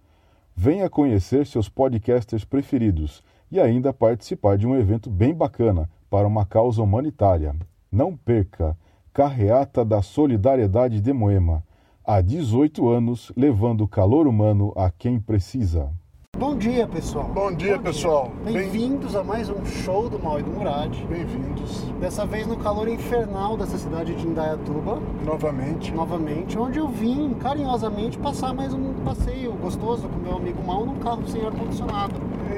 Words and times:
Venha 0.55 0.89
conhecer 0.89 1.45
seus 1.45 1.70
podcasters 1.70 2.44
preferidos 2.44 3.23
e 3.52 3.59
ainda 3.59 3.94
participar 3.94 4.58
de 4.58 4.67
um 4.67 4.76
evento 4.76 5.09
bem 5.09 5.34
bacana 5.34 5.90
para 6.09 6.28
uma 6.28 6.45
causa 6.45 6.81
humanitária. 6.81 7.56
Não 7.92 8.16
perca! 8.16 8.78
Carreata 9.14 9.84
da 9.84 10.02
Solidariedade 10.02 11.02
de 11.02 11.12
Moema. 11.12 11.64
Há 12.06 12.22
18 12.22 12.88
anos, 12.88 13.31
levando 13.36 13.88
calor 13.88 14.28
humano 14.28 14.72
a 14.76 14.92
quem 14.92 15.20
precisa. 15.20 15.92
Bom 16.38 16.56
dia, 16.56 16.86
pessoal. 16.88 17.26
Bom 17.34 17.52
dia, 17.52 17.80
pessoal. 17.80 18.32
Bem-vindos 18.46 19.16
a 19.16 19.24
mais 19.24 19.50
um 19.50 19.66
show 19.66 20.08
do 20.08 20.20
Mal 20.20 20.40
e 20.40 20.44
do 20.44 20.52
Murad. 20.52 20.96
Bem-vindos 21.10 21.82
Dessa 22.00 22.28
vez 22.28 22.46
no 22.46 22.56
calor 22.58 22.88
infernal 22.88 23.58
dessa 23.58 23.76
cidade 23.78 24.14
de 24.14 24.28
Indaiatuba, 24.28 25.00
novamente. 25.26 25.92
novamente, 25.92 26.58
onde 26.58 26.78
eu 26.78 26.88
vim 26.88 27.34
carinhosamente 27.39 28.20
passar 28.20 28.54
mais 28.54 28.72
um 28.72 28.94
passeio 29.04 29.52
gostoso 29.54 30.08
com 30.08 30.20
meu 30.20 30.38
amigo 30.38 30.64
Mal 30.64 30.86
num 30.86 30.98
carro 31.00 31.28
sem 31.28 31.44
ar-condicionado. 31.44 32.14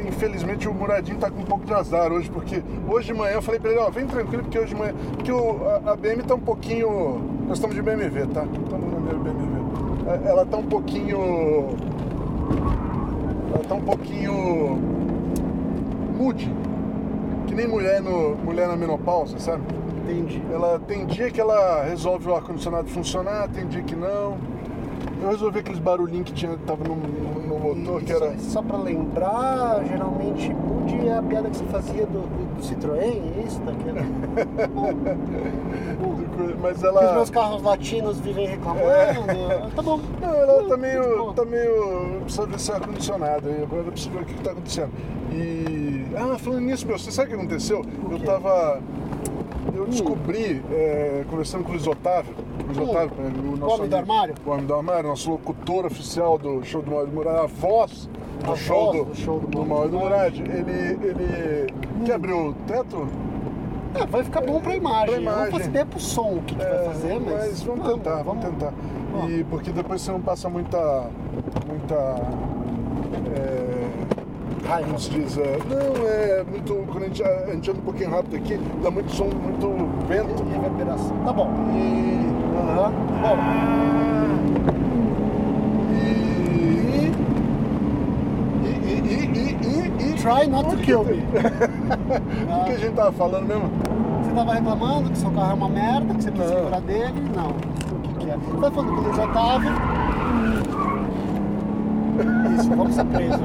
Infelizmente 0.05 0.67
o 0.67 0.73
Muradinho 0.73 1.17
tá 1.17 1.31
com 1.31 1.39
um 1.39 1.45
pouco 1.45 1.65
de 1.65 1.73
azar 1.73 2.11
hoje, 2.11 2.29
porque 2.29 2.61
hoje 2.87 3.07
de 3.07 3.13
manhã 3.13 3.35
eu 3.35 3.41
falei 3.41 3.61
pra 3.61 3.71
ele, 3.71 3.79
ó, 3.79 3.89
vem 3.89 4.05
tranquilo, 4.05 4.43
porque 4.43 4.59
hoje 4.59 4.73
de 4.73 4.75
manhã. 4.75 4.93
Porque 5.15 5.31
o, 5.31 5.57
a, 5.85 5.91
a 5.91 5.95
BM 5.95 6.21
tá 6.23 6.35
um 6.35 6.39
pouquinho. 6.39 7.21
Nós 7.47 7.57
estamos 7.57 7.75
de 7.77 7.81
BMW, 7.81 8.27
tá? 8.33 8.43
Estamos 8.43 8.91
na 8.93 8.99
BMW. 8.99 10.25
É, 10.25 10.29
Ela 10.29 10.45
tá 10.45 10.57
um 10.57 10.65
pouquinho. 10.65 11.77
Ela 13.53 13.63
tá 13.67 13.75
um 13.75 13.81
pouquinho. 13.81 14.77
Mude. 16.17 16.51
Que 17.47 17.55
nem 17.55 17.67
mulher, 17.67 18.01
no, 18.01 18.35
mulher 18.35 18.67
na 18.67 18.75
menopausa, 18.75 19.39
sabe? 19.39 19.63
Entendi. 20.03 20.41
Ela 20.51 20.79
tem 20.87 21.05
dia 21.05 21.29
que 21.31 21.39
ela 21.41 21.83
resolve 21.83 22.29
o 22.29 22.35
ar-condicionado 22.35 22.87
funcionar, 22.89 23.47
tem 23.49 23.67
dia 23.67 23.81
que 23.81 23.95
não. 23.95 24.37
Eu 25.21 25.29
resolvi 25.29 25.59
aqueles 25.59 25.79
barulhinhos 25.79 26.25
que 26.27 26.33
tinha, 26.33 26.55
tava 26.65 26.83
no, 26.83 26.95
no- 26.95 27.39
no 27.47 27.59
motor, 27.59 28.01
que 28.01 28.11
era. 28.11 28.37
Só 28.39 28.61
pra 28.61 28.77
lembrar, 28.77 29.83
geralmente 29.85 30.53
Mude 30.53 31.07
é 31.07 31.17
a 31.17 31.21
piada 31.21 31.49
que 31.49 31.57
você 31.57 31.65
fazia 31.65 32.05
do, 32.05 32.21
do, 32.21 32.55
do 32.55 32.61
Citroën, 32.63 33.21
é 33.37 33.43
isso? 33.45 33.59
Mas 36.61 36.77
Os 36.77 36.83
ela. 36.83 37.13
meus 37.13 37.29
carros 37.29 37.61
latinos 37.61 38.19
vivem 38.19 38.47
reclamando. 38.47 39.71
Tá 39.75 39.81
bom. 39.81 39.99
Não, 40.21 40.33
ela 40.33 40.63
tá 40.67 40.75
Hum, 40.75 40.77
meio. 40.77 41.33
tá 41.33 41.45
meio. 41.45 42.21
precisa 42.23 42.45
ver 42.45 42.59
se 42.59 42.71
é 42.71 42.75
ar-condicionado. 42.75 43.49
Agora 43.63 43.81
eu 43.83 43.91
preciso 43.91 44.11
ver 44.11 44.21
o 44.21 44.25
que, 44.25 44.33
que 44.33 44.41
tá 44.41 44.51
acontecendo. 44.51 44.91
E. 45.31 46.05
Ah, 46.15 46.37
falando 46.37 46.61
nisso, 46.61 46.85
meu, 46.87 46.97
você 46.97 47.11
sabe 47.11 47.27
o 47.27 47.31
que 47.31 47.39
aconteceu? 47.39 47.85
Eu 48.11 48.19
quê? 48.19 48.25
tava. 48.25 48.81
Eu 49.75 49.83
Hum. 49.83 49.89
descobri, 49.89 50.61
é, 50.71 51.23
conversando 51.29 51.63
com 51.63 51.69
o 51.69 51.73
Luiz 51.73 51.85
Otávio, 51.87 52.33
o 52.63 52.65
Luiz 52.67 52.77
Hum. 52.77 52.89
Otávio, 52.89 53.11
é, 53.19 53.53
o 53.53 53.57
nosso. 53.57 53.75
homem 53.75 53.89
do 53.89 53.95
amigo- 53.95 54.11
armário? 54.11 54.35
O 54.45 54.49
homem 54.49 54.65
do 54.65 54.73
armário, 54.73 55.09
nosso 55.09 55.29
locutor 55.31 55.85
oficial 55.85 56.37
do 56.37 56.63
show 56.65 56.81
do 56.81 56.89
Mauro 56.91 57.07
do 57.07 57.13
Murad, 57.13 57.39
a 57.43 57.45
voz 57.45 58.09
do 58.43 58.51
A 58.51 58.55
show 58.55 58.85
voz 58.91 58.97
do, 58.97 59.05
do 59.05 59.15
show 59.15 59.39
do 59.39 59.47
do 59.47 59.65
Mauro 59.65 59.89
do 59.89 59.97
do 59.97 60.03
Murad. 60.03 60.35
Ele. 60.39 60.97
ele. 61.07 61.73
Quer 62.05 62.13
abrir 62.13 62.33
o 62.33 62.53
teto? 62.65 63.07
É, 63.95 64.05
vai 64.05 64.23
ficar 64.23 64.41
bom 64.41 64.59
pra 64.61 64.75
imagem. 64.75 65.05
Pra 65.07 65.15
Eu 65.15 65.21
não 65.21 65.31
imagem. 65.33 65.51
faço 65.51 65.65
ideia 65.69 65.85
pro 65.85 65.99
som 65.99 66.33
o 66.33 66.41
que, 66.43 66.55
que 66.55 66.63
vai 66.63 66.75
É, 66.75 66.83
fazer, 66.85 67.19
mas. 67.19 67.63
vamos 67.63 67.87
tentar, 67.87 68.23
vamos, 68.23 68.45
tentar. 68.45 68.73
Vamos. 69.11 69.31
E 69.31 69.43
porque 69.45 69.71
depois 69.71 70.01
você 70.01 70.11
não 70.11 70.21
passa 70.21 70.47
muita. 70.49 71.05
muita. 71.67 71.95
É, 73.35 73.89
Raiva. 74.67 74.87
como 74.87 74.99
se 74.99 75.09
diz? 75.09 75.37
É, 75.37 75.57
não, 75.67 76.07
é 76.07 76.43
muito. 76.43 76.73
Quando 76.91 77.03
a 77.03 77.07
gente, 77.07 77.23
a 77.23 77.45
gente 77.53 77.71
anda 77.71 77.79
um 77.79 77.83
pouquinho 77.83 78.09
rápido 78.11 78.35
aqui, 78.35 78.59
dá 78.83 78.91
muito 78.91 79.11
som, 79.11 79.25
muito 79.25 79.67
vento. 80.07 80.43
Reverberação. 80.51 81.15
Tá 81.25 81.33
bom. 81.33 81.49
E. 81.73 82.29
Bom. 83.21 84.18
E. 89.09 89.13
E. 89.13 89.57
E. 89.65 90.09
E. 90.11 90.13
Try 90.15 90.47
not 90.47 90.69
to 90.69 90.77
kill 90.77 91.03
me. 91.03 91.23
O 92.61 92.65
que 92.65 92.71
a 92.71 92.77
gente 92.77 92.93
tava 92.95 93.11
falando 93.13 93.47
mesmo? 93.47 93.69
Você 94.23 94.31
tava 94.31 94.53
reclamando 94.53 95.09
que 95.09 95.17
seu 95.17 95.31
carro 95.31 95.51
é 95.51 95.53
uma 95.55 95.69
merda, 95.69 96.13
que 96.13 96.23
você 96.23 96.31
precisa 96.31 96.53
Não. 96.55 96.61
livrar 96.63 96.81
dele? 96.81 97.31
Não. 97.35 97.49
O 97.49 98.01
que, 98.01 98.13
que 98.25 98.29
é? 98.29 98.35
Você 98.37 98.57
tá 98.61 98.71
falando 98.71 98.89
com 98.95 99.01
o 99.01 99.03
Luiz 99.03 99.17
Otávio? 99.17 99.71
Isso, 102.59 102.69
vamos 102.75 102.95
ser 102.95 103.05
presos. 103.05 103.39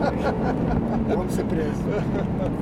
Vamos 1.08 1.32
ser 1.32 1.44
presos. 1.44 1.84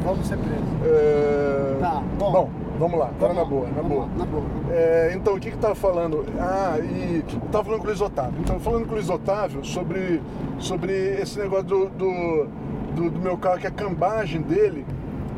Vamos 0.05 0.27
ser 0.27 0.37
presos. 0.37 0.65
É, 0.85 1.77
Tá, 1.81 2.03
bom. 2.19 2.51
vamos 2.79 2.99
lá, 2.99 3.07
agora 3.09 3.33
Vamos 3.33 3.37
na 3.37 3.45
boa, 3.45 3.67
na 3.75 3.83
boa. 3.83 4.01
lá, 4.03 4.09
Na 4.19 4.25
boa. 4.27 4.43
É, 4.71 5.13
então, 5.17 5.35
o 5.35 5.41
que 5.41 5.51
que 5.51 5.57
tava 5.57 5.75
falando? 5.75 6.25
Ah, 6.39 6.79
e 6.79 7.25
tava 7.51 7.65
falando 7.65 7.81
com 7.81 7.85
o 7.87 7.89
Luiz 7.89 8.01
Otávio. 8.01 8.35
Então, 8.41 8.61
falando 8.61 8.85
com 8.85 8.91
o 8.93 8.95
Luiz 8.95 9.09
Otávio 9.09 9.65
sobre, 9.65 10.21
sobre 10.59 10.93
esse 11.21 11.39
negócio 11.39 11.65
do, 11.65 11.87
do, 11.89 12.47
do- 12.95 13.11
do 13.11 13.21
meu 13.21 13.37
carro, 13.37 13.59
que 13.59 13.67
a 13.67 13.71
cambagem 13.71 14.41
dele, 14.43 14.85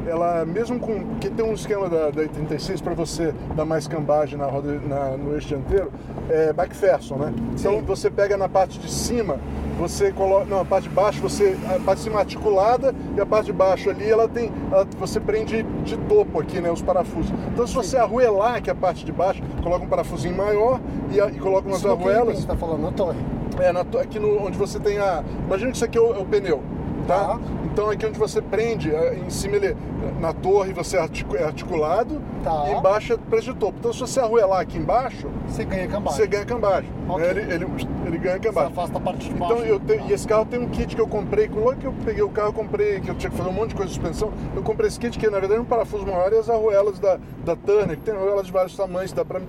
ela 0.06 0.44
mesmo 0.44 0.78
com. 0.78 1.00
Porque 1.00 1.30
tem 1.30 1.44
um 1.44 1.54
esquema 1.54 1.88
da, 1.88 2.10
da 2.10 2.28
36 2.28 2.80
para 2.80 2.92
você 2.94 3.34
dar 3.56 3.64
mais 3.64 3.88
cambagem 3.88 4.38
na 4.38 4.46
roda, 4.46 4.78
na- 4.86 5.16
no 5.16 5.32
eixo 5.34 5.48
dianteiro, 5.48 5.90
é 6.28 6.52
backferson, 6.52 7.16
né? 7.16 7.32
Então 7.58 7.76
Sim. 7.78 7.82
você 7.82 8.10
pega 8.10 8.36
na 8.36 8.46
parte 8.48 8.78
de 8.78 8.90
cima, 8.90 9.38
você 9.78 10.12
coloca. 10.12 10.44
Não, 10.44 10.60
a 10.60 10.64
parte 10.64 10.88
de 10.90 10.94
baixo, 10.94 11.22
você. 11.22 11.56
A 11.74 11.80
parte 11.80 11.98
de 11.98 12.04
cima 12.04 12.18
articulada 12.18 12.94
e 13.16 13.20
a 13.20 13.24
parte 13.24 13.46
de 13.46 13.52
baixo 13.54 13.88
ali, 13.88 14.08
ela 14.10 14.28
tem. 14.28 14.52
ela- 14.70 14.86
você 14.98 15.18
prende 15.18 15.62
de 15.84 15.96
topo 15.96 16.38
aqui, 16.38 16.60
né? 16.60 16.70
Os 16.70 16.82
parafusos. 16.82 17.32
Então 17.52 17.66
se 17.66 17.74
você 17.74 17.96
arruelar 17.96 18.56
aqui 18.56 18.68
a 18.70 18.74
parte 18.74 19.06
de 19.06 19.12
baixo, 19.12 19.42
coloca 19.62 19.84
um 19.84 19.88
parafusinho 19.88 20.36
maior 20.36 20.80
e, 21.10 21.18
e 21.18 21.38
coloca 21.38 21.66
umas 21.66 21.78
Isso 21.78 21.88
no 21.88 21.96
que 21.96 22.02
arruelas. 22.02 22.38
Você 22.40 22.46
tá 22.46 22.56
falando 22.56 22.82
na 22.82 22.92
torre. 22.92 23.18
É, 23.58 23.72
na 23.72 23.80
aqui 23.80 24.18
no, 24.18 24.44
onde 24.44 24.58
você 24.58 24.78
tem 24.80 24.98
a. 24.98 25.22
Imagina 25.46 25.70
que 25.70 25.76
isso 25.76 25.84
aqui 25.84 25.96
é 25.96 26.00
o, 26.00 26.12
é 26.14 26.18
o 26.18 26.24
pneu, 26.26 26.60
tá? 27.06 27.18
Tá. 27.24 27.38
Então 27.72 27.90
aqui 27.90 28.06
onde 28.06 28.18
você 28.18 28.40
prende, 28.40 28.94
é, 28.94 29.14
em 29.16 29.30
cima 29.30 29.56
ele. 29.56 29.76
Na 30.20 30.32
torre 30.32 30.72
você 30.72 30.96
articu- 30.98 31.36
é 31.36 31.44
articulado 31.44 32.20
Tá. 32.42 32.66
e 32.68 32.72
embaixo 32.74 33.12
é 33.14 33.16
preço 33.16 33.52
de 33.52 33.58
topo. 33.58 33.76
Então 33.78 33.92
se 33.92 34.00
você 34.00 34.20
arruelar 34.20 34.60
aqui 34.60 34.78
embaixo, 34.78 35.28
Você 35.48 35.64
ganha 35.64 35.88
cambagem. 35.88 36.18
você 36.18 36.26
ganha 36.26 36.44
cambagem. 36.44 36.90
Ok. 37.08 37.24
né? 37.24 37.30
Ele, 37.30 37.54
ele, 37.54 37.66
ele 38.06 38.18
ganha 38.18 38.34
Você 38.36 38.40
cambagem. 38.40 38.72
afasta 38.72 38.98
a 38.98 39.00
parte 39.00 39.28
de 39.28 39.34
baixo. 39.34 39.54
Então, 39.54 39.64
eu 39.66 39.80
te- 39.80 40.00
e 40.08 40.12
esse 40.12 40.26
carro 40.28 40.44
tem 40.44 40.60
um 40.60 40.68
kit 40.68 40.94
que 40.94 41.00
eu 41.00 41.08
comprei, 41.08 41.48
logo 41.48 41.76
que 41.76 41.86
eu 41.86 41.94
peguei 42.04 42.22
o 42.22 42.28
carro, 42.28 42.48
eu 42.48 42.52
comprei, 42.52 43.00
que 43.00 43.08
eu 43.10 43.14
tinha 43.14 43.30
que 43.30 43.36
fazer 43.36 43.48
um 43.48 43.52
monte 43.52 43.70
de 43.70 43.74
coisa 43.76 43.88
de 43.90 43.94
suspensão, 43.98 44.30
eu 44.54 44.62
comprei 44.62 44.88
esse 44.88 44.98
kit 45.00 45.18
que 45.18 45.26
na 45.28 45.38
verdade 45.40 45.58
é 45.58 45.62
um 45.62 45.64
parafuso 45.66 46.04
maior 46.06 46.32
e 46.32 46.36
as 46.38 46.48
arruelas 46.48 46.98
da, 46.98 47.18
da 47.44 47.56
Turner, 47.56 47.96
que 47.96 48.02
tem 48.02 48.14
arruelas 48.14 48.46
de 48.46 48.52
vários 48.52 48.76
tamanhos, 48.76 49.12
dá 49.12 49.24
pra 49.24 49.40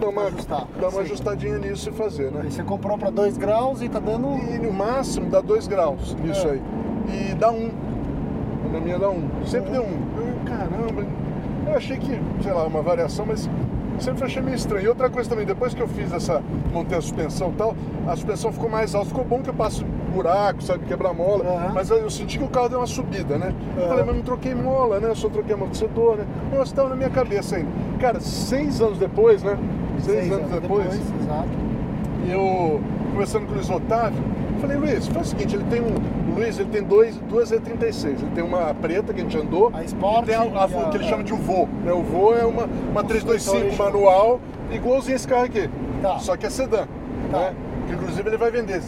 dar 0.00 0.08
uma, 0.08 0.22
Ajustar, 0.24 0.66
dar 0.80 0.88
uma 0.88 1.00
ajustadinha 1.02 1.58
nisso 1.58 1.88
e 1.88 1.92
fazer, 1.92 2.30
né? 2.32 2.40
Aí 2.44 2.50
você 2.50 2.62
comprou 2.64 2.98
pra 2.98 3.08
2 3.10 3.36
graus 3.38 3.80
e 3.82 3.88
tá 3.88 4.00
dando. 4.00 4.28
E 4.52 4.58
no 4.58 4.72
máximo 4.72 5.30
dá 5.30 5.40
2 5.40 5.66
graus 5.68 6.14
nisso 6.16 6.46
É. 6.48 6.52
aí. 6.52 6.62
E 7.08 7.34
dá 7.34 7.50
um. 7.50 7.70
Na 8.72 8.80
minha 8.80 8.98
dá 8.98 9.10
um. 9.10 9.28
Sempre 9.44 9.70
deu 9.72 9.82
um. 9.82 9.98
Eu, 10.16 10.34
caramba, 10.46 11.06
eu 11.66 11.76
achei 11.76 11.96
que, 11.96 12.18
sei 12.42 12.52
lá, 12.52 12.64
uma 12.64 12.82
variação, 12.82 13.26
mas 13.26 13.48
sempre 13.98 14.24
achei 14.24 14.42
meio 14.42 14.56
estranho. 14.56 14.84
E 14.84 14.88
outra 14.88 15.10
coisa 15.10 15.28
também, 15.28 15.44
depois 15.44 15.74
que 15.74 15.80
eu 15.80 15.88
fiz 15.88 16.12
essa, 16.12 16.42
montei 16.72 16.96
a 16.96 17.00
suspensão 17.00 17.50
e 17.50 17.52
tal, 17.52 17.74
a 18.06 18.16
suspensão 18.16 18.52
ficou 18.52 18.68
mais 18.68 18.94
alta. 18.94 19.08
Ficou 19.08 19.24
bom 19.24 19.42
que 19.42 19.50
eu 19.50 19.54
passo 19.54 19.84
buraco, 20.12 20.62
sabe, 20.62 20.84
quebrar 20.86 21.12
mola. 21.12 21.44
Aham. 21.44 21.72
Mas 21.74 21.90
aí 21.90 22.00
eu 22.00 22.10
senti 22.10 22.38
que 22.38 22.44
o 22.44 22.48
carro 22.48 22.68
deu 22.68 22.78
uma 22.78 22.86
subida, 22.86 23.38
né? 23.38 23.54
Eu 23.76 23.82
Aham. 23.82 23.88
falei, 23.90 24.04
mas 24.04 24.16
não 24.16 24.22
troquei 24.22 24.54
mola, 24.54 25.00
né? 25.00 25.08
Eu 25.08 25.16
só 25.16 25.28
troquei 25.28 25.54
amortecedor, 25.54 26.16
né? 26.16 26.26
Nossa, 26.50 26.72
estava 26.72 26.88
na 26.88 26.96
minha 26.96 27.10
cabeça 27.10 27.56
ainda. 27.56 27.70
Cara, 27.98 28.20
seis 28.20 28.80
anos 28.80 28.98
depois, 28.98 29.42
né? 29.42 29.58
Seis, 30.00 30.32
anos, 30.32 30.50
depois 30.50 30.86
Exato. 30.86 31.48
e 32.26 32.32
eu, 32.32 32.80
conversando 33.12 33.46
com 33.46 33.52
o 33.52 33.54
Luiz 33.54 33.70
Otávio, 33.70 34.22
falei, 34.62 34.76
Luiz, 34.78 35.06
faz 35.08 35.26
o 35.26 35.30
seguinte, 35.30 35.54
ele 35.56 35.64
tem 35.64 35.80
um. 35.80 36.32
O 36.32 36.34
Luiz 36.36 36.58
ele 36.58 36.70
tem 36.70 36.82
dois, 36.82 37.16
duas 37.28 37.50
E36. 37.52 38.06
Ele 38.06 38.30
tem 38.34 38.42
uma 38.44 38.72
preta 38.74 39.12
que 39.12 39.20
a 39.20 39.24
gente 39.24 39.36
andou. 39.36 39.70
A 39.74 39.84
Sport 39.84 40.24
tem 40.26 40.34
a, 40.34 40.40
a- 40.42 40.64
a- 40.64 40.88
que 40.90 40.96
ele 40.96 41.04
chama 41.04 41.22
de 41.24 41.32
UVO. 41.34 41.68
Né? 41.84 41.92
O 41.92 42.02
VO 42.02 42.32
é 42.34 42.44
uma, 42.46 42.64
uma 42.90 43.04
325 43.04 43.56
original. 43.56 43.86
manual, 43.92 44.40
igualzinho 44.70 45.16
esse 45.16 45.28
carro 45.28 45.44
aqui. 45.44 45.68
Tá. 46.00 46.18
Só 46.18 46.36
que 46.36 46.46
é 46.46 46.50
sedã. 46.50 46.86
Tá. 47.30 47.38
Né? 47.38 47.54
Que 47.86 47.94
inclusive 47.94 48.28
ele 48.28 48.36
vai 48.38 48.50
vender. 48.50 48.80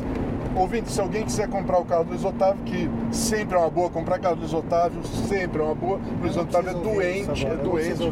Ouvinte, 0.57 0.93
se 0.93 1.01
alguém 1.01 1.25
quiser 1.25 1.49
comprar 1.49 1.79
o 1.81 1.85
carro 1.85 2.05
do 2.05 2.11
Luiz 2.11 2.25
Otávio, 2.25 2.63
que 2.65 2.89
sempre 3.11 3.57
é 3.57 3.61
uma 3.61 3.69
boa, 3.69 3.91
comprar 3.91 4.21
carro 4.21 4.37
do 4.37 4.43
Luiz 4.43 4.55
Otávio 4.55 5.01
sempre 5.29 5.61
é 5.61 5.65
uma 5.65 5.75
boa. 5.75 5.97
O 5.99 6.23
Luiz 6.23 6.37
Otávio 6.37 6.71
é 6.71 6.75
doente, 6.75 7.45
é 7.45 7.57
doente. 7.57 8.03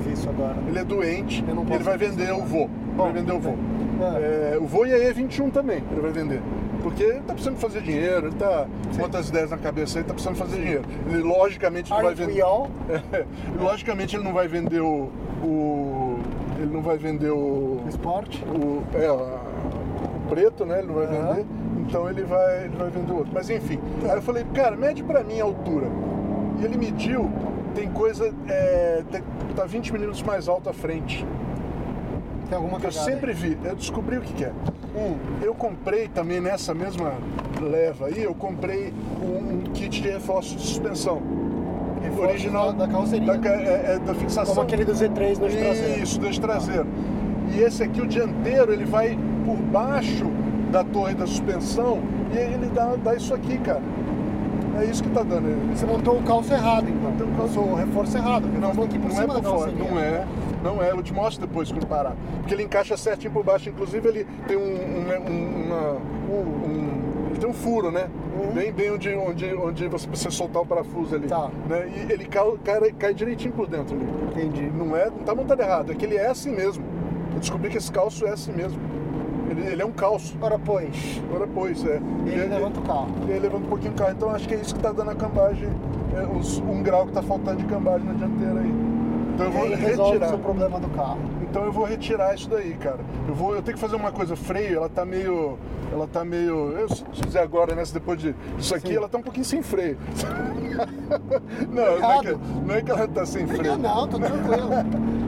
Ele 0.66 0.78
é 0.78 0.84
doente 0.84 1.44
ele 1.70 1.84
vai 1.84 1.96
vender 1.96 2.32
o 2.32 2.42
VO. 2.42 2.68
Bom, 2.96 3.04
vai 3.04 3.12
vender 3.12 3.32
o 3.32 3.38
VO. 3.40 3.54
É. 4.02 4.54
É, 4.54 4.58
o 4.58 4.66
VO 4.66 4.86
e 4.86 4.92
a 4.94 5.12
E21 5.14 5.50
também, 5.52 5.82
ele 5.90 6.00
vai 6.00 6.10
vender. 6.10 6.40
Porque 6.82 7.02
ele 7.04 7.20
tá 7.20 7.32
precisando 7.32 7.56
fazer 7.58 7.80
dinheiro, 7.82 8.26
ele 8.26 8.34
tá 8.36 8.66
com 8.96 9.02
outras 9.02 9.28
ideias 9.28 9.50
na 9.50 9.56
cabeça 9.56 9.98
aí, 9.98 10.04
tá 10.04 10.12
precisando 10.12 10.36
fazer 10.36 10.56
dinheiro. 10.56 10.82
Ele 11.08 11.22
logicamente 11.22 11.90
não 11.90 11.98
vai 11.98 12.06
Aren't 12.06 12.20
we 12.22 12.26
vender. 12.26 12.42
É, 13.12 13.24
logicamente 13.62 14.16
ele 14.16 14.24
não 14.24 14.32
vai 14.32 14.48
vender 14.48 14.80
o. 14.80 15.08
o- 15.44 16.18
ele 16.58 16.72
não 16.72 16.82
vai 16.82 16.96
vender 16.98 17.30
o. 17.30 17.80
Esporte? 17.88 18.44
o 18.44 18.82
é, 18.96 19.10
o 19.10 20.28
preto, 20.28 20.64
né? 20.64 20.78
Ele 20.78 20.88
não 20.88 20.94
vai 20.94 21.04
Aham. 21.06 21.28
vender. 21.34 21.46
Então 21.88 22.08
ele 22.10 22.22
vai, 22.24 22.64
ele 22.64 22.76
vai 22.76 22.90
vender 22.90 23.12
o 23.12 23.16
outro. 23.16 23.30
Mas 23.32 23.48
enfim. 23.50 23.78
Aí 24.04 24.16
eu 24.16 24.22
falei, 24.22 24.44
cara, 24.54 24.76
mede 24.76 25.02
pra 25.04 25.22
mim 25.22 25.40
a 25.40 25.44
altura. 25.44 25.86
E 26.60 26.64
ele 26.64 26.76
mediu, 26.76 27.30
tem 27.74 27.88
coisa. 27.90 28.32
É, 28.48 29.02
tem- 29.10 29.22
tá 29.56 29.64
20 29.66 29.92
milímetros 29.92 30.22
mais 30.22 30.48
alto 30.48 30.68
à 30.68 30.72
frente. 30.72 31.24
Tem 32.52 32.58
alguma 32.58 32.78
eu 32.84 32.92
sempre 32.92 33.32
vi, 33.32 33.56
eu 33.64 33.74
descobri 33.74 34.18
o 34.18 34.20
que, 34.20 34.34
que 34.34 34.44
é. 34.44 34.52
Hum, 34.94 35.16
Eu 35.40 35.54
comprei 35.54 36.06
também 36.06 36.38
nessa 36.38 36.74
mesma 36.74 37.14
leva 37.58 38.08
aí, 38.08 38.22
eu 38.22 38.34
comprei 38.34 38.92
um, 39.22 39.54
um 39.54 39.60
kit 39.72 40.02
de 40.02 40.10
reforço 40.10 40.54
de 40.56 40.60
suspensão. 40.60 41.22
Reforço 42.02 42.28
original 42.28 42.72
da- 42.74 42.84
da 42.84 42.92
carroceria. 42.92 43.26
Da, 43.26 43.38
ca- 43.38 43.48
é, 43.54 43.94
é, 43.94 43.98
da 44.00 44.14
fixação. 44.14 44.54
como 44.54 44.66
aquele 44.66 44.84
do 44.84 44.92
Z3 44.92 45.38
no 45.38 45.46
eixo 45.46 45.56
traseiro. 45.58 46.02
Isso, 46.02 46.20
do 46.20 46.40
traseiro. 46.42 46.86
E 47.54 47.60
esse 47.62 47.82
aqui, 47.82 48.02
o 48.02 48.06
dianteiro, 48.06 48.70
ele 48.70 48.84
vai 48.84 49.18
por 49.46 49.56
baixo 49.56 50.26
da 50.70 50.84
torre 50.84 51.14
da 51.14 51.26
suspensão 51.26 52.00
e 52.34 52.36
ele 52.36 52.66
dá, 52.66 52.94
dá 53.02 53.14
isso 53.14 53.32
aqui, 53.32 53.56
cara. 53.60 53.80
É 54.78 54.84
isso 54.84 55.02
que 55.02 55.10
tá 55.10 55.22
dando. 55.22 55.74
Você 55.76 55.84
montou 55.86 56.18
o 56.18 56.22
calço 56.22 56.52
errado, 56.52 56.88
então. 56.88 57.10
Montei 57.10 57.26
o 57.26 57.30
calço- 57.36 57.60
Montou 57.60 57.72
o 57.74 57.76
reforço 57.76 58.16
errado. 58.16 58.46
Não, 58.60 58.70
por 58.74 58.88
não 58.88 59.06
é 59.08 59.10
cima 59.10 59.34
por 59.34 59.40
da 59.42 59.48
fora, 59.50 59.72
não 59.72 59.98
é. 59.98 60.26
Não 60.62 60.82
é, 60.82 60.90
eu 60.92 61.02
te 61.02 61.12
mostro 61.12 61.46
depois 61.46 61.70
quando 61.70 61.86
parar. 61.86 62.14
Porque 62.38 62.54
ele 62.54 62.62
encaixa 62.62 62.96
certinho 62.96 63.32
por 63.32 63.44
baixo, 63.44 63.68
inclusive 63.68 64.08
ele 64.08 64.26
tem 64.46 64.56
um, 64.56 64.60
um, 64.60 65.30
um- 65.30 65.66
uma- 65.66 65.92
um- 66.32 67.32
tem 67.38 67.48
um 67.50 67.52
furo, 67.52 67.90
né? 67.90 68.08
Uhum. 68.40 68.52
Bem, 68.52 68.72
bem 68.72 68.92
onde, 68.92 69.12
onde, 69.14 69.52
onde 69.54 69.88
você 69.88 70.06
precisa 70.06 70.30
soltar 70.30 70.62
o 70.62 70.66
parafuso 70.66 71.14
ali. 71.16 71.26
Tá. 71.26 71.50
Né? 71.68 71.90
E 72.08 72.12
ele 72.12 72.24
cai, 72.26 72.44
cai, 72.64 72.92
cai 72.92 73.12
direitinho 73.14 73.52
por 73.52 73.66
dentro 73.66 73.96
ali. 73.96 74.06
Entendi. 74.30 74.70
Não 74.74 74.96
é, 74.96 75.06
não 75.06 75.18
tá 75.18 75.34
montado 75.34 75.60
errado, 75.60 75.90
é 75.92 75.94
que 75.94 76.04
ele 76.04 76.16
é 76.16 76.28
assim 76.28 76.52
mesmo. 76.54 76.84
Eu 77.34 77.40
descobri 77.40 77.68
que 77.70 77.78
esse 77.78 77.90
calço 77.90 78.24
é 78.26 78.30
assim 78.30 78.52
mesmo. 78.52 78.78
Ele, 79.52 79.66
ele 79.72 79.82
é 79.82 79.86
um 79.86 79.92
calço. 79.92 80.34
Ora, 80.40 80.58
pois, 80.58 81.20
Agora 81.28 81.46
pois, 81.52 81.84
é. 81.84 82.00
ele 82.26 82.46
levanta 82.46 82.80
o 82.80 82.82
carro. 82.82 83.08
E 83.28 83.32
aí 83.32 83.38
levanta 83.38 83.64
um 83.66 83.68
pouquinho 83.68 83.92
o 83.92 83.96
carro. 83.96 84.12
Então 84.12 84.30
acho 84.30 84.48
que 84.48 84.54
é 84.54 84.58
isso 84.58 84.74
que 84.74 84.80
tá 84.80 84.92
dando 84.92 85.10
a 85.10 85.14
cambagem, 85.14 85.68
é, 86.16 86.38
os, 86.38 86.58
um 86.58 86.82
grau 86.82 87.06
que 87.06 87.12
tá 87.12 87.22
faltando 87.22 87.58
de 87.58 87.64
cambagem 87.66 88.06
na 88.06 88.14
dianteira 88.14 88.60
aí. 88.60 88.72
Então 89.34 89.46
eu 89.46 89.52
vou 89.52 89.62
o 89.64 89.74
retirar. 89.74 90.28
seu 90.28 90.38
problema 90.38 90.80
do 90.80 90.88
carro. 90.90 91.18
Então 91.42 91.64
eu 91.64 91.72
vou 91.72 91.84
retirar 91.84 92.34
isso 92.34 92.48
daí, 92.48 92.74
cara. 92.74 93.00
Eu 93.28 93.34
vou, 93.34 93.54
eu 93.54 93.62
tenho 93.62 93.74
que 93.74 93.80
fazer 93.80 93.96
uma 93.96 94.12
coisa 94.12 94.36
freio, 94.36 94.76
ela 94.76 94.88
tá 94.88 95.04
meio, 95.04 95.58
ela 95.92 96.06
tá 96.06 96.24
meio, 96.24 96.72
eu 96.72 96.88
se 96.88 97.04
dizer 97.24 97.40
agora, 97.40 97.74
né, 97.74 97.84
se 97.84 97.92
depois 97.92 98.18
de 98.18 98.34
isso 98.58 98.74
aqui, 98.74 98.88
Sim. 98.88 98.96
ela 98.96 99.08
tá 99.08 99.18
um 99.18 99.22
pouquinho 99.22 99.44
sem 99.44 99.62
freio. 99.62 99.98
não, 101.70 101.98
não 101.98 102.12
é, 102.12 102.20
que, 102.20 102.38
não 102.66 102.74
é 102.74 102.82
que 102.82 102.90
ela 102.90 103.08
tá 103.08 103.26
sem 103.26 103.46
freio. 103.46 103.72
Eu 103.72 103.78
não, 103.78 104.08
tô 104.08 104.18
tranquilo. 104.18 104.68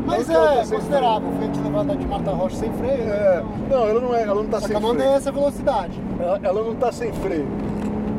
Mas 0.06 0.28
Não 0.28 0.34
ela 0.36 0.52
é 0.52 0.56
tá 0.58 0.64
sem 0.64 0.78
considerável. 0.78 1.28
Frente 1.38 1.60
levada 1.60 1.96
de 1.96 2.06
Marta 2.06 2.30
Rocha 2.32 2.56
sem 2.56 2.72
freio, 2.74 3.04
né? 3.04 3.10
É, 3.10 3.42
Então, 3.66 3.80
não, 3.80 3.88
ela 3.88 4.00
não 4.00 4.14
é, 4.14 4.22
ela 4.22 4.34
não 4.34 4.46
tá 4.46 4.60
Só 4.60 4.66
sem 4.66 4.76
eu 4.76 4.80
não 4.80 4.90
andei 4.90 5.02
freio. 5.04 5.16
essa 5.16 5.32
velocidade. 5.32 6.00
Ela, 6.20 6.40
ela 6.42 6.62
não 6.62 6.74
tá 6.74 6.92
sem 6.92 7.12
freio. 7.12 7.46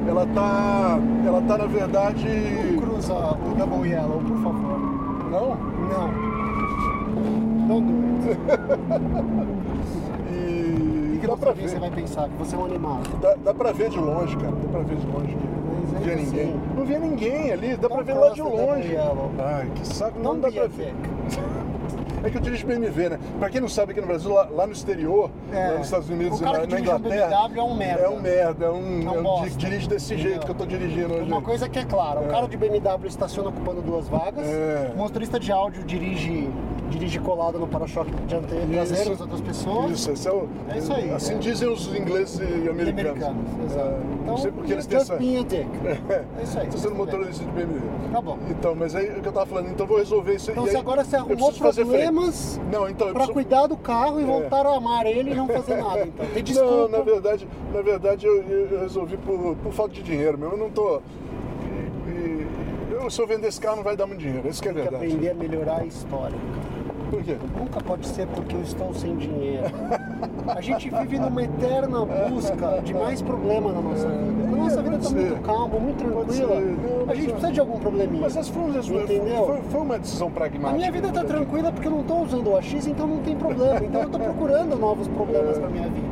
Ela 0.07 0.25
tá, 0.35 0.99
ela 1.25 1.41
tá 1.41 1.57
na 1.57 1.65
verdade, 1.65 2.27
Cruza 2.79 3.13
o 3.13 3.55
Double 3.55 3.89
Yellow, 3.89 4.19
por 4.21 4.37
favor. 4.37 4.79
não. 5.31 5.55
Não. 5.89 6.25
Não 7.67 7.81
do 7.81 7.93
it. 8.29 8.39
E 10.31 11.15
O 11.17 11.19
que 11.19 11.27
dá 11.27 11.35
pra 11.37 11.51
ver. 11.51 11.67
você 11.69 11.79
vai 11.79 11.89
pensar? 11.89 12.29
Que 12.29 12.35
você 12.37 12.55
é 12.55 12.59
um 12.59 12.65
animal. 12.65 12.99
Dá, 13.21 13.35
dá 13.43 13.53
pra 13.53 13.71
ver 13.71 13.89
de 13.89 13.97
longe, 13.99 14.35
cara. 14.37 14.51
Dá 14.51 14.69
pra 14.69 14.81
ver 14.81 14.95
de 14.97 15.07
longe 15.07 15.35
que 15.35 15.47
Mas 15.47 15.91
não 15.93 15.99
via 16.01 16.15
ninguém. 16.15 16.43
assim- 16.43 16.59
Não 16.77 16.85
via 16.85 16.99
ninguém 16.99 17.51
ali, 17.51 17.75
dá 17.77 17.87
pra 17.87 17.97
Não 17.97 18.03
ver 18.03 18.13
lá 18.13 18.29
de 18.29 18.41
longe. 18.43 18.97
Ai, 19.43 19.71
que 19.73 19.87
saco, 19.87 20.19
não 20.19 20.33
Não 20.35 20.39
dá 20.41 20.51
pra 20.51 20.67
ver. 20.67 20.93
É 22.25 22.29
que 22.31 22.37
eu 22.37 22.41
dirijo 22.41 22.65
BMW, 22.65 23.09
né? 23.09 23.19
Pra 23.39 23.49
quem 23.51 23.61
não 23.61 23.69
sabe, 23.69 23.91
aqui 23.91 24.01
no 24.01 24.07
Brasil, 24.07 24.33
lá, 24.33 24.47
lá 24.51 24.65
no 24.65 24.73
exterior, 24.73 25.29
É. 25.53 25.67
lá 25.69 25.77
nos 25.77 25.85
Estados 25.85 26.09
Unidos 26.09 26.39
e 26.39 26.43
na, 26.43 26.53
na 26.65 26.79
Inglaterra. 26.79 27.47
BMW 27.47 27.59
é 27.59 27.63
um 27.63 27.75
merda. 27.75 28.01
É 28.03 28.09
um 28.09 28.19
merda, 28.19 28.65
é 28.65 28.69
um, 28.71 29.01
É 29.07 29.11
um 29.21 29.45
é 29.45 29.49
dirige 29.49 29.87
desse 29.87 30.17
jeito 30.17 30.37
Entendeu? 30.37 30.43
que 30.45 30.51
eu 30.51 30.55
tô 30.55 30.65
dirigindo 30.65 31.13
hoje. 31.13 31.31
Uma 31.31 31.41
coisa 31.41 31.69
que 31.69 31.77
é 31.77 31.85
clara, 31.85 32.21
o 32.21 32.27
cara 32.27 32.47
de 32.47 32.57
BMW 32.57 33.07
estaciona 33.07 33.49
ocupando 33.49 33.81
duas 33.81 34.07
vagas, 34.07 34.47
É. 34.47 34.91
o 34.95 34.97
motorista 34.97 35.39
de 35.39 35.51
áudio 35.51 35.83
dirige, 35.83 36.49
dirige 36.97 37.19
colado 37.19 37.59
no 37.59 37.67
para-choque 37.67 38.11
dianteiro 38.27 38.65
traseiro 38.71 39.09
das 39.11 39.21
outras 39.21 39.41
pessoas. 39.41 39.91
Isso, 39.91 40.11
esse 40.11 40.27
é 40.27 40.31
o. 40.31 40.47
É 40.73 40.77
isso 40.77 40.93
aí. 40.93 41.11
Assim 41.11 41.37
dizem 41.37 41.67
os 41.67 41.87
ingleses 41.95 42.39
e 42.39 42.43
E 42.43 42.69
americanos. 42.69 43.23
americanos, 43.23 43.71
exato. 43.71 43.87
É, 43.89 43.97
Então, 44.13 44.25
não 44.25 44.37
sei 44.37 44.51
porque 44.51 44.73
eles 44.73 44.85
têm 44.87 44.97
essa. 44.97 45.17
dick. 45.17 45.45
É 46.39 46.43
isso 46.43 46.59
aí. 46.59 46.67
Tô 46.67 46.77
sendo 46.77 46.95
motorista 46.95 47.43
de 47.43 47.51
BMW. 47.51 47.81
Tá 48.11 48.21
bom. 48.21 48.37
Então, 48.49 48.75
mas 48.75 48.95
aí 48.95 49.09
o 49.17 49.21
que 49.21 49.27
eu 49.27 49.33
tava 49.33 49.45
falando, 49.45 49.69
então 49.69 49.83
eu 49.83 49.87
vou 49.89 49.97
resolver 49.97 50.35
isso 50.35 50.51
Então 50.51 50.63
você 50.63 50.71
aí, 50.75 50.81
agora 50.81 51.03
você 51.03 51.15
eu 51.15 51.19
arrumou 51.21 51.51
problemas 51.53 52.59
Não, 52.71 52.89
então 52.89 53.07
pra 53.07 53.13
preciso... 53.15 53.33
cuidar 53.33 53.67
do 53.67 53.75
carro 53.77 54.19
e 54.19 54.23
É. 54.23 54.25
voltar 54.25 54.65
a 54.65 54.75
amar 54.75 55.05
ele 55.05 55.31
e 55.31 55.35
não 55.35 55.47
fazer 55.47 55.75
nada. 55.77 56.05
Então 56.07 56.25
tem 56.27 56.35
Não, 56.37 56.43
desculpa. 56.43 56.97
na 56.97 57.03
verdade, 57.03 57.47
na 57.73 57.81
verdade 57.81 58.25
eu, 58.25 58.41
eu- 58.43 58.79
resolvi 58.79 59.17
por, 59.17 59.55
por 59.57 59.73
falta 59.73 59.93
de 59.93 60.01
dinheiro 60.03 60.37
mesmo. 60.37 60.53
Eu 60.53 60.57
não 60.57 60.69
tô. 60.69 60.97
e- 62.07 62.09
e- 62.11 62.47
eu, 62.93 63.09
se 63.09 63.21
eu 63.21 63.27
vender 63.27 63.47
esse 63.47 63.59
carro 63.59 63.77
não 63.77 63.83
vai 63.83 63.95
dar 63.97 64.05
muito 64.07 64.19
dinheiro, 64.21 64.47
isso 64.47 64.61
que 64.61 64.69
é 64.69 64.73
Tem 64.73 64.83
que 64.83 64.89
verdade. 64.89 65.11
aprender 65.13 65.29
a 65.31 65.33
melhorar 65.33 65.81
a 65.81 65.85
história. 65.85 66.35
Por 67.09 67.23
quê? 67.23 67.37
Nunca 67.57 67.79
pode 67.81 68.07
ser 68.07 68.27
porque 68.27 68.55
eu 68.55 68.61
estou 68.61 68.93
sem 68.93 69.15
dinheiro. 69.15 69.63
A 70.47 70.61
gente 70.61 70.89
vive 70.89 71.19
numa 71.19 71.43
eterna 71.43 71.99
busca 72.29 72.81
de 72.83 72.93
mais 72.93 73.21
problema 73.21 73.71
na 73.71 73.81
nossa 73.81 74.07
vida. 74.07 74.47
A 74.47 74.55
nossa 74.55 74.81
vida 74.81 74.95
está 74.97 75.09
muito 75.11 75.41
calma, 75.43 75.79
muito 75.79 75.97
tranquila. 75.97 76.59
Não, 76.59 77.11
A 77.11 77.15
gente 77.15 77.27
é- 77.27 77.31
precisa 77.31 77.51
de 77.51 77.59
algum 77.59 77.79
probleminha. 77.79 78.21
Mas 78.21 78.35
essa 78.37 78.51
foi, 78.51 78.63
uma- 78.63 78.79
Entendeu? 78.79 79.45
foi, 79.45 79.57
foi 79.69 79.81
uma 79.81 79.99
decisão 79.99 80.31
pragmática. 80.31 80.69
A 80.69 80.77
minha 80.77 80.91
vida 80.91 81.07
está 81.09 81.21
né? 81.23 81.27
tranquila 81.27 81.71
porque 81.71 81.87
eu 81.87 81.91
não 81.91 82.01
estou 82.01 82.21
usando 82.23 82.47
o 82.49 82.57
AX, 82.57 82.87
então 82.87 83.07
não 83.07 83.17
tem 83.19 83.35
problema. 83.35 83.75
Então 83.83 84.01
eu 84.01 84.07
estou 84.07 84.19
procurando 84.19 84.75
novos 84.77 85.07
problemas 85.07 85.57
para 85.57 85.69
minha 85.69 85.87
vida. 85.87 86.07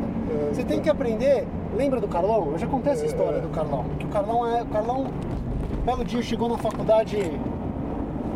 É, 0.49 0.53
Você 0.53 0.63
tem 0.63 0.79
que 0.79 0.89
aprender. 0.89 1.47
Lembra 1.75 1.99
do 1.99 2.07
Carlão? 2.07 2.49
Eu 2.51 2.57
já 2.59 2.67
contei 2.67 2.93
essa 2.93 3.05
história 3.05 3.37
É. 3.37 3.41
do 3.41 3.49
Carlão. 3.49 3.85
Que 3.97 4.05
o 4.05 4.09
Carlão 4.09 4.45
é. 4.47 4.61
O 4.61 4.65
Carlão, 4.67 5.01
um 5.01 5.85
belo 5.85 6.05
dia, 6.05 6.21
chegou 6.21 6.47
na 6.49 6.57
faculdade 6.57 7.17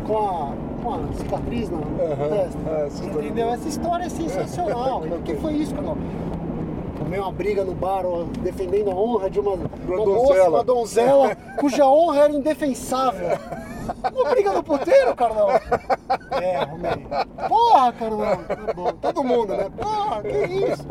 com 0.06 0.16
a, 0.18 0.52
com 0.88 0.94
a 0.94 1.12
cicatriz 1.12 1.70
na 1.70 1.78
testa. 1.78 2.58
Ah, 2.66 2.86
essa 2.86 3.04
Entendeu? 3.04 3.48
Essa 3.50 3.68
história 3.68 4.04
é 4.04 4.08
sensacional. 4.08 5.06
E 5.06 5.12
o 5.12 5.22
que 5.22 5.34
foi 5.36 5.52
isso, 5.54 5.74
Carlão? 5.74 5.98
Tomei 6.98 7.20
uma 7.20 7.32
briga 7.32 7.64
no 7.64 7.74
bar 7.74 8.04
ó, 8.06 8.24
defendendo 8.40 8.90
a 8.90 8.94
honra 8.94 9.30
de 9.30 9.38
uma, 9.38 9.52
uma 9.52 9.96
moça, 9.96 10.04
donzela. 10.04 10.48
uma 10.48 10.64
donzela, 10.64 11.36
cuja 11.60 11.86
honra 11.86 12.20
era 12.24 12.32
indefensável. 12.32 13.28
Uma 14.12 14.30
briga 14.30 14.52
no 14.52 14.62
puteiro, 14.62 15.14
Carlão. 15.14 15.48
É, 16.30 16.56
arrumei. 16.56 17.06
Porra, 17.48 17.92
cara, 17.92 18.10
não, 18.10 18.36
tá 18.44 18.72
bom. 18.74 18.92
Todo 18.92 19.24
mundo, 19.24 19.56
né? 19.56 19.70
Porra, 19.76 20.22
que 20.22 20.38
isso? 20.72 20.86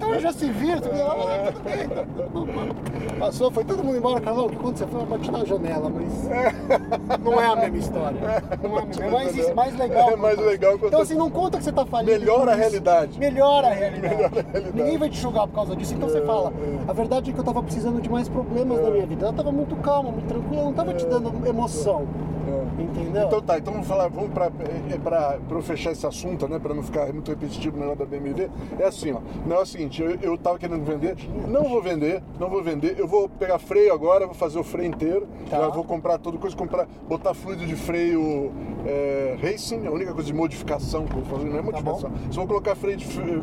Eu 0.00 0.20
já 0.20 0.32
se 0.32 0.50
viram. 0.50 0.78
Ah, 0.78 1.52
tudo 1.52 1.60
bem. 1.64 1.88
tá 1.88 2.74
bom. 2.74 3.16
Passou, 3.18 3.50
foi 3.50 3.64
todo 3.64 3.84
mundo 3.84 3.98
embora, 3.98 4.20
Carlão. 4.20 4.46
O 4.46 4.50
que 4.50 4.56
aconteceu? 4.56 4.88
Foi 4.88 5.04
bati 5.04 5.30
na 5.30 5.44
janela, 5.44 5.90
mas 5.90 7.20
não 7.22 7.40
é 7.40 7.46
a 7.46 7.56
mesma 7.56 7.78
história. 7.78 8.20
Não 8.62 8.78
é, 8.78 8.82
a 8.82 8.86
mesma. 8.86 9.04
é 9.04 9.10
mais, 9.10 9.36
isso, 9.36 9.54
mais 9.54 9.78
legal. 9.78 10.10
É 10.10 10.16
mais 10.16 10.38
legal 10.38 10.72
contar. 10.72 10.86
Então, 10.88 11.00
assim, 11.00 11.14
não 11.14 11.30
conta 11.30 11.58
que 11.58 11.64
você 11.64 11.72
tá 11.72 11.84
falindo. 11.84 12.12
Melhora 12.18 12.52
a 12.52 12.54
realidade. 12.54 13.18
Melhora 13.18 13.68
a 13.68 13.72
realidade. 13.72 14.16
Melhora 14.16 14.38
a 14.38 14.40
realidade. 14.40 14.72
Ninguém 14.74 14.98
vai 14.98 15.08
te 15.10 15.18
julgar 15.18 15.46
por 15.46 15.54
causa 15.54 15.76
disso. 15.76 15.94
Então 15.94 16.08
você 16.08 16.22
fala, 16.22 16.52
a 16.86 16.92
verdade 16.92 17.30
é 17.30 17.32
que 17.32 17.38
eu 17.38 17.44
tava 17.44 17.62
precisando 17.62 18.00
de 18.00 18.08
mais 18.08 18.28
problemas 18.28 18.80
na 18.80 18.90
minha 18.90 19.06
vida. 19.06 19.26
Ela 19.26 19.34
tava 19.34 19.52
muito 19.52 19.76
calma, 19.76 20.10
muito 20.10 20.26
tranquila, 20.26 20.62
não 20.62 20.72
tava 20.72 20.94
te 20.94 21.04
dando 21.06 21.46
emoção. 21.46 22.06
É. 22.50 22.82
Entendeu? 22.82 23.26
Então 23.26 23.42
tá, 23.42 23.58
então 23.58 23.72
vamos 23.72 23.88
falar, 23.88 24.08
vamos 24.08 24.30
pra, 24.30 24.46
é, 24.46 24.98
pra 24.98 25.38
eu 25.50 25.62
fechar 25.62 25.92
esse 25.92 26.06
assunto, 26.06 26.48
né? 26.48 26.58
Pra 26.58 26.74
não 26.74 26.82
ficar 26.82 27.12
muito 27.12 27.30
repetitivo 27.30 27.76
no 27.76 27.82
negócio 27.88 28.04
da 28.04 28.06
BMW. 28.06 28.50
É 28.78 28.84
assim, 28.86 29.12
ó. 29.12 29.18
O 29.18 29.48
negócio 29.48 29.60
é 29.60 29.62
o 29.62 29.66
seguinte, 29.66 30.02
eu, 30.02 30.10
eu 30.22 30.38
tava 30.38 30.58
querendo 30.58 30.84
vender, 30.84 31.16
não 31.48 31.64
vou 31.64 31.82
vender, 31.82 32.22
não 32.38 32.48
vou 32.48 32.62
vender. 32.62 32.96
Eu 32.98 33.06
vou 33.06 33.28
pegar 33.28 33.58
freio 33.58 33.92
agora, 33.92 34.26
vou 34.26 34.34
fazer 34.34 34.58
o 34.58 34.64
freio 34.64 34.88
inteiro. 34.88 35.26
Tá. 35.48 35.68
Vou 35.68 35.84
comprar 35.84 36.18
toda 36.18 36.38
coisa, 36.38 36.56
comprar, 36.56 36.86
botar 37.08 37.34
fluido 37.34 37.64
de 37.66 37.74
freio 37.76 38.52
é, 38.86 39.36
racing, 39.40 39.86
a 39.86 39.90
única 39.90 40.12
coisa 40.12 40.26
de 40.26 40.34
modificação 40.34 41.04
que 41.06 41.14
eu 41.16 41.20
vou 41.22 41.38
fazer, 41.38 41.50
não 41.50 41.58
é 41.58 41.62
modificação. 41.62 42.10
Só 42.30 42.40
vou 42.40 42.48
colocar 42.48 42.74
freio 42.74 42.96
de 42.96 43.04
freio, 43.04 43.42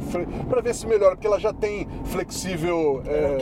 pra 0.49 0.61
ver 0.61 0.73
se 0.73 0.85
melhora, 0.87 1.15
porque 1.15 1.27
ela 1.27 1.39
já 1.39 1.53
tem 1.53 1.87
flexível. 2.05 3.01
É, 3.05 3.37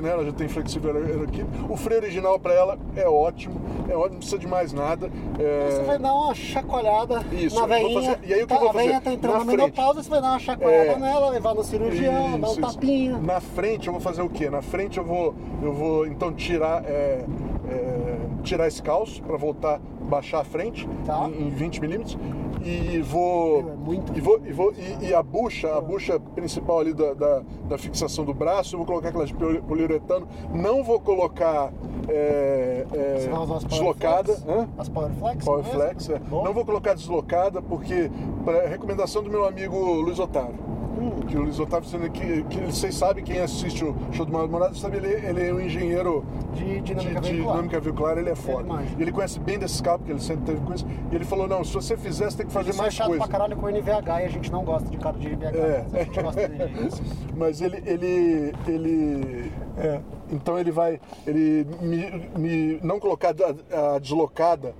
né? 0.00 0.10
Ela 0.10 0.24
já 0.24 0.32
tem 0.32 0.48
flexível 0.48 0.94
aero- 0.94 1.06
Aerokeep. 1.06 1.46
O 1.68 1.76
freio 1.76 2.00
original 2.00 2.38
pra 2.38 2.52
ela 2.54 2.78
é 2.96 3.08
ótimo, 3.08 3.60
é 3.88 3.94
ótimo, 3.96 4.12
não 4.12 4.18
precisa 4.18 4.38
de 4.38 4.46
mais 4.54 4.72
nada. 4.72 5.10
É, 5.38 5.68
Você 5.70 5.82
vai 5.82 5.98
dar 5.98 6.14
uma 6.14 6.34
chacoalhada 6.34 7.24
Isso, 7.32 7.56
na 7.56 7.62
eu 7.62 7.68
vou 7.68 7.88
veinha. 7.88 8.00
fazer- 8.12 8.18
e 8.28 8.34
aí 8.34 8.42
o 8.42 8.46
que 8.46 8.48
tá, 8.48 8.54
eu 8.54 8.60
vou 8.60 8.68
a 8.68 8.72
veinha 8.72 8.88
fazer? 8.94 9.04
tá 9.04 9.12
entrando 9.12 9.32
Na 9.32 9.38
na 9.40 9.44
menopausa, 9.44 10.02
você 10.02 10.10
vai 10.10 10.20
dar 10.22 10.30
uma 10.30 10.38
chacoalhada 10.38 10.90
É. 10.92 10.98
nela, 10.98 11.30
levar 11.30 11.54
no 11.54 11.64
cirurgião, 11.64 12.38
dar 12.40 12.48
um 12.48 12.52
Isso, 12.52 12.60
isso. 12.60 12.74
tapinha. 12.74 13.18
Na 13.18 13.40
frente 13.40 13.86
eu 13.88 13.92
vou 13.92 14.00
fazer 14.00 14.22
o 14.22 14.28
quê? 14.28 14.48
Na 14.48 14.62
frente 14.62 14.98
eu 14.98 15.04
vou, 15.04 15.34
eu 15.62 15.72
vou 15.72 16.06
então 16.06 16.32
tirar, 16.32 16.84
é, 16.86 17.24
é, 17.68 18.13
tirar 18.44 18.68
esse 18.68 18.82
calço 18.82 19.22
para 19.22 19.36
voltar, 19.36 19.80
baixar 20.02 20.40
a 20.40 20.44
frente 20.44 20.88
Tá. 21.04 21.28
em, 21.28 21.48
em 21.48 21.50
20 21.50 21.80
milímetros 21.80 22.18
e 22.64 23.00
vou, 23.00 23.62
Meu, 23.62 23.72
é 23.72 23.76
muito 23.76 24.16
e 24.16 24.20
vou, 24.20 24.40
e, 24.44 24.52
vou 24.52 24.72
e, 24.72 25.06
e 25.08 25.14
a 25.14 25.22
bucha, 25.22 25.76
a 25.76 25.80
bucha 25.80 26.18
principal 26.18 26.80
ali 26.80 26.94
da, 26.94 27.12
da, 27.12 27.42
da 27.68 27.78
fixação 27.78 28.24
do 28.24 28.32
braço, 28.32 28.74
eu 28.74 28.78
vou 28.78 28.86
colocar 28.86 29.08
aquelas 29.08 29.30
poliuretano. 29.32 30.26
Não 30.52 30.82
vou 30.82 30.98
colocar 30.98 31.72
é, 32.08 32.86
é, 32.92 33.28
as 33.56 33.64
deslocada. 33.64 34.32
Hã? 34.48 34.68
As 34.78 34.88
Powerflex? 35.44 36.08
É. 36.10 36.18
Bom. 36.18 36.44
Não 36.44 36.54
vou 36.54 36.64
colocar 36.64 36.94
deslocada 36.94 37.60
porque 37.60 38.10
para 38.44 38.66
recomendação 38.66 39.22
do 39.22 39.30
meu 39.30 39.44
amigo 39.44 39.76
Luiz 39.76 40.18
Otávio. 40.18 40.58
Hum. 40.98 41.20
Que 41.26 41.36
o 41.36 41.42
Luiz 41.42 41.58
Otávio 41.58 41.84
dizendo 41.90 42.10
que, 42.10 42.42
que 42.44 42.60
vocês 42.60 42.94
sabem 42.94 43.24
quem 43.24 43.40
assiste 43.40 43.84
o 43.84 43.94
show 44.12 44.24
do 44.24 44.32
Mauro 44.32 44.48
Morado, 44.50 44.76
sabe 44.76 44.98
ele, 44.98 45.08
ele 45.26 45.48
é 45.48 45.52
um 45.52 45.60
engenheiro 45.60 46.24
De 46.52 46.80
dinâmica 46.80 47.20
de, 47.20 47.26
de 47.26 47.32
veicular. 47.32 47.54
dinâmica 47.56 47.80
veicular, 47.80 48.18
ele 48.18 48.30
é 48.30 48.34
foda. 48.34 48.64
manja. 48.64 48.94
E 48.98 49.02
ele 49.02 49.12
conhece 49.12 49.40
bem 49.40 49.58
desse 49.58 49.82
carro, 49.82 49.98
porque 49.98 50.12
ele 50.12 50.20
sempre 50.20 50.44
teve 50.46 50.60
com 50.60 50.72
isso. 50.74 50.86
E 51.10 51.14
ele 51.14 51.24
falou: 51.24 51.48
não, 51.48 51.64
se 51.64 51.72
você 51.74 51.96
fizer, 51.96 52.30
você 52.30 52.36
tem 52.38 52.46
que 52.46 52.52
fazer 52.52 52.70
Ele 52.70 52.78
é 52.78 52.82
mais 52.82 52.94
chato 52.94 53.08
coisa. 53.08 53.22
pra 53.24 53.32
caralho 53.32 53.56
com 53.56 53.66
o 53.66 53.70
NVH 53.70 54.08
e 54.20 54.24
a 54.24 54.28
gente 54.28 54.52
não 54.52 54.64
gosta 54.64 54.88
de 54.88 54.96
cara 54.98 55.18
de 55.18 55.28
NVH. 55.28 55.44
É. 55.56 55.84
mas 55.90 55.94
A 55.94 56.04
gente 56.04 56.22
gosta 56.22 56.48
dele. 56.48 56.90
Mas 57.36 57.60
ele, 57.60 57.82
ele, 57.84 58.52
ele, 58.68 59.52
é, 59.76 60.00
então 60.30 60.56
ele 60.56 60.70
vai, 60.70 61.00
ele 61.26 61.66
me, 61.82 62.28
me 62.38 62.80
não 62.80 63.00
colocar 63.00 63.34
a, 63.72 63.94
a 63.96 63.98
deslocada 63.98 64.72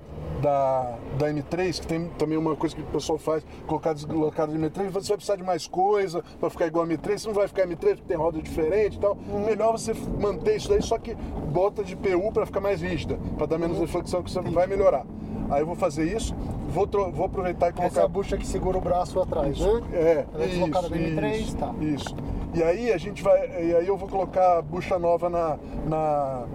da, 0.45 0.95
da 1.17 1.33
M3, 1.33 1.79
que 1.79 1.87
tem 1.87 2.07
também 2.19 2.37
uma 2.37 2.55
coisa 2.55 2.75
que 2.75 2.81
o 2.83 2.85
pessoal 2.85 3.17
faz, 3.17 3.43
colocar 3.65 3.93
deslocada 3.93 4.53
da 4.53 4.59
M3, 4.59 4.91
você 4.91 5.07
vai 5.07 5.17
precisar 5.17 5.37
de 5.37 5.43
mais 5.43 5.65
coisa 5.65 6.23
para 6.39 6.51
ficar 6.51 6.67
igual 6.67 6.85
a 6.85 6.87
M3, 6.87 7.17
você 7.17 7.27
não 7.27 7.33
vai 7.33 7.47
ficar 7.47 7.65
M3 7.65 7.77
porque 7.77 8.03
tem 8.07 8.15
roda 8.15 8.39
diferente 8.39 8.97
e 8.97 8.99
tal. 8.99 9.17
Melhor 9.43 9.71
você 9.71 9.91
manter 10.21 10.57
isso 10.57 10.69
daí, 10.69 10.83
só 10.83 10.99
que 10.99 11.15
bota 11.51 11.83
de 11.83 11.95
PU 11.95 12.31
para 12.31 12.45
ficar 12.45 12.61
mais 12.61 12.79
rígida, 12.79 13.17
para 13.35 13.47
dar 13.47 13.57
menos 13.57 13.79
reflexão 13.79 14.21
que 14.21 14.29
você 14.29 14.39
vai 14.39 14.67
melhorar. 14.67 15.03
Aí 15.49 15.61
eu 15.61 15.65
vou 15.65 15.75
fazer 15.75 16.15
isso, 16.15 16.35
vou, 16.69 16.87
vou 17.11 17.25
aproveitar 17.25 17.69
e 17.69 17.73
colocar 17.73 17.87
Essa 17.87 18.01
é 18.01 18.03
a 18.03 18.07
bucha 18.07 18.37
que 18.37 18.45
segura 18.45 18.77
o 18.77 18.81
braço 18.81 19.19
atrás, 19.19 19.59
né? 19.59 19.81
é, 19.93 20.25
Ela 20.31 20.43
é 20.43 20.47
deslocada 20.47 20.87
isso, 20.95 21.15
da 21.15 21.21
M3, 21.21 21.39
isso, 21.39 21.57
tá. 21.57 21.73
Isso. 21.81 22.15
E 22.53 22.63
aí 22.63 22.93
a 22.93 22.97
gente 22.97 23.23
vai. 23.23 23.65
E 23.65 23.75
aí 23.75 23.87
eu 23.87 23.97
vou 23.97 24.07
colocar 24.07 24.61
bucha 24.61 24.97
nova 24.99 25.27
na. 25.29 25.57
na 25.87 26.45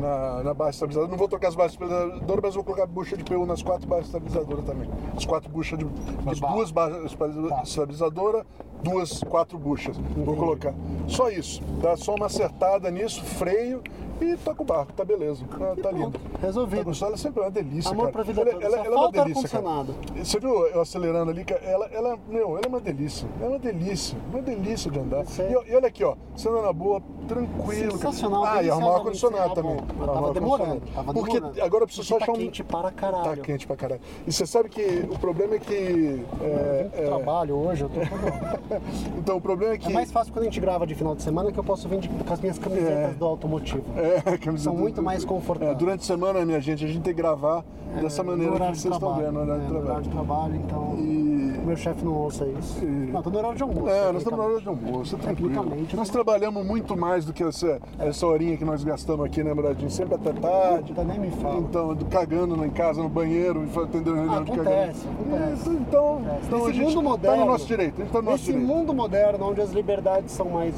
na, 0.00 0.42
na 0.42 0.54
base 0.54 0.70
estabilizadora. 0.72 1.10
Não 1.10 1.18
vou 1.18 1.28
trocar 1.28 1.48
as 1.48 1.54
bases 1.54 1.72
estabilizadoras, 1.72 2.40
mas 2.42 2.54
vou 2.54 2.64
colocar 2.64 2.86
bucha 2.86 3.16
de 3.16 3.24
PU 3.24 3.46
nas 3.46 3.62
quatro 3.62 3.86
bases 3.88 4.06
estabilizadoras 4.06 4.64
também. 4.64 4.88
As 5.16 5.24
quatro 5.24 5.50
buchas 5.50 5.78
de. 5.78 5.86
As 6.26 6.38
barra. 6.38 6.54
duas 6.54 6.70
bases 6.70 7.14
Tá. 7.48 7.62
estabilizadoras, 7.62 8.44
duas, 8.82 9.22
quatro 9.24 9.58
buchas. 9.58 9.96
Vou 10.16 10.36
colocar. 10.36 10.74
Só 11.06 11.28
isso. 11.30 11.62
Dá 11.80 11.96
só 11.96 12.14
uma 12.14 12.26
acertada 12.26 12.90
nisso, 12.90 13.22
freio 13.24 13.82
e 14.22 14.36
toca 14.36 14.62
o 14.62 14.64
barco. 14.64 14.92
Tá 14.92 15.04
beleza. 15.04 15.44
Tá, 15.58 15.74
tá 15.82 15.90
lindo. 15.92 16.18
Resolvido. 16.40 16.78
Tá 16.78 16.84
gostoso? 16.84 17.08
Ela 17.10 17.16
sempre 17.16 17.40
é 17.40 17.44
uma 17.44 17.50
delícia. 17.50 17.90
Amor 17.90 18.10
cara. 18.10 18.12
pra 18.12 18.22
vida 18.22 18.40
ela, 18.42 18.52
toda. 18.52 18.64
ela, 18.64 18.76
Só 18.76 18.84
ela 18.84 18.94
é 18.94 18.98
uma 18.98 19.10
delícia. 19.12 19.48
Cara. 19.62 19.86
Você 20.24 20.40
viu 20.40 20.66
eu 20.68 20.80
acelerando 20.80 21.30
ali? 21.30 21.44
cara? 21.44 21.60
Ela, 21.62 21.86
ela, 21.92 22.18
meu, 22.28 22.50
ela 22.56 22.60
é 22.64 22.68
uma 22.68 22.80
delícia. 22.80 23.28
É 23.40 23.46
uma 23.46 23.58
delícia. 23.58 24.18
Uma 24.32 24.42
delícia 24.42 24.90
de 24.90 24.98
andar. 24.98 25.24
E, 25.24 25.70
e 25.72 25.76
olha 25.76 25.86
aqui, 25.88 26.04
ó. 26.04 26.14
Você 26.36 26.48
anda 26.48 26.62
na 26.62 26.72
boa, 26.72 27.02
tranquilo. 27.28 27.98
cara. 27.98 28.12
Sensacional, 28.12 28.44
Ah, 28.44 28.62
e 28.62 28.70
arrumar 28.70 28.86
o 28.88 28.94
ar-condicionado 28.96 29.54
deliciosamente 29.54 29.86
também. 29.86 29.98
Mas 29.98 30.14
tava 30.14 30.32
demorando, 30.34 30.82
tava 30.94 31.12
Porque 31.12 31.32
demorando. 31.34 31.62
agora 31.62 31.82
eu 31.82 31.86
preciso 31.86 32.06
só 32.08 32.14
Porque 32.18 32.24
achar 32.24 32.32
tá 32.32 32.38
um. 32.38 32.42
quente 32.44 32.64
para 32.64 32.90
caralho. 32.90 33.24
Tá 33.36 33.36
quente 33.42 33.66
pra 33.66 33.76
caralho. 33.76 34.00
E 34.26 34.32
você 34.32 34.46
sabe 34.46 34.68
que 34.68 35.06
o 35.10 35.18
problema 35.18 35.54
é 35.54 35.58
que. 35.58 36.24
é, 36.40 36.88
Eu 36.94 37.02
é, 37.02 37.06
trabalho 37.06 37.56
hoje, 37.56 37.82
eu 37.82 37.88
tô 37.88 38.00
então 39.18 39.36
o 39.36 39.40
problema 39.40 39.74
é 39.74 39.78
que. 39.78 39.86
É 39.88 39.90
mais 39.92 40.10
fácil 40.10 40.32
quando 40.32 40.42
a 40.42 40.46
gente 40.46 40.60
grava 40.60 40.86
de 40.86 40.94
final 40.94 41.14
de 41.14 41.22
semana 41.22 41.52
que 41.52 41.58
eu 41.58 41.64
posso 41.64 41.88
vir 41.88 41.98
de- 42.00 42.08
com 42.08 42.32
as 42.32 42.40
minhas 42.40 42.58
camisetas 42.58 43.10
É. 43.12 43.14
do 43.14 43.24
automotivo. 43.24 43.84
É, 43.96 44.11
a 44.24 44.38
camiseta 44.38 44.58
São 44.70 44.74
muito 44.76 44.96
do- 44.96 45.02
mais 45.02 45.24
confortáveis. 45.24 45.76
É, 45.76 45.78
durante 45.78 46.00
a 46.00 46.04
semana, 46.04 46.44
minha 46.44 46.60
gente, 46.60 46.84
a 46.84 46.88
gente 46.88 47.00
tem 47.02 47.14
que 47.14 47.20
gravar 47.22 47.64
dessa 48.00 48.22
É, 48.22 48.24
maneira 48.24 48.50
no 48.50 48.56
que 48.56 48.62
horário 48.62 48.76
vocês 48.80 48.94
estão 48.94 49.14
vendo, 49.16 49.32
no 49.32 49.40
horário 49.40 49.62
É, 49.62 49.66
de 49.66 49.72
no 49.72 49.78
horário 49.80 50.02
trabalho. 50.02 50.02
de 50.02 50.08
trabalho, 50.10 50.54
então... 50.56 50.94
E. 50.98 51.42
Meu 51.62 51.76
chefe 51.76 52.04
não 52.04 52.12
ouça 52.14 52.44
isso. 52.58 52.84
E- 52.84 53.10
Não, 53.12 53.22
tô 53.22 53.30
no 53.30 53.38
horário 53.38 53.56
de 53.56 53.62
almoço. 53.62 53.88
É, 53.88 54.06
nós 54.12 54.16
estamos 54.16 54.38
na 54.38 54.44
hora 54.44 54.54
tecnicamente. 54.54 54.82
de 54.82 54.86
almoço, 54.90 55.14
é 55.14 55.18
tranquilo. 55.18 55.48
Tecnicamente, 55.50 55.96
Nós 55.96 56.08
né? 56.08 56.12
trabalhamos 56.12 56.66
muito 56.66 56.96
mais 56.96 57.24
do 57.24 57.32
que 57.32 57.44
essa, 57.44 57.80
essa 58.00 58.26
horinha 58.26 58.56
que 58.56 58.64
nós 58.64 58.82
gastamos 58.82 59.24
aqui, 59.24 59.44
né, 59.44 59.54
Muradinho? 59.54 59.88
Sempre 59.90 60.16
até 60.16 60.32
tarde. 60.32 60.88
Puta, 60.92 61.04
nem 61.04 61.20
me 61.20 61.30
fala. 61.30 61.58
Então, 61.60 61.94
do- 61.94 62.04
cagando 62.06 62.64
em 62.64 62.70
casa, 62.70 63.00
no 63.00 63.08
banheiro, 63.08 63.62
e 63.64 63.78
atendendo 63.78 64.14
reunião 64.16 64.42
de 64.42 64.50
cagando. 64.50 64.68
acontece. 64.70 65.06
Então, 65.20 65.72
então, 65.80 66.16
Acontece. 66.16 66.46
então 66.46 66.58
a 66.58 66.66
Nesse 66.66 66.72
gente 66.78 66.84
mundo 66.86 66.94
tá 66.96 67.08
moderno, 67.10 67.36
no 67.44 67.46
nosso 67.52 67.66
direito. 67.66 67.94
A 67.94 68.04
gente 68.04 68.12
tá 68.12 68.22
no 68.22 68.30
nosso 68.30 68.44
direito. 68.44 68.66
mundo 68.66 68.94
moderno, 68.94 69.48
onde 69.50 69.60
as 69.60 69.70
liberdades 69.70 70.32
são 70.32 70.48
mais 70.50 70.74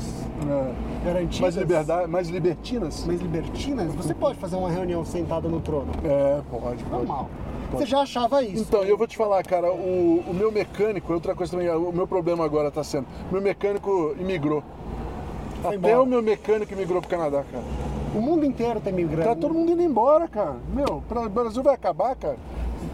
É. 0.47 0.73
garantidas... 1.07 1.41
Mais 1.41 1.57
liberdade, 1.57 2.11
mais 2.11 2.29
libertinas? 2.29 3.07
Mais 3.15 3.21
libertinas, 3.21 3.95
você 3.95 4.13
pode 4.13 4.39
fazer 4.39 4.57
uma 4.57 4.71
reunião 4.71 5.05
sentada 5.05 5.49
no 5.49 5.61
trono. 5.61 5.93
É, 6.05 6.41
pode, 6.51 6.83
pode. 6.85 6.91
Normal. 6.91 7.31
Você 7.73 7.87
já 7.87 8.01
achava 8.01 8.43
isso. 8.43 8.63
Então, 8.63 8.85
eu 8.85 8.97
vou 8.97 9.07
te 9.07 9.17
falar, 9.17 9.43
cara, 9.43 9.73
o, 9.73 10.25
o 10.27 10.35
meu 10.35 10.53
mecânico, 10.53 11.13
outra 11.13 11.35
coisa 11.35 11.53
também, 11.53 11.69
o 11.71 11.93
meu 11.93 12.07
problema 12.07 12.45
agora 12.45 12.71
tá 12.71 12.85
sendo, 12.85 13.07
meu 13.31 13.41
mecânico 13.41 14.15
imigrou. 14.19 14.63
Foi 15.63 15.69
Até 15.69 15.77
embora. 15.77 16.03
o 16.03 16.07
meu 16.07 16.23
mecânico 16.23 16.73
imigrou 16.73 17.01
pro 17.01 17.11
Canadá, 17.11 17.43
cara. 17.51 17.65
O 18.15 18.21
mundo 18.21 18.45
inteiro 18.45 18.81
tem 18.81 18.93
migrante. 18.93 19.29
Tá 19.29 19.35
todo 19.35 19.53
mundo 19.53 19.73
indo 19.73 19.83
embora, 19.83 20.29
cara. 20.29 20.57
Meu, 20.73 21.03
o 21.09 21.29
Brasil 21.29 21.63
vai 21.63 21.75
acabar, 21.75 22.15
cara. 22.15 22.37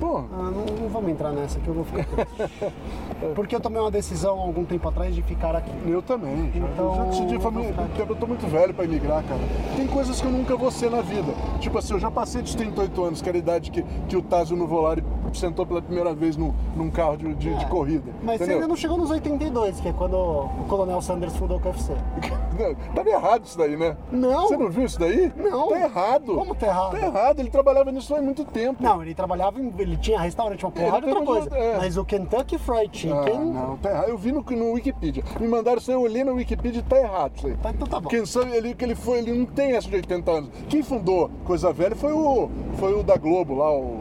Pô, 0.01 0.17
Ah, 0.33 0.51
não, 0.51 0.65
não 0.81 0.89
vamos 0.89 1.11
entrar 1.11 1.31
nessa 1.31 1.61
que 1.61 1.69
eu 1.69 1.75
vou 1.75 1.85
ficar. 1.85 2.07
Porque 3.35 3.55
eu 3.55 3.61
tomei 3.61 3.81
uma 3.81 3.91
decisão 3.91 4.39
há 4.39 4.43
algum 4.43 4.65
tempo 4.65 4.89
atrás 4.89 5.15
de 5.15 5.23
ficar 5.23 5.55
aqui. 5.55 5.71
eu 5.87 6.01
também. 6.01 6.51
Então, 6.55 6.91
eu 6.91 6.95
já 6.97 7.05
decidi, 7.05 7.39
porque 7.39 8.01
eu 8.03 8.17
tô 8.17 8.27
muito 8.27 8.47
velho 8.47 8.73
pra 8.73 8.85
emigrar, 8.85 9.23
cara. 9.25 9.41
Tem 9.77 9.87
coisas 9.87 10.19
que 10.21 10.27
eu 10.27 10.31
nunca 10.33 10.57
vou 10.57 10.71
ser 10.71 10.91
na 10.91 11.03
vida. 11.03 11.33
Tipo 11.61 11.79
assim, 11.79 11.93
eu 11.93 12.01
já 12.01 12.11
passei 12.11 12.41
dos 12.41 12.55
38 12.55 13.05
anos, 13.05 13.21
que 13.23 13.29
era 13.29 13.37
a 13.37 13.41
idade 13.41 13.71
que, 13.71 13.83
que 14.09 14.17
o 14.17 14.23
Tazio 14.23 14.57
no 14.57 14.67
Volare 14.67 15.05
sentou 15.35 15.65
pela 15.67 15.81
primeira 15.83 16.15
vez 16.15 16.37
num, 16.37 16.53
num 16.75 16.91
carro 16.91 17.17
de, 17.17 17.35
de- 17.35 17.55
de 17.55 17.65
É, 17.65 17.69
corrida. 17.69 18.11
Mas 18.23 18.39
você 18.39 18.45
entendeu? 18.45 18.57
ainda 18.57 18.69
não 18.69 18.77
chegou 18.77 18.97
nos 18.97 19.11
82, 19.11 19.81
que 19.81 19.89
é 19.89 19.93
quando 19.93 20.15
o 20.15 20.65
Coronel 20.69 21.01
Sanders 21.03 21.37
fundou 21.37 21.59
o 21.59 21.61
KFC. 21.61 21.93
Não, 22.61 22.75
Tava 22.95 23.09
errado 23.09 23.45
isso 23.45 23.57
daí, 23.57 23.75
né? 23.77 23.97
Não. 24.13 24.49
Você 24.49 24.57
não 24.57 24.69
viu 24.69 24.85
isso 24.85 24.99
daí? 24.99 25.33
Não. 25.37 25.69
Tá 25.69 25.81
errado. 25.81 26.35
Como 26.35 26.55
tá 26.55 26.67
errado? 26.67 26.91
Tá 26.91 26.99
errado, 27.07 27.41
ele 27.41 27.49
trabalhava 27.49 27.91
nisso 27.91 28.15
há 28.15 28.21
muito 28.21 28.45
tempo. 28.45 28.83
Não, 28.83 29.01
ele 29.03 29.15
trabalhava, 29.15 29.59
em, 29.61 29.73
ele 29.91 29.97
tinha 29.99 30.21
restaurante, 30.21 30.65
uma 30.65 30.71
porrada 30.73 31.01
de 31.03 31.11
Ele 31.11 31.19
outra 31.19 31.27
coisa. 31.27 31.57
é. 31.57 31.77
Mas 31.79 31.97
o 31.97 32.05
Kentucky 32.05 32.59
Fried 32.59 32.91
Ah, 33.13 33.23
Chicken... 33.25 33.41
não, 33.47 33.77
tá 33.77 33.91
errado. 33.91 34.09
Eu 34.09 34.19
vi 34.19 34.33
no, 34.33 34.43
no 34.43 34.73
Wikipedia. 34.73 35.23
Me 35.39 35.47
mandaram 35.49 35.79
isso 35.79 35.91
aí, 35.91 35.97
eu 35.97 36.03
olhei 36.03 36.25
no 36.25 36.35
Wikipedia 36.35 36.81
e 36.81 36.83
tá 36.83 36.99
errado 36.99 37.33
isso 37.37 37.47
aí. 37.47 37.55
Tá, 37.57 37.71
então 37.71 37.87
tá 37.87 38.01
bom. 38.01 38.09
Quem 38.09 38.25
sabe 38.27 38.53
ele 38.57 38.75
que 38.75 38.85
ele 38.85 38.95
foi, 38.95 39.19
ele 39.19 39.33
não 39.33 39.47
tem 39.47 39.73
essa 39.73 39.89
de 39.89 39.97
80 39.97 40.31
anos. 40.31 40.51
Quem 40.69 40.83
fundou 40.83 41.31
Coisa 41.45 41.73
Velha 41.73 41.95
foi 41.97 42.13
o 42.13 42.49
foi 42.77 42.99
o 42.99 43.03
da 43.03 43.17
Globo 43.17 43.55
lá, 43.55 43.71
o 43.73 44.01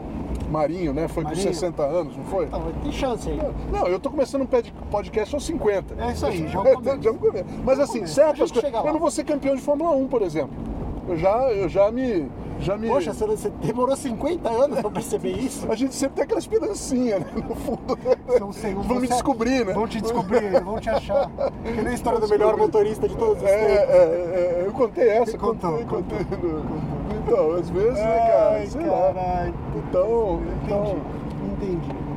Marinho, 0.50 0.92
né? 0.92 1.06
Foi 1.08 1.22
Marinho. 1.22 1.44
com 1.46 1.52
60 1.52 1.82
anos, 1.82 2.16
não 2.16 2.24
foi? 2.24 2.46
Então, 2.46 2.62
tem 2.82 2.92
chance 2.92 3.28
aí. 3.30 3.38
Não, 3.72 3.86
eu 3.86 4.00
tô 4.00 4.10
começando 4.10 4.42
um 4.42 4.46
podcast 4.90 5.34
aos 5.34 5.44
50. 5.46 5.94
É 6.02 6.12
isso 6.12 6.26
aí, 6.26 6.48
já 6.48 6.58
é 6.58 6.60
um 6.60 6.74
começo. 6.74 7.02
Já 7.02 7.10
é 7.10 7.12
um 7.12 7.18
começo. 7.18 7.44
Mas 7.64 7.78
É 7.78 7.82
assim, 7.82 7.92
começo. 8.00 8.20
A 8.20 8.24
certas 8.24 8.38
gente 8.48 8.52
coisas. 8.52 8.70
chega 8.70 8.80
lá. 8.80 8.86
Eu 8.88 8.92
não 8.92 9.00
vou 9.00 9.10
ser 9.10 9.24
campeão 9.24 9.54
de 9.54 9.62
Fórmula 9.62 9.90
1, 9.92 10.08
por 10.08 10.22
exemplo. 10.22 10.50
Eu 11.08 11.16
já, 11.16 11.52
eu 11.52 11.68
já 11.68 11.90
me. 11.90 12.28
Já 12.60 12.76
me... 12.76 12.88
Poxa, 12.88 13.12
você, 13.14 13.48
demorou 13.62 13.96
50 13.96 14.48
anos 14.48 14.80
pra 14.80 14.90
perceber 14.90 15.30
isso? 15.32 15.70
A 15.70 15.74
gente 15.74 15.94
sempre 15.94 16.16
tem 16.16 16.24
aquela 16.24 16.38
esperancinha, 16.40 17.18
né? 17.20 17.26
No 17.48 17.54
fundo. 17.54 17.98
São 18.38 18.52
segundos. 18.52 18.86
Vão 18.86 19.00
me 19.00 19.06
Você- 19.06 19.12
descobrir, 19.14 19.64
né? 19.66 19.72
Vão 19.72 19.88
te 19.88 20.00
descobrir, 20.00 20.60
vão 20.62 20.78
te 20.78 20.90
achar. 20.90 21.30
Que 21.64 21.70
nem 21.82 21.88
a 21.88 21.94
história 21.94 22.20
do 22.20 22.28
melhor 22.28 22.56
motorista 22.56 23.08
de 23.08 23.16
todos 23.16 23.42
os 23.42 23.48
É, 23.48 23.56
tempos. 23.56 23.94
é, 23.94 23.96
é, 23.96 24.62
eu 24.66 24.72
contei 24.72 25.08
essa, 25.08 25.30
Você 25.32 25.38
contou, 25.38 25.70
contei, 25.72 25.84
contou. 25.86 26.18
contei. 26.18 27.20
Então, 27.26 27.52
às 27.52 27.70
vezes, 27.70 27.94
né, 27.94 28.18
cara? 28.18 28.50
Ai, 28.52 28.66
Sei 28.66 28.80
lá. 28.86 29.12
caralho. 29.12 29.54
Então, 29.76 30.40
então, 30.64 30.96
Entendi, 31.52 31.76
entendi. 31.76 32.09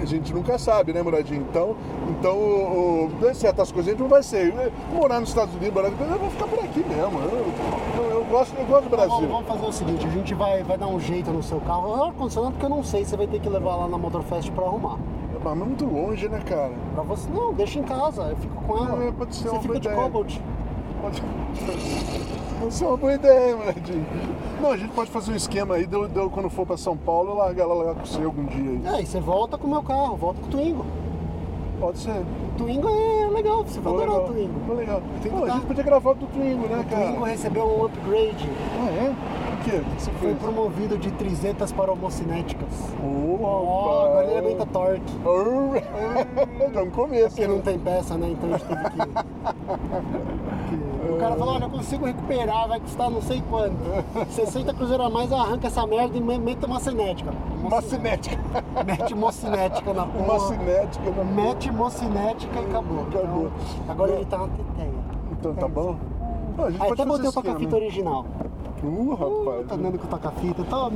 A 0.00 0.04
gente 0.04 0.32
nunca 0.32 0.58
sabe, 0.58 0.92
né, 0.92 1.02
Muradinho? 1.02 1.42
Então, 1.50 1.76
então 2.10 2.36
o, 2.36 3.10
o- 3.22 3.34
certas 3.34 3.70
coisas 3.72 3.88
a 3.88 3.92
gente 3.92 4.02
não 4.02 4.08
vai 4.08 4.22
ser. 4.22 4.52
Morar 4.92 5.20
nos 5.20 5.30
Estados 5.30 5.54
Unidos, 5.54 5.74
morar 5.74 5.88
eu 5.88 6.18
vou 6.18 6.30
ficar 6.30 6.46
por 6.46 6.58
aqui 6.60 6.80
mesmo. 6.80 7.18
Eu, 7.20 7.46
eu, 8.02 8.10
eu 8.10 8.24
gosto, 8.24 8.54
eu 8.58 8.66
gosto 8.66 8.84
do 8.84 8.90
Brasil. 8.90 9.28
vamos 9.28 9.46
fazer 9.46 9.66
o 9.66 9.72
seguinte, 9.72 10.06
a 10.06 10.10
gente 10.10 10.34
vai, 10.34 10.62
vai 10.62 10.78
dar 10.78 10.88
um 10.88 11.00
jeito 11.00 11.30
no 11.30 11.42
seu 11.42 11.60
carro. 11.60 11.96
É 12.04 12.08
ar-condicionado 12.08 12.52
porque 12.52 12.66
eu 12.66 12.70
não 12.70 12.82
sei, 12.82 13.04
você 13.04 13.16
vai 13.16 13.26
ter 13.26 13.40
que 13.40 13.48
levar 13.48 13.76
lá 13.76 13.88
na 13.88 13.98
Motorfest 13.98 14.50
pra 14.52 14.64
arrumar. 14.64 14.98
Mas 15.44 15.52
é 15.52 15.64
muito 15.64 15.84
longe, 15.84 16.28
né, 16.28 16.40
cara? 16.44 16.72
Pra 16.94 17.04
você, 17.04 17.28
não, 17.30 17.52
deixa 17.52 17.78
em 17.78 17.82
casa, 17.84 18.22
eu 18.22 18.36
fico 18.36 18.54
com 18.64 18.76
ela. 18.78 19.04
É, 19.04 19.12
pode 19.12 19.36
ser 19.36 19.44
você 19.44 19.48
uma 19.50 19.62
fica 19.62 19.80
de 19.80 19.86
ideia. 19.88 20.02
Cobalt. 20.02 20.38
Pode... 21.00 21.22
Não 22.60 22.68
é 22.68 22.90
uma 22.90 22.96
boa 22.96 23.12
ideia, 23.14 23.56
Muradinho. 23.56 24.06
Não, 24.60 24.70
a 24.70 24.76
gente 24.76 24.92
pode 24.92 25.10
fazer 25.10 25.32
um 25.32 25.36
esquema 25.36 25.74
aí, 25.74 25.86
de 25.86 25.94
eu, 25.94 26.08
de 26.08 26.16
eu, 26.18 26.30
quando 26.30 26.48
for 26.48 26.66
pra 26.66 26.76
São 26.76 26.96
Paulo, 26.96 27.30
eu 27.32 27.36
largar 27.36 27.64
ela 27.64 27.74
lá 27.74 27.94
com 27.94 28.04
você 28.04 28.22
algum 28.22 28.44
dia 28.46 28.70
aí. 28.90 28.96
É, 28.98 29.02
e 29.02 29.06
você 29.06 29.20
volta 29.20 29.58
com 29.58 29.66
o 29.66 29.70
meu 29.70 29.82
carro, 29.82 30.16
volta 30.16 30.40
com 30.40 30.46
o 30.46 30.50
Twingo. 30.50 30.84
Pode 31.78 31.98
ser. 31.98 32.10
O 32.10 32.56
Twingo 32.56 32.88
é 32.88 33.28
legal, 33.34 33.62
você 33.62 33.78
vai 33.80 33.92
adorar 33.92 34.08
legal. 34.14 34.24
o 34.24 34.32
Twingo. 34.32 34.54
Foi 34.66 34.76
legal. 34.76 35.02
Pô, 35.30 35.36
a 35.36 35.46
dar. 35.46 35.52
gente 35.54 35.66
podia 35.66 35.84
gravar 35.84 36.12
do 36.14 36.26
Twingo, 36.26 36.66
né, 36.68 36.78
O 36.80 36.84
Twingo 36.96 37.14
cara? 37.20 37.26
recebeu 37.26 37.66
um 37.66 37.84
upgrade. 37.84 38.48
Ah, 38.80 38.90
é? 39.04 39.10
O 39.52 39.64
quê? 39.70 39.76
O 39.76 40.00
você 40.00 40.10
Foi 40.12 40.28
fez? 40.30 40.38
promovido 40.38 40.96
de 40.96 41.10
trizetas 41.12 41.72
para 41.72 41.92
homocinéticas. 41.92 42.68
Opa! 42.98 43.44
Ó, 43.46 44.06
agora 44.06 44.26
ele 44.30 44.38
aguenta 44.38 44.64
torque. 44.66 45.12
Já 46.72 46.82
um 46.82 46.90
começo, 46.90 47.28
Porque 47.36 47.46
não 47.46 47.56
né? 47.56 47.62
tem 47.62 47.78
peça, 47.78 48.16
né? 48.16 48.30
Então 48.30 48.48
a 48.54 48.56
gente 48.56 48.66
teve 48.68 48.84
que. 48.90 48.96
que- 50.70 50.95
O 51.10 51.16
cara 51.18 51.36
falou, 51.36 51.54
olha, 51.54 51.64
eu 51.64 51.70
consigo 51.70 52.04
recuperar, 52.06 52.68
vai 52.68 52.80
custar 52.80 53.10
não 53.10 53.22
sei 53.22 53.42
quanto. 53.48 53.74
60 54.30 54.72
cruzeiro 54.74 55.02
a 55.02 55.10
mais, 55.10 55.32
arranca 55.32 55.66
essa 55.66 55.86
merda 55.86 56.16
e 56.16 56.20
me- 56.20 56.38
mete 56.38 56.64
uma 56.64 56.80
cinética. 56.80 57.32
Uma 57.62 57.80
cinética. 57.82 58.36
Mete 58.86 59.14
mocinética 59.14 59.92
na 59.92 60.06
porra. 60.06 60.24
Uma 60.24 60.38
cinética. 60.40 61.10
na- 61.10 61.24
Mete 61.24 61.70
mocinética 61.72 62.60
e 62.60 62.64
acabou. 62.64 63.00
Acabou. 63.08 63.50
Então, 63.82 63.92
agora 63.92 64.12
ele 64.12 64.24
tá 64.26 64.38
na 64.38 64.48
teteia. 64.48 64.90
Então 65.32 65.54
tá 65.54 65.68
bom? 65.68 65.96
Pô, 66.56 66.62
a 66.64 66.70
gente 66.70 66.82
Aí 66.82 66.90
até 66.92 67.04
botei 67.04 67.28
o 67.28 67.32
toca-fita 67.32 67.76
original. 67.76 68.24
Uh, 68.82 68.86
Uh, 68.86 69.14
rapaz. 69.14 69.66
tá 69.68 69.74
andando 69.74 69.98
com 69.98 70.06
toca-fita. 70.06 70.64
Tá, 70.64 70.90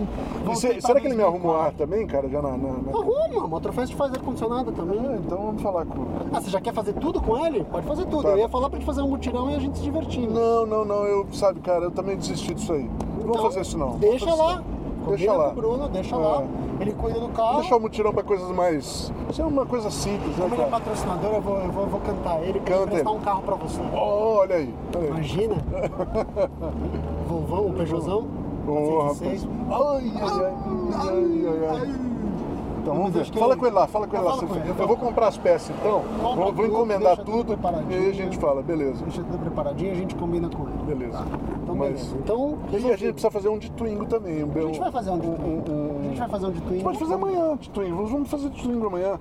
E 0.50 0.56
cê- 0.56 0.68
pra 0.74 0.80
será 0.80 1.00
que 1.00 1.06
ele 1.06 1.16
me 1.16 1.22
arruma 1.22 1.38
o 1.38 1.52
2004. 1.52 1.66
ar 1.66 1.72
também, 1.74 2.06
cara? 2.06 2.28
Já 2.28 2.42
na. 2.42 2.50
na, 2.50 2.56
na... 2.72 2.90
Arruma, 2.98 3.48
Motorfest 3.48 3.94
faz 3.94 4.12
ar-condicionado 4.12 4.72
também. 4.72 4.98
Ah, 4.98 5.16
então 5.16 5.38
vamos 5.38 5.62
falar 5.62 5.84
com. 5.86 6.04
Ah, 6.32 6.40
você 6.40 6.50
já 6.50 6.60
quer 6.60 6.74
fazer 6.74 6.92
tudo 6.94 7.20
com 7.20 7.44
ele? 7.46 7.64
Pode 7.64 7.86
fazer 7.86 8.04
tudo. 8.06 8.22
Tá. 8.22 8.28
Eu 8.30 8.38
ia 8.38 8.48
falar 8.48 8.68
pra 8.68 8.78
gente 8.78 8.86
fazer 8.86 9.02
um 9.02 9.08
mutirão 9.08 9.50
e 9.50 9.54
a 9.54 9.58
gente 9.58 9.78
se 9.78 9.84
divertindo. 9.84 10.32
Não, 10.32 10.66
não, 10.66 10.84
não, 10.84 11.04
eu, 11.04 11.26
sabe, 11.32 11.60
cara, 11.60 11.84
eu 11.84 11.90
também 11.90 12.16
desisti 12.16 12.54
disso 12.54 12.72
aí. 12.72 12.84
Não 13.18 13.20
vou 13.26 13.30
Então, 13.30 13.42
fazer 13.44 13.60
isso 13.62 13.78
não. 13.78 13.96
Deixa 13.98 14.26
fazer 14.26 14.40
lá. 14.42 14.62
Combina 15.00 15.16
Deixa 15.16 15.32
lá. 15.32 15.48
Bruno, 15.50 15.88
deixa 15.88 16.14
É. 16.14 16.18
lá. 16.18 16.44
Ele 16.78 16.92
cuida 16.92 17.18
do 17.20 17.28
carro. 17.30 17.60
Deixar 17.60 17.76
o 17.76 17.80
mutirão 17.80 18.12
pra 18.12 18.22
coisas 18.22 18.50
mais. 18.50 19.10
Isso 19.30 19.40
é 19.40 19.44
uma 19.46 19.64
coisa 19.64 19.90
simples, 19.90 20.36
né, 20.36 20.42
Como 20.42 20.54
ele 20.54 20.62
é 20.62 20.66
patrocinador, 20.66 21.30
eu 21.34 21.40
vou, 21.40 21.56
eu 21.58 21.72
vou, 21.72 21.82
eu 21.84 21.88
vou 21.88 22.00
cantar 22.00 22.42
ele 22.42 22.60
pra 22.60 22.76
Canta 22.76 22.94
ele. 22.98 23.08
um 23.08 23.18
carro 23.20 23.42
pra 23.42 23.54
você. 23.56 23.80
Oh, 23.94 24.36
olha 24.40 24.56
aí. 24.56 24.74
Olha 24.94 25.04
aí. 25.04 25.10
Imagina. 25.10 25.54
Vovão, 27.30 27.68
o 27.68 27.72
Peugeotzão. 27.72 28.26
Ô, 28.66 29.02
406. 29.14 29.42
rapaz. 29.44 29.48
Ai, 29.70 30.12
ai, 30.20 30.52
ai, 30.94 31.46
ai, 31.46 31.80
ai. 31.80 32.10
Então 32.82 32.94
vamos 32.94 33.10
ver. 33.12 33.24
Fala 33.26 33.56
com 33.56 33.66
ele 33.66 33.74
lá, 33.74 33.86
fala 33.86 34.06
com 34.08 34.16
ele 34.16 34.24
lá. 34.24 34.38
eu 34.78 34.86
vou 34.88 34.96
comprar 34.96 35.28
as 35.28 35.36
peças 35.38 35.70
então. 35.78 36.02
Vou, 36.52 36.66
encomendar 36.66 37.18
tudo 37.18 37.56
e 37.90 37.94
aí 37.94 38.08
a 38.08 38.12
gente 38.12 38.38
fala, 38.38 38.62
beleza. 38.62 39.04
Deixa 39.04 39.22
tudo 39.22 39.38
preparadinho 39.38 39.90
e 39.90 39.92
a 39.92 39.94
gente 39.94 40.14
combina 40.14 40.48
com 40.48 40.64
ele. 40.64 40.82
Beleza. 40.86 41.18
Tá. 41.18 41.24
Então, 41.62 41.76
beleza. 41.76 42.16
Então, 42.16 42.58
E 42.72 42.76
a 42.76 42.96
gente 42.96 43.12
precisa 43.12 43.30
fazer 43.30 43.48
um 43.48 43.58
de 43.58 43.70
Twingo 43.72 44.06
também. 44.06 44.42
Um, 44.42 44.50
A 44.50 44.60
gente 44.62 44.80
vai 44.80 44.90
fazer 44.90 45.10
um 45.10 45.18
de 45.18 45.30
Twingo. 45.30 45.64
A 46.00 46.02
gente 46.08 46.18
vai 46.18 46.28
fazer 46.28 46.46
um 46.46 46.50
de 46.50 46.58
A 46.58 46.60
Twingo. 46.62 46.74
gente 46.74 46.84
pode 46.84 46.98
fazer 46.98 47.14
amanhã 47.14 47.56
de 47.56 47.70
Twingo. 47.70 48.06
Vamos 48.06 48.30
fazer 48.30 48.48
de 48.48 48.62
Twingo 48.62 48.86
amanhã. 48.86 49.20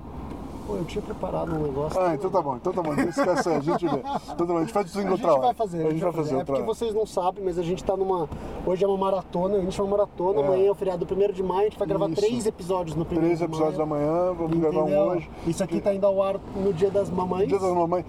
Pô, 0.70 0.76
eu 0.76 0.84
tinha 0.84 1.02
preparado 1.02 1.52
um 1.54 1.58
negócio. 1.62 2.00
Ah, 2.00 2.14
então 2.14 2.30
tá 2.30 2.40
bom, 2.40 2.56
então 2.56 2.72
tá 2.72 2.80
bom. 2.82 2.94
Esquece, 2.94 3.48
a 3.48 3.60
gente 3.60 3.86
vê. 3.88 3.96
Então 3.98 4.36
tá 4.36 4.44
bom, 4.44 4.56
a 4.56 4.60
gente 4.60 4.72
faz 4.72 4.96
A 4.96 5.00
gente 5.02 5.10
outra 5.10 5.32
hora. 5.32 5.40
vai 5.40 5.54
fazer, 5.54 5.86
A 5.86 5.90
gente 5.90 6.00
vai 6.02 6.12
fazer 6.12 6.34
É 6.34 6.36
outra 6.38 6.54
porque 6.54 6.66
vocês 6.66 6.94
não 6.94 7.04
sabem, 7.06 7.44
mas 7.44 7.58
a 7.58 7.62
gente 7.62 7.82
tá 7.82 7.96
numa. 7.96 8.28
Hoje 8.64 8.84
é 8.84 8.88
uma 8.88 8.96
maratona, 8.96 9.56
a 9.56 9.60
gente 9.60 9.80
é 9.80 9.82
uma 9.82 9.90
maratona, 9.96 10.40
É. 10.40 10.44
amanhã 10.44 10.66
é 10.68 10.70
o 10.70 10.74
feriado 10.74 11.04
1 11.04 11.32
de 11.32 11.42
maio, 11.42 11.60
a 11.60 11.64
gente 11.64 11.78
vai 11.78 11.88
gravar 11.88 12.06
Isso. 12.10 12.20
três 12.20 12.46
episódios 12.46 12.94
no 12.96 13.04
primeiro 13.04 13.36
Três 13.36 13.42
episódios 13.50 13.76
da 13.78 13.86
manhã, 13.86 14.32
vamos 14.32 14.58
gravar 14.58 14.78
um 14.80 14.82
Entendeu? 14.82 15.02
hoje. 15.08 15.30
Isso 15.46 15.64
aqui 15.64 15.80
tá 15.80 15.92
indo 15.92 16.06
ao 16.06 16.22
ar 16.22 16.36
no 16.54 16.72
dia 16.72 16.90
das 16.90 17.10
mamães. 17.10 17.48
Dia 17.48 17.58
das 17.58 17.72
mamães. 17.74 18.04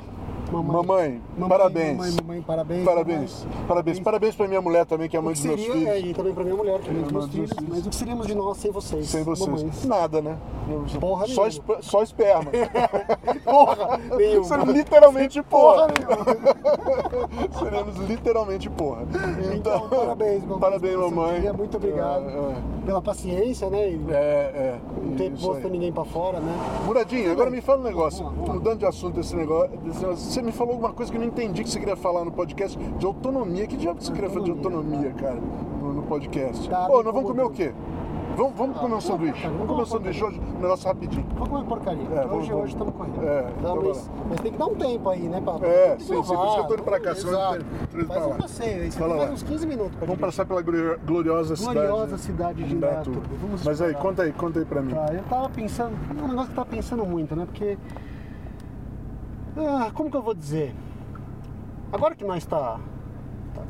Mamãe. 0.51 0.75
Mamãe, 0.75 1.21
Mamãe, 1.37 1.49
parabéns. 1.49 1.97
Mamãe, 1.97 2.11
mamãe, 2.21 2.41
parabéns. 2.41 2.83
Parabéns, 2.85 3.43
mamãe. 3.45 3.65
parabéns. 3.67 3.99
Parabéns 3.99 4.35
pra 4.35 4.47
minha 4.47 4.61
mulher 4.61 4.85
também, 4.85 5.07
que 5.09 5.15
é 5.15 5.21
mãe 5.21 5.33
dos 5.33 5.43
meus 5.45 5.59
seria, 5.61 5.89
é, 5.89 5.93
filhos. 5.95 6.11
e 6.11 6.13
também 6.13 6.33
pra 6.33 6.43
minha 6.43 6.55
mulher, 6.55 6.79
que 6.79 6.89
é 6.89 6.93
mãe 6.93 7.01
dos 7.03 7.09
É, 7.09 7.13
meus 7.13 7.29
filhos, 7.31 7.49
filhos. 7.51 7.69
mas 7.69 7.85
o 7.85 7.89
que 7.89 7.95
seríamos 7.95 8.27
de 8.27 8.35
nós 8.35 8.57
sem 8.57 8.71
vocês? 8.71 9.07
Sem 9.07 9.23
vocês. 9.23 9.47
Mamães. 9.47 9.85
Nada, 9.85 10.21
né? 10.21 10.37
Porra 10.99 11.27
só, 11.27 11.47
esp- 11.47 11.81
só 11.81 12.03
esperma. 12.03 12.51
Porra! 13.43 13.97
nenhuma. 14.17 14.43
Seremos 14.45 14.75
literalmente 14.75 15.41
Porra 15.43 15.87
porra. 15.87 16.25
literalmente 18.07 18.69
porra. 18.69 19.03
Então, 19.55 19.89
parabéns, 19.89 20.43
mamãe. 20.43 20.59
Parabéns, 20.59 20.95
mamãe. 20.99 21.53
Muito 21.53 21.77
obrigado 21.77 22.25
É, 22.29 22.55
pela 22.85 23.01
paciência, 23.01 23.69
né? 23.69 23.89
E 23.89 24.01
é, 24.11 24.15
é. 24.15 24.79
não 25.01 25.15
ter 25.15 25.31
posto 25.31 25.67
ninguém 25.69 25.91
pra 25.91 26.05
fora, 26.05 26.39
né? 26.39 26.53
Muradinho, 26.85 27.31
agora 27.31 27.49
me 27.49 27.61
fala 27.61 27.79
um 27.79 27.83
negócio. 27.83 28.29
Mudando 28.31 28.79
de 28.79 28.85
assunto 28.85 29.15
desse 29.15 29.35
negócio, 29.35 29.69
desse 29.79 30.01
negócio, 30.01 30.31
Você 30.41 30.45
me 30.47 30.51
falou 30.51 30.73
alguma 30.73 30.91
coisa 30.91 31.12
que 31.12 31.17
eu 31.19 31.21
não 31.21 31.27
entendi 31.27 31.63
que 31.63 31.69
você 31.69 31.77
queria 31.80 31.95
falar 31.95 32.25
no 32.25 32.32
podcast 32.32 32.75
de 32.75 33.06
autonomia. 33.06 33.67
Que 33.67 33.77
diabo 33.77 34.01
você 34.01 34.12
queria 34.12 34.27
falar 34.27 34.45
de 34.45 34.49
autonomia, 34.49 35.12
cara, 35.12 35.36
no, 35.80 35.93
no 35.93 36.01
podcast? 36.01 36.67
Tá, 36.67 36.88
Pô, 36.88 37.04
nós 37.04 37.13
vamos 37.13 37.30
comer 37.30 37.43
o 37.43 37.49
quê? 37.51 37.71
Vamos, 38.36 38.54
vamos 38.56 38.77
comer 38.80 38.95
um 38.95 38.97
Ah, 38.97 39.01
sanduíche. 39.01 39.47
vamos 39.47 39.67
comer 39.67 39.82
um 39.84 39.86
sanduíche 39.86 40.23
hoje, 40.23 40.39
um 40.39 40.60
negócio 40.62 40.88
rapidinho. 40.88 41.27
Vamos 41.36 41.49
comer 41.49 41.65
porcaria. 41.65 42.08
É, 42.08 42.25
hoje, 42.25 42.49
vamos. 42.49 42.51
hoje 42.63 42.73
estamos 42.73 42.95
correndo. 42.95 43.23
É, 43.23 43.54
Então, 43.60 43.71
então 43.77 43.84
mas, 43.89 44.10
mas 44.30 44.39
tem 44.41 44.51
que 44.51 44.58
dar 44.58 44.65
um 44.65 44.75
tempo 44.75 45.10
aí, 45.10 45.21
né? 45.30 45.41
Pra, 45.41 45.67
É, 45.67 45.88
tem 45.89 45.97
que 45.97 46.04
sim, 46.06 46.08
sim, 46.08 46.13
por 46.15 46.21
isso 46.23 46.34
provar. 46.34 46.54
que 46.56 46.60
eu 46.60 46.65
tô 46.67 46.73
indo 46.73 46.84
pra 46.84 46.99
cá, 46.99 47.15
senão 47.15 47.56
eu 47.56 48.06
Faz 48.08 48.25
um 48.25 48.30
passeio 48.38 48.91
Fala 48.93 49.17
faz 49.17 49.32
uns 49.34 49.43
15 49.43 49.67
minutos 49.67 49.91
Vamos 49.99 50.08
dirigir. 50.08 50.25
passar 50.25 50.45
pela 50.47 50.62
glori- 50.63 50.97
gloriosa 51.06 51.56
cidade. 51.56 51.75
Gloriosa 51.75 52.17
cidade 52.17 52.63
de. 52.63 52.75
Vamos 52.75 53.63
Mas 53.63 53.80
aí, 53.80 53.93
conta 53.93 54.23
aí, 54.23 54.32
conta 54.32 54.58
aí 54.58 54.65
pra 54.65 54.82
mim. 54.82 54.91
Tá, 54.95 55.06
eu 55.13 55.23
tava 55.30 55.49
pensando, 55.49 55.93
um 56.12 56.27
negócio 56.30 56.45
que 56.47 56.51
eu 56.54 56.56
tava 56.56 56.69
pensando 56.75 57.06
muito, 57.06 57.36
né? 57.36 57.45
Porque. 57.45 57.77
Ah, 59.57 59.91
como 59.93 60.09
que 60.09 60.15
eu 60.17 60.21
vou 60.21 60.33
dizer? 60.33 60.73
Agora 61.91 62.15
que 62.15 62.23
nós 62.23 62.45
tá. 62.45 62.79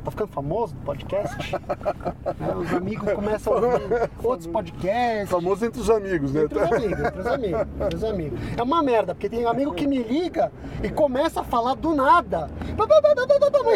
Tá, 0.03 0.11
ficando 0.11 0.31
famoso 0.31 0.73
no 0.75 0.81
podcast, 0.81 1.51
né, 1.53 2.55
os 2.57 2.73
amigos 2.73 3.13
começam 3.13 3.53
a 3.53 3.55
ouvir 3.57 4.09
outros 4.23 4.47
podcasts. 4.47 5.29
Famoso 5.29 5.65
entre 5.65 5.81
os 5.81 5.89
amigos, 5.89 6.33
né? 6.33 6.43
Entre 6.43 6.57
os 6.57 6.71
amigos, 6.71 6.99
entre 6.99 7.19
os 7.19 7.27
amigos, 7.27 7.61
entre 7.79 7.95
os 7.95 8.03
amigos. 8.03 8.39
É 8.57 8.63
uma 8.63 8.81
merda, 8.81 9.13
porque 9.13 9.29
tem 9.29 9.45
amigo 9.45 9.73
que 9.73 9.85
me 9.85 10.01
liga 10.01 10.51
e 10.81 10.89
começa 10.89 11.41
a 11.41 11.43
falar 11.43 11.75
do 11.75 11.93
nada. 11.93 12.49
Mas 12.77 12.87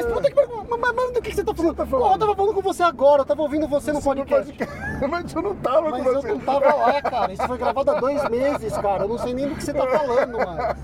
puta 0.05 0.31
que 0.31 0.35
mas, 0.35 0.79
mas, 0.79 0.95
mas 0.95 1.11
do 1.13 1.21
que 1.21 1.33
você 1.33 1.43
tá 1.43 1.53
falando? 1.53 1.75
tá 1.75 1.85
falando? 1.85 2.11
Eu 2.13 2.19
tava 2.19 2.35
falando 2.35 2.53
com 2.53 2.61
você 2.61 2.83
agora, 2.83 3.21
eu 3.21 3.25
tava 3.25 3.41
ouvindo 3.41 3.67
você 3.67 3.91
no 3.91 4.01
podcast. 4.01 4.55
Mas 5.09 5.33
eu 5.33 5.41
não 5.41 5.55
tava 5.55 5.89
Mas 5.89 6.03
com 6.03 6.09
eu 6.09 6.21
você. 6.21 6.27
não 6.29 6.39
tava 6.39 6.73
lá, 6.73 7.01
cara. 7.01 7.33
Isso 7.33 7.45
foi 7.45 7.57
gravado 7.57 7.91
há 7.91 7.99
dois 7.99 8.29
meses, 8.29 8.77
cara. 8.77 9.03
Eu 9.03 9.09
não 9.09 9.17
sei 9.17 9.33
nem 9.33 9.49
do 9.49 9.55
que 9.55 9.63
você 9.63 9.73
tá 9.73 9.85
falando, 9.85 10.38
mais. 10.38 10.77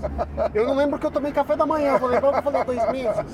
Eu 0.54 0.66
não 0.66 0.76
lembro 0.76 0.98
que 0.98 1.06
eu 1.06 1.10
tomei 1.10 1.32
café 1.32 1.56
da 1.56 1.64
manhã. 1.64 1.94
Eu 1.94 1.98
vou 1.98 2.10
lembrar 2.10 2.32
que 2.32 2.38
eu 2.38 2.42
falei 2.42 2.60
há 2.60 2.64
dois 2.64 2.90
meses. 2.92 3.24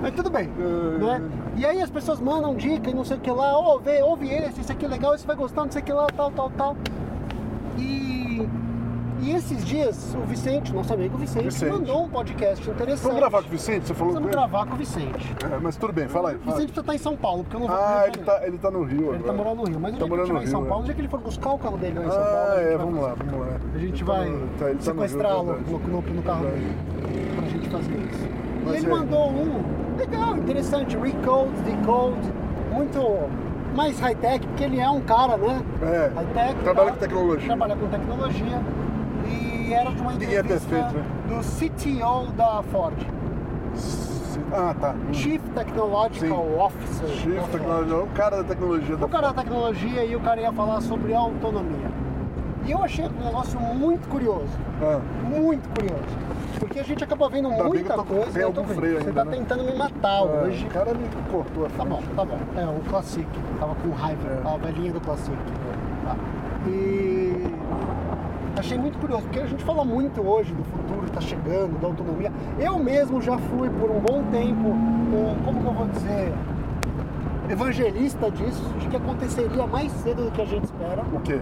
Mas 0.00 0.14
tudo 0.14 0.30
bem, 0.30 0.48
né? 0.48 1.22
E 1.56 1.64
aí 1.64 1.80
as 1.80 1.90
pessoas 1.90 2.20
mandam 2.20 2.54
dica 2.54 2.90
e 2.90 2.94
não 2.94 3.04
sei 3.04 3.16
o 3.16 3.20
que 3.20 3.30
lá. 3.30 3.58
Ô, 3.58 3.78
vê, 3.78 4.02
ouve 4.02 4.28
esse, 4.30 4.60
esse 4.60 4.70
aqui 4.72 4.84
é 4.84 4.88
legal, 4.88 5.14
esse 5.14 5.26
vai 5.26 5.36
gostar, 5.36 5.64
não 5.64 5.70
sei 5.72 5.80
o 5.80 5.84
que 5.84 5.92
lá, 5.92 6.06
tal, 6.14 6.30
tal, 6.30 6.50
tal. 6.50 6.76
E... 7.78 8.46
E 9.22 9.30
esses 9.32 9.64
dias, 9.64 10.14
o 10.14 10.20
Vicente, 10.26 10.72
nosso 10.74 10.92
amigo 10.92 11.16
Vicente, 11.16 11.44
Vicente. 11.46 11.72
mandou 11.72 12.04
um 12.04 12.08
podcast 12.08 12.68
interessante. 12.70 13.02
Vamos 13.02 13.18
gravar 13.18 13.40
com 13.42 13.48
o 13.48 13.50
Vicente? 13.50 13.86
Você 13.86 13.94
falou 13.94 14.12
Vamos 14.12 14.28
ele? 14.28 14.36
gravar 14.36 14.66
com 14.66 14.74
o 14.74 14.76
Vicente. 14.76 15.34
É, 15.50 15.58
mas 15.60 15.76
tudo 15.78 15.92
bem, 15.94 16.06
fala 16.06 16.30
aí. 16.30 16.36
O. 16.36 16.38
Vicente 16.40 16.56
precisa 16.66 16.80
estar 16.82 16.94
em 16.94 16.98
São 16.98 17.16
Paulo, 17.16 17.42
porque 17.42 17.56
eu 17.56 17.60
não 17.60 17.66
vou 17.66 17.76
Ah, 17.76 18.04
ele 18.06 18.18
tá, 18.18 18.46
ele 18.46 18.58
tá 18.58 18.70
no 18.70 18.82
Rio 18.84 19.14
Ele 19.14 19.24
tá 19.24 19.30
agora. 19.32 19.32
morando 19.32 19.56
no 19.56 19.64
Rio, 19.64 19.80
mas 19.80 19.94
o 19.94 19.96
Tá 19.98 20.04
dia 20.04 20.06
que 20.08 20.12
ele 20.14 20.22
estiver 20.22 20.42
em 20.42 20.46
São 20.46 20.60
Rio, 20.60 20.68
Paulo, 20.68 20.80
é. 20.80 20.82
o 20.82 20.84
dia 20.84 20.94
que 20.94 21.00
ele 21.00 21.08
for 21.08 21.20
buscar 21.20 21.50
o 21.50 21.58
carro 21.58 21.78
dele 21.78 21.98
lá 21.98 22.04
em 22.04 22.10
São 22.10 22.22
Paulo, 22.22 22.36
Ah, 22.36 22.52
a 22.52 22.56
gente 22.62 22.68
é, 22.72 22.76
vamos 22.76 23.02
lá, 23.02 23.14
vamos 23.14 23.40
lá. 23.40 23.56
A 23.74 23.78
gente 23.78 24.04
Tá 24.04 24.12
vai 24.12 24.26
tá, 24.58 24.68
ele 24.68 24.74
tá 24.78 24.84
sequestrá-lo 24.84 25.44
no, 25.66 25.78
no, 25.78 26.00
no 26.02 26.22
carro 26.22 26.44
dele 26.44 26.76
pra 27.36 27.48
gente 27.48 27.68
fazer 27.70 27.96
isso. 27.96 28.28
E 28.66 28.76
ele 28.76 28.86
é. 28.86 28.88
mandou 28.90 29.30
um 29.30 29.85
legal, 29.96 30.36
interessante, 30.36 30.96
Recode, 30.96 31.52
Decode, 31.64 32.32
muito 32.72 33.28
mais 33.74 33.98
high-tech, 34.00 34.46
porque 34.46 34.64
ele 34.64 34.80
é 34.80 34.88
um 34.88 35.00
cara, 35.02 35.36
né? 35.36 35.60
É, 35.82 36.10
High-tech. 36.14 36.54
trabalha 36.62 36.88
tá? 36.88 36.94
com 36.94 37.00
tecnologia. 37.00 37.46
Trabalha 37.46 37.76
com 37.76 37.86
tecnologia. 37.88 38.60
E 39.28 39.72
era 39.72 39.90
de 39.90 40.00
uma 40.00 40.12
Ninguém 40.12 40.28
é 40.36 40.40
entrevista 40.40 40.68
perfeito, 40.68 40.94
né? 40.94 41.04
do 41.28 41.40
CTO 41.42 42.32
da 42.36 42.62
Ford. 42.70 42.94
Ah, 44.52 44.74
tá. 44.80 44.94
Chief 45.12 45.42
Technological 45.54 46.44
Sim. 46.44 46.58
Officer. 46.60 47.08
Chief 47.08 47.48
Technology, 47.50 47.92
o 47.94 48.06
cara 48.14 48.36
da 48.38 48.44
tecnologia 48.44 48.96
da 48.96 49.06
O 49.06 49.08
cara 49.08 49.28
da 49.32 49.42
tecnologia 49.42 50.04
e 50.04 50.14
o 50.14 50.20
cara 50.20 50.40
ia 50.40 50.52
falar 50.52 50.80
sobre 50.82 51.14
autonomia. 51.14 51.90
E 52.64 52.70
eu 52.70 52.82
achei 52.82 53.04
um 53.06 53.24
negócio 53.24 53.58
muito 53.60 54.08
curioso. 54.08 54.48
Ah, 54.82 55.00
Muito 55.28 55.68
curioso. 55.68 56.02
Porque 56.58 56.78
a 56.80 56.82
gente 56.82 57.04
acaba 57.04 57.28
vendo 57.28 57.48
Ainda 57.48 57.64
muita 57.64 57.94
tô 57.94 58.04
coisa. 58.04 58.30
tem 58.32 58.42
algum 58.42 58.62
vendo. 58.62 58.76
freio 58.76 58.94
Você 59.00 59.08
ainda, 59.08 59.24
tá 59.24 59.30
né? 59.30 59.36
tentando 59.36 59.64
me 59.64 59.74
matar 59.74 60.20
é, 60.20 60.22
hoje. 60.22 60.66
O 60.66 60.70
cara 60.70 60.94
me 60.94 61.08
cortou 61.30 61.66
a 61.66 61.68
Tá 61.68 61.84
bom, 61.84 62.02
tá 62.14 62.24
bom. 62.24 62.38
É 62.56 62.64
o 62.64 62.80
Classic. 62.90 63.26
Tava 63.60 63.74
com 63.74 63.90
raiva. 63.90 64.28
É. 64.28 64.48
A 64.48 64.56
velhinha 64.56 64.92
do 64.92 65.00
Classic. 65.00 65.36
Tá. 66.04 66.16
E 66.66 67.46
achei 68.58 68.78
muito 68.78 68.98
curioso, 68.98 69.22
porque 69.24 69.40
a 69.40 69.46
gente 69.46 69.62
fala 69.62 69.84
muito 69.84 70.20
hoje 70.26 70.52
do 70.54 70.64
futuro 70.64 71.02
que 71.06 71.12
tá 71.12 71.20
chegando, 71.20 71.78
da 71.80 71.86
autonomia. 71.88 72.32
Eu 72.58 72.78
mesmo 72.78 73.20
já 73.20 73.36
fui 73.36 73.68
por 73.68 73.90
um 73.90 74.00
bom 74.00 74.22
tempo, 74.32 74.68
um, 74.68 75.36
como 75.44 75.60
que 75.60 75.66
eu 75.66 75.72
vou 75.72 75.86
dizer, 75.88 76.32
evangelista 77.50 78.30
disso, 78.30 78.64
de 78.80 78.88
que 78.88 78.96
aconteceria 78.96 79.66
mais 79.66 79.92
cedo 79.92 80.24
do 80.24 80.30
que 80.30 80.40
a 80.42 80.46
gente 80.46 80.64
espera. 80.64 81.02
O 81.12 81.20
quê? 81.20 81.40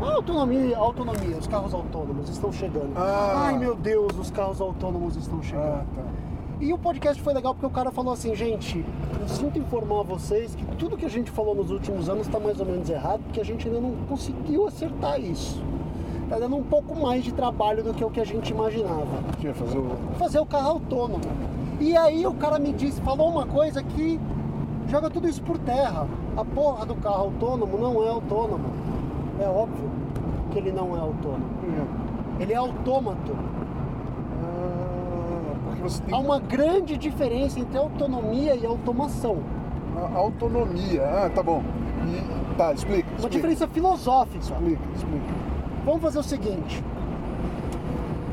A 0.00 0.14
autonomia, 0.14 0.76
a 0.76 0.80
autonomia, 0.80 1.36
os 1.36 1.46
carros 1.46 1.74
autônomos 1.74 2.28
estão 2.28 2.52
chegando. 2.52 2.92
Ah. 2.96 3.46
Ai 3.46 3.58
meu 3.58 3.74
Deus, 3.74 4.16
os 4.18 4.30
carros 4.30 4.60
autônomos 4.60 5.16
estão 5.16 5.42
chegando. 5.42 5.66
Ah, 5.66 5.84
tá. 5.94 6.02
E 6.60 6.72
o 6.72 6.78
podcast 6.78 7.22
foi 7.22 7.32
legal 7.32 7.54
porque 7.54 7.66
o 7.66 7.70
cara 7.70 7.90
falou 7.92 8.12
assim, 8.12 8.34
gente, 8.34 8.84
eu 9.20 9.28
sinto 9.28 9.58
informar 9.58 10.02
vocês 10.02 10.54
que 10.54 10.64
tudo 10.76 10.96
que 10.96 11.06
a 11.06 11.08
gente 11.08 11.30
falou 11.30 11.54
nos 11.54 11.70
últimos 11.70 12.08
anos 12.08 12.26
está 12.26 12.40
mais 12.40 12.58
ou 12.58 12.66
menos 12.66 12.90
errado, 12.90 13.20
porque 13.24 13.40
a 13.40 13.44
gente 13.44 13.68
ainda 13.68 13.80
não 13.80 13.94
conseguiu 14.08 14.66
acertar 14.66 15.20
isso. 15.20 15.62
Tá 16.28 16.38
dando 16.38 16.56
um 16.56 16.62
pouco 16.62 16.94
mais 16.94 17.24
de 17.24 17.32
trabalho 17.32 17.82
do 17.82 17.94
que 17.94 18.04
o 18.04 18.10
que 18.10 18.20
a 18.20 18.24
gente 18.24 18.50
imaginava. 18.50 19.22
Que 19.40 19.52
fazer 19.52 19.78
o. 19.78 19.88
Fazer 20.18 20.38
o 20.40 20.46
carro 20.46 20.70
autônomo. 20.70 21.24
E 21.80 21.96
aí 21.96 22.26
o 22.26 22.34
cara 22.34 22.58
me 22.58 22.72
disse, 22.72 23.00
falou 23.00 23.30
uma 23.30 23.46
coisa 23.46 23.82
que 23.82 24.20
joga 24.88 25.08
tudo 25.08 25.28
isso 25.28 25.42
por 25.42 25.58
terra. 25.58 26.06
A 26.36 26.44
porra 26.44 26.84
do 26.84 26.96
carro 26.96 27.24
autônomo 27.24 27.78
não 27.78 28.04
é 28.04 28.08
autônomo. 28.08 28.68
É 29.40 29.46
óbvio 29.48 29.88
que 30.50 30.58
ele 30.58 30.72
não 30.72 30.96
é 30.96 31.00
autônomo. 31.00 31.46
Ele 32.40 32.52
é 32.52 32.56
autômato. 32.56 33.36
Ah, 34.42 35.88
tem 36.06 36.14
Há 36.14 36.18
uma 36.18 36.40
grande 36.40 36.96
diferença 36.96 37.60
entre 37.60 37.76
autonomia 37.78 38.54
e 38.54 38.66
automação. 38.66 39.38
a 39.96 40.16
autonomia. 40.18 41.04
Ah, 41.04 41.30
tá 41.34 41.42
bom. 41.42 41.62
E, 42.06 42.54
tá, 42.56 42.72
explica. 42.72 43.08
Uma 43.08 43.16
explica. 43.16 43.28
diferença 43.30 43.68
filosófica. 43.68 44.38
Explica, 44.38 44.82
explica. 44.94 45.34
Vamos 45.84 46.02
fazer 46.02 46.18
o 46.18 46.22
seguinte. 46.22 46.82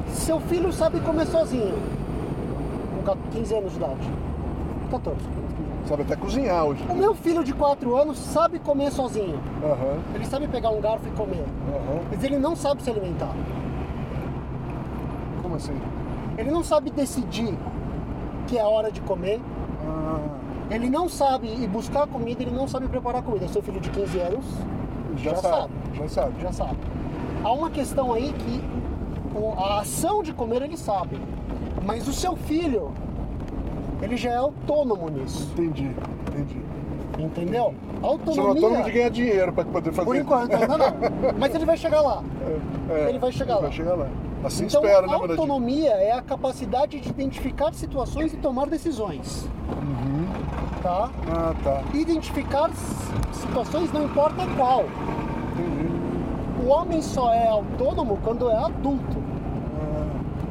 Seu 0.07 0.39
filho 0.39 0.71
sabe 0.71 0.99
comer 1.01 1.25
sozinho. 1.27 1.75
Com 3.05 3.15
15 3.31 3.55
anos 3.55 3.71
de 3.71 3.77
idade. 3.77 4.11
14. 4.91 5.17
Sabe 5.87 6.01
até 6.01 6.15
cozinhar 6.15 6.65
hoje. 6.65 6.83
O 6.89 6.95
meu 6.95 7.13
filho 7.13 7.43
de 7.43 7.53
4 7.53 7.95
anos 7.95 8.17
sabe 8.17 8.57
comer 8.59 8.91
sozinho. 8.91 9.39
Aham, 9.63 9.99
Ele 10.15 10.25
sabe 10.25 10.47
pegar 10.47 10.69
um 10.71 10.81
garfo 10.81 11.07
e 11.07 11.11
comer. 11.11 11.45
aham. 11.69 11.99
Mas 12.09 12.23
ele 12.23 12.37
não 12.37 12.55
sabe 12.55 12.81
se 12.81 12.89
alimentar. 12.89 13.31
Como 15.41 15.55
assim? 15.55 15.77
Ele 16.37 16.49
não 16.51 16.63
sabe 16.63 16.89
decidir 16.89 17.55
que 18.47 18.57
é 18.57 18.61
a 18.61 18.67
hora 18.67 18.91
de 18.91 18.99
comer. 19.01 19.39
Ah, 19.87 20.19
Ele 20.71 20.89
não 20.89 21.07
sabe 21.07 21.47
ir 21.47 21.67
buscar 21.67 22.07
comida, 22.07 22.41
ele 22.41 22.51
não 22.51 22.67
sabe 22.67 22.87
preparar 22.87 23.21
comida. 23.21 23.47
Seu 23.47 23.61
filho 23.61 23.79
de 23.79 23.89
15 23.91 24.19
anos 24.19 24.45
já, 25.17 25.31
Já 25.31 25.35
sabe, 25.37 25.53
sabe. 25.53 25.71
Já 25.99 26.09
sabe. 26.09 26.41
já 26.41 26.51
sabe. 26.51 26.77
Há 27.43 27.51
uma 27.51 27.69
questão 27.69 28.11
aí 28.11 28.33
que 28.33 28.61
a 29.57 29.81
ação 29.81 30.23
de 30.23 30.33
comer 30.33 30.63
ele 30.63 30.75
sabe, 30.77 31.19
mas 31.85 32.07
o 32.07 32.13
seu 32.13 32.35
filho, 32.35 32.91
ele 34.05 34.17
já 34.17 34.31
é 34.31 34.35
autônomo 34.37 35.09
nisso, 35.09 35.49
Entendi, 35.53 35.91
entendi. 36.29 36.57
entendeu? 37.17 37.73
Não 38.01 38.09
é 38.09 38.11
autônomo 38.11 38.55
de 38.55 38.63
Autonomia, 38.65 38.93
ganhar 38.93 39.09
dinheiro 39.09 39.51
pra 39.53 39.65
poder 39.65 39.91
fazer. 39.91 40.05
por 40.05 40.15
enquanto 40.15 40.53
ainda 40.53 40.77
não, 40.77 40.87
mas 41.39 41.53
ele 41.55 41.65
vai 41.65 41.77
chegar 41.77 42.01
lá. 42.01 42.23
É, 42.89 43.09
ele 43.09 43.19
vai 43.19 43.31
chegar 43.31 43.53
ele 43.53 43.61
lá. 43.61 43.67
Vai 43.67 43.71
chegar 43.71 43.95
lá. 43.95 44.07
Assim 44.43 44.65
Então, 44.65 44.81
espera, 44.83 45.07
né, 45.07 45.13
a 45.13 45.15
autonomia 45.15 45.89
é 45.91 46.11
a 46.11 46.21
capacidade 46.21 46.99
de 46.99 47.09
identificar 47.09 47.73
situações 47.73 48.31
e 48.33 48.37
tomar 48.37 48.67
decisões, 48.67 49.49
Uhum. 49.81 50.27
tá? 50.83 51.09
Ah, 51.31 51.53
tá. 51.63 51.81
Identificar 51.95 52.69
situações 53.33 53.91
não 53.91 54.03
importa 54.05 54.45
qual. 54.55 54.83
Entendi. 55.53 55.89
O 56.63 56.67
homem 56.69 57.01
só 57.01 57.33
é 57.33 57.47
autônomo 57.47 58.19
quando 58.23 58.49
é 58.51 58.55
adulto. 58.55 59.14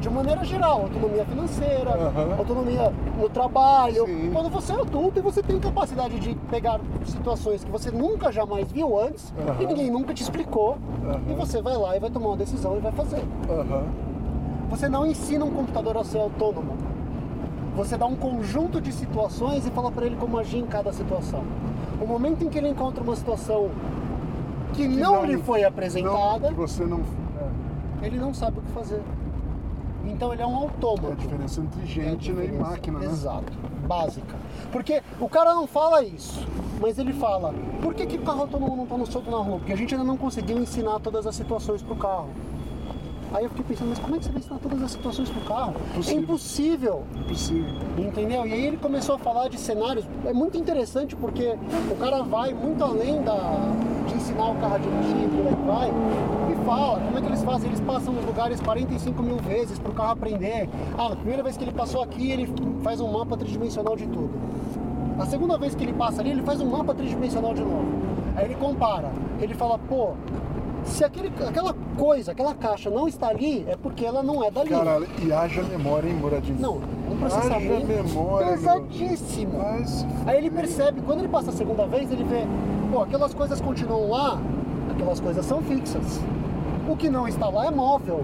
De 0.05 0.11
maneira 0.11 0.45
geral, 0.45 0.81
autonomia 0.81 1.25
financeira, 1.25 1.89
Aham. 1.89 2.35
autonomia 2.37 2.93
no 3.19 3.27
trabalho. 3.27 4.05
Sim. 4.05 4.29
Quando 4.31 4.51
você 4.51 4.71
é 4.71 4.75
adulto 4.79 5.17
e 5.17 5.21
você 5.23 5.41
tem 5.41 5.59
capacidade 5.59 6.19
de 6.19 6.35
pegar 6.47 6.79
situações 7.05 7.63
que 7.63 7.71
você 7.71 7.89
nunca 7.89 8.31
jamais 8.31 8.71
viu 8.71 8.99
antes 8.99 9.33
Aham. 9.35 9.63
e 9.63 9.65
ninguém 9.65 9.89
nunca 9.89 10.13
te 10.13 10.21
explicou, 10.21 10.77
Aham. 11.03 11.21
e 11.27 11.33
você 11.33 11.59
vai 11.59 11.75
lá 11.75 11.97
e 11.97 11.99
vai 11.99 12.11
tomar 12.11 12.27
uma 12.27 12.37
decisão 12.37 12.77
e 12.77 12.81
vai 12.81 12.91
fazer. 12.91 13.23
Você 14.69 14.87
não 14.87 15.07
ensina 15.07 15.43
um 15.43 15.49
computador 15.49 15.97
a 15.97 16.03
ser 16.03 16.19
autônomo. 16.19 16.73
Você 17.75 17.97
dá 17.97 18.05
um 18.05 18.15
conjunto 18.15 18.79
de 18.79 18.91
situações 18.91 19.65
e 19.65 19.71
fala 19.71 19.91
para 19.91 20.05
ele 20.05 20.17
como 20.17 20.37
agir 20.37 20.59
em 20.59 20.67
cada 20.67 20.93
situação. 20.93 21.41
O 21.99 22.05
momento 22.05 22.43
em 22.43 22.49
que 22.49 22.59
ele 22.59 22.69
encontra 22.69 23.03
uma 23.03 23.15
situação 23.15 23.71
que, 24.71 24.87
Que 24.87 24.87
não, 24.87 25.25
lhe 25.25 25.39
foi 25.39 25.63
apresentada, 25.63 26.51
Não, 26.51 26.57
você 26.57 26.85
não. 26.85 26.99
É, 28.03 28.05
ele 28.05 28.19
não 28.19 28.35
sabe 28.35 28.59
o 28.59 28.61
que 28.61 28.71
fazer. 28.71 29.01
Então 30.07 30.31
ele 30.33 30.41
é 30.41 30.45
um 30.45 30.51
é 30.51 30.55
a 30.55 30.57
autômato. 30.59 31.15
diferença 31.15 31.61
entre 31.61 31.85
gente 31.85 32.29
É 32.29 32.33
a 32.33 32.35
né, 32.35 32.43
e 32.45 32.47
diferença. 32.47 32.69
máquina, 32.69 32.99
né? 32.99 33.05
Exato, 33.05 33.51
básica. 33.87 34.35
Porque 34.71 35.01
o 35.19 35.27
cara 35.27 35.53
não 35.53 35.67
fala 35.67 36.03
isso, 36.03 36.45
mas 36.79 36.97
ele 36.99 37.13
fala: 37.13 37.53
por 37.81 37.93
que, 37.93 38.05
que 38.05 38.17
o 38.17 38.21
carro 38.21 38.41
autônomo 38.41 38.75
não 38.75 38.83
está 38.83 38.97
no 38.97 39.05
solto 39.05 39.29
na 39.31 39.37
rua? 39.37 39.57
Porque 39.57 39.73
a 39.73 39.75
gente 39.75 39.93
ainda 39.93 40.05
não 40.05 40.17
conseguiu 40.17 40.57
ensinar 40.59 40.99
todas 40.99 41.25
as 41.25 41.35
situações 41.35 41.81
pro 41.81 41.95
carro. 41.95 42.29
Aí 43.35 43.43
eu 43.43 43.49
fiquei 43.49 43.65
pensando, 43.65 43.89
mas 43.89 43.99
como 43.99 44.15
é 44.15 44.17
que 44.17 44.23
você 44.23 44.31
vai 44.31 44.39
ensinar 44.39 44.59
todas 44.59 44.81
as 44.81 44.91
situações 44.91 45.29
pro 45.29 45.41
carro? 45.41 45.73
Impossível. 45.91 46.13
É 46.15 46.21
impossível. 46.21 47.03
Impossível. 47.17 47.75
Entendeu? 47.97 48.47
E 48.47 48.53
aí 48.53 48.65
ele 48.65 48.77
começou 48.77 49.15
a 49.15 49.19
falar 49.19 49.49
de 49.49 49.59
cenários. 49.59 50.05
É 50.23 50.31
muito 50.31 50.57
interessante 50.57 51.17
porque 51.17 51.53
o 51.91 51.95
cara 51.97 52.23
vai 52.23 52.53
muito 52.53 52.81
além 52.81 53.21
da, 53.23 53.35
de 54.07 54.15
ensinar 54.15 54.51
o 54.51 54.55
carro 54.55 54.75
a 54.75 54.77
dirigir, 54.77 55.27
por 55.27 55.47
aí 55.47 55.65
vai, 55.65 55.91
e 56.49 56.65
fala 56.65 57.01
como 57.01 57.17
é 57.17 57.21
que 57.21 57.27
eles 57.27 57.43
fazem. 57.43 57.67
Eles 57.67 57.81
passam 57.81 58.17
os 58.17 58.25
lugares 58.25 58.61
45 58.61 59.21
mil 59.21 59.37
vezes 59.39 59.79
para 59.79 59.91
o 59.91 59.93
carro 59.93 60.11
aprender. 60.11 60.69
Ah, 60.97 61.09
na 61.09 61.15
primeira 61.17 61.43
vez 61.43 61.57
que 61.57 61.63
ele 61.65 61.73
passou 61.73 62.01
aqui, 62.03 62.31
ele 62.31 62.47
faz 62.83 63.01
um 63.01 63.11
mapa 63.11 63.35
tridimensional 63.35 63.97
de 63.97 64.07
tudo. 64.07 64.31
A 65.19 65.25
segunda 65.25 65.57
vez 65.57 65.75
que 65.75 65.83
ele 65.83 65.93
passa 65.93 66.21
ali, 66.21 66.29
ele 66.31 66.43
faz 66.43 66.61
um 66.61 66.69
mapa 66.69 66.93
tridimensional 66.93 67.53
de 67.53 67.61
novo. 67.61 67.85
Aí 68.37 68.45
ele 68.45 68.55
compara. 68.55 69.11
Ele 69.41 69.53
fala, 69.53 69.77
pô, 69.77 70.13
se 70.85 71.03
aquele, 71.03 71.31
aquela 71.47 71.75
coisa, 71.97 72.31
aquela 72.31 72.53
caixa 72.53 72.89
não 72.89 73.07
está 73.07 73.27
ali, 73.27 73.65
é 73.67 73.75
porque 73.75 74.05
ela 74.05 74.21
não 74.21 74.43
é 74.43 74.51
dali. 74.51 74.69
Caralho, 74.69 75.07
e 75.23 75.33
haja 75.33 75.63
memória, 75.63 76.07
hein, 76.07 76.15
Moradinho? 76.15 76.59
Não, 76.59 76.75
um 76.77 77.17
processamento 77.19 77.73
Haja 77.75 78.03
memória, 78.03 78.47
pesadíssimo. 78.51 79.57
Mas. 79.57 80.05
Aí 80.25 80.37
ele 80.37 80.49
percebe, 80.49 81.01
quando 81.01 81.19
ele 81.19 81.27
passa 81.27 81.49
a 81.49 81.53
segunda 81.53 81.85
vez, 81.85 82.11
ele 82.11 82.23
vê, 82.23 82.45
pô, 82.91 83.01
aquelas 83.01 83.33
coisas 83.33 83.59
continuam 83.59 84.09
lá, 84.09 84.39
aquelas 84.91 85.19
coisas 85.19 85.45
são 85.45 85.61
fixas. 85.61 86.21
O 86.87 86.95
que 86.95 87.09
não 87.09 87.27
está 87.27 87.49
lá 87.49 87.65
é 87.65 87.71
móvel. 87.71 88.23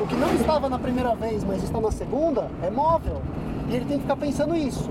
O 0.00 0.06
que 0.06 0.14
não 0.16 0.34
estava 0.34 0.68
na 0.68 0.78
primeira 0.78 1.14
vez, 1.14 1.44
mas 1.44 1.62
está 1.62 1.80
na 1.80 1.92
segunda, 1.92 2.50
é 2.62 2.70
móvel. 2.70 3.20
E 3.68 3.76
ele 3.76 3.84
tem 3.84 3.98
que 3.98 4.02
ficar 4.02 4.16
pensando 4.16 4.56
isso. 4.56 4.90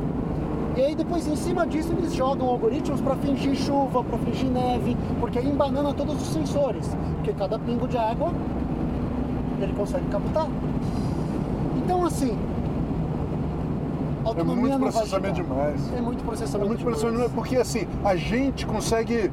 E 0.76 0.82
aí 0.82 0.96
depois 0.96 1.28
em 1.28 1.36
cima 1.36 1.68
disso 1.68 1.92
eles 1.98 2.14
jogam 2.14 2.48
algoritmos 2.48 3.02
para 3.02 3.16
fingir 3.18 3.56
chuva, 3.56 4.04
para 4.04 4.18
fingir 4.20 4.50
neve, 4.50 4.96
porque 5.20 5.38
aí 5.38 5.48
embanana 5.48 5.94
todos 5.94 6.16
os 6.22 6.28
sensores, 6.30 6.96
porque 7.16 7.34
cada 7.34 7.60
pingo 7.60 7.88
de 7.88 7.98
água 7.98 8.32
ele 9.62 9.74
consegue 9.74 10.06
captar. 10.08 10.48
Então 11.78 12.06
assim, 12.06 12.38
É 14.38 14.44
muito 14.44 14.80
processamento 14.80 15.36
demais. 15.36 15.94
É 15.98 16.02
muito 16.02 16.22
É 16.22 16.26
processamento 16.26 16.68
muito 16.68 16.80
demais. 16.80 16.98
impressionante, 17.00 17.34
porque 17.34 17.58
assim, 17.58 17.88
a 18.06 18.16
gente 18.16 18.66
consegue. 18.66 19.32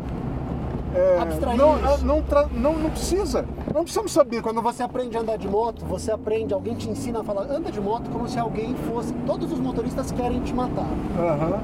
é, 0.94 1.18
Abstrair 1.20 1.57
não, 1.57 1.77
isso. 1.77 2.05
não, 2.05 2.22
não, 2.53 2.72
não 2.79 2.90
precisa. 2.90 3.44
Não 3.79 3.85
precisamos 3.85 4.11
saber. 4.11 4.43
Quando 4.43 4.61
você 4.61 4.83
aprende 4.83 5.17
a 5.17 5.21
andar 5.21 5.38
de 5.38 5.47
moto, 5.47 5.85
você 5.85 6.11
aprende, 6.11 6.53
alguém 6.53 6.75
te 6.75 6.91
ensina 6.91 7.21
a 7.21 7.23
falar, 7.23 7.43
anda 7.43 7.71
de 7.71 7.81
moto 7.81 8.11
como 8.11 8.29
se 8.29 8.37
alguém 8.37 8.75
fosse. 8.75 9.12
Todos 9.25 9.53
os 9.53 9.61
motoristas 9.61 10.11
querem 10.11 10.41
te 10.41 10.53
matar. 10.53 10.91
Aham. 11.17 11.61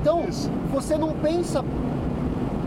Então, 0.00 0.24
Isso. 0.28 0.48
você 0.72 0.96
não 0.96 1.08
pensa. 1.14 1.64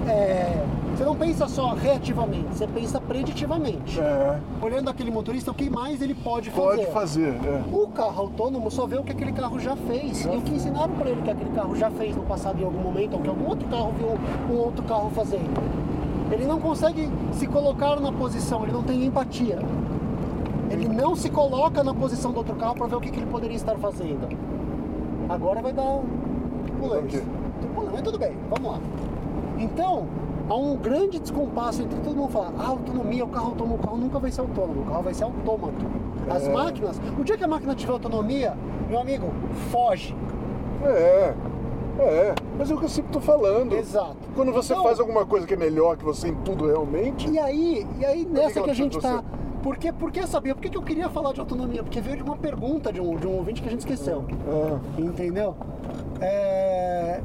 é, 0.05 0.65
você 0.97 1.05
não 1.05 1.15
pensa 1.15 1.47
só 1.47 1.73
reativamente, 1.73 2.49
você 2.57 2.67
pensa 2.67 2.99
preditivamente. 2.99 4.01
É, 4.01 4.37
Olhando 4.61 4.89
aquele 4.89 5.11
motorista, 5.11 5.49
o 5.49 5.53
que 5.53 5.69
mais 5.69 6.01
ele 6.01 6.13
pode 6.13 6.51
fazer. 6.51 6.67
pode 6.81 6.91
fazer. 6.91 7.29
é. 7.45 7.63
O 7.71 7.87
carro 7.87 8.23
autônomo 8.23 8.69
só 8.69 8.85
vê 8.85 8.97
o 8.97 9.03
que 9.03 9.13
aquele 9.13 9.31
carro 9.31 9.59
já 9.61 9.77
fez. 9.77 10.25
E 10.25 10.27
o 10.27 10.41
que 10.41 10.55
ensinaram 10.55 10.93
para 10.95 11.09
ele 11.09 11.21
que 11.21 11.31
aquele 11.31 11.51
carro 11.51 11.73
já 11.77 11.89
fez 11.89 12.17
no 12.17 12.23
passado 12.23 12.61
em 12.61 12.65
algum 12.65 12.81
momento, 12.81 13.13
ou 13.13 13.21
que 13.21 13.29
algum 13.29 13.47
outro 13.47 13.65
carro 13.69 13.93
viu 13.97 14.09
um 14.53 14.59
outro 14.59 14.83
carro 14.83 15.09
fazendo. 15.11 15.82
Ele 16.33 16.45
não 16.45 16.59
consegue 16.59 17.07
se 17.33 17.45
colocar 17.45 17.99
na 17.99 18.11
posição, 18.11 18.63
ele 18.63 18.71
não 18.71 18.81
tem 18.81 19.05
empatia. 19.05 19.59
Ele 20.71 20.87
não 20.87 21.15
se 21.15 21.29
coloca 21.29 21.83
na 21.83 21.93
posição 21.93 22.31
do 22.31 22.37
outro 22.37 22.55
carro 22.55 22.73
para 22.73 22.87
ver 22.87 22.95
o 22.95 23.01
que, 23.01 23.11
que 23.11 23.19
ele 23.19 23.27
poderia 23.29 23.55
estar 23.55 23.75
fazendo. 23.75 24.27
Agora 25.29 25.61
vai 25.61 25.71
dar 25.71 25.99
turbulência. 26.65 27.23
Turbulência, 27.61 27.91
mas 27.93 28.01
tudo 28.01 28.17
bem, 28.17 28.35
vamos 28.49 28.71
lá. 28.71 28.79
Então, 29.59 30.07
há 30.49 30.55
um 30.55 30.75
grande 30.75 31.19
descompasso 31.19 31.83
entre 31.83 31.99
todo 31.99 32.15
mundo 32.15 32.31
falar, 32.31 32.51
ah, 32.57 32.67
autonomia, 32.69 33.23
o 33.23 33.27
carro 33.27 33.49
autônomo, 33.49 33.75
o 33.75 33.77
carro 33.77 33.97
nunca 33.97 34.17
vai 34.17 34.31
ser 34.31 34.41
autônomo, 34.41 34.81
o 34.81 34.85
carro 34.85 35.03
vai 35.03 35.13
ser 35.13 35.25
autômato. 35.25 35.85
As 36.27 36.47
É. 36.47 36.51
máquinas, 36.51 36.99
o 37.19 37.23
dia 37.23 37.37
que 37.37 37.43
a 37.43 37.47
máquina 37.47 37.75
tiver 37.75 37.91
autonomia, 37.93 38.55
meu 38.89 38.99
amigo, 38.99 39.27
foge. 39.69 40.15
É, 40.83 41.33
é. 42.03 42.35
Mas 42.57 42.69
é 42.69 42.73
o 42.73 42.77
que 42.77 42.85
eu 42.85 42.89
sempre 42.89 43.11
tô 43.11 43.19
falando. 43.19 43.73
Exato. 43.75 44.15
Quando 44.35 44.51
você 44.51 44.73
Então- 44.73 44.83
faz 44.83 44.99
alguma 44.99 45.25
coisa 45.25 45.45
que 45.47 45.53
é 45.53 45.57
melhor 45.57 45.97
que 45.97 46.03
você 46.03 46.27
em 46.29 46.35
tudo 46.35 46.65
realmente. 46.67 47.29
E 47.29 47.39
aí, 47.39 47.87
e 47.99 48.05
aí 48.05 48.25
nessa 48.25 48.59
que 48.59 48.63
que, 48.63 48.69
a 48.71 48.73
gente 48.73 48.99
tá. 48.99 49.23
Por 49.61 49.77
que, 49.77 49.93
por 49.93 50.11
que 50.11 50.27
saber? 50.27 50.53
Por 50.53 50.61
que, 50.61 50.69
que 50.69 50.77
eu 50.77 50.81
queria 50.81 51.09
falar 51.09 51.31
de 51.31 51.39
autonomia? 51.39 51.81
Porque 51.81 52.01
veio 52.01 52.17
de 52.17 52.23
uma 52.23 52.35
pergunta 52.35 52.91
de 52.91 52.99
um, 52.99 53.15
de 53.15 53.25
um 53.25 53.37
ouvinte 53.37 53.61
que 53.61 53.67
a 53.67 53.71
gente 53.71 53.79
esqueceu. 53.79 54.25
Ah, 54.45 54.77
Entendeu? 54.97 55.55
É, 56.19 57.21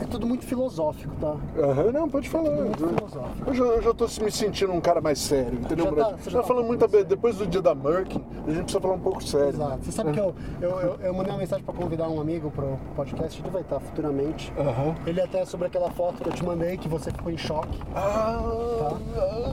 é 0.00 0.04
tudo 0.06 0.26
muito 0.26 0.44
filosófico, 0.46 1.14
tá? 1.20 1.34
aham, 1.62 1.92
não, 1.92 2.08
pode 2.08 2.28
falar. 2.28 2.50
Muito 2.50 2.82
Eu, 2.82 2.88
filosófico. 2.88 3.48
eu 3.50 3.54
já, 3.54 3.64
eu 3.64 3.82
já 3.82 3.94
tô 3.94 4.04
me 4.22 4.30
sentindo 4.30 4.72
um 4.72 4.80
cara 4.80 5.00
mais 5.00 5.18
sério, 5.18 5.58
entendeu, 5.60 5.84
Já 5.86 5.90
tá- 5.90 5.96
Brad? 5.96 6.10
você 6.16 6.22
Você 6.24 6.30
já 6.30 6.36
tá 6.38 6.42
tá 6.42 6.48
falando 6.48 6.66
muito 6.66 6.88
bem. 6.88 7.04
Depois 7.04 7.36
do 7.36 7.46
dia 7.46 7.62
da 7.62 7.74
Merkin, 7.74 8.24
a 8.46 8.50
gente 8.50 8.62
precisa 8.62 8.80
falar 8.80 8.94
um 8.94 9.00
pouco 9.00 9.22
sério. 9.22 9.48
Exato. 9.48 9.78
Você 9.84 9.92
sabe 9.92 10.12
que 10.12 10.20
eu, 10.20 10.34
eu, 10.60 10.70
eu, 10.80 10.96
eu 11.00 11.14
mandei 11.14 11.32
uma 11.32 11.38
mensagem 11.38 11.64
pra 11.64 11.74
convidar 11.74 12.08
um 12.08 12.20
amigo 12.20 12.50
pro 12.50 12.78
podcast, 12.96 13.40
ele 13.40 13.50
vai 13.50 13.62
estar 13.62 13.80
futuramente. 13.80 14.52
Aham. 14.58 14.94
Ele 15.06 15.20
até 15.20 15.44
sobre 15.44 15.66
aquela 15.66 15.90
foto 15.90 16.22
que 16.22 16.28
eu 16.28 16.32
te 16.32 16.44
mandei, 16.44 16.76
que 16.76 16.88
você 16.88 17.10
ficou 17.10 17.30
em 17.32 17.38
choque. 17.38 17.78
Ah, 17.94 18.40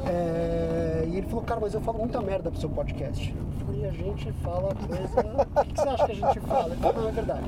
É, 0.08 1.06
e 1.08 1.18
ele 1.18 1.28
falou, 1.28 1.44
cara, 1.44 1.60
mas 1.60 1.74
eu 1.74 1.82
falo 1.82 2.00
muita 2.00 2.22
merda 2.22 2.52
pro 2.52 2.60
seu 2.60 2.70
podcast. 2.70 3.34
Eu 3.60 3.66
falei, 3.66 3.86
a 3.88 3.92
gente 3.92 4.32
fala 4.44 4.74
coisa. 4.76 5.48
O 5.56 5.64
que 5.64 5.74
que 5.74 5.80
você 5.82 5.90
acha 5.90 6.06
que 6.06 6.12
a 6.12 6.16
gente 6.16 6.40
fala? 6.42 6.68
Ele 6.74 6.76
falou, 6.82 7.02
não, 7.02 7.10
é 7.10 7.12
verdade. 7.12 7.44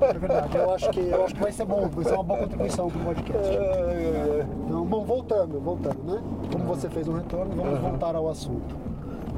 É 0.00 0.12
verdade. 0.18 0.56
Eu 0.56 0.74
acho 0.74 0.90
que, 0.90 1.00
eu 1.00 1.24
acho 1.24 1.34
que 1.34 1.40
vai 1.40 1.52
ser 1.52 1.64
bom, 1.64 1.88
vai 1.88 2.04
ser 2.04 2.14
uma 2.14 2.22
boa 2.24 2.33
contribuição 2.36 2.88
pro 2.88 3.00
podcast. 3.00 3.48
é, 3.48 4.40
é, 4.40 4.46
Então, 4.66 4.84
bom, 4.84 5.04
voltando, 5.04 5.60
voltando, 5.60 6.02
né? 6.04 6.20
Como 6.52 6.64
você 6.64 6.88
fez 6.88 7.08
um 7.08 7.14
retorno, 7.14 7.54
vamos 7.54 7.78
voltar 7.80 8.14
ao 8.14 8.28
assunto. 8.28 8.74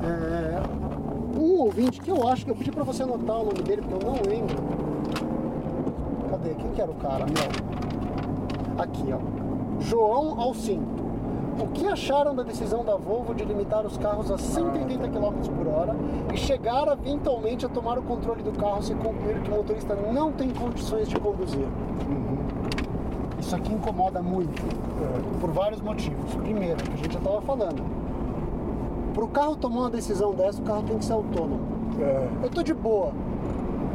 É, 0.03 0.61
um 1.39 1.61
ouvinte 1.61 2.01
que 2.01 2.11
eu 2.11 2.29
acho 2.29 2.45
que 2.45 2.51
eu 2.51 2.57
pedi 2.57 2.71
pra 2.71 2.85
você 2.85 3.03
anotar 3.03 3.37
o 3.37 3.45
nome 3.47 3.63
dele, 3.63 3.83
porque 3.83 4.05
eu 4.05 4.11
não 4.11 4.21
lembro. 4.29 4.57
Cadê? 6.31 6.55
Quem 6.55 6.71
que 6.73 6.81
era 6.81 6.91
o 6.91 6.95
cara, 6.95 7.25
meu? 7.27 8.83
Aqui, 8.83 9.13
ó. 9.13 9.19
João 9.81 10.41
Alcinto. 10.41 11.07
O 11.59 11.69
que 11.69 11.87
acharam 11.87 12.35
da 12.35 12.43
decisão 12.43 12.85
da 12.85 12.97
Volvo 12.97 13.35
de 13.35 13.43
limitar 13.43 13.87
os 13.87 13.97
carros 13.97 14.31
a 14.31 14.37
180 14.37 15.09
km 15.09 15.33
por 15.57 15.67
hora 15.69 15.97
e 16.33 16.37
chegar 16.37 16.87
eventualmente 16.89 17.65
a 17.65 17.69
tomar 17.69 17.99
o 17.99 18.03
controle 18.03 18.43
do 18.43 18.53
carro 18.53 18.83
se 18.83 18.95
concluir 18.95 19.41
que 19.41 19.51
o 19.51 19.57
motorista 19.57 19.95
não 20.13 20.31
tem 20.33 20.51
condições 20.51 21.09
de 21.09 21.19
conduzir? 21.19 21.67
Isso 23.47 23.55
aqui 23.55 23.73
incomoda 23.73 24.21
muito, 24.21 24.61
por 25.41 25.53
vários 25.53 25.81
motivos. 25.81 26.35
Primeiro, 26.35 26.83
que 26.83 26.93
a 26.93 26.97
gente 26.97 27.13
já 27.13 27.19
estava 27.21 27.41
falando, 27.43 27.81
para 29.15 29.25
o 29.25 29.29
carro 29.29 29.55
tomar 29.55 29.83
uma 29.83 29.91
decisão 29.91 30.35
dessa, 30.35 30.61
o 30.61 30.65
carro 30.65 30.83
tem 30.83 30.99
que 30.99 31.05
ser 31.05 31.13
autônomo. 31.13 31.61
é, 32.01 32.27
Eu 32.43 32.51
tô 32.51 32.61
de 32.65 32.75
boa, 32.75 33.13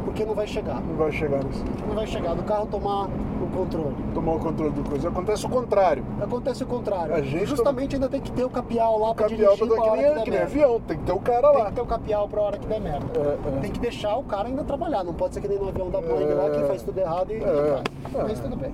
porque 0.06 0.24
não 0.24 0.34
vai 0.34 0.46
chegar. 0.46 0.80
não 0.80 0.96
vai 0.96 1.12
chegar 1.12 1.44
nisso. 1.44 1.62
Não 1.86 1.94
vai 1.94 2.06
chegar 2.06 2.34
do 2.34 2.42
carro 2.44 2.66
tomar 2.66 3.04
o 3.08 3.46
controle. 3.54 3.94
Tomar 4.14 4.32
o 4.36 4.38
controle 4.38 4.72
do 4.72 4.88
coisa. 4.88 5.08
Acontece 5.10 5.44
o 5.44 5.48
contrário. 5.50 6.02
Acontece 6.22 6.62
o 6.62 6.66
contrário. 6.66 7.14
A 7.14 7.20
gente 7.20 7.44
Justamente 7.44 7.94
ainda 7.96 8.08
tem 8.08 8.22
que 8.22 8.32
ter 8.32 8.44
o 8.44 8.50
capial 8.50 8.98
lá 9.00 9.14
para 9.14 9.26
dirigir 9.28 9.48
pra 9.58 9.66
pra 9.66 9.76
que 9.76 9.82
que 9.90 9.96
nem, 9.96 10.14
der 10.14 10.22
que 10.24 10.30
nem 10.30 10.40
avião, 10.40 10.80
tem 10.80 10.96
que 10.96 11.04
ter 11.04 11.12
o 11.12 11.20
cara 11.20 11.48
Tem 11.50 11.58
lá. 11.58 11.64
que 11.66 11.72
ter 11.74 11.80
o 11.82 11.86
capial 11.86 12.26
pra 12.26 12.40
hora 12.40 12.56
que 12.56 12.66
der 12.66 12.80
merda. 12.80 13.06
É, 13.20 13.48
é. 13.58 13.60
Tem 13.60 13.70
que 13.70 13.80
deixar 13.80 14.16
o 14.16 14.22
cara 14.22 14.48
ainda 14.48 14.64
trabalhar. 14.64 15.04
Não 15.04 15.12
pode 15.12 15.34
ser 15.34 15.42
que 15.42 15.48
nem 15.48 15.58
no 15.58 15.68
avião 15.68 15.90
da 15.90 16.00
Boeing 16.00 16.32
lá 16.32 16.48
que 16.48 16.62
faz 16.66 16.82
tudo 16.82 16.98
errado 16.98 17.30
e, 17.30 17.34
É. 17.36 17.82
Mas 18.14 18.40
tudo 18.40 18.56
bem. 18.56 18.72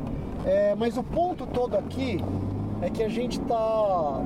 É, 0.49 0.75
mas 0.75 0.97
o 0.97 1.03
ponto 1.05 1.47
todo 1.47 1.77
aqui 1.77 2.25
é 2.81 2.89
que 2.89 3.03
a 3.03 3.09
gente 3.09 3.39
tá. 3.41 4.21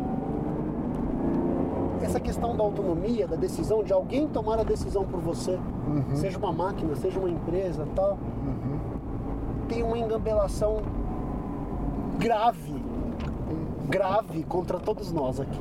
Essa 2.00 2.20
questão 2.20 2.56
da 2.56 2.62
autonomia, 2.64 3.26
da 3.26 3.36
decisão, 3.36 3.82
de 3.82 3.92
alguém 3.92 4.26
tomar 4.28 4.58
a 4.60 4.62
decisão 4.64 5.04
por 5.04 5.20
você, 5.20 5.58
Uhum. 5.86 6.14
seja 6.16 6.38
uma 6.38 6.52
máquina, 6.52 6.94
seja 6.96 7.18
uma 7.18 7.28
empresa 7.30 7.86
tal, 7.94 8.18
tem 9.68 9.82
uma 9.82 9.98
engambelação 9.98 10.80
grave, 12.18 12.82
grave 13.88 14.42
contra 14.44 14.78
todos 14.78 15.12
nós 15.12 15.40
aqui. 15.40 15.60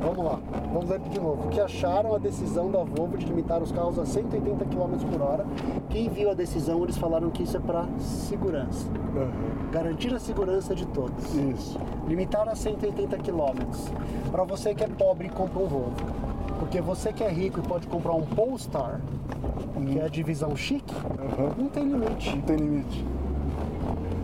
Vamos 0.00 0.24
lá, 0.24 0.38
vamos 0.72 0.88
ler 0.88 1.00
de 1.00 1.20
novo. 1.20 1.46
O 1.46 1.48
que 1.50 1.60
acharam 1.60 2.14
a 2.14 2.18
decisão 2.18 2.70
da 2.70 2.82
Volvo 2.84 3.18
de 3.18 3.26
limitar 3.26 3.62
os 3.62 3.72
carros 3.72 3.98
a 3.98 4.06
180 4.06 4.64
km 4.66 4.96
por 5.10 5.20
hora? 5.20 5.44
Quem 5.90 6.08
viu 6.08 6.30
a 6.30 6.34
decisão, 6.34 6.82
eles 6.84 6.96
falaram 6.96 7.30
que 7.30 7.42
isso 7.42 7.56
é 7.56 7.60
para 7.60 7.84
segurança. 7.98 8.86
Aham, 9.16 9.70
Garantir 9.72 10.14
a 10.14 10.18
segurança 10.18 10.74
de 10.74 10.86
todos. 10.86 11.34
Isso. 11.34 11.78
Limitar 12.06 12.48
a 12.48 12.54
180 12.54 13.16
km. 13.18 13.66
Para 14.30 14.44
você 14.44 14.74
que 14.74 14.84
é 14.84 14.88
pobre 14.88 15.26
e 15.26 15.30
compra 15.30 15.58
um 15.62 15.66
Volvo. 15.66 15.92
Porque 16.58 16.80
você 16.80 17.12
que 17.12 17.22
é 17.22 17.28
rico 17.28 17.60
e 17.60 17.62
pode 17.62 17.86
comprar 17.86 18.12
um 18.14 18.22
Polestar, 18.22 19.00
que 19.86 19.98
é 19.98 20.04
a 20.04 20.08
divisão 20.08 20.56
chique, 20.56 20.94
Aham. 20.94 21.52
não 21.56 21.68
tem 21.68 21.84
limite. 21.84 22.30
Não 22.34 22.42
tem 22.42 22.56
limite. 22.56 23.04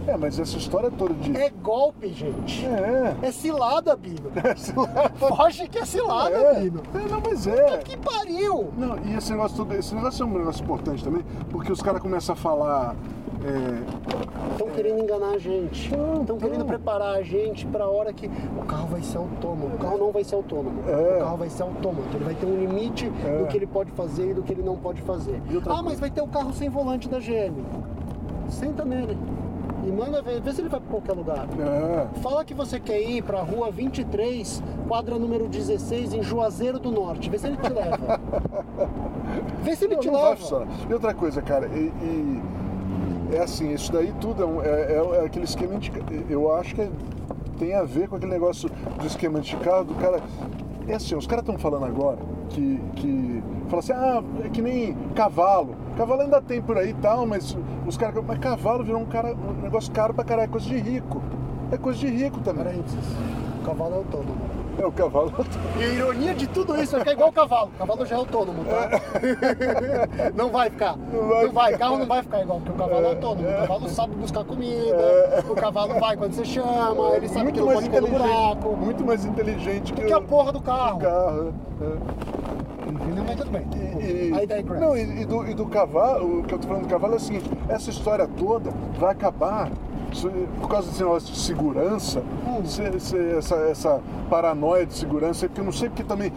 É, 0.07 0.17
mas 0.17 0.38
essa 0.38 0.57
história 0.59 0.90
toda 0.90 1.14
de. 1.14 1.37
É 1.37 1.51
golpe, 1.51 2.09
gente. 2.12 2.64
É. 2.67 3.17
É 3.23 3.33
cilada, 3.33 3.97
Bino. 3.97 4.31
É, 4.37 4.49
lá. 4.79 5.09
Foge 5.37 5.67
que 5.69 5.79
é 5.79 5.85
cilada, 5.85 6.35
É. 6.37 6.61
Bino. 6.61 6.83
É, 6.95 7.09
não, 7.11 7.21
mas 7.25 7.47
é. 7.47 7.79
Que 7.79 7.97
pariu! 7.97 8.69
Não, 8.77 8.99
e 9.07 9.14
esse 9.17 9.31
negócio 9.33 9.57
todo, 9.57 9.73
esse 9.75 9.95
negócio 9.95 10.23
é 10.23 10.27
um 10.27 10.38
negócio 10.38 10.62
importante 10.62 11.03
também, 11.03 11.25
porque 11.51 11.73
os 11.73 11.81
caras 11.83 12.01
começam 12.03 12.35
a 12.35 12.37
falar. 12.37 12.95
é, 13.45 14.53
Estão 14.53 14.69
querendo 14.69 15.03
enganar 15.03 15.31
a 15.31 15.38
gente. 15.38 15.90
Estão 16.21 16.37
querendo 16.38 16.64
preparar 16.64 17.17
a 17.17 17.23
gente 17.23 17.67
para 17.67 17.85
a 17.85 17.88
hora 17.90 18.12
que 18.12 18.27
o 18.27 18.64
carro 18.64 18.88
vai 18.88 19.03
ser 19.03 19.17
autônomo. 19.19 19.75
O 19.75 19.79
carro 19.79 19.99
não 19.99 20.12
vai 20.12 20.23
ser 20.25 20.35
autônomo. 20.35 20.83
É. 20.88 21.17
O 21.17 21.21
carro 21.21 21.37
vai 21.38 21.49
ser 21.51 21.62
autômato. 21.62 22.09
Ele 22.17 22.25
vai 22.25 22.35
ter 22.35 22.47
um 22.47 22.57
limite 22.59 23.11
É. 23.25 23.38
do 23.38 23.47
que 23.47 23.57
ele 23.57 23.67
pode 23.67 23.90
fazer 23.93 24.31
e 24.31 24.35
do 24.35 24.43
que 24.43 24.53
ele 24.53 24.62
não 24.62 24.77
pode 24.77 25.01
fazer. 25.03 25.40
Ah, 25.67 25.83
mas 25.83 25.99
vai 25.99 26.11
ter 26.11 26.21
o 26.23 26.29
carro 26.29 26.53
sem 26.53 26.69
volante 26.69 27.09
da 27.09 27.19
GM. 27.19 27.55
Senta 28.49 28.85
nele. 28.85 29.17
E 29.87 29.92
manda 29.92 30.23
ver, 30.23 30.40
vê 30.40 30.53
se 30.53 30.61
ele 30.62 30.68
vai 30.68 30.81
para 30.81 30.90
qualquer 30.90 31.12
lugar. 31.12 31.47
é, 31.59 32.18
Fala 32.20 32.44
que 32.44 32.55
você 32.55 32.81
quer 32.81 33.01
ir 33.03 33.23
pra 33.23 33.40
rua 33.42 33.70
23, 33.70 34.62
quadra 34.88 35.18
número 35.18 35.47
16, 35.49 36.14
em 36.14 36.23
Juazeiro 36.23 36.79
do 36.79 36.90
Norte. 36.90 37.29
Vê 37.29 37.38
se 37.38 37.47
ele 37.49 37.57
te 37.59 37.68
leva. 37.73 38.20
Vê 39.62 39.77
se 39.77 39.85
ele 39.85 39.94
não, 39.94 40.01
te 40.03 40.11
não 40.11 40.14
leva. 40.31 40.66
E 40.88 40.92
outra 40.92 41.12
coisa, 41.14 41.42
cara, 41.42 41.66
e, 41.66 41.92
e 42.03 42.42
é 43.37 43.40
assim, 43.40 43.73
isso 43.73 43.92
daí 43.92 44.12
tudo 44.20 44.42
é, 44.42 44.47
um- 44.47 44.62
é- 44.62 44.66
é- 44.68 45.20
é 45.23 45.27
aquele 45.27 45.44
esquema 45.44 45.79
de. 45.79 45.90
Eu 46.31 46.55
acho 46.55 46.75
que 46.75 46.88
tem 47.59 47.75
a 47.75 47.83
ver 47.83 48.09
com 48.09 48.16
aquele 48.16 48.33
negócio 48.33 48.70
do 48.99 49.07
esquema 49.07 49.40
de 49.40 49.55
carro, 49.57 49.85
do 49.85 49.94
cara. 49.97 50.20
É 50.87 50.94
assim, 50.94 51.14
os 51.14 51.27
caras 51.27 51.42
estão 51.42 51.59
falando 51.59 51.85
agora 51.87 52.18
que, 52.51 52.81
que. 52.97 53.42
Fala 53.68 53.81
assim, 53.81 53.92
ah, 53.92 54.23
é 54.44 54.49
que 54.49 54.61
nem 54.61 54.94
cavalo. 55.14 55.75
Cavalo 55.97 56.23
ainda 56.23 56.40
tem 56.40 56.61
por 56.61 56.77
aí 56.77 56.90
e 56.90 56.94
tal, 56.94 57.27
mas 57.27 57.57
os 57.87 57.97
caras. 57.97 58.23
Mas 58.27 58.38
cavalo 58.38 58.85
virou 58.85 59.01
um, 59.01 59.07
cara, 59.07 59.35
um 59.35 59.62
negócio 59.62 59.90
caro 59.92 60.12
pra 60.12 60.25
caralho, 60.25 60.49
é 60.49 60.51
coisa 60.51 60.66
de 60.66 60.79
rico. 60.79 61.23
É 61.73 61.79
coisa 61.79 61.99
de 61.99 62.09
rico 62.09 62.40
também. 62.40 62.64
Parênteses. 62.64 63.16
Cavalo 63.64 63.94
é 63.94 63.99
autônomo. 63.99 64.63
É 64.78 64.84
o 64.87 64.92
cavalo. 64.92 65.32
E 65.78 65.82
a 65.84 65.87
ironia 65.88 66.34
de 66.34 66.46
tudo 66.48 66.80
isso 66.80 66.96
é 66.96 67.02
que 67.04 67.10
é 67.10 67.12
igual 67.12 67.28
o 67.28 67.32
cavalo. 67.32 67.70
O 67.74 67.78
cavalo 67.78 68.04
já 68.06 68.16
é 68.16 68.18
autônomo, 68.18 68.64
tá? 68.64 68.90
Não 70.34 70.50
vai 70.50 70.68
ficar. 70.70 70.96
Não 70.96 71.28
vai 71.28 71.44
Não 71.44 71.52
vai. 71.52 71.72
ficar. 71.72 71.78
Carro 71.84 71.98
não 71.98 72.06
vai 72.06 72.22
ficar 72.22 72.40
igual, 72.42 72.60
porque 72.60 72.72
o 72.72 72.74
cavalo 72.74 73.06
é 73.06 73.08
autônomo. 73.10 73.48
O 73.48 73.52
cavalo 73.54 73.88
sabe 73.88 74.14
buscar 74.16 74.44
comida. 74.44 75.44
O 75.48 75.54
cavalo 75.54 76.00
vai 76.00 76.16
quando 76.16 76.32
você 76.32 76.44
chama. 76.44 77.16
Ele 77.16 77.28
sabe 77.28 77.52
que 77.52 77.60
não 77.60 77.68
pode 77.68 77.88
no 77.88 78.08
buraco. 78.08 78.76
muito 78.76 79.04
mais 79.04 79.24
inteligente 79.24 79.92
que, 79.92 80.02
Que 80.04 80.12
é 80.12 80.16
a 80.16 80.20
porra 80.20 80.52
do 80.52 80.60
carro. 80.60 80.98
carro. 81.00 81.54
é. 81.80 82.24
Entendeu? 82.90 83.24
Mas 83.26 83.37
tudo 83.37 83.50
bem. 83.50 83.66
E, 84.00 84.32
Aí 84.34 84.46
digress. 84.46 84.80
não, 84.80 84.96
e, 84.96 85.22
e 85.22 85.24
do, 85.24 85.46
e 85.48 85.54
do 85.54 85.66
cavalo, 85.66 86.40
o 86.40 86.42
que 86.44 86.54
eu 86.54 86.58
tô 86.58 86.66
falando 86.68 86.82
do 86.82 86.88
cavalo 86.88 87.14
é 87.14 87.16
o 87.16 87.20
seguinte, 87.20 87.50
essa 87.68 87.90
história 87.90 88.28
toda 88.37 88.70
vai 88.98 89.12
acabar 89.12 89.70
por 90.61 90.68
causa 90.68 90.88
desse 90.88 91.03
negócio 91.03 91.33
de 91.33 91.38
segurança, 91.38 92.22
Hum. 92.46 92.64
se- 92.64 93.00
se- 93.00 93.31
essa, 93.37 93.55
essa 93.57 94.00
paranoia 94.31 94.87
de 94.87 94.94
segurança, 94.94 95.46
porque 95.48 95.61
eu 95.61 95.64
não 95.64 95.72
sei 95.72 95.88
porque 95.88 96.05
também 96.05 96.33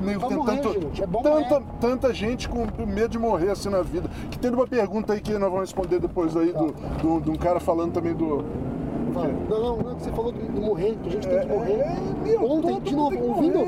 meio 0.00 0.18
tem 0.18 0.44
tanto, 0.44 1.02
é 1.02 1.06
bom 1.06 1.22
tanta, 1.22 1.62
tanta 1.80 2.12
gente 2.14 2.48
com 2.48 2.66
medo 2.86 3.08
de 3.10 3.18
morrer 3.20 3.50
assim 3.50 3.68
na 3.68 3.82
vida. 3.82 4.08
Que 4.30 4.38
tem 4.38 4.50
uma 4.50 4.66
pergunta 4.66 5.12
aí 5.12 5.20
que 5.20 5.32
nós 5.32 5.42
vamos 5.42 5.60
responder 5.60 6.00
depois 6.00 6.36
aí 6.36 6.52
do, 6.52 6.72
do- 7.00 7.20
de 7.20 7.30
um 7.30 7.36
cara 7.36 7.60
falando 7.60 7.92
também 7.92 8.12
do. 8.14 8.44
Fala. 9.12 9.28
Não, 9.48 9.60
não, 9.60 9.76
não, 9.76 9.98
você 9.98 10.10
falou 10.12 10.32
do, 10.32 10.38
do 10.40 10.60
morrer, 10.60 10.96
que 11.02 11.08
a 11.08 11.12
gente 11.12 11.28
tem 11.28 11.38
que 11.40 11.44
É, 11.44 11.56
morrer. 11.58 11.72
é, 11.72 11.96
meu, 12.24 12.50
Ontem, 12.50 12.80
de 12.80 12.94
novo, 12.96 13.24
ouvindo. 13.28 13.58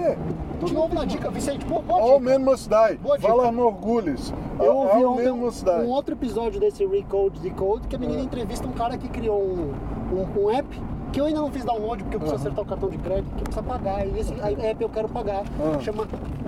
De 0.65 0.73
novo 0.73 0.95
na 0.95 1.05
dica, 1.05 1.31
Vicente, 1.31 1.65
pô, 1.67 1.81
boa 1.83 2.01
All 2.01 2.19
dica. 2.21 2.31
men 2.31 2.39
must 2.45 2.69
die. 2.71 2.97
Boa 2.97 3.19
dica. 3.19 3.29
Fala 3.29 3.53
Morgulhos. 3.53 4.33
Eu 4.59 4.71
All, 4.71 4.77
ouvi 4.87 5.03
all 5.05 5.13
ontem 5.15 5.31
um, 5.31 5.83
um 5.85 5.89
outro 5.91 6.15
episódio 6.15 6.59
desse 6.61 6.87
Recode 6.87 7.41
Decode 7.41 7.87
que 7.89 7.97
a 7.97 7.99
menina 7.99 8.21
É. 8.21 8.25
entrevista 8.25 8.67
um 8.67 8.73
cara 8.73 8.97
que 8.97 9.09
criou 9.09 9.43
um, 9.43 9.73
um, 10.13 10.45
um 10.45 10.51
app 10.51 10.67
que 11.13 11.21
eu 11.21 11.27
ainda 11.27 11.41
não 11.41 11.51
fiz 11.51 11.65
download 11.65 12.03
porque 12.03 12.17
eu 12.17 12.21
preciso 12.21 12.41
acertar 12.41 12.65
o 12.65 12.67
cartão 12.67 12.89
de 12.89 12.99
crédito, 12.99 13.35
que 13.37 13.43
precisa 13.45 13.63
pagar. 13.63 14.07
E 14.07 14.19
esse 14.19 14.33
app 14.41 14.83
eu 14.83 14.89
quero 14.89 15.09
pagar. 15.09 15.45
Chama 15.81 16.07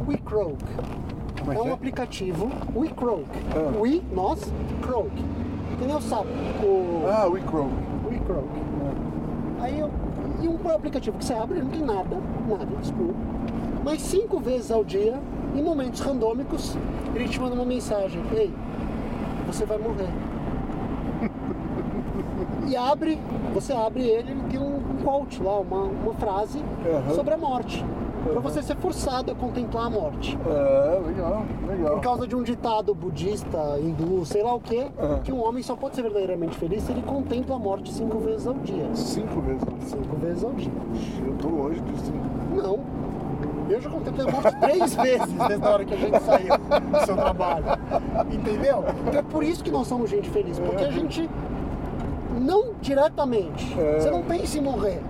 WeCroak. 0.08 0.56
É 1.48 1.54
É 1.54 1.62
um 1.62 1.68
é? 1.68 1.72
aplicativo, 1.72 2.50
We 2.74 2.88
Croak. 2.88 3.26
Ah. 3.54 3.78
We, 3.80 4.02
nós, 4.12 4.52
Croak. 4.82 5.10
Que 5.78 5.84
nem 5.84 5.94
o 5.94 6.00
sapo, 6.00 6.26
o 6.64 7.04
Ah, 7.08 7.26
We 7.28 7.40
Crow. 7.42 7.68
Aí 9.60 9.78
eu. 9.78 9.90
E 10.42 10.48
um 10.48 10.58
aplicativo 10.70 11.16
que 11.16 11.24
você 11.24 11.32
abre, 11.32 11.60
não 11.60 11.70
tem 11.70 11.80
nada, 11.80 12.16
nada, 12.48 12.66
escuro. 12.82 13.14
Mas 13.82 14.02
cinco 14.02 14.38
vezes 14.38 14.70
ao 14.70 14.84
dia, 14.84 15.18
em 15.54 15.62
momentos 15.62 16.00
randômicos, 16.00 16.76
ele 17.14 17.28
te 17.28 17.40
manda 17.40 17.54
uma 17.54 17.64
mensagem: 17.64 18.22
Ei, 18.34 18.52
você 19.46 19.64
vai 19.64 19.78
morrer. 19.78 20.08
e 22.66 22.76
abre, 22.76 23.18
você 23.54 23.72
abre 23.72 24.02
ele, 24.02 24.32
ele 24.32 24.42
tem 24.50 24.60
um 24.60 24.80
quote 25.02 25.42
lá, 25.42 25.60
uma, 25.60 25.84
uma 25.84 26.14
frase 26.14 26.60
Aham. 26.84 27.14
sobre 27.14 27.34
a 27.34 27.38
morte. 27.38 27.84
Pra 28.32 28.40
você 28.40 28.62
ser 28.62 28.76
forçado 28.76 29.32
a 29.32 29.34
contemplar 29.34 29.86
a 29.86 29.90
morte. 29.90 30.38
É, 30.46 31.00
legal, 31.06 31.44
legal. 31.66 31.94
Por 31.94 32.00
causa 32.00 32.26
de 32.26 32.34
um 32.36 32.42
ditado 32.42 32.94
budista, 32.94 33.58
hindu, 33.80 34.24
sei 34.24 34.42
lá 34.42 34.54
o 34.54 34.60
quê, 34.60 34.86
Aham. 34.98 35.20
que 35.20 35.32
um 35.32 35.42
homem 35.46 35.62
só 35.62 35.74
pode 35.76 35.96
ser 35.96 36.02
verdadeiramente 36.02 36.56
feliz 36.56 36.82
se 36.82 36.92
ele 36.92 37.02
contempla 37.02 37.56
a 37.56 37.58
morte 37.58 37.92
cinco 37.92 38.18
vezes 38.18 38.46
ao 38.46 38.54
dia. 38.54 38.88
Cinco 38.94 39.40
vezes. 39.40 39.62
Cinco 39.86 40.16
vezes 40.16 40.44
ao 40.44 40.52
dia. 40.52 40.72
Eu 41.26 41.34
tô 41.36 41.48
longe 41.48 41.80
disso. 41.80 42.12
Não. 42.54 42.80
Eu 43.68 43.80
já 43.80 43.90
contemplei 43.90 44.28
a 44.28 44.30
morte 44.30 44.60
três 44.60 44.94
vezes 44.96 45.32
desde 45.48 45.66
a 45.66 45.70
hora 45.70 45.84
que 45.84 45.94
a 45.94 45.96
gente 45.96 46.22
saiu 46.22 46.56
do 46.58 47.04
seu 47.06 47.16
trabalho. 47.16 47.64
Entendeu? 48.32 48.84
Então 49.08 49.18
é 49.18 49.22
por 49.22 49.42
isso 49.42 49.64
que 49.64 49.70
nós 49.70 49.86
somos 49.88 50.08
gente 50.10 50.28
feliz. 50.30 50.58
Porque 50.58 50.84
a 50.84 50.90
gente, 50.90 51.28
não 52.40 52.74
diretamente, 52.80 53.74
É. 53.78 53.98
você 54.00 54.10
não 54.10 54.22
pensa 54.22 54.58
em 54.58 54.60
morrer. 54.62 55.00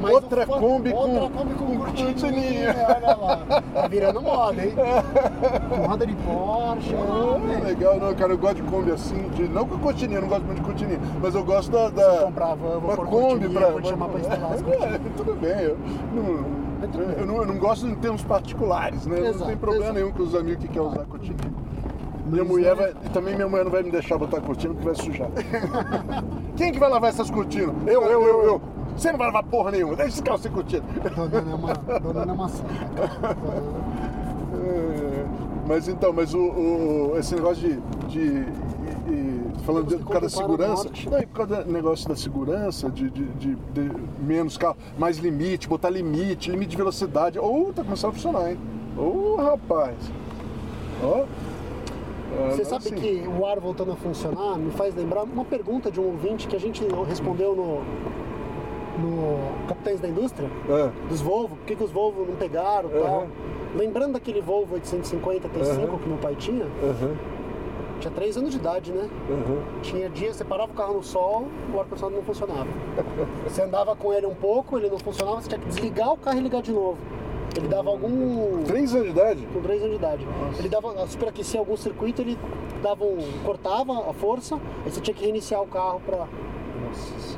Mas 0.00 0.12
Outra 0.14 0.46
fa- 0.46 0.58
Kombi 0.58 0.90
com- 0.92 0.98
outra 0.98 1.30
Kombi 1.38 1.54
com, 1.54 1.66
com 1.66 1.78
cortininha, 1.78 2.74
olha 2.96 3.16
lá. 3.16 3.62
Tá 3.74 3.88
virando 3.88 4.22
moda, 4.22 4.64
hein? 4.64 4.72
Com 5.68 5.86
roda 5.86 6.06
de 6.06 6.14
Porsche. 6.14 6.94
Ah, 6.96 7.38
né? 7.38 7.60
legal, 7.64 7.96
não, 8.00 8.14
cara, 8.14 8.32
eu 8.32 8.38
gosto 8.38 8.56
de 8.56 8.62
Kombi 8.62 8.90
assim, 8.92 9.28
de, 9.30 9.48
não 9.48 9.66
com 9.66 9.78
cortininha, 9.78 10.18
eu 10.18 10.22
não 10.22 10.28
gosto 10.28 10.44
muito 10.44 10.58
de 10.58 10.64
cortininha, 10.64 10.98
mas 11.22 11.34
eu 11.34 11.44
gosto 11.44 11.70
da. 11.70 11.90
da 11.90 12.18
Se 12.18 12.24
comprar 12.24 12.54
vou 12.54 12.78
uma 12.78 12.96
Kombi 12.96 13.48
pra. 13.48 13.68
vou 13.68 13.80
te 13.82 13.88
chamar 13.88 14.08
pra 14.08 14.20
instalar 14.20 14.52
as 14.54 14.60
É, 14.82 15.00
tudo 15.16 15.34
bem, 15.34 15.60
eu 15.60 15.76
não, 16.14 17.10
eu, 17.18 17.26
não, 17.26 17.36
eu 17.36 17.46
não 17.46 17.58
gosto 17.58 17.86
em 17.86 17.94
termos 17.94 18.22
particulares, 18.24 19.06
né? 19.06 19.20
não 19.20 19.26
Exato, 19.26 19.46
tem 19.46 19.56
problema 19.56 19.84
exato. 19.86 19.98
nenhum 19.98 20.12
com 20.12 20.22
os 20.22 20.34
amigos 20.34 20.64
que 20.64 20.68
querem 20.72 20.88
usar 20.88 21.04
cortininha. 21.04 21.52
Minha 22.26 22.44
mulher 22.44 22.72
é- 22.72 22.74
vai. 22.74 22.94
Também 23.12 23.34
minha 23.34 23.48
mulher 23.48 23.64
não 23.64 23.72
vai 23.72 23.82
me 23.82 23.90
deixar 23.90 24.16
botar 24.16 24.40
cortina 24.40 24.72
porque 24.74 24.86
vai 24.86 24.94
sujar. 24.94 25.28
Quem 26.56 26.72
que 26.72 26.78
vai 26.78 26.88
lavar 26.88 27.10
essas 27.10 27.30
cortinas? 27.30 27.74
Eu, 27.86 28.02
eu, 28.02 28.22
eu, 28.22 28.42
eu. 28.44 28.62
Você 29.00 29.10
não 29.12 29.18
vai 29.18 29.28
lavar 29.28 29.42
porra 29.44 29.70
nenhuma, 29.70 29.96
deixa 29.96 30.10
esse 30.12 30.22
carro 30.22 30.36
sem 30.38 30.52
cortina. 30.52 30.84
Dona 31.16 31.38
Ana 31.38 31.50
é 31.52 31.54
uma, 31.54 31.70
Ana 32.20 32.32
é 32.32 32.34
uma. 32.34 32.50
É, 34.52 35.24
Mas 35.66 35.88
então, 35.88 36.12
mas 36.12 36.34
o, 36.34 36.38
o- 36.38 37.14
esse 37.18 37.34
negócio 37.34 37.66
de. 37.66 37.80
de- 38.08 38.18
e- 38.20 39.10
e- 39.10 39.40
falando 39.64 39.86
de, 39.86 39.94
Você 39.96 40.02
por 40.04 40.12
causa 40.12 40.20
da 40.20 40.28
segurança, 40.28 40.90
não, 41.10 41.18
e 41.18 41.26
por 41.26 41.36
causa 41.36 41.64
do 41.64 41.72
negócio 41.72 42.08
da 42.08 42.16
segurança, 42.16 42.90
de, 42.90 43.08
de- 43.10 43.24
de- 43.24 43.54
de 43.54 43.90
menos 44.20 44.58
carro, 44.58 44.76
mais 44.98 45.16
limite, 45.18 45.66
botar 45.66 45.88
limite, 45.88 46.50
limite 46.50 46.70
de 46.72 46.76
velocidade. 46.76 47.38
Ou 47.38 47.72
tá 47.72 47.82
começando 47.82 48.10
a 48.10 48.14
funcionar, 48.14 48.50
hein? 48.50 48.58
Ô 48.98 49.36
rapaz! 49.36 49.96
Ó. 51.02 51.24
Você 52.50 52.62
Ah, 52.62 52.64
sabe 52.64 52.86
assim, 52.88 52.94
que 52.96 53.26
o 53.28 53.44
ar 53.46 53.58
voltando 53.58 53.92
a 53.92 53.96
funcionar 53.96 54.56
me 54.58 54.70
faz 54.72 54.94
lembrar 54.94 55.22
uma 55.24 55.44
pergunta 55.44 55.90
de 55.90 55.98
um 56.00 56.04
ouvinte 56.06 56.46
que 56.46 56.54
a 56.54 56.60
gente 56.60 56.84
respondeu 57.08 57.56
no, 57.56 57.82
no 58.98 59.66
Capitães 59.68 60.00
da 60.00 60.08
Indústria, 60.08 60.48
É, 60.68 60.90
dos 61.08 61.20
Volvo, 61.20 61.56
por 61.56 61.64
que, 61.66 61.76
que 61.76 61.84
os 61.84 61.90
Volvo 61.90 62.24
não 62.24 62.34
pegaram 62.36 62.88
e 62.90 63.00
tal. 63.00 63.26
Lembrando 63.74 64.14
daquele 64.14 64.40
Volvo 64.40 64.74
850 64.74 65.48
T5 65.48 65.78
Aham. 65.88 65.98
que 65.98 66.08
meu 66.08 66.18
pai 66.18 66.34
tinha, 66.34 66.66
tinha 68.00 68.10
3 68.12 68.36
anos 68.38 68.50
de 68.50 68.56
idade, 68.56 68.90
né? 68.92 69.08
Tinha 69.82 70.08
dia, 70.08 70.32
você 70.32 70.44
parava 70.44 70.72
o 70.72 70.74
carro 70.74 70.94
no 70.94 71.02
sol, 71.02 71.46
o 71.72 71.78
ar-condicionado 71.78 72.16
não 72.16 72.22
funcionava. 72.24 72.66
Você 73.44 73.62
andava 73.62 73.94
com 73.94 74.12
ele 74.12 74.26
um 74.26 74.34
pouco, 74.34 74.76
ele 74.78 74.88
não 74.90 74.98
funcionava, 74.98 75.40
você 75.40 75.48
tinha 75.48 75.60
que 75.60 75.66
desligar 75.68 76.12
o 76.12 76.16
carro 76.16 76.38
e 76.38 76.40
ligar 76.40 76.62
de 76.62 76.72
novo. 76.72 76.98
Ele 77.56 77.66
dava 77.68 77.90
algum. 77.90 78.62
Três 78.64 78.94
anos 78.94 79.06
de 79.06 79.12
idade? 79.12 79.46
com 79.52 79.60
3 79.60 79.82
anos 79.82 79.90
de 79.90 79.96
idade. 79.98 80.24
Nossa. 80.24 80.60
Ele 80.60 80.68
dava, 80.68 81.06
superaquecia 81.06 81.58
algum 81.60 81.76
circuito, 81.76 82.22
ele 82.22 82.38
dava 82.82 83.04
um, 83.04 83.18
cortava 83.44 84.08
a 84.08 84.12
força, 84.12 84.54
aí 84.84 84.90
você 84.90 85.00
tinha 85.00 85.14
que 85.14 85.22
reiniciar 85.24 85.60
o 85.62 85.66
carro 85.66 86.00
pra. 86.06 86.26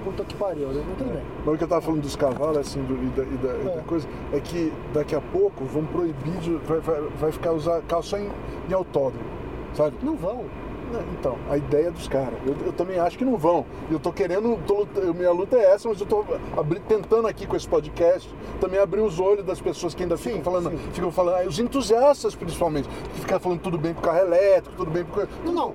Puta 0.04 0.24
que 0.24 0.34
pariu, 0.34 0.68
né? 0.68 0.82
Mas 0.86 0.98
tudo 0.98 1.12
bem. 1.12 1.22
Mas 1.44 1.54
o 1.54 1.58
que 1.58 1.64
eu 1.64 1.68
tava 1.68 1.80
falando 1.80 2.00
dos 2.02 2.16
cavalos, 2.16 2.58
assim, 2.58 2.82
do- 2.82 2.94
e, 2.94 3.06
da, 3.10 3.22
e 3.22 3.26
da- 3.36 3.60
e 3.60 3.74
da 3.76 3.80
É. 3.80 3.84
coisa, 3.86 4.08
é 4.32 4.40
que 4.40 4.72
daqui 4.92 5.14
a 5.14 5.20
pouco 5.20 5.64
vão 5.64 5.84
proibir, 5.84 6.36
de, 6.40 6.54
vai, 6.66 6.80
vai, 6.80 7.00
vai 7.20 7.32
ficar 7.32 7.52
usar 7.52 7.80
carro 7.82 8.02
só 8.02 8.18
em, 8.18 8.28
em 8.68 8.72
autódromo, 8.72 9.24
sabe? 9.74 9.96
Não 10.02 10.16
vão. 10.16 10.44
Né, 10.92 11.02
Então, 11.18 11.36
a 11.48 11.56
ideia 11.56 11.90
dos 11.90 12.06
caras. 12.06 12.34
Eu, 12.44 12.54
eu 12.66 12.72
também 12.72 12.98
acho 12.98 13.16
que 13.16 13.24
não 13.24 13.36
vão. 13.38 13.64
Eu 13.90 13.98
tô 13.98 14.12
querendo, 14.12 14.58
tô 14.66 14.86
minha 15.14 15.30
luta 15.32 15.56
é 15.56 15.72
essa, 15.72 15.88
mas 15.88 15.98
eu 16.00 16.06
tô 16.06 16.22
abri- 16.54 16.80
tentando 16.80 17.26
aqui 17.28 17.46
com 17.46 17.56
esse 17.56 17.66
podcast 17.66 18.28
também 18.60 18.78
abrir 18.78 19.00
os 19.00 19.18
olhos 19.18 19.42
das 19.44 19.58
pessoas 19.60 19.94
que 19.94 20.02
ainda 20.02 20.18
ficam 20.18 20.38
Sim, 20.38 20.44
falando, 20.44 20.70
sim. 20.70 20.76
ficam 20.92 21.10
falando, 21.10 21.36
ah, 21.36 21.48
os 21.48 21.58
entusiastas 21.58 22.34
principalmente, 22.34 22.88
que 23.14 23.20
ficam 23.20 23.40
falando 23.40 23.60
tudo 23.60 23.78
bem 23.78 23.94
com 23.94 24.00
o 24.00 24.02
carro 24.02 24.18
elétrico, 24.18 24.76
tudo 24.76 24.90
bem 24.90 25.04
com. 25.04 25.20
Não, 25.46 25.52
não. 25.54 25.74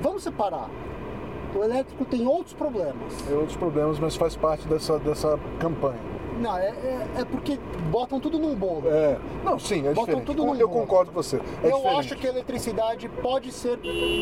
Vamos 0.00 0.22
separar. 0.22 0.70
O 1.54 1.62
elétrico 1.62 2.04
tem 2.04 2.26
outros 2.26 2.54
problemas. 2.54 3.12
É 3.30 3.34
outros 3.34 3.56
problemas, 3.56 3.98
mas 3.98 4.16
faz 4.16 4.34
parte 4.36 4.66
dessa, 4.66 4.98
dessa 4.98 5.38
campanha. 5.60 5.98
Não, 6.40 6.56
é, 6.56 6.68
é, 6.70 7.06
é 7.18 7.24
porque 7.24 7.58
botam 7.90 8.18
tudo 8.18 8.38
num 8.38 8.54
bolo. 8.54 8.82
É. 8.86 9.16
Não, 9.44 9.58
sim, 9.58 9.80
é 9.80 9.90
Botam 9.90 10.04
diferente. 10.04 10.24
tudo 10.24 10.44
num 10.46 10.54
eu 10.56 10.66
bolo. 10.66 10.80
concordo 10.80 11.12
com 11.12 11.22
você. 11.22 11.36
É 11.62 11.68
Eu 11.70 11.76
diferente. 11.76 11.98
acho 12.00 12.16
que 12.16 12.26
a 12.26 12.30
eletricidade 12.30 13.08
pode 13.08 13.52
ser 13.52 13.78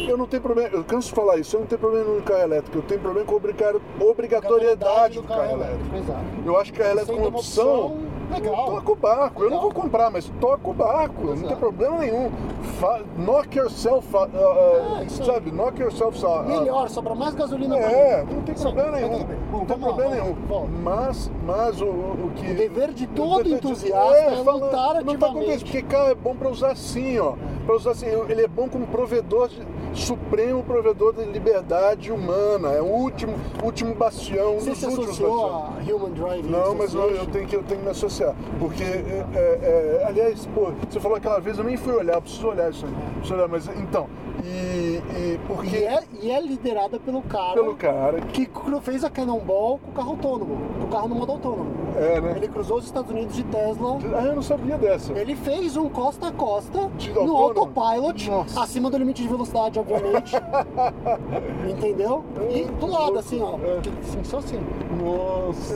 Eu 0.08 0.18
não 0.18 0.26
tenho 0.26 0.42
problema, 0.42 0.68
eu 0.70 0.84
canso 0.84 1.08
de 1.08 1.14
falar 1.14 1.38
isso, 1.38 1.56
eu 1.56 1.60
não 1.60 1.66
tenho 1.66 1.78
problema 1.80 2.12
no 2.12 2.20
carro 2.22 2.40
elétrico, 2.42 2.78
eu 2.78 2.82
tenho 2.82 3.00
problema 3.00 3.26
com 3.26 3.34
a 3.34 3.36
obriga- 3.36 3.80
obrigatoriedade 4.00 5.14
do 5.14 5.22
carro 5.22 5.52
elétrico. 5.52 5.96
Exato. 5.96 6.20
Eu 6.44 6.58
acho 6.58 6.72
que 6.72 6.78
carro 6.78 6.90
elétrico 6.90 7.18
é 7.18 7.28
uma 7.28 7.38
opção. 7.38 7.98
Legal. 8.30 8.66
Toca 8.66 8.92
o 8.92 8.96
barco, 8.96 9.42
eu 9.42 9.50
não 9.50 9.56
Legal. 9.58 9.60
vou 9.62 9.72
comprar, 9.82 10.10
mas 10.10 10.30
toca 10.40 10.68
o 10.70 10.72
barco, 10.72 11.24
não 11.26 11.48
tem 11.48 11.56
problema 11.56 11.98
nenhum. 11.98 12.30
Fa- 12.78 13.00
knock 13.18 13.56
yourself, 13.58 14.14
uh, 14.16 14.20
uh, 14.20 15.02
É, 15.02 15.08
sabe? 15.08 15.50
Knock 15.50 15.80
yourself 15.80 16.24
uh, 16.24 16.42
Melhor, 16.44 16.88
sobra 16.88 17.14
mais 17.14 17.34
gasolina 17.34 17.76
É, 17.76 18.24
não 18.24 18.42
tem 18.42 18.54
problema 18.54 18.90
mas 18.92 19.00
nenhum. 19.02 19.26
Bom, 19.50 19.58
Não 19.58 19.66
tem 19.66 19.76
lá, 19.78 19.82
problema 19.86 20.14
nenhum. 20.14 20.36
Mas, 20.82 21.30
mas 21.46 21.80
o, 21.80 21.86
o 21.86 22.30
que. 22.36 22.50
O 22.50 22.54
dever 22.54 22.92
de 22.92 23.06
todo 23.08 23.42
dever 23.42 23.60
de- 23.60 23.66
entusiasta 23.66 24.16
é 24.16 24.44
falando- 24.44 24.64
lutar 24.64 25.04
Não 25.04 25.16
tá 25.16 25.28
isso, 25.44 25.64
porque 25.64 25.82
carro 25.82 26.10
é 26.10 26.14
bom 26.14 26.34
pra 26.34 26.48
usar 26.48 26.72
assim, 26.72 27.18
ó. 27.18 27.34
Pra 27.66 27.74
usar 27.76 27.90
assim, 27.92 28.06
ele 28.28 28.42
é 28.42 28.48
bom 28.48 28.68
como 28.68 28.86
provedor 28.86 29.48
de, 29.48 29.60
supremo 29.94 30.62
provedor 30.62 31.14
de 31.14 31.24
liberdade 31.24 32.12
humana. 32.12 32.68
É 32.70 32.80
o 32.80 32.86
último, 32.86 33.34
último 33.62 33.94
bastião, 33.94 34.54
Você 34.58 34.70
dos 34.70 34.78
se 34.78 34.86
últimos 34.86 35.18
bastiões. 35.18 35.32
a 35.32 35.94
Human 35.94 36.10
Driving 36.12 36.50
Não, 36.50 36.74
mas 36.74 36.94
eu, 36.94 37.10
eu 37.10 37.26
tenho 37.26 37.46
que, 37.46 37.56
eu 37.56 37.62
tenho 37.62 37.80
que 37.80 37.84
me 37.84 37.90
associar. 37.90 38.34
Porque, 38.58 38.84
é, 38.84 39.26
é, 39.34 40.00
é, 40.02 40.04
aliás, 40.06 40.46
pô, 40.54 40.72
você 40.88 41.00
falou 41.00 41.16
aquela 41.16 41.40
vez, 41.40 41.58
eu 41.58 41.64
nem 41.64 41.76
fui 41.76 41.92
olhar, 41.92 42.20
preciso 42.20 42.48
olhar 42.48 42.70
isso 42.70 42.86
aí. 42.86 42.92
Preciso 43.14 43.34
olhar, 43.34 43.48
mas 43.48 43.68
então, 43.68 44.08
e, 44.44 45.02
e 45.16 45.40
porque 45.46 45.76
E 45.76 45.84
é, 45.84 46.02
e 46.22 46.30
é 46.30 46.40
liderada 46.40 46.98
pelo 47.00 47.22
cara, 47.22 47.54
pelo 47.54 47.74
cara 47.76 48.20
que 48.20 48.48
fez 48.82 49.04
a 49.04 49.10
Cannonball 49.10 49.78
com 49.78 49.90
o 49.90 49.94
carro 49.94 50.10
autônomo, 50.12 50.56
com 50.78 50.84
o 50.84 50.88
carro 50.88 51.08
no 51.08 51.14
modo 51.14 51.32
autônomo. 51.32 51.70
é, 51.96 52.20
né? 52.20 52.32
Ele 52.36 52.48
cruzou 52.48 52.78
os 52.78 52.84
Estados 52.84 53.10
Unidos 53.10 53.34
de 53.36 53.42
Tesla. 53.44 53.98
Ah, 54.16 54.24
eu 54.24 54.34
não 54.36 54.42
sabia 54.42 54.76
dessa. 54.78 55.12
Ele 55.18 55.34
fez 55.36 55.76
um 55.76 55.88
costa 55.88 56.28
a 56.28 56.32
costa 56.32 56.88
De 56.96 57.10
no 57.12 57.36
autônomo? 57.36 57.60
autopilot, 57.80 58.30
Nossa. 58.30 58.62
acima 58.62 58.90
do 58.90 58.96
limite 58.98 59.22
de 59.22 59.28
velocidade, 59.28 59.78
obviamente. 59.78 60.34
Entendeu? 61.68 62.24
E 62.50 62.64
do 62.64 62.86
lado, 62.86 63.18
assim, 63.18 63.40
ó. 63.42 63.56
É. 63.58 63.78
Assim, 64.02 64.24
só 64.24 64.38
assim. 64.38 64.58
Nossa 65.02 65.74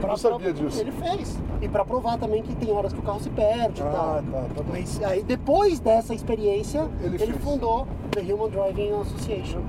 Pra- 0.00 0.08
não 0.10 0.16
sabia 0.16 0.52
pra- 0.52 0.62
disso. 0.62 0.80
Ele 0.80 0.92
fez. 0.92 1.38
E 1.62 1.68
pra 1.68 1.84
provar 1.84 2.18
também 2.18 2.42
que 2.42 2.54
tem 2.56 2.70
horas 2.72 2.92
que 2.92 2.98
o 2.98 3.02
carro 3.02 3.20
se 3.20 3.30
perde 3.30 3.80
e 3.80 3.84
Ah, 3.84 3.90
tal. 3.90 4.04
tá, 4.42 4.48
tá 4.54 4.62
bom. 4.62 4.64
Mas 4.70 5.02
aí 5.02 5.22
depois 5.22 5.80
dessa 5.80 6.14
experiência, 6.14 6.88
Ele 7.00 7.14
ele, 7.16 7.18
fez. 7.18 7.30
Fundou 7.64 7.86
The 8.10 8.20
Human 8.20 8.50
Driving 8.50 8.92
Association. 9.00 9.62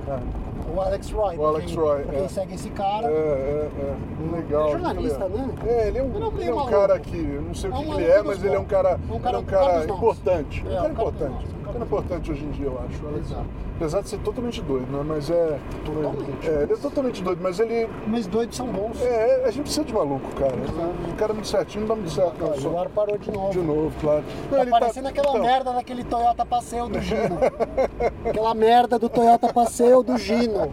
O 0.74 0.80
Alex 0.80 1.10
Roy. 1.10 1.36
O 1.36 1.46
Alex 1.46 1.66
quem, 1.66 1.76
Roy, 1.76 2.04
quem 2.04 2.24
é. 2.24 2.28
segue 2.28 2.54
esse 2.54 2.68
cara. 2.70 3.06
é, 3.06 3.10
é, 3.10 3.70
é. 3.80 4.36
Legal. 4.36 4.60
Ele 4.62 4.68
é 4.68 4.72
jornalista, 4.72 5.28
né? 5.28 5.48
É, 5.66 5.88
ele 5.88 5.98
é 5.98 6.02
um, 6.02 6.06
Ele 6.38 6.50
é 6.50 6.54
um 6.54 6.66
é 6.66 6.70
cara 6.70 6.98
que, 6.98 7.16
não 7.16 7.54
sei 7.54 7.70
o 7.70 7.74
É 7.74 7.76
que, 7.78 7.82
um 7.84 7.94
que 7.94 8.00
ele 8.02 8.10
é, 8.10 8.22
mas 8.22 8.44
ele 8.44 8.54
é 8.54 8.58
um 8.58 8.64
cara, 8.64 8.90
É 9.08 9.12
um 9.12 9.16
é 9.16 9.20
cara- 9.20 9.38
um 9.38 9.44
cara 9.44 9.84
importante. 9.84 10.64
Um 10.66 10.70
É, 10.70 10.74
cara 10.74 10.88
um 10.88 10.92
importante. 10.92 11.46
Cara 11.76 11.84
importante 11.84 12.32
hoje 12.32 12.44
em 12.44 12.50
dia, 12.50 12.66
eu 12.66 12.78
acho. 12.78 13.04
o 13.04 13.08
Alex. 13.08 13.26
Exato. 13.30 13.44
Apesar 13.76 14.00
de 14.00 14.08
ser 14.08 14.18
totalmente 14.20 14.62
doido, 14.62 14.86
né? 14.90 15.04
Mas 15.06 15.28
é. 15.28 15.58
Totalmente. 15.84 16.48
É, 16.48 16.62
ele 16.62 16.72
é 16.72 16.76
totalmente 16.76 17.22
doido, 17.22 17.40
mas 17.42 17.60
ele. 17.60 17.88
Mas 18.06 18.26
doidos 18.26 18.56
são 18.56 18.66
bons. 18.68 19.00
É, 19.02 19.44
a 19.44 19.50
gente 19.50 19.64
precisa 19.64 19.84
de 19.84 19.92
maluco, 19.92 20.30
cara. 20.34 20.54
Um 20.54 21.16
cara 21.16 21.34
muito 21.34 21.46
certinho 21.46 21.82
não 21.82 21.88
dá 21.88 21.94
muito 21.94 22.10
certo, 22.10 22.34
não. 22.40 22.50
Ó, 22.50 22.54
Só- 22.54 22.68
o 22.70 22.78
ar 22.78 22.88
parou 22.88 23.18
de 23.18 23.30
novo. 23.30 23.50
De 23.52 23.58
novo, 23.58 23.92
claro. 24.00 24.24
Não, 24.50 24.64
Tá 24.64 24.70
parecendo 24.70 25.08
aquela 25.08 25.28
então, 25.28 25.42
merda 25.42 25.72
daquele 25.72 26.04
Toyota 26.04 26.46
Passeio 26.46 26.88
do 26.88 27.00
Gino. 27.00 27.38
aquela 28.24 28.54
merda 28.54 28.98
do 28.98 29.08
Toyota 29.10 29.52
Passeio 29.52 30.02
do 30.02 30.16
Gino. 30.16 30.72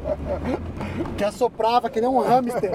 que 1.18 1.24
assoprava 1.26 1.90
que 1.90 2.00
nem 2.00 2.10
um 2.10 2.22
hamster. 2.22 2.72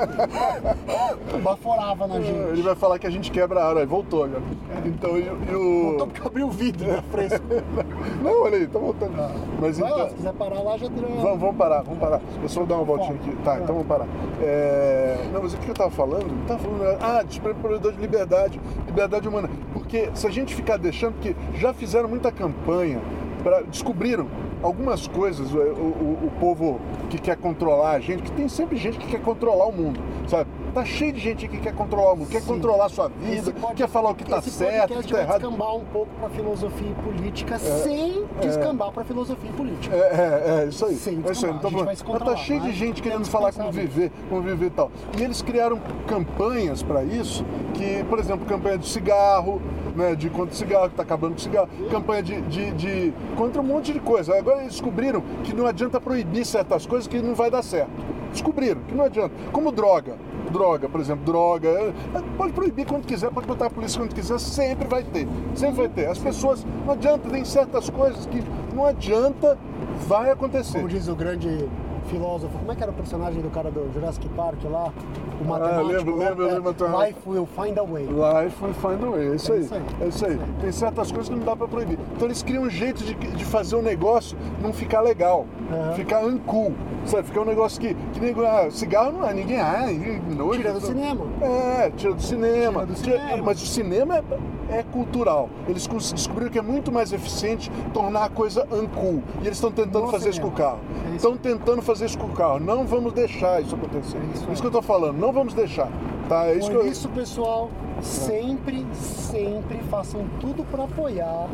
Baforava 1.43 2.07
na 2.07 2.21
gente. 2.21 2.39
Ele 2.51 2.63
vai 2.63 2.75
falar 2.75 2.99
que 2.99 3.07
a 3.07 3.11
gente 3.11 3.31
quebra 3.31 3.61
a 3.63 3.79
aí 3.79 3.87
voltou 3.87 4.25
agora. 4.25 4.43
Então, 4.85 5.17
e, 5.17 5.23
e 5.23 5.55
o. 5.55 5.83
Voltou 5.91 6.07
porque 6.09 6.27
abriu 6.27 6.47
o 6.49 6.51
vidro, 6.51 6.87
né? 6.87 7.03
Fresco. 7.11 7.39
Não, 8.23 8.43
olha 8.43 8.57
aí, 8.59 8.67
tá 8.67 8.79
voltando. 8.79 9.13
Mas 9.61 9.79
Vai 9.79 9.89
então. 9.91 10.03
lá, 10.03 10.09
se 10.09 10.15
quiser 10.17 10.33
parar 10.35 10.61
lá, 10.61 10.77
já 10.77 10.89
tirou. 10.91 11.11
Vamos, 11.11 11.41
vamos 11.41 11.57
parar, 11.57 11.83
vamos 11.83 11.99
parar. 11.99 12.21
Eu 12.43 12.49
só 12.49 12.61
vou 12.61 12.67
dar 12.69 12.75
uma 12.77 12.85
voltinha 12.85 13.15
aqui. 13.15 13.37
Tá, 13.45 13.57
então 13.57 13.75
vamos 13.75 13.87
parar. 13.87 14.07
É, 14.43 15.17
Não, 15.33 15.43
mas 15.43 15.55
o 15.55 15.59
que 15.59 15.69
eu 15.69 15.75
tava 15.75 15.91
falando? 15.91 16.23
Eu 16.27 16.47
tava 16.47 16.61
falando. 16.61 16.99
Ah, 17.01 17.23
despreparação 17.23 17.93
de 17.93 18.01
liberdade, 18.01 18.61
liberdade 18.87 19.29
humana. 19.29 19.49
Porque 19.73 20.09
se 20.15 20.27
a 20.27 20.31
gente 20.31 20.55
ficar 20.55 20.77
deixando, 20.79 21.15
porque 21.15 21.35
já 21.55 21.73
fizeram 21.73 22.09
muita 22.09 22.33
campanha, 22.33 23.01
pra... 23.43 23.61
descobriram 23.63 24.27
algumas 24.63 25.07
coisas, 25.07 25.53
o, 25.55 25.59
o- 25.59 26.19
o 26.27 26.31
povo 26.41 26.81
que 27.11 27.19
quer 27.19 27.37
controlar 27.37 27.93
a 27.93 28.01
gente, 28.01 28.23
que 28.23 28.33
tem 28.33 28.49
sempre 28.49 28.77
gente 28.77 28.99
que 28.99 29.07
quer 29.07 29.21
controlar 29.23 29.67
o 29.67 29.73
mundo, 29.73 30.01
sabe? 30.27 30.51
Tá 30.75 30.85
cheio 30.85 31.13
de 31.13 31.19
gente 31.21 31.49
que 31.49 31.59
quer 31.59 31.75
controlar 31.75 32.13
o 32.13 32.17
mundo, 32.17 32.29
quer 32.29 32.41
Sim. 32.43 32.47
controlar 32.49 32.87
a 32.87 32.89
sua 32.89 33.09
vida, 33.09 33.35
Esse 33.35 33.53
pod- 33.53 33.75
quer 33.75 33.89
falar 33.89 34.11
o 34.11 34.15
que 34.15 34.25
tá 34.25 34.41
certo, 34.43 34.95
o 34.99 35.03
que 35.03 35.13
tá 35.13 35.21
errado. 35.21 35.41
descambar 35.41 35.75
um 35.75 35.85
pouco 35.87 36.11
pra 36.21 36.29
filosofia 36.29 36.89
e 36.89 36.95
política 37.03 37.59
sem 37.59 38.25
descambar 38.41 38.93
pra 38.93 39.03
filosofia 39.05 39.51
e 39.51 39.53
política. 39.55 39.97
É, 39.97 39.99
é, 39.99 40.63
é, 40.65 40.69
isso 40.69 40.85
aí. 40.87 40.95
Sim, 40.95 41.23
é 41.27 41.33
isso 41.33 41.47
aí. 41.47 41.53
Então, 41.53 41.71
mas 41.71 42.03
tá 42.03 42.37
cheio 42.37 42.61
de 42.61 42.73
gente 42.73 43.03
querendo 43.03 43.25
falar 43.27 43.53
como 43.53 43.73
viver, 43.73 44.13
como 44.29 44.43
viver 44.43 44.67
e 44.67 44.71
tal. 44.71 44.91
E 45.19 45.23
eles 45.23 45.43
criaram 45.43 45.81
campanhas 46.07 46.83
para 46.83 47.03
isso, 47.03 47.45
que, 47.75 48.05
por 48.05 48.19
exemplo, 48.19 48.47
campanha 48.47 48.79
de 48.79 48.87
cigarro, 48.89 49.61
né, 49.97 50.15
de 50.15 50.29
contra 50.31 50.55
o 50.55 50.57
cigarro, 50.57 50.91
que 50.91 50.95
tá 50.97 51.03
acabando 51.03 51.33
com 51.33 51.39
o 51.39 51.43
cigarro, 51.43 51.69
campanha 51.91 52.23
de, 52.23 52.41
de, 52.43 52.71
de- 52.73 53.15
contra 53.37 53.61
um 53.61 53.65
monte 53.65 53.93
de 53.93 54.01
coisa. 54.01 54.37
Agora 54.37 54.61
eles 54.61 54.73
descobriram 54.73 55.23
que 55.43 55.55
não 55.55 55.67
adianta 55.67 56.01
proibir 56.01 56.45
certas 56.45 56.87
coisas 56.87 57.09
que 57.09 57.19
não 57.21 57.35
vai 57.35 57.51
dar 57.51 57.63
certo. 57.63 57.91
Descobriram 58.31 58.81
que 58.87 58.95
não 58.95 59.05
adianta. 59.07 59.35
Como 59.53 59.73
droga. 59.73 60.15
Droga, 60.51 60.89
por 60.89 61.01
exemplo, 61.01 61.25
droga. 61.25 61.69
é, 61.69 61.93
Pode 62.37 62.53
proibir 62.53 62.87
quando 62.87 63.07
quiser, 63.07 63.31
pode 63.31 63.47
botar 63.47 63.67
a 63.67 63.71
polícia 63.71 64.01
quando 64.01 64.15
quiser, 64.15 64.39
sempre 64.39 64.87
vai 64.89 65.03
ter. 65.03 65.27
Sempre 65.55 65.77
vai 65.77 65.89
ter. 65.89 66.07
As 66.07 66.19
pessoas, 66.19 66.65
não 66.87 66.93
adianta, 66.95 67.29
tem 67.29 67.45
certas 67.45 67.91
coisas 67.91 68.27
que 68.27 68.43
não 68.75 68.87
adianta, 68.87 69.59
vai 70.07 70.31
acontecer. 70.31 70.79
Como 70.79 70.89
diz 70.89 71.09
o 71.09 71.15
grande 71.15 71.69
filósofo, 72.09 72.57
como 72.59 72.73
é 72.73 72.75
que 72.75 72.83
era 72.83 72.91
o 72.91 72.95
personagem 72.95 73.41
do 73.41 73.51
cara 73.51 73.71
do 73.71 73.91
Jurassic 73.93 74.29
Park 74.31 74.59
lá? 74.65 74.93
O 75.41 75.45
matemático. 75.45 75.81
Ah, 75.81 75.83
lembro, 75.83 76.17
lembro, 76.17 76.49
é, 76.49 76.53
lembro. 76.55 76.75
Life 77.05 77.19
will 77.27 77.47
find 77.47 77.79
a 77.79 77.85
way. 77.85 78.05
Life 78.07 78.65
will 78.65 78.75
find 78.75 79.05
a 79.05 79.11
way, 79.11 79.29
é 79.31 79.35
isso 79.37 79.53
É 79.53 79.57
aí. 79.57 79.63
isso 79.63 79.75
aí. 79.75 79.83
É 80.01 80.07
isso 80.09 80.27
aí. 80.27 80.41
Tem 80.61 80.73
certas 80.73 81.13
coisas 81.13 81.29
que 81.29 81.35
não 81.37 81.45
dá 81.45 81.55
pra 81.55 81.69
proibir. 81.69 81.99
Então 82.17 82.27
eles 82.27 82.43
criam 82.43 82.65
um 82.65 82.71
jeito 82.71 83.05
de, 83.05 83.15
de 83.15 83.45
fazer 83.45 83.77
o 83.77 83.83
negócio 83.83 84.37
não 84.61 84.73
ficar 84.73 85.01
legal, 85.01 85.47
Aham. 85.71 85.93
ficar 85.93 86.25
uncool, 86.25 86.73
sabe? 87.05 87.25
Ficar 87.25 87.43
um 87.43 87.45
negócio 87.45 87.81
que, 87.81 87.95
que 87.95 88.21
nem, 88.21 88.35
ah, 88.47 88.69
cigarro 88.71 89.13
não 89.13 89.29
é, 89.29 89.33
ninguém, 89.35 89.61
ah, 89.61 89.87
ninguém 89.87 90.21
nojo. 90.37 90.59
Tira 90.59 90.73
do 90.73 90.81
cinema. 90.81 91.25
É, 91.41 91.91
tira 91.97 92.15
do 92.15 92.23
cinema. 92.23 92.81
Tira 92.81 92.87
do 92.87 92.95
Tira- 93.03 93.19
cinema. 93.21 93.43
Mas 93.45 93.63
o 93.63 93.67
cinema 93.67 94.17
é, 94.19 94.23
é 94.71 94.83
cultural. 94.83 95.49
Eles 95.67 95.87
descobriram 95.87 96.51
que 96.51 96.59
é 96.59 96.63
muito 96.63 96.93
mais 96.93 97.13
eficiente 97.13 97.71
tornar 97.93 98.25
a 98.25 98.29
coisa 98.29 98.67
uncool. 98.71 99.23
E 99.43 99.47
eles 99.47 99.59
estão 99.59 99.71
tentando 99.71 100.07
No 100.07 100.11
fazer 100.11 100.31
isso 100.31 100.41
com 100.41 100.49
o 100.49 100.53
carro. 100.53 100.79
É 101.05 101.07
isso. 101.07 101.17
Estão 101.17 101.37
tentando 101.37 101.83
fazer 101.83 102.07
isso 102.07 102.19
com 102.19 102.27
o 102.27 102.33
carro. 102.33 102.59
Não 102.61 102.87
vamos 102.87 103.13
deixar 103.13 103.63
isso 103.63 103.75
acontecer. 103.75 104.17
É 104.19 104.21
isso 104.35 104.43
isso 104.43 104.51
aí. 104.51 104.61
que 104.61 104.67
eu 104.67 104.71
tô 104.71 104.83
falando. 104.83 105.19
Não 105.19 105.33
vamos 105.33 105.55
deixar. 105.55 105.89
Tá? 106.29 106.47
É 106.47 106.57
isso 106.57 106.71
Por 106.71 106.85
eu... 106.85 106.87
isso, 106.87 107.09
pessoal, 107.09 107.71
sempre, 108.03 108.87
sempre 108.93 109.79
façam 109.91 110.27
tudo 110.41 110.63
para 110.65 110.85
apoiar 110.85 111.49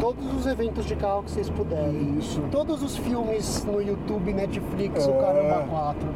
todos 0.00 0.34
os 0.34 0.46
eventos 0.46 0.84
de 0.86 0.96
carro 0.96 1.22
que 1.22 1.30
vocês 1.30 1.48
puderem. 1.50 2.18
Isso. 2.18 2.42
Todos 2.50 2.82
os 2.82 2.96
filmes 2.96 3.64
no 3.64 3.80
YouTube, 3.80 4.32
Netflix, 4.32 5.06
o 5.06 5.10
É. 5.10 5.20
Caramba 5.20 5.66
4. 5.68 6.08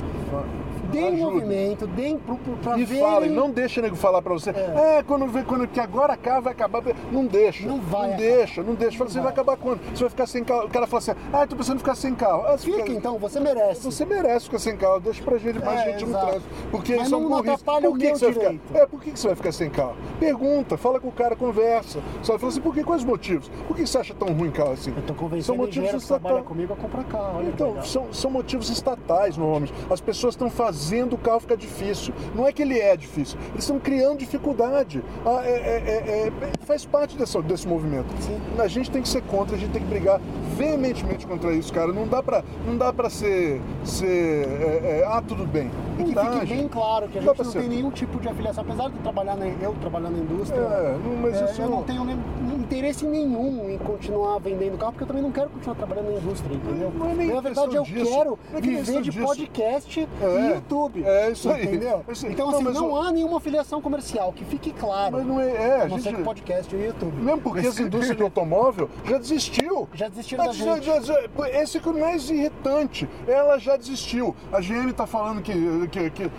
Deem 0.93 1.09
Ajuda. 1.15 1.31
movimento, 1.31 1.87
deem 1.87 2.19
pro, 2.19 2.37
pra 2.63 2.79
E 2.79 2.87
falem, 2.87 3.31
não 3.31 3.51
deixa 3.51 3.81
nego 3.83 3.97
falar 3.97 4.21
pra 4.23 4.33
você. 4.33 4.51
É. 4.51 4.99
É, 4.99 5.03
quando 5.03 5.27
vê 5.27 5.43
quando 5.43 5.67
que 5.67 5.81
agora 5.81 6.13
a 6.13 6.17
carro 6.17 6.43
vai 6.43 6.53
acabar. 6.53 6.83
Não 7.11 7.25
deixa. 7.27 7.67
Não 7.67 7.81
vai 7.81 8.11
Não 8.11 8.17
deixa, 8.17 8.63
não 8.63 8.75
deixa. 8.75 8.99
Fala, 8.99 9.11
você 9.11 9.15
vai. 9.15 9.23
vai 9.25 9.33
acabar 9.33 9.57
quando? 9.57 9.81
Você 9.95 10.01
vai 10.05 10.11
ficar 10.11 10.27
sem 10.27 10.45
carro. 10.45 10.67
O 10.67 10.71
cara 10.71 10.87
fala 10.87 10.99
assim, 10.99 11.13
ah, 11.33 11.47
tô 11.47 11.57
pensando 11.57 11.77
em 11.77 11.79
ficar 11.79 11.95
sem 11.95 12.15
carro. 12.15 12.43
Ah, 12.47 12.59
Fica 12.59 12.79
fica- 12.79 12.93
então, 12.93 13.19
você 13.19 13.41
merece. 13.41 13.83
Você 13.85 14.05
merece 14.05 14.45
ficar 14.47 14.59
sem 14.59 14.77
carro, 14.77 15.01
deixa 15.01 15.23
pra 15.23 15.39
gente, 15.39 15.59
mais 15.65 15.81
É, 15.81 15.85
gente 15.93 16.05
no 16.05 16.11
exato. 16.11 16.27
trânsito. 16.27 16.51
Porque 16.71 16.97
Mas 16.97 17.07
isso 17.07 17.15
é 17.15 17.19
um 17.19 17.21
não 17.23 17.29
burrice. 17.31 17.51
atrapalha 17.51 17.89
Por 17.89 17.95
o 17.95 17.99
que, 17.99 18.05
meu 18.05 18.13
que 18.13 18.19
você 18.19 18.25
vai 18.27 18.35
direito. 18.35 18.63
ficar? 18.67 18.79
É, 18.81 18.87
por 18.87 19.01
que, 19.03 19.11
que 19.13 19.19
você 19.21 19.27
vai 19.29 19.37
ficar 19.37 19.53
sem 19.53 19.71
carro? 19.71 19.97
Pergunta, 20.21 20.77
fala 20.77 21.01
com 21.01 21.09
o 21.09 21.13
cara, 21.13 21.35
conversa. 21.37 22.01
Só 22.23 22.39
fala 22.39 22.51
assim, 22.53 22.61
por 22.61 22.75
que? 22.75 22.83
Quais 22.85 23.03
os 23.03 23.07
motivos? 23.09 23.49
Por 23.67 23.77
que 23.77 23.87
você 23.87 23.99
acha 23.99 24.15
tão 24.15 24.29
ruim 24.35 24.51
carro 24.51 24.73
assim? 24.73 24.91
Eu 24.97 25.03
tô 25.03 25.09
São 25.09 25.17
convencendo 25.17 25.59
o 25.59 25.63
motivos 25.63 25.91
que 26.03 26.09
trabalha 26.09 26.43
comigo 26.43 26.73
a 26.73 26.77
comprar 26.77 27.05
carro. 27.05 27.43
Então, 27.45 27.83
são, 27.83 28.13
são 28.13 28.31
motivos 28.31 28.69
estatais 28.71 29.37
normalmente. 29.37 29.73
As 29.91 30.01
pessoas 30.01 30.35
estão 30.35 30.51
fazendo 30.51 30.82
o 31.13 31.19
carro 31.19 31.41
ficar 31.41 31.57
difícil. 31.57 32.13
Não 32.35 32.47
é 32.47 32.53
que 32.53 32.63
ele 32.63 32.79
é 32.79 32.97
difícil, 32.97 33.39
eles 33.53 33.65
estão 33.65 33.79
criando 33.79 34.19
dificuldade. 34.19 35.03
Ah, 35.25 35.41
é- 35.45 35.51
é- 35.51 35.83
é- 35.87 36.27
é- 36.27 36.33
faz 36.67 36.85
parte 36.85 37.17
desse, 37.17 37.41
desse 37.43 37.67
movimento. 37.69 38.07
Sim. 38.21 38.39
A 38.59 38.67
gente 38.69 38.91
tem 38.91 39.01
que 39.03 39.09
ser 39.09 39.23
contra, 39.23 39.55
a 39.57 39.59
gente 39.59 39.71
tem 39.71 39.83
que 39.83 39.89
brigar 39.89 40.21
veementemente 40.57 41.27
contra 41.27 41.53
isso, 41.53 41.73
cara. 41.73 41.93
Não 41.93 42.07
dá 42.07 42.23
pra, 42.23 42.43
não 42.67 42.77
dá 42.77 42.93
pra 42.93 43.09
ser. 43.09 43.61
ser 43.85 44.47
é, 44.49 45.05
ah, 45.07 45.23
tudo 45.27 45.47
bem. 45.47 45.71
E 45.99 46.01
Não 46.03 46.07
que 46.09 46.15
dá, 46.15 46.25
fique 46.25 46.47
gente. 46.47 46.59
bem 46.59 46.69
claro 46.69 47.09
que 47.09 47.19
a 47.19 47.23
Não 47.23 47.35
gente 47.35 47.45
não 47.45 47.53
ser. 47.53 47.61
tem 47.61 47.69
nenhum 47.69 47.91
tipo 47.91 48.19
de 48.21 48.29
afiliação, 48.29 48.65
apesar 48.67 48.91
de 48.91 48.99
trabalhar 48.99 49.37
na, 49.37 49.47
eu 49.47 49.75
trabalhar 49.81 50.11
na 50.11 50.19
indústria, 50.19 50.59
É, 50.61 50.97
não, 51.03 51.29
eu 51.29 51.69
não- 51.69 51.77
não 51.79 51.83
tenho 51.83 52.05
nem- 52.05 52.19
interesse 52.59 53.05
nenhum 53.05 53.69
em 53.71 53.79
continuar 53.79 54.39
vendendo 54.39 54.79
carro, 54.79 54.93
porque 54.93 55.05
eu 55.05 55.09
também 55.09 55.23
não 55.23 55.31
quero 55.33 55.51
continuar 55.51 55.75
trabalhando 55.77 56.07
na 56.13 56.19
indústria, 56.19 56.55
entendeu? 56.55 56.91
Não 56.95 57.11
é 57.11 57.15
nem 57.15 57.29
na 57.29 57.41
verdade, 57.41 57.77
eu 57.77 57.83
disso. 57.83 58.05
quero 58.11 58.39
Não 58.51 58.59
é 58.59 58.61
que 58.63 58.69
viver 58.69 59.03
de 59.03 59.11
disso. 59.11 59.27
podcast 59.27 60.09
É, 60.21 60.57
e 60.57 60.61
YouTube. 60.73 61.05
é 61.05 61.31
isso 61.31 61.51
aí. 61.51 61.65
Entendeu? 61.65 62.05
É 62.09 62.13
isso 62.13 62.27
aí. 62.27 62.33
Então, 62.33 62.47
Não, 62.47 62.55
assim, 62.55 62.65
mas 62.65 62.75
não 62.75 62.91
o- 62.93 62.97
há 62.97 63.11
nenhuma 63.13 63.37
afiliação 63.39 63.81
comercial, 63.81 64.33
que 64.33 64.45
fique 64.45 64.73
claro. 64.73 65.17
Mas 65.17 65.27
não 65.27 65.41
é. 65.41 65.51
é 65.53 65.81
a 65.81 65.83
a 65.83 65.89
não 65.89 65.99
ser 65.99 66.05
gente, 66.11 66.17
que 66.17 66.23
podcast 66.25 66.75
e 66.75 66.79
o 66.79 66.85
YouTube. 66.85 67.23
mesmo 67.23 67.41
porque 67.43 67.67
essa 67.67 67.83
indústria 67.83 68.15
de 68.17 68.23
automóvel 68.23 68.89
já 69.05 69.19
desistiu. 69.19 69.89
Já 69.95 70.09
desistiram 70.09 70.47
da 70.47 70.53
já- 70.53 70.81
já- 70.81 71.01
já- 71.01 71.21
esse 71.61 71.79
que 71.81 71.89
é 71.89 71.93
o 71.93 71.99
mais 72.01 72.29
irritante. 72.31 73.09
Ela 73.27 73.59
já 73.59 73.77
desistiu. 73.77 74.35
A 74.53 74.61
GM 74.61 74.93
tá 74.93 75.07
falando 75.07 75.43
que, 75.43 75.53
que, 75.89 76.11
que 76.11 76.31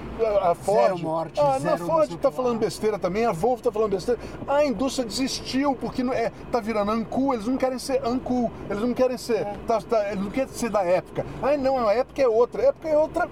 a 0.42 0.56
Ford. 0.56 0.82
Zero 0.84 1.00
morte, 1.00 1.40
ah, 1.40 1.60
zero 1.60 1.76
a 1.76 1.78
Ford 1.88 2.10
tá 2.18 2.30
que 2.30 2.36
falando 2.36 2.60
besteira 2.60 2.98
também, 3.00 3.26
a 3.26 3.32
Volvo 3.32 3.62
tá 3.62 3.72
falando 3.72 3.92
besteira. 3.92 4.20
A 4.48 4.66
indústria 4.66 5.06
desistiu 5.06 5.76
porque 5.76 6.04
não 6.04 6.14
é, 6.14 6.32
tá 6.52 6.60
virando 6.60 6.92
uncool. 6.92 7.34
Eles 7.34 7.48
não 7.48 7.58
querem 7.58 7.80
ser 7.80 8.06
uncool. 8.08 8.52
Eles 8.70 8.82
não 8.82 8.94
querem 8.94 9.18
ser. 9.18 9.34
É. 9.42 9.56
tá- 9.68 9.82
tá- 9.82 10.10
eles 10.12 10.24
não 10.24 10.32
querem 10.32 10.50
ser 10.54 10.70
da 10.70 10.84
época. 10.84 11.26
Ai, 11.42 11.58
não, 11.58 11.88
a 11.88 11.94
época 11.94 12.22
é 12.22 12.28
outra. 12.28 12.62
A 12.62 12.66
época 12.68 12.88
é 12.90 12.98
outra. 12.98 13.30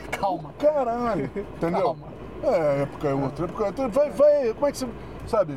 Calma. 0.10 0.52
Caralho. 0.58 1.30
Entendeu? 1.34 1.82
Calma. 1.82 2.12
É, 2.42 2.82
época 2.82 3.08
é 3.08 3.14
outra. 3.14 3.44
a 3.44 3.48
época 3.48 3.64
é 3.64 3.66
outra. 3.66 3.88
Vai, 3.88 4.10
vai. 4.10 4.54
Como 4.54 4.66
é 4.66 4.72
que 4.72 4.78
você. 4.78 4.88
Sabe? 5.26 5.56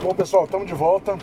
Bom, 0.03 0.12
pessoal, 0.12 0.45
estamos 0.45 0.66
de 0.66 0.74
volta. 0.74 1.16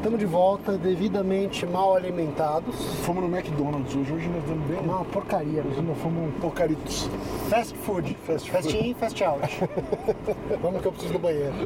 Estamos 0.00 0.18
de 0.18 0.24
volta, 0.24 0.78
devidamente 0.78 1.66
mal 1.66 1.94
alimentados. 1.94 2.74
Fomos 3.04 3.22
no 3.22 3.28
McDonald's 3.36 3.94
hoje. 3.94 4.10
Hoje 4.10 4.28
nós 4.28 4.42
estamos 4.44 4.66
bem. 4.66 4.78
É 4.78 4.80
uma 4.80 5.04
porcaria. 5.04 5.62
Hoje 5.62 5.82
nós 5.82 5.98
fomos 5.98 6.26
um 6.26 6.30
porcaritos. 6.40 7.06
Fast 7.50 7.74
food. 7.84 8.16
Fast 8.26 8.50
food. 8.50 8.62
Fast 8.62 8.78
in, 8.78 8.94
fast 8.94 9.22
out. 9.22 9.40
Vamos 10.62 10.80
que 10.80 10.88
eu 10.88 10.92
preciso 10.92 11.12
do 11.12 11.18
banheiro. 11.18 11.52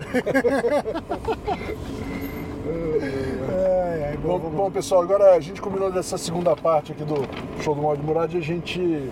Ai, 2.66 4.05
ai, 4.05 4.16
Bom, 4.16 4.39
bom, 4.39 4.64
lá. 4.64 4.70
pessoal, 4.70 5.03
agora 5.03 5.35
a 5.35 5.41
gente 5.41 5.61
combinou 5.61 5.93
dessa 5.93 6.16
segunda 6.18 6.57
parte 6.57 6.93
aqui 6.93 7.05
do 7.05 7.14
show 7.62 7.74
do 7.74 7.82
Mal 7.82 7.97
de 7.97 8.03
Murad 8.03 8.35
e 8.35 8.39
a 8.39 8.41
gente 8.41 9.11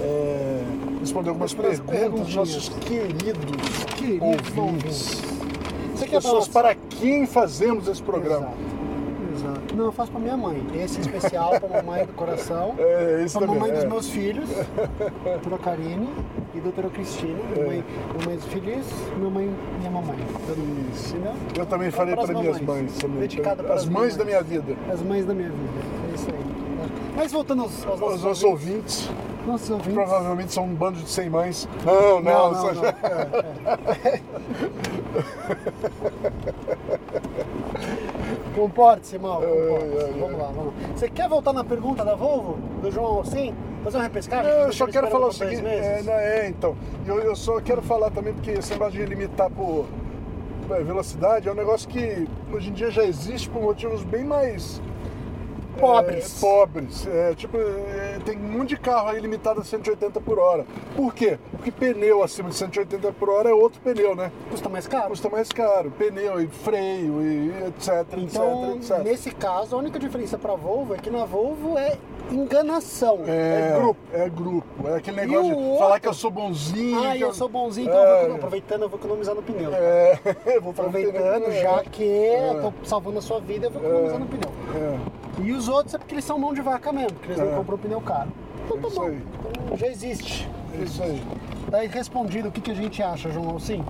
é, 0.00 0.62
respondeu 1.00 1.32
algumas 1.32 1.52
perguntas 1.54 2.26
dos 2.26 2.34
nossos 2.34 2.68
queridos, 2.70 3.84
Queridos 3.96 4.58
ouvintes. 4.58 5.43
Você 5.94 6.06
quer 6.06 6.20
Pessoas 6.22 6.48
para 6.48 6.74
quem 6.74 7.26
fazemos 7.26 7.88
esse 7.88 8.02
programa. 8.02 8.48
Exato. 8.48 8.84
Exato. 9.36 9.76
Não, 9.76 9.86
eu 9.86 9.92
faço 9.92 10.10
pra 10.12 10.20
minha 10.20 10.36
mãe. 10.36 10.64
Esse 10.74 10.98
é 10.98 11.00
especial 11.00 11.58
pra 11.60 11.82
mamãe 11.82 12.06
do 12.06 12.12
coração. 12.12 12.74
É, 12.78 13.22
esse 13.24 13.36
Pra 13.36 13.46
também. 13.46 13.60
mamãe 13.60 13.74
dos 13.74 13.84
é. 13.84 13.88
meus 13.88 14.08
filhos, 14.08 14.48
doutora 15.24 15.58
Karine 15.58 16.08
e 16.54 16.60
doutora 16.60 16.88
Cristina. 16.90 17.38
É. 17.56 17.60
Mamãe, 17.60 17.84
mamãe 18.20 18.38
feliz, 18.38 18.86
mamãe, 19.20 19.50
minha 19.78 19.90
mamãe. 19.90 20.16
Isso. 20.92 21.16
Entendeu? 21.16 21.32
Eu 21.58 21.66
também 21.66 21.90
falei 21.90 22.14
Para 22.14 22.24
para 22.26 22.34
as 22.34 22.40
minhas 22.40 22.60
mamães. 22.60 22.82
mães 22.82 22.98
também. 22.98 23.18
Dedicado 23.20 23.64
para 23.64 23.74
as 23.74 23.82
as 23.82 23.88
mães 23.88 24.16
da 24.16 24.24
minha 24.24 24.42
vida. 24.42 24.76
As 24.92 25.02
mães 25.02 25.26
da 25.26 25.34
minha 25.34 25.48
vida. 25.50 25.72
É 26.10 26.14
isso 26.14 26.28
aí. 26.30 26.90
Mas 27.16 27.32
voltando 27.32 27.62
aos, 27.62 27.86
aos 27.86 28.22
nossos 28.22 28.44
ouvintes, 28.44 29.08
nossos 29.46 29.70
ouvintes. 29.70 29.94
provavelmente 29.94 30.52
são 30.52 30.64
um 30.64 30.74
bando 30.74 30.98
de 30.98 31.08
sem 31.08 31.28
mães. 31.30 31.68
Não, 31.84 32.20
não, 32.20 32.22
Não, 32.22 32.52
não, 32.52 32.60
só- 32.60 32.72
não. 32.74 32.84
É, 32.84 32.94
é. 34.08 34.20
Comporte-se, 38.54 39.18
mal. 39.18 39.40
Comporte-se. 39.42 40.18
Vamos 40.18 40.38
lá, 40.38 40.46
vamos 40.46 40.66
lá. 40.66 40.72
Você 40.94 41.08
quer 41.10 41.28
voltar 41.28 41.52
na 41.52 41.64
pergunta 41.64 42.04
da 42.04 42.14
Volvo, 42.14 42.58
do 42.80 42.90
João 42.90 43.16
Alcim? 43.18 43.54
Fazer 43.82 43.96
uma 43.98 44.04
repescagem? 44.04 44.50
Eu 44.50 44.72
só 44.72 44.86
quero 44.86 45.08
falar 45.08 45.26
o 45.26 45.32
seguinte, 45.32 45.66
é, 45.66 46.02
não, 46.02 46.12
é, 46.14 46.48
então, 46.48 46.74
eu, 47.06 47.18
eu 47.20 47.36
só 47.36 47.60
quero 47.60 47.82
falar 47.82 48.10
também 48.10 48.32
porque 48.32 48.52
esse 48.52 48.72
negócio 48.72 48.92
de 48.98 49.04
limitar 49.04 49.50
por 49.50 49.84
é, 50.70 50.82
velocidade 50.82 51.48
é 51.48 51.52
um 51.52 51.54
negócio 51.54 51.86
que 51.88 52.26
hoje 52.50 52.70
em 52.70 52.72
dia 52.72 52.90
já 52.90 53.04
existe 53.04 53.50
por 53.50 53.60
motivos 53.60 54.02
bem 54.02 54.24
mais 54.24 54.80
é, 55.76 55.80
Pobres. 55.80 56.40
pobres. 56.40 57.06
É, 57.06 57.34
tipo, 57.34 57.56
é, 57.56 58.18
tem 58.24 58.36
um 58.38 58.58
monte 58.58 58.70
de 58.70 58.76
carro 58.78 59.08
aí 59.08 59.20
limitado 59.20 59.60
a 59.60 59.64
180 59.64 60.20
por 60.20 60.38
hora. 60.38 60.64
Por 60.96 61.14
quê? 61.14 61.38
Porque 61.52 61.70
pneu 61.70 62.22
acima 62.22 62.48
de 62.50 62.56
180 62.56 63.12
por 63.12 63.28
hora 63.30 63.50
é 63.50 63.52
outro 63.52 63.80
pneu, 63.80 64.14
né? 64.14 64.30
Custa 64.50 64.68
mais 64.68 64.86
caro? 64.86 65.08
Custa 65.08 65.28
mais 65.28 65.48
caro, 65.50 65.90
pneu 65.90 66.40
e 66.40 66.46
freio 66.48 67.22
e 67.22 67.48
etc, 67.68 68.06
Então, 68.16 68.74
etc, 68.76 68.90
etc. 68.90 69.04
nesse 69.04 69.30
caso, 69.30 69.74
a 69.76 69.78
única 69.78 69.98
diferença 69.98 70.38
para 70.38 70.54
Volvo 70.54 70.94
é 70.94 70.98
que 70.98 71.10
na 71.10 71.24
Volvo 71.24 71.76
é 71.78 71.98
enganação, 72.30 73.20
é, 73.26 73.70
É, 73.74 73.78
grupo. 73.78 74.00
É 74.12 74.28
grupo. 74.28 74.88
É 74.88 74.96
aquele 74.96 75.16
negócio 75.20 75.44
de 75.50 75.54
outro? 75.62 75.78
falar 75.78 76.00
que 76.00 76.08
eu 76.08 76.14
sou 76.14 76.30
bonzinho. 76.30 77.04
Ah, 77.04 77.16
que 77.16 77.20
eu 77.20 77.34
sou 77.34 77.48
bonzinho, 77.48 77.88
então 77.88 78.00
É. 78.02 78.22
eu 78.22 78.26
vou, 78.28 78.36
aproveitando, 78.36 78.82
eu 78.82 78.88
vou 78.88 78.98
economizar 78.98 79.34
no 79.34 79.42
pneu. 79.42 79.70
É, 79.74 80.18
vou 80.62 80.72
falar 80.72 80.88
Aproveitando, 80.88 81.44
é, 81.48 81.62
já 81.62 81.82
que 81.84 82.02
eu 82.02 82.60
tô 82.62 82.72
salvando 82.86 83.18
a 83.18 83.22
sua 83.22 83.40
vida, 83.40 83.66
eu 83.66 83.70
vou 83.70 83.82
economizar 83.82 84.18
no 84.20 84.26
pneu. 84.26 84.50
É, 84.74 85.42
E 85.42 85.52
os 85.52 85.63
outros 85.68 85.94
é 85.94 85.98
porque 85.98 86.14
eles 86.14 86.24
são 86.24 86.38
mão 86.38 86.52
de 86.54 86.60
vaca 86.60 86.92
mesmo, 86.92 87.12
porque 87.12 87.32
eles 87.32 87.40
É. 87.40 87.44
não 87.44 87.58
compram 87.58 87.78
pneu 87.78 88.00
caro. 88.00 88.28
Então 88.64 88.76
É 88.78 88.80
tá 88.80 88.88
isso 88.88 89.00
bom. 89.00 89.08
Então, 89.10 89.76
já 89.76 89.86
existe. 89.88 90.48
é 90.78 90.82
isso 90.84 91.02
aí. 91.02 91.22
Daí 91.70 91.86
respondido 91.88 92.48
o 92.48 92.52
que, 92.52 92.60
que 92.60 92.70
a 92.70 92.74
gente 92.74 93.02
acha, 93.02 93.30
João 93.30 93.50
Alcim. 93.50 93.84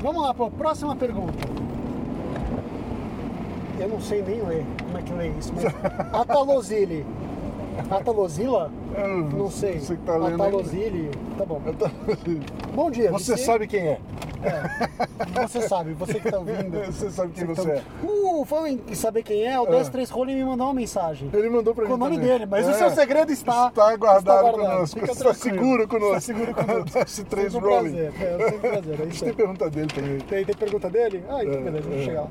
Vamos 0.00 0.22
lá 0.22 0.34
para 0.34 0.46
a 0.46 0.50
próxima 0.50 0.94
pergunta. 0.96 1.32
Eu 3.78 3.88
não 3.88 4.00
sei 4.00 4.22
nem 4.22 4.40
ler 4.42 4.64
como 4.84 4.98
é 4.98 5.02
que 5.02 5.12
lê 5.12 5.28
isso, 5.38 5.52
mas 5.54 5.64
Atalozili. 6.14 7.04
Atalozila? 7.90 8.70
Não 9.36 9.50
sei. 9.50 9.78
Você 9.80 9.96
que 9.96 10.02
tá 10.02 10.16
lendo. 10.16 10.26
aí. 10.42 10.48
Atalozili. 10.48 11.10
Tá 11.36 11.44
bom. 11.44 11.60
Tô- 11.78 11.90
Bom 12.76 12.90
dia. 12.90 13.10
Você 13.10 13.38
sabe 13.38 13.66
quem 13.66 13.80
é. 13.80 13.98
Você 15.48 15.62
sabe, 15.66 15.92
você 15.94 16.20
que 16.20 16.30
tá 16.30 16.38
ouvindo. 16.38 16.78
Você 16.92 17.10
sabe 17.10 17.32
quem 17.32 17.46
que 17.46 17.54
você 17.54 17.68
tá- 17.68 17.74
é. 17.76 17.82
Uh, 18.06 18.44
falando 18.44 18.80
em 18.88 18.94
saber 18.94 19.22
quem 19.22 19.44
é, 19.44 19.58
o 19.58 19.64
23 19.66 20.08
Role 20.10 20.34
me 20.34 20.44
mandou 20.44 20.66
uma 20.68 20.74
mensagem. 20.74 21.28
Ele 21.32 21.48
mandou 21.48 21.74
pra 21.74 21.86
Com 21.86 21.94
o 21.94 21.96
mim 21.96 22.00
nome 22.04 22.16
também. 22.16 22.30
dele, 22.30 22.46
mas 22.46 22.66
o 22.66 22.70
É. 22.70 22.74
seu 22.74 22.90
segredo 22.90 23.32
está, 23.32 23.68
Está 23.68 23.96
guardado 23.96 24.46
está 24.48 24.52
conosco. 24.52 25.00
Fica 25.00 25.12
Está 25.12 25.34
seguro 25.34 25.88
conosco. 25.88 26.16
Está 26.16 26.20
seguro 26.20 26.54
conosco. 26.54 26.98
Esse 27.02 27.24
três 27.24 27.52
Sempre 27.54 27.66
um 27.68 27.72
rolling. 27.72 27.92
prazer. 27.94 28.12
É, 28.22 28.36
um 28.56 28.58
prazer. 28.60 29.00
É 29.00 29.02
A 29.02 29.06
isso 29.08 29.24
tem 29.24 29.34
pergunta 29.34 29.70
dele 29.70 29.88
também. 29.88 30.18
Tem, 30.20 30.44
tem 30.44 30.54
pergunta 30.56 30.90
dele? 30.90 31.24
Ah, 31.28 31.42
então 31.42 31.54
É, 31.54 31.62
beleza, 31.62 31.88
vamos 31.88 32.02
é. 32.02 32.04
chegar 32.04 32.20
lá. 32.22 32.28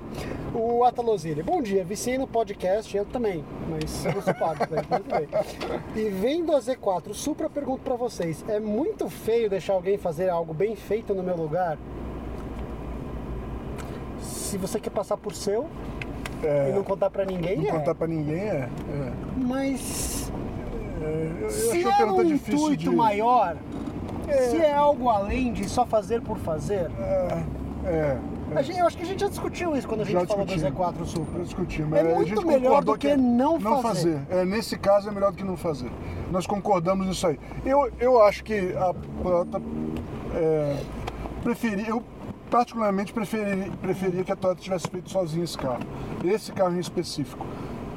O 0.53 0.83
Atalozili. 0.85 1.43
Bom 1.43 1.61
dia, 1.61 1.83
viciei 1.83 2.17
no 2.17 2.27
podcast, 2.27 2.95
eu 2.95 3.03
também, 3.05 3.43
mas 3.69 4.05
eu 4.05 4.21
sou 4.21 4.33
pago, 4.35 4.59
né? 4.71 4.81
Bem. 5.95 6.05
E 6.05 6.09
vendo 6.09 6.55
a 6.55 6.59
Z4 6.61 7.13
Supra, 7.13 7.49
pergunto 7.49 7.81
pra 7.83 7.95
vocês, 7.95 8.45
é 8.47 8.59
muito 8.59 9.09
feio 9.09 9.49
deixar 9.49 9.73
alguém 9.73 9.97
fazer 9.97 10.29
algo 10.35 10.53
bem 10.53 10.75
feito 10.75 11.13
no 11.13 11.23
meu 11.23 11.35
lugar? 11.35 11.77
Se 14.21 14.57
você 14.57 14.79
quer 14.79 14.89
passar 14.89 15.17
por 15.17 15.33
seu 15.33 15.67
É, 16.43 16.69
e 16.69 16.73
não 16.73 16.83
contar 16.83 17.09
pra 17.09 17.25
ninguém, 17.25 17.57
não 17.57 17.69
é. 17.69 17.71
contar 17.71 17.95
pra 17.95 18.07
ninguém 18.07 18.39
é. 18.39 18.69
é. 18.69 19.11
Mas 19.37 20.31
É, 21.01 21.31
eu, 21.41 21.45
eu 21.45 21.49
se 21.49 21.83
é 21.83 22.05
um 22.05 22.21
intuito 22.23 22.77
de. 22.77 22.89
maior, 22.89 23.55
se 24.49 24.57
é 24.57 24.73
algo 24.73 25.09
além 25.09 25.51
de 25.53 25.67
só 25.69 25.85
fazer 25.85 26.21
por 26.21 26.37
fazer, 26.37 26.89
É, 26.99 27.43
é, 27.85 28.17
a 28.53 28.61
gente- 28.61 28.79
eu 28.79 28.85
acho 28.87 28.97
que 28.97 29.03
a 29.03 29.05
gente 29.05 29.19
já 29.21 29.27
discutiu 29.29 29.75
isso 29.75 29.87
quando 29.87 30.01
a 30.01 30.03
gente 30.03 30.13
Já 30.19 30.25
falou 30.27 30.45
do 30.45 30.53
discutimos. 30.53 30.79
Z4 30.95 31.05
Supra. 31.05 31.39
Eu 31.39 31.43
discuti, 31.45 31.81
É 31.81 31.85
a 31.85 32.15
muito 32.15 32.45
melhor 32.45 32.83
do 32.83 32.97
que 32.97 33.07
é 33.07 33.17
não 33.17 33.57
não 33.59 33.81
fazer. 33.81 34.17
fazer. 34.19 34.19
É, 34.29 34.45
nesse 34.45 34.77
caso 34.77 35.09
é 35.09 35.11
melhor 35.11 35.31
do 35.31 35.37
que 35.37 35.43
não 35.43 35.57
fazer. 35.57 35.89
Nós 36.31 36.45
concordamos 36.45 37.07
nisso 37.07 37.25
aí. 37.27 37.39
Eu, 37.65 37.91
eu 37.99 38.21
acho 38.21 38.43
que 38.43 38.73
a 38.75 38.93
Toyota 39.23 39.61
é, 40.33 40.77
preferi, 41.43 41.87
eu 41.87 42.03
particularmente 42.49 43.11
preferi, 43.13 43.71
preferia 43.81 44.23
que 44.23 44.31
a 44.31 44.35
Toyota 44.35 44.61
tivesse 44.61 44.87
feito 44.87 45.09
sozinha 45.09 45.43
esse 45.43 45.57
carro. 45.57 45.79
Esse 46.23 46.51
carro 46.51 46.75
em 46.75 46.79
específico. 46.79 47.45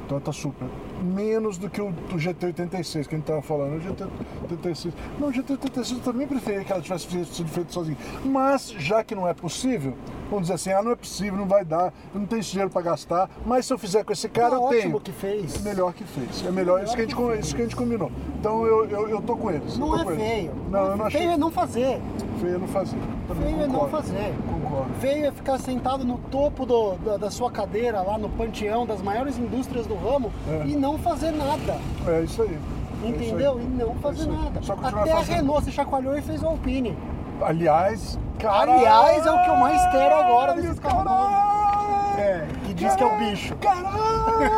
Toyota 0.07 0.31
Supra. 0.31 0.67
Menos 1.03 1.57
do 1.59 1.69
que 1.69 1.79
o, 1.79 1.91
do 1.91 2.15
GT86 2.17 3.07
que 3.07 3.13
a 3.13 3.17
gente 3.17 3.19
estava 3.19 3.41
falando. 3.43 3.77
O 3.77 3.79
GT86. 3.79 4.91
Não, 5.19 5.27
o 5.27 5.31
GT86 5.31 5.91
eu 5.93 5.99
também 5.99 6.27
preferia 6.27 6.63
que 6.63 6.71
ela 6.71 6.81
tivesse 6.81 7.07
sido 7.25 7.47
feito 7.47 7.71
sozinha. 7.71 7.95
Mas, 8.25 8.69
já 8.71 9.03
que 9.03 9.13
não 9.13 9.27
é 9.27 9.33
possível, 9.35 9.93
vamos 10.29 10.43
dizer 10.43 10.53
assim, 10.53 10.71
ah, 10.71 10.81
não 10.83 10.91
é 10.91 10.95
possível, 10.95 11.37
não 11.37 11.47
vai 11.47 11.63
dar, 11.65 11.93
eu 12.13 12.19
não 12.19 12.25
tenho 12.27 12.39
esse 12.39 12.51
dinheiro 12.51 12.69
para 12.71 12.81
gastar, 12.81 13.29
mas 13.45 13.65
se 13.65 13.73
eu 13.73 13.77
fizer 13.77 14.03
com 14.03 14.11
esse 14.13 14.29
cara, 14.29 14.51
Tá 14.51 14.55
eu 14.55 14.63
ótimo 14.63 14.81
tenho. 14.81 14.99
que 14.99 15.11
fez. 15.11 15.61
Melhor 15.61 15.93
que 15.93 16.03
fez. 16.03 16.45
É 16.45 16.51
melhor, 16.51 16.83
isso, 16.83 16.95
que 16.95 17.01
a 17.01 17.05
gente, 17.05 17.39
isso 17.39 17.55
que 17.55 17.61
a 17.61 17.65
gente 17.65 17.75
combinou. 17.75 18.11
Então 18.39 18.65
eu, 18.65 18.85
eu, 18.85 19.09
eu 19.09 19.21
tô 19.21 19.35
com 19.35 19.51
eles. 19.51 19.77
Não 19.77 19.99
é 19.99 20.03
com 20.03 20.11
eles. 20.11 20.23
feio. 20.23 20.51
Não, 20.69 20.79
eu 20.85 20.97
não 20.97 21.05
achei 21.05 21.19
Feio 21.21 21.31
é 21.33 21.37
não 21.37 21.51
fazer. 21.51 21.99
feio 22.39 22.55
é 22.55 22.57
não 22.57 22.67
fazer. 22.67 22.97
Também 23.27 23.43
Feio 23.53 23.63
é 23.63 23.67
não 23.67 23.73
concordo. 23.79 23.97
fazer. 24.07 24.33
Concordo. 24.51 24.93
Feio 24.99 25.25
é 25.25 25.31
ficar 25.31 25.57
sentado 25.59 26.05
no 26.05 26.17
topo 26.31 26.65
do- 26.65 26.95
da, 26.97 27.17
da 27.17 27.31
sua 27.31 27.51
cadeira, 27.51 28.01
lá 28.01 28.17
no 28.17 28.29
panteão 28.29 28.85
das 28.85 29.01
maiores 29.01 29.37
indústrias 29.37 29.85
do 29.87 29.95
ramo, 29.95 30.31
É. 30.47 30.67
e 30.67 30.75
não 30.75 30.97
fazer 30.97 31.31
nada. 31.31 31.77
É 32.07 32.21
isso 32.21 32.41
aí. 32.41 32.57
É 33.03 33.07
Entendeu? 33.07 33.57
isso 33.59 33.67
E 33.69 33.77
não 33.83 33.95
fazer 33.95 34.23
aí. 34.23 34.35
nada. 34.35 34.59
Até 34.59 35.11
fazendo. 35.11 35.11
a 35.17 35.21
Renault 35.21 35.63
se 35.65 35.71
chacoalhou 35.71 36.17
e 36.17 36.21
fez 36.21 36.41
o 36.43 36.47
Alpine. 36.47 36.97
Aliás, 37.41 38.19
caralho, 38.39 38.73
Aliás, 38.73 39.25
é 39.25 39.31
o 39.31 39.43
que 39.43 39.49
eu 39.49 39.55
mais 39.55 39.81
quero 39.91 40.15
agora 40.15 40.53
desses 40.53 40.79
carros 40.79 41.03
caralho, 41.05 42.19
É, 42.19 42.45
que 42.65 42.73
diz 42.73 42.95
que 42.95 43.03
é 43.03 43.05
o 43.05 43.17
bicho. 43.17 43.55
Caralho! 43.57 44.49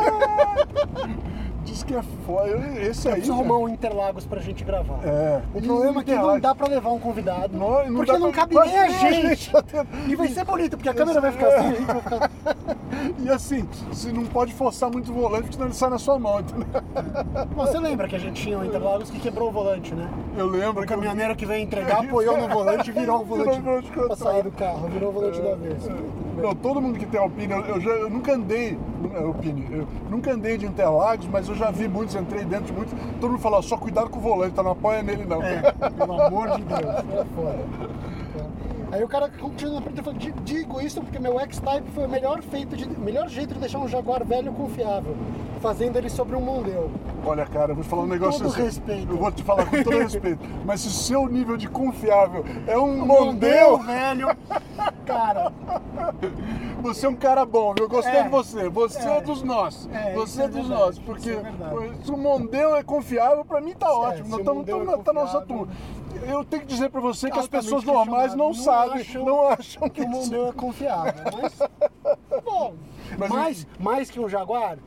Diz 1.64 1.84
que 1.84 1.95
é 1.95 2.01
foda. 2.26 2.49
Esse 2.82 3.07
aí. 3.07 3.14
preciso 3.16 3.34
arrumar 3.34 3.57
um 3.57 3.70
Interlagos 3.70 4.26
pra 4.26 4.39
gente 4.41 4.64
gravar. 4.64 4.99
É. 5.05 5.41
O 5.53 5.62
problema 5.62 6.01
é 6.01 6.03
que 6.03 6.16
não 6.16 6.39
dá 6.39 6.53
pra 6.55 6.68
levar 6.68 6.89
um 6.91 6.99
convidado. 6.99 7.57
Não, 7.57 7.88
não 7.89 7.95
porque 7.97 8.12
não 8.14 8.32
pra- 8.32 8.41
cabe 8.41 8.55
nem 8.55 8.80
a 8.80 8.88
nem 8.88 8.88
a 8.88 8.89
gente. 9.34 9.51
E 10.07 10.16
vai 10.16 10.28
ser 10.28 10.43
bonito, 10.45 10.78
porque 10.78 10.89
a 10.89 10.93
câmera 10.93 11.22
vai 11.22 11.32
ficar 11.32 11.47
assim, 11.47 11.74
vai 11.86 12.01
ficar. 12.01 12.32
E 13.18 13.30
assim, 13.30 13.68
você 13.91 14.12
não 14.12 14.26
pode 14.26 14.53
forçar 14.53 14.91
muito 14.91 15.12
o 15.12 15.16
volante, 15.16 15.41
porque 15.43 15.53
senão 15.53 15.68
ele 15.68 15.76
sai 15.76 15.89
na 15.89 15.97
sua 15.97 16.20
mão, 16.20 16.39
entendeu? 16.39 16.68
Você 17.55 17.80
lembra 17.80 18.07
que 18.07 18.16
a 18.16 18.20
gente 18.20 18.41
tinha 18.41 18.59
um 18.59 18.66
Interlagos 18.66 19.09
que 19.09 19.20
quebrou 19.20 19.49
o 19.49 19.51
volante, 19.51 19.93
né? 19.95 20.07
Eu 20.38 20.45
lembro 20.47 20.84
O 20.84 20.86
que 20.86 20.93
eu- 20.93 20.97
caminhoneiro 20.97 21.36
que 21.36 21.45
veio 21.45 21.64
entregar 21.64 22.03
apoiou 22.03 22.38
no 22.38 22.47
volante 22.47 22.89
e 22.89 22.93
virou 22.93 23.22
o 23.22 23.26
Virou 23.26 23.38
volante 23.45 23.62
volante 23.62 23.91
pra 23.91 24.16
sair 24.16 24.43
do 24.43 24.51
carro, 24.51 24.88
virou 24.89 25.09
o 25.09 25.14
volante 25.14 25.41
da 25.41 25.55
vez. 25.55 25.84
Não, 26.42 26.56
todo 26.56 26.82
mundo 26.82 26.98
que 26.98 27.06
tem 27.06 27.20
Alpine, 27.20 27.52
eu, 27.54 27.62
eu 27.66 27.82
já, 27.82 27.92
eu 27.92 28.10
nunca 28.10 28.34
andei, 28.34 28.78
é, 29.14 29.24
Alpine, 29.24 29.68
eu 29.72 29.88
nunca 30.10 30.34
andei 30.34 30.58
de 30.58 30.66
Interlagos, 30.66 31.28
mas 31.28 31.48
eu 31.48 31.56
já 31.56 31.70
vi 31.72 31.88
muitos, 31.88 32.16
entrei 32.16 32.44
dentro 32.44 32.66
de 32.66 32.74
muitos, 32.74 32.94
todo 33.20 33.32
mundo 33.32 33.39
fala, 33.42 33.62
só 33.62 33.78
cuidado 33.78 34.10
com 34.10 34.18
o 34.20 34.22
volante, 34.22 34.56
tá? 34.56 34.64
Não 34.64 34.72
apoia 34.72 35.04
nele 35.04 35.26
não. 35.26 35.42
É, 35.44 35.62
pelo 35.98 36.22
amor 36.22 36.50
de 36.58 36.64
Deus, 36.64 36.82
é 36.82 37.26
foda. 37.36 37.60
Aí 38.92 39.04
o 39.04 39.08
cara 39.08 39.30
continua 39.30 39.76
na 39.76 39.82
pergunta 39.82 40.02
e 40.02 40.04
fala, 40.04 40.18
"Di- 40.18 40.34
digo 40.44 40.82
isso 40.82 41.02
porque 41.02 41.18
meu 41.18 41.39
X-Type 41.39 41.89
foi 41.92 42.06
o 42.06 42.10
melhor, 42.10 42.42
feito 42.42 42.76
de, 42.76 42.86
melhor 43.00 43.30
jeito 43.30 43.54
de 43.54 43.60
deixar 43.62 43.80
um 43.80 43.88
Jaguar 43.88 44.26
velho 44.26 44.52
confiável, 44.52 45.16
fazendo 45.62 45.95
ele 45.97 46.09
sobre 46.09 46.36
um 46.36 46.41
Mondeo. 46.41 46.89
Olha, 47.26 47.45
cara, 47.45 47.72
eu 47.72 47.76
vou 47.76 47.84
te 47.84 47.89
falar 47.89 48.01
um 48.01 48.07
Com 48.07 48.14
negócio 48.14 48.41
todo 48.41 48.51
assim, 48.53 48.64
respeito. 48.64 49.12
Eu 49.12 49.18
vou 49.18 49.32
te 49.32 49.43
falar 49.43 49.66
com 49.66 49.84
todo 49.84 49.97
respeito, 49.97 50.39
mas 50.66 50.82
se 50.82 50.88
o 50.88 50.91
seu 50.91 51.28
nível 51.28 51.55
de 51.55 51.68
confiável 51.70 52.43
é 52.68 52.78
um 52.78 52.97
Mondeo 53.05 53.78
Mondeo, 53.78 53.78
velho, 53.80 54.28
cara, 55.05 55.51
você 56.82 57.05
é 57.05 57.09
um 57.09 57.16
cara 57.16 57.45
bom, 57.45 57.76
eu 57.80 57.88
gostei 57.88 58.16
É. 58.20 58.24
de 58.24 58.30
você, 58.30 58.68
você 58.70 58.99
é, 59.07 59.18
É. 59.18 59.22
dos 59.22 59.43
nossos, 59.43 59.88
É, 59.93 60.14
você 60.16 60.41
é 60.41 60.45
é 60.45 60.47
dos 60.47 60.68
verdade, 60.68 60.80
nossos, 60.82 60.99
porque 60.99 61.30
é 61.30 61.43
se 62.03 62.12
o 62.12 62.18
Mondeo 62.18 62.76
é 62.76 62.84
confiável, 62.84 63.45
pra 63.45 63.62
mim 63.62 63.74
tá 63.74 63.91
ótimo, 63.93 64.26
se 64.26 64.32
nós 64.32 64.39
o 64.39 64.62
estamos 64.62 64.68
é 64.68 64.97
na 64.97 64.97
tá 64.97 65.14
nossa 65.14 65.41
turma. 65.41 65.68
Eu 66.28 66.43
tenho 66.43 66.64
que 66.64 66.68
dizer 66.68 66.89
pra 66.89 66.99
você 67.01 67.32
que 67.32 67.39
as 67.39 67.47
pessoas 67.47 67.84
normais 67.84 68.36
não, 68.36 68.47
questionável. 68.49 68.89
sabem, 68.89 69.01
acham 69.01 69.26
não 69.26 69.47
acham 69.47 69.89
que 69.89 70.01
o 70.01 70.03
isso. 70.03 70.12
Mondeo 70.12 70.47
é 70.47 70.51
confiável, 70.53 71.14
mas 71.41 71.59
bom, 72.43 72.74
Mas 73.18 73.30
mais, 73.30 73.68
mais 73.80 74.09
que 74.12 74.20
um 74.20 74.28
Jaguar? 74.28 74.78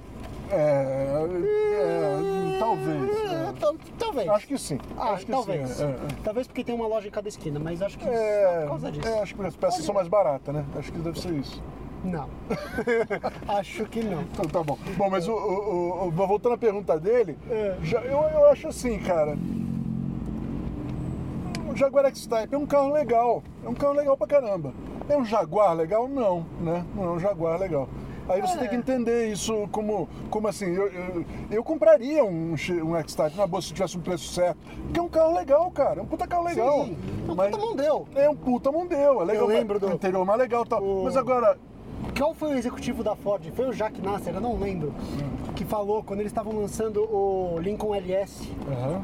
É, 0.50 0.56
é, 0.56 2.58
talvez. 2.58 3.16
É, 3.16 3.34
é. 3.34 3.52
tal- 3.58 3.74
talvez. 3.98 4.28
Acho 4.28 4.46
que 4.46 4.58
sim. 4.58 4.78
Ah, 4.98 5.12
acho 5.12 5.26
que 5.26 5.32
talvez. 5.32 5.70
sim. 5.70 5.84
é, 5.84 5.86
é. 5.86 5.96
Talvez 6.22 6.46
porque 6.46 6.62
tem 6.64 6.74
uma 6.74 6.86
loja 6.86 7.08
em 7.08 7.10
cada 7.10 7.28
esquina, 7.28 7.58
mas 7.58 7.80
acho 7.82 7.98
que 7.98 8.06
É, 8.08 8.60
por 8.62 8.68
causa 8.68 8.92
disso. 8.92 9.08
é, 9.08 9.20
acho 9.22 9.34
que 9.34 9.46
as 9.46 9.56
peças 9.56 9.84
são 9.84 9.94
mais 9.94 10.08
baratas, 10.08 10.54
né? 10.54 10.64
Acho 10.78 10.92
que 10.92 10.98
deve 10.98 11.20
ser 11.20 11.32
isso. 11.32 11.62
Não. 12.04 12.28
acho 13.48 13.84
que 13.86 14.02
não. 14.02 14.22
Então 14.22 14.44
tá 14.44 14.62
bom. 14.62 14.76
Bom, 14.96 15.10
mas 15.10 15.26
o, 15.26 15.32
o- 15.32 16.08
o- 16.08 16.10
voltando 16.10 16.52
à 16.54 16.58
pergunta 16.58 16.98
dele, 17.00 17.36
É. 17.50 17.76
já- 17.82 18.02
eu, 18.02 18.18
eu 18.20 18.48
acho 18.50 18.68
assim, 18.68 18.98
cara. 18.98 19.36
O 21.72 21.76
Jaguar 21.76 22.04
X-Type 22.06 22.54
é 22.54 22.58
um 22.58 22.66
carro 22.66 22.92
legal. 22.92 23.42
É 23.64 23.68
um 23.68 23.74
carro 23.74 23.94
legal 23.94 24.16
pra 24.16 24.26
caramba. 24.26 24.72
É 25.08 25.16
um 25.16 25.24
Jaguar 25.24 25.74
legal? 25.74 26.06
Não, 26.06 26.44
né? 26.60 26.84
Não 26.94 27.04
é 27.04 27.08
um 27.12 27.18
Jaguar 27.18 27.58
legal. 27.58 27.88
Aí 28.28 28.40
você 28.40 28.54
É. 28.54 28.58
tem 28.60 28.68
que 28.68 28.76
entender 28.76 29.28
isso 29.28 29.68
como, 29.70 30.08
como 30.30 30.48
assim, 30.48 30.66
eu, 30.74 30.86
eu, 30.88 31.24
eu 31.50 31.62
compraria 31.64 32.24
um, 32.24 32.54
um 32.84 32.96
X-Type 32.96 33.36
na 33.36 33.46
boa 33.46 33.60
se 33.60 33.72
tivesse 33.72 33.96
um 33.98 34.00
preço 34.00 34.32
certo. 34.32 34.58
Porque 34.84 34.98
é 34.98 35.02
um 35.02 35.08
carro 35.08 35.34
legal, 35.34 35.70
cara. 35.70 36.00
É 36.00 36.02
um 36.02 36.06
puta 36.06 36.26
carro 36.26 36.44
legal. 36.44 36.84
Sim. 36.84 36.96
É 37.28 37.30
um 37.32 37.34
Mas- 37.34 37.50
puta 37.50 37.66
Mondeo. 37.66 38.06
É 38.14 38.30
um 38.30 38.36
puta 38.36 38.72
Mondeo. 38.72 39.20
É 39.20 39.24
legal. 39.24 39.42
Eu 39.42 39.46
lembro 39.48 39.78
do- 39.78 39.92
interior 39.92 40.24
mais 40.24 40.38
legal 40.38 40.64
tal. 40.64 40.82
O- 40.82 41.04
Mas 41.04 41.16
agora, 41.16 41.56
Qual 42.16 42.32
foi 42.34 42.50
o 42.54 42.56
executivo 42.58 43.02
da 43.02 43.16
Ford? 43.16 43.50
Foi 43.56 43.66
o 43.68 43.72
Jack 43.72 44.00
Nasser, 44.00 44.34
eu 44.34 44.40
não 44.40 44.56
lembro. 44.58 44.92
Que 45.56 45.64
falou 45.64 46.02
quando 46.02 46.20
eles 46.20 46.30
estavam 46.30 46.52
lançando 46.54 47.00
o 47.02 47.58
Lincoln 47.58 47.94
LS, 47.94 48.52
Aham. 48.70 49.02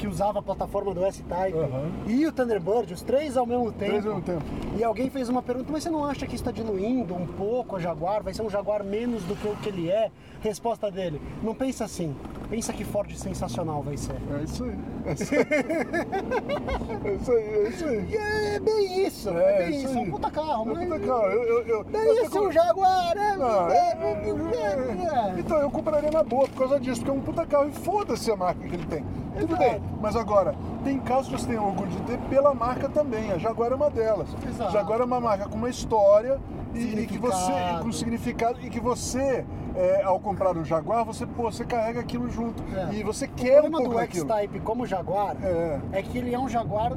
Que 0.00 0.06
usava 0.08 0.38
a 0.38 0.42
plataforma 0.42 0.94
do 0.94 1.04
S-Type, 1.04 1.58
Aham. 1.58 1.90
e 2.06 2.26
o 2.26 2.32
Thunderbird, 2.32 2.94
os 2.94 3.02
três 3.02 3.36
ao 3.36 3.44
mesmo 3.44 3.70
tempo. 3.70 3.90
Três 3.90 4.06
ao 4.06 4.14
mesmo 4.16 4.22
tempo. 4.26 4.42
E 4.78 4.82
alguém 4.82 5.10
fez 5.10 5.28
uma 5.28 5.42
pergunta, 5.42 5.70
mas 5.70 5.82
você 5.82 5.90
não 5.90 6.06
acha 6.06 6.26
que 6.26 6.34
isso 6.34 6.42
está 6.42 6.50
diluindo 6.50 7.14
um 7.14 7.26
pouco 7.26 7.76
a 7.76 7.78
Jaguar? 7.78 8.22
Vai 8.22 8.32
ser 8.32 8.40
um 8.40 8.48
Jaguar 8.48 8.82
menos 8.82 9.22
do 9.24 9.36
que 9.36 9.46
o 9.46 9.54
que 9.56 9.68
ele 9.68 9.90
é? 9.90 10.10
Resposta 10.40 10.90
dele, 10.90 11.20
não 11.42 11.54
pensa 11.54 11.84
assim. 11.84 12.16
Pensa 12.48 12.72
que 12.72 12.82
Ford 12.82 13.12
sensacional 13.14 13.82
vai 13.82 13.96
ser. 13.98 14.16
É 14.40 14.42
isso 14.42 14.64
aí. 14.64 14.78
É 15.04 15.12
isso 15.12 15.34
aí. 15.34 15.40
é 17.04 17.14
isso 17.14 17.32
aí, 17.32 17.44
é 17.44 17.68
isso 17.68 17.84
aí. 17.84 18.16
É 18.16 18.58
bem 18.60 19.06
isso, 19.06 19.28
é, 19.30 19.32
É, 19.32 19.58
bem 19.66 19.76
isso 19.76 19.88
isso, 19.90 19.98
é 19.98 20.00
um 20.00 20.10
puta 20.10 20.30
carro, 20.30 20.70
É 20.70 20.72
um 20.72 20.86
puta 20.88 21.00
carro. 21.00 21.24
Eu, 21.26 21.42
eu, 21.44 21.66
eu, 21.66 21.84
Daí 21.84 22.08
eu 22.08 22.14
isso 22.14 22.24
é 22.24 22.28
tô- 22.40 22.48
um 22.48 22.52
Jaguar, 22.52 23.16
é... 23.16 23.20
É- 23.20 23.98
é- 24.00 24.30
é- 24.56 25.36
é- 25.36 25.40
Então 25.40 25.58
eu 25.58 25.70
compraria 25.70 26.10
na 26.10 26.22
boa 26.22 26.48
por 26.48 26.56
causa 26.58 26.80
disso, 26.80 27.00
porque 27.02 27.10
é 27.10 27.14
um 27.14 27.20
puta 27.20 27.44
carro 27.46 27.68
e 27.68 27.72
foda-se 27.72 28.30
a 28.30 28.36
marca 28.36 28.66
que 28.66 28.74
ele 28.74 28.86
tem. 28.86 29.04
Tudo 29.38 29.54
Exato. 29.54 29.58
bem, 29.58 29.82
mas 30.00 30.16
agora, 30.16 30.54
tem 30.84 30.98
carros 30.98 31.26
que 31.28 31.32
você 31.32 31.46
tem 31.46 31.58
orgulho 31.58 31.88
de 31.90 32.00
ter 32.02 32.18
pela 32.28 32.52
marca 32.54 32.88
também. 32.88 33.32
A 33.32 33.38
Jaguar 33.38 33.72
é 33.72 33.74
uma 33.74 33.90
delas. 33.90 34.28
Exato. 34.46 34.72
Jaguar 34.72 35.00
é 35.00 35.04
uma 35.04 35.20
marca 35.20 35.48
com 35.48 35.56
uma 35.56 35.68
história 35.70 36.38
e, 36.74 37.00
e 37.00 37.06
que 37.06 37.18
você. 37.18 37.52
Com 37.82 37.90
significado 37.92 38.58
e 38.62 38.68
que 38.70 38.80
você, 38.80 39.44
é, 39.74 40.02
ao 40.02 40.18
comprar 40.20 40.56
um 40.56 40.64
Jaguar, 40.64 41.04
você, 41.04 41.26
pô, 41.26 41.50
você 41.50 41.64
carrega 41.64 42.00
aquilo 42.00 42.30
junto. 42.30 42.62
É. 42.74 42.94
E 42.94 43.02
você 43.02 43.26
O 43.26 43.28
quer 43.28 43.60
um 43.60 43.70
problema 43.70 43.78
pouco 43.78 43.90
do 43.94 43.96
daquilo. 44.00 44.26
X-Type 44.28 44.60
como 44.60 44.86
Jaguar 44.86 45.36
É. 45.42 45.78
é 45.92 46.02
que 46.02 46.18
ele 46.18 46.34
é 46.34 46.38
um 46.38 46.48
Jaguar 46.48 46.92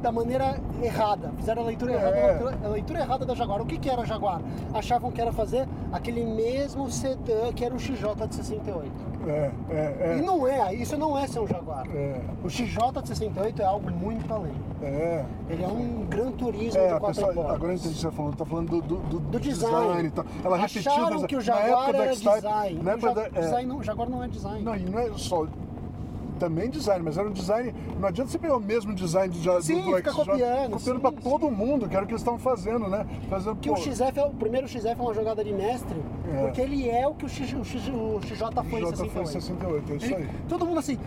da 0.00 0.12
maneira 0.12 0.60
errada. 0.82 1.32
Fizeram 1.38 1.62
a 1.62 1.64
leitura 1.64 1.92
errada, 1.94 2.16
É. 2.16 2.22
a 2.22 2.26
leitura, 2.32 2.58
a 2.62 2.68
leitura 2.68 2.98
errada 3.00 3.24
da 3.24 3.34
Jaguar. 3.34 3.62
O 3.62 3.66
que, 3.66 3.78
que 3.78 3.88
era 3.88 4.04
Jaguar? 4.04 4.40
Achavam 4.74 5.10
que 5.10 5.18
era 5.20 5.32
fazer 5.32 5.66
aquele 5.90 6.24
mesmo 6.26 6.90
sedã 6.90 7.50
que 7.54 7.64
era 7.64 7.74
o 7.74 7.78
XJ 7.78 8.26
de 8.28 8.34
68. 8.34 8.92
É, 9.26 9.50
é, 9.70 9.74
é. 9.74 10.18
E 10.18 10.22
não 10.22 10.46
é, 10.46 10.74
isso 10.74 10.96
não 10.96 11.16
é 11.18 11.26
ser 11.26 11.40
um 11.40 11.46
Jaguar. 11.46 11.86
É, 11.94 12.20
O 12.44 12.48
XJ 12.50 12.76
de 13.02 13.08
68 13.08 13.62
é 13.62 13.64
algo 13.64 13.90
muito 13.90 14.32
além. 14.32 14.52
é. 14.82 15.24
Ele 15.48 15.62
é 15.64 15.68
um 15.68 16.04
Gran 16.08 16.30
Turismo 16.32 16.80
É, 16.80 16.88
de 16.88 16.92
a 16.94 16.98
quatro 17.00 17.14
pessoa, 17.16 17.34
portas. 17.34 17.54
agora 17.56 17.72
eu 17.72 17.76
entendi 17.76 17.88
o 17.88 17.92
que 17.94 18.00
você 18.00 18.06
tá 18.08 18.12
falando, 18.12 18.36
tá 18.36 18.44
falando 18.44 18.68
do, 18.70 18.80
do, 18.82 18.96
do, 18.96 19.18
Do 19.20 19.40
design. 19.40 20.08
e 20.08 20.10
tal. 20.10 20.24
Ela 20.44 20.56
repetiu 20.56 20.92
Acharam 20.92 21.16
das- 21.18 21.26
que 21.26 21.34
o 21.34 21.38
na 21.38 21.42
Jaguar 21.44 21.66
época 21.68 21.92
do 21.92 22.02
era 22.02 22.12
X-Type, 22.12 22.34
design. 22.36 22.82
Na 22.82 22.90
O 22.90 22.94
época 22.94 23.08
Ja- 23.08 23.14
da, 23.14 23.22
é, 23.26 23.40
design 23.42 23.68
não, 23.68 23.82
Jaguar 23.82 24.08
não 24.10 24.22
é 24.24 24.28
design. 24.28 24.62
Não, 24.62 24.76
e 24.76 24.80
não 24.84 24.98
é 24.98 25.10
só. 25.16 25.46
Também 26.44 26.68
design, 26.68 27.02
mas 27.02 27.16
era 27.16 27.26
um 27.26 27.32
design. 27.32 27.74
Não 27.98 28.06
adianta 28.08 28.30
você 28.30 28.38
pegar 28.38 28.56
o 28.56 28.60
mesmo 28.60 28.94
design 28.94 29.32
do, 29.32 29.40
do, 29.40 29.62
Sim, 29.62 29.80
do 29.80 29.96
fica 29.96 30.10
XJ, 30.10 30.24
copiando, 30.24 30.70
copiando 30.72 31.08
sim. 31.08 31.16
todo 31.30 31.50
mundo, 31.50 31.88
que 31.88 31.96
era 31.96 32.04
o 32.04 32.06
que 32.06 32.12
eles 32.12 32.20
estavam 32.20 32.38
fazendo, 32.38 32.86
né? 32.86 33.06
Fazendo, 33.30 33.56
Que 33.56 33.70
pô, 33.70 33.74
o 33.74 33.78
XF 33.78 34.02
é, 34.18 34.24
o 34.24 34.30
primeiro 34.30 34.68
XF 34.68 34.86
é 34.86 34.94
uma 34.94 35.14
jogada 35.14 35.42
de 35.42 35.52
mestre, 35.54 35.96
É. 36.34 36.42
porque 36.42 36.60
ele 36.60 36.86
é 36.90 37.08
o 37.08 37.14
que 37.14 37.24
o, 37.24 37.28
X, 37.30 37.50
o, 37.54 37.64
X, 37.64 37.88
o 37.88 38.20
XJ 38.22 38.38
foi 38.68 38.80
em 38.82 38.86
XJ 38.86 39.08
foi 39.08 39.22
em 39.22 39.26
68. 39.26 39.30
68, 39.30 39.92
é 39.92 39.96
isso 39.96 40.04
Ele- 40.06 40.14
aí. 40.16 40.28
todo 40.50 40.66
mundo 40.66 40.80
assim, 40.80 40.98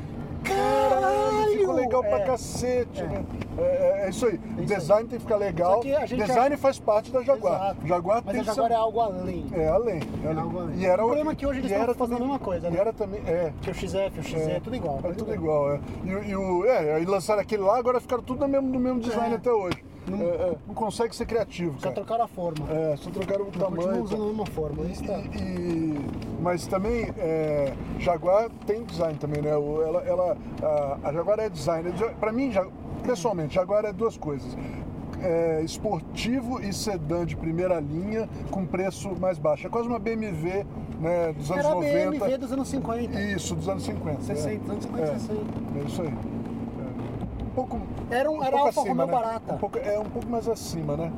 Caralho, 0.48 1.58
ficou 1.60 1.76
legal 1.76 2.02
pra 2.02 2.20
É. 2.20 2.26
cacete, 2.26 3.02
É. 3.02 3.06
né? 3.06 3.26
É, 3.58 3.62
é- 3.62 4.06
é 4.06 4.10
isso 4.10 4.26
aí. 4.26 4.40
aí. 4.58 4.66
design 4.66 5.08
tem 5.10 5.18
que 5.20 5.24
ficar 5.26 5.38
legal. 5.38 5.80
Que 5.80 6.16
Design 6.16 6.58
faz 6.58 6.80
parte 6.80 7.12
da 7.12 7.22
Jaguar. 7.24 7.56
Exato. 7.56 7.88
Jaguar 7.88 8.22
Mas 8.26 8.32
tem 8.34 8.42
a 8.42 8.44
Jaguar 8.44 8.68
ser... 8.68 8.74
é 8.74 8.78
algo 8.78 9.00
além. 9.00 9.46
É, 9.54 9.68
além. 9.68 10.00
é 10.24 10.28
além. 10.30 10.40
além. 10.60 10.78
E 10.80 10.86
era 10.86 11.04
O 11.04 11.08
problema 11.08 11.32
é 11.32 11.36
que 11.36 11.46
hoje 11.46 11.60
eles 11.60 11.72
estão 11.72 11.94
fazendo 11.96 12.18
a 12.18 12.20
mesma 12.20 12.40
coisa, 12.40 12.68
E 12.68 12.72
né? 12.72 12.80
era 12.80 12.94
também. 12.94 13.22
É. 13.28 13.52
Que 13.62 13.72
o 13.72 13.74
XF, 13.74 14.20
o 14.20 14.24
XZ, 14.24 14.48
é 14.48 14.60
tudo 14.60 14.76
igual. 14.76 15.00
É 15.04 15.12
tudo 15.14 15.34
igual, 15.34 15.74
é. 15.74 15.80
E, 16.06 16.10
e 16.30 16.36
o, 16.36 16.66
é, 16.66 16.94
aí 16.96 17.06
lançaram 17.06 17.42
aquele 17.42 17.64
lá, 17.64 17.78
agora 17.78 18.00
ficaram 18.00 18.24
tudo 18.24 18.40
no 18.42 18.48
mesmo, 18.48 18.68
no 18.70 18.80
mesmo 18.80 19.00
design 19.00 19.34
É. 19.34 19.38
até 19.38 19.52
hoje. 19.52 19.84
Não, 20.08 20.58
não 20.68 20.74
consegue 20.74 21.16
ser 21.16 21.26
criativo, 21.26 21.74
Só 21.80 21.84
cara. 21.90 21.96
trocaram 21.96 22.24
a 22.24 22.28
forma. 22.28 22.66
É, 22.72 22.96
só 22.98 23.10
trocaram 23.10 23.42
o 23.44 23.46
Continua 23.48 23.70
tamanho. 23.70 24.04
usando 24.04 24.24
a 24.24 24.26
mesma 24.28 24.46
forma. 24.46 24.84
E, 24.86 25.04
tá. 25.06 25.20
e- 25.20 25.38
e- 25.38 26.06
mas 26.42 26.66
também, 26.68 27.12
é, 27.18 27.74
Jaguar 28.00 28.50
tem 28.66 28.84
design 28.84 29.18
também, 29.18 29.42
né? 29.42 29.50
Ela, 29.50 30.04
ela, 30.04 30.38
a, 30.64 31.10
a 31.10 31.14
Jaguar 31.14 31.40
é 31.40 31.50
design. 31.50 31.92
Ja- 31.98 32.14
Pra 32.20 32.32
mim, 32.32 32.52
pessoalmente, 33.04 33.56
Jaguar 33.56 33.84
é 33.86 33.92
duas 33.92 34.16
coisas. 34.18 34.56
É, 35.22 35.62
esportivo 35.64 36.62
e 36.62 36.72
sedã 36.72 37.26
de 37.26 37.36
primeira 37.36 37.80
linha 37.80 38.30
com 38.52 38.66
preço 38.66 39.10
mais 39.20 39.38
baixo. 39.40 39.66
É 39.66 39.70
quase 39.70 39.88
uma 39.88 39.98
BMW 40.00 40.64
né, 41.02 41.34
dos 41.34 41.50
anos 41.52 41.66
Era 41.66 41.74
a 41.74 41.76
90. 41.76 42.10
BMW 42.12 42.38
dos 42.38 42.52
anos 42.52 42.68
50. 42.68 43.20
Isso, 43.22 43.56
dos 43.56 43.68
anos 43.68 43.84
50. 43.84 44.22
60, 44.22 44.68
é. 44.68 44.72
anos 44.72 44.84
50, 44.86 45.04
é. 45.04 45.14
60. 45.20 45.34
É 45.76 45.84
isso 45.88 46.02
aí. 46.04 46.08
É. 46.08 47.44
Um 47.44 47.50
pouco. 47.56 47.82
Era 48.10 48.30
um- 48.32 48.42
era 48.42 48.52
pouco 48.52 48.68
Alfa 48.68 48.82
Romeo 48.82 49.06
né? 49.06 49.12
barata. 49.12 49.54
Um 49.54 49.58
pouco, 49.58 49.78
é 49.78 50.00
um 50.00 50.06
pouco 50.06 50.30
mais 50.30 50.48
acima, 50.48 50.96
né? 50.96 51.12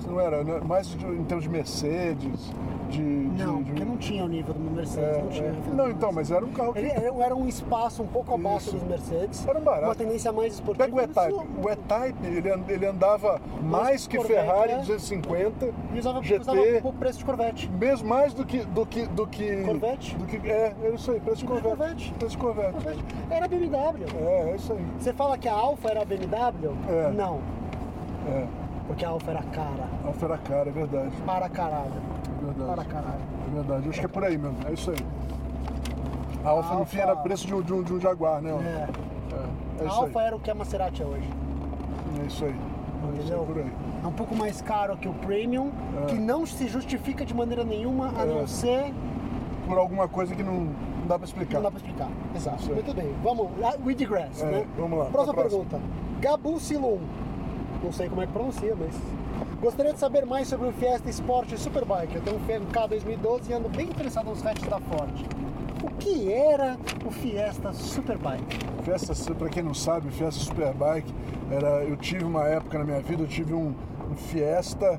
Você 0.00 0.08
não 0.10 0.20
era, 0.20 0.42
né? 0.42 0.60
mais 0.64 0.92
em 0.94 1.24
termos 1.24 1.44
de 1.44 1.50
Mercedes, 1.50 2.52
de. 2.88 3.00
Não, 3.02 3.58
de, 3.58 3.64
de- 3.64 3.70
porque 3.70 3.84
não 3.84 3.96
tinha 3.96 4.24
o 4.24 4.28
nível 4.28 4.54
do 4.54 4.60
Mercedes. 4.60 5.16
é, 5.18 5.22
não 5.22 5.28
tinha 5.28 5.44
é. 5.48 5.52
o 5.70 5.74
Não, 5.74 5.90
então, 5.90 6.10
mas 6.12 6.30
era 6.30 6.44
um 6.44 6.50
carro 6.52 6.72
que. 6.72 6.78
Ele 6.80 6.90
era 6.90 7.34
um 7.36 7.46
espaço 7.46 8.02
um 8.02 8.06
pouco 8.06 8.34
abaixo 8.34 8.68
Isso. 8.68 8.76
dos 8.78 8.82
Mercedes. 8.88 9.46
Era 9.46 9.58
um 9.58 9.62
barato. 9.62 9.84
Uma 9.86 9.94
tendência 9.94 10.32
mais 10.32 10.54
esportiva. 10.54 10.84
Pega 10.86 10.96
o 10.96 11.00
E-Type. 11.00 11.34
O 11.34 11.70
E-Type, 11.70 12.26
ele, 12.26 12.48
ele 12.68 12.86
andava 12.86 13.40
mais 13.62 14.06
que 14.06 14.16
Corvette, 14.16 14.40
Ferrari 14.40 14.72
é. 14.72 14.78
250, 14.78 15.70
E 15.94 15.98
usava, 15.98 16.22
GT. 16.22 16.40
usava 16.40 16.60
um 16.60 16.80
pouco 16.80 16.98
preço 16.98 17.18
de 17.18 17.24
Corvette. 17.24 17.70
mesmo 17.70 18.08
mais 18.08 18.32
do 18.34 18.44
que. 18.44 18.58
Do 18.64 18.86
que, 18.86 19.06
do 19.06 19.26
que 19.26 19.62
Corvette? 19.64 20.16
Do 20.16 20.26
que, 20.26 20.36
é, 20.50 20.74
é 20.82 20.90
isso 20.94 21.10
aí, 21.10 21.20
preço 21.20 21.38
de 21.40 21.44
Corvette. 21.46 21.68
Corvette. 21.76 22.14
Preço 22.14 22.36
de 22.36 22.38
Corvette. 22.42 22.72
Corvette. 22.72 23.04
Era 23.30 23.46
BMW. 23.48 24.04
É, 24.18 24.50
é 24.50 24.56
isso 24.56 24.72
aí. 24.72 24.84
Você 24.98 25.12
fala 25.12 25.36
que 25.38 25.48
a 25.48 25.52
Alfa 25.52 25.90
era 25.90 26.04
BMW? 26.04 26.72
É. 26.88 27.10
Não, 27.12 27.40
É. 28.28 28.46
porque 28.90 29.04
a 29.04 29.08
Alfa 29.10 29.30
era 29.30 29.42
cara. 29.44 29.88
Alfa 30.04 30.26
era 30.26 30.38
cara, 30.38 30.68
é 30.68 30.72
verdade. 30.72 31.10
Para 31.24 31.48
caralho. 31.48 31.92
É 32.42 32.44
verdade. 32.44 32.70
Para 32.74 32.84
caralho. 32.84 33.20
É 33.48 33.54
verdade, 33.54 33.84
eu 33.84 33.90
acho 33.90 34.00
que 34.00 34.06
é 34.06 34.08
por 34.08 34.24
aí 34.24 34.36
mesmo, 34.36 34.56
é 34.68 34.72
isso 34.72 34.90
aí. 34.90 34.96
A 36.44 36.48
Alfa, 36.48 36.74
no 36.74 36.84
fim 36.84 36.98
era 36.98 37.14
preço 37.14 37.46
de 37.46 37.54
um, 37.54 37.62
de 37.62 37.72
um, 37.72 37.82
de 37.84 37.92
um 37.92 38.00
Jaguar, 38.00 38.42
né? 38.42 38.50
É. 38.50 38.88
É, 39.82 39.84
é 39.84 39.88
A 39.88 39.92
Alfa 39.92 40.20
aí. 40.20 40.26
era 40.26 40.34
o 40.36 40.40
que 40.40 40.50
a 40.50 40.54
Maserati 40.56 41.02
é 41.02 41.06
hoje. 41.06 41.28
É 42.20 42.26
isso 42.26 42.44
aí. 42.44 42.50
É 42.50 42.54
isso 42.54 42.56
aí, 43.04 43.18
Entendeu? 43.20 43.44
por 43.44 43.58
aí. 43.58 43.72
É 44.02 44.06
um 44.08 44.12
pouco 44.12 44.34
mais 44.34 44.60
caro 44.60 44.96
que 44.96 45.08
o 45.08 45.12
Premium, 45.14 45.70
É. 46.02 46.06
que 46.06 46.14
não 46.18 46.44
se 46.44 46.66
justifica 46.66 47.24
de 47.24 47.32
maneira 47.32 47.62
nenhuma, 47.62 48.12
a 48.18 48.22
É. 48.22 48.26
não 48.26 48.44
ser. 48.48 48.92
Por 49.68 49.78
alguma 49.78 50.08
coisa 50.08 50.34
que 50.34 50.42
não, 50.42 50.52
não 50.64 51.06
dá 51.06 51.16
pra 51.16 51.26
explicar. 51.26 51.54
Não 51.58 51.62
dá 51.62 51.70
pra 51.70 51.78
explicar. 51.78 52.08
Exato. 52.34 52.56
Isso 52.60 52.68
aí. 52.70 52.74
Muito 52.74 52.94
bem. 52.94 53.14
Vamos. 53.22 53.48
We 53.86 53.94
digress, 53.94 54.42
É, 54.42 54.46
né? 54.46 54.66
vamos 54.76 54.98
lá, 54.98 55.04
Próxima 55.06 55.34
próxima. 55.34 55.64
pergunta. 55.64 55.80
Gabu 56.20 56.58
Silum. 56.58 56.98
Não 57.82 57.92
sei 57.92 58.08
como 58.08 58.22
é 58.22 58.26
que 58.26 58.32
pronuncia, 58.32 58.74
mas. 58.78 58.94
Gostaria 59.60 59.92
de 59.92 59.98
saber 59.98 60.24
mais 60.24 60.48
sobre 60.48 60.68
o 60.68 60.72
Fiesta 60.72 61.08
Sport 61.10 61.54
Superbike. 61.56 62.16
Eu 62.16 62.22
tenho 62.22 62.62
um 62.62 62.66
K 62.66 62.86
2012 62.86 63.50
e 63.50 63.54
ando 63.54 63.68
bem 63.68 63.86
interessado 63.88 64.26
nos 64.26 64.44
hatches 64.44 64.68
da 64.68 64.78
Ford. 64.80 65.10
O 65.82 65.88
que 65.98 66.32
era 66.32 66.78
o 67.04 67.10
Fiesta 67.10 67.72
Superbike? 67.72 68.58
Fiesta, 68.84 69.34
pra 69.34 69.48
quem 69.48 69.62
não 69.62 69.74
sabe, 69.74 70.08
o 70.08 70.10
Fiesta 70.10 70.40
Superbike, 70.40 71.12
era, 71.50 71.84
eu 71.84 71.96
tive 71.96 72.24
uma 72.24 72.46
época 72.46 72.78
na 72.78 72.84
minha 72.84 73.00
vida, 73.00 73.22
eu 73.22 73.26
tive 73.26 73.52
um, 73.54 73.74
um 74.10 74.14
Fiesta 74.14 74.98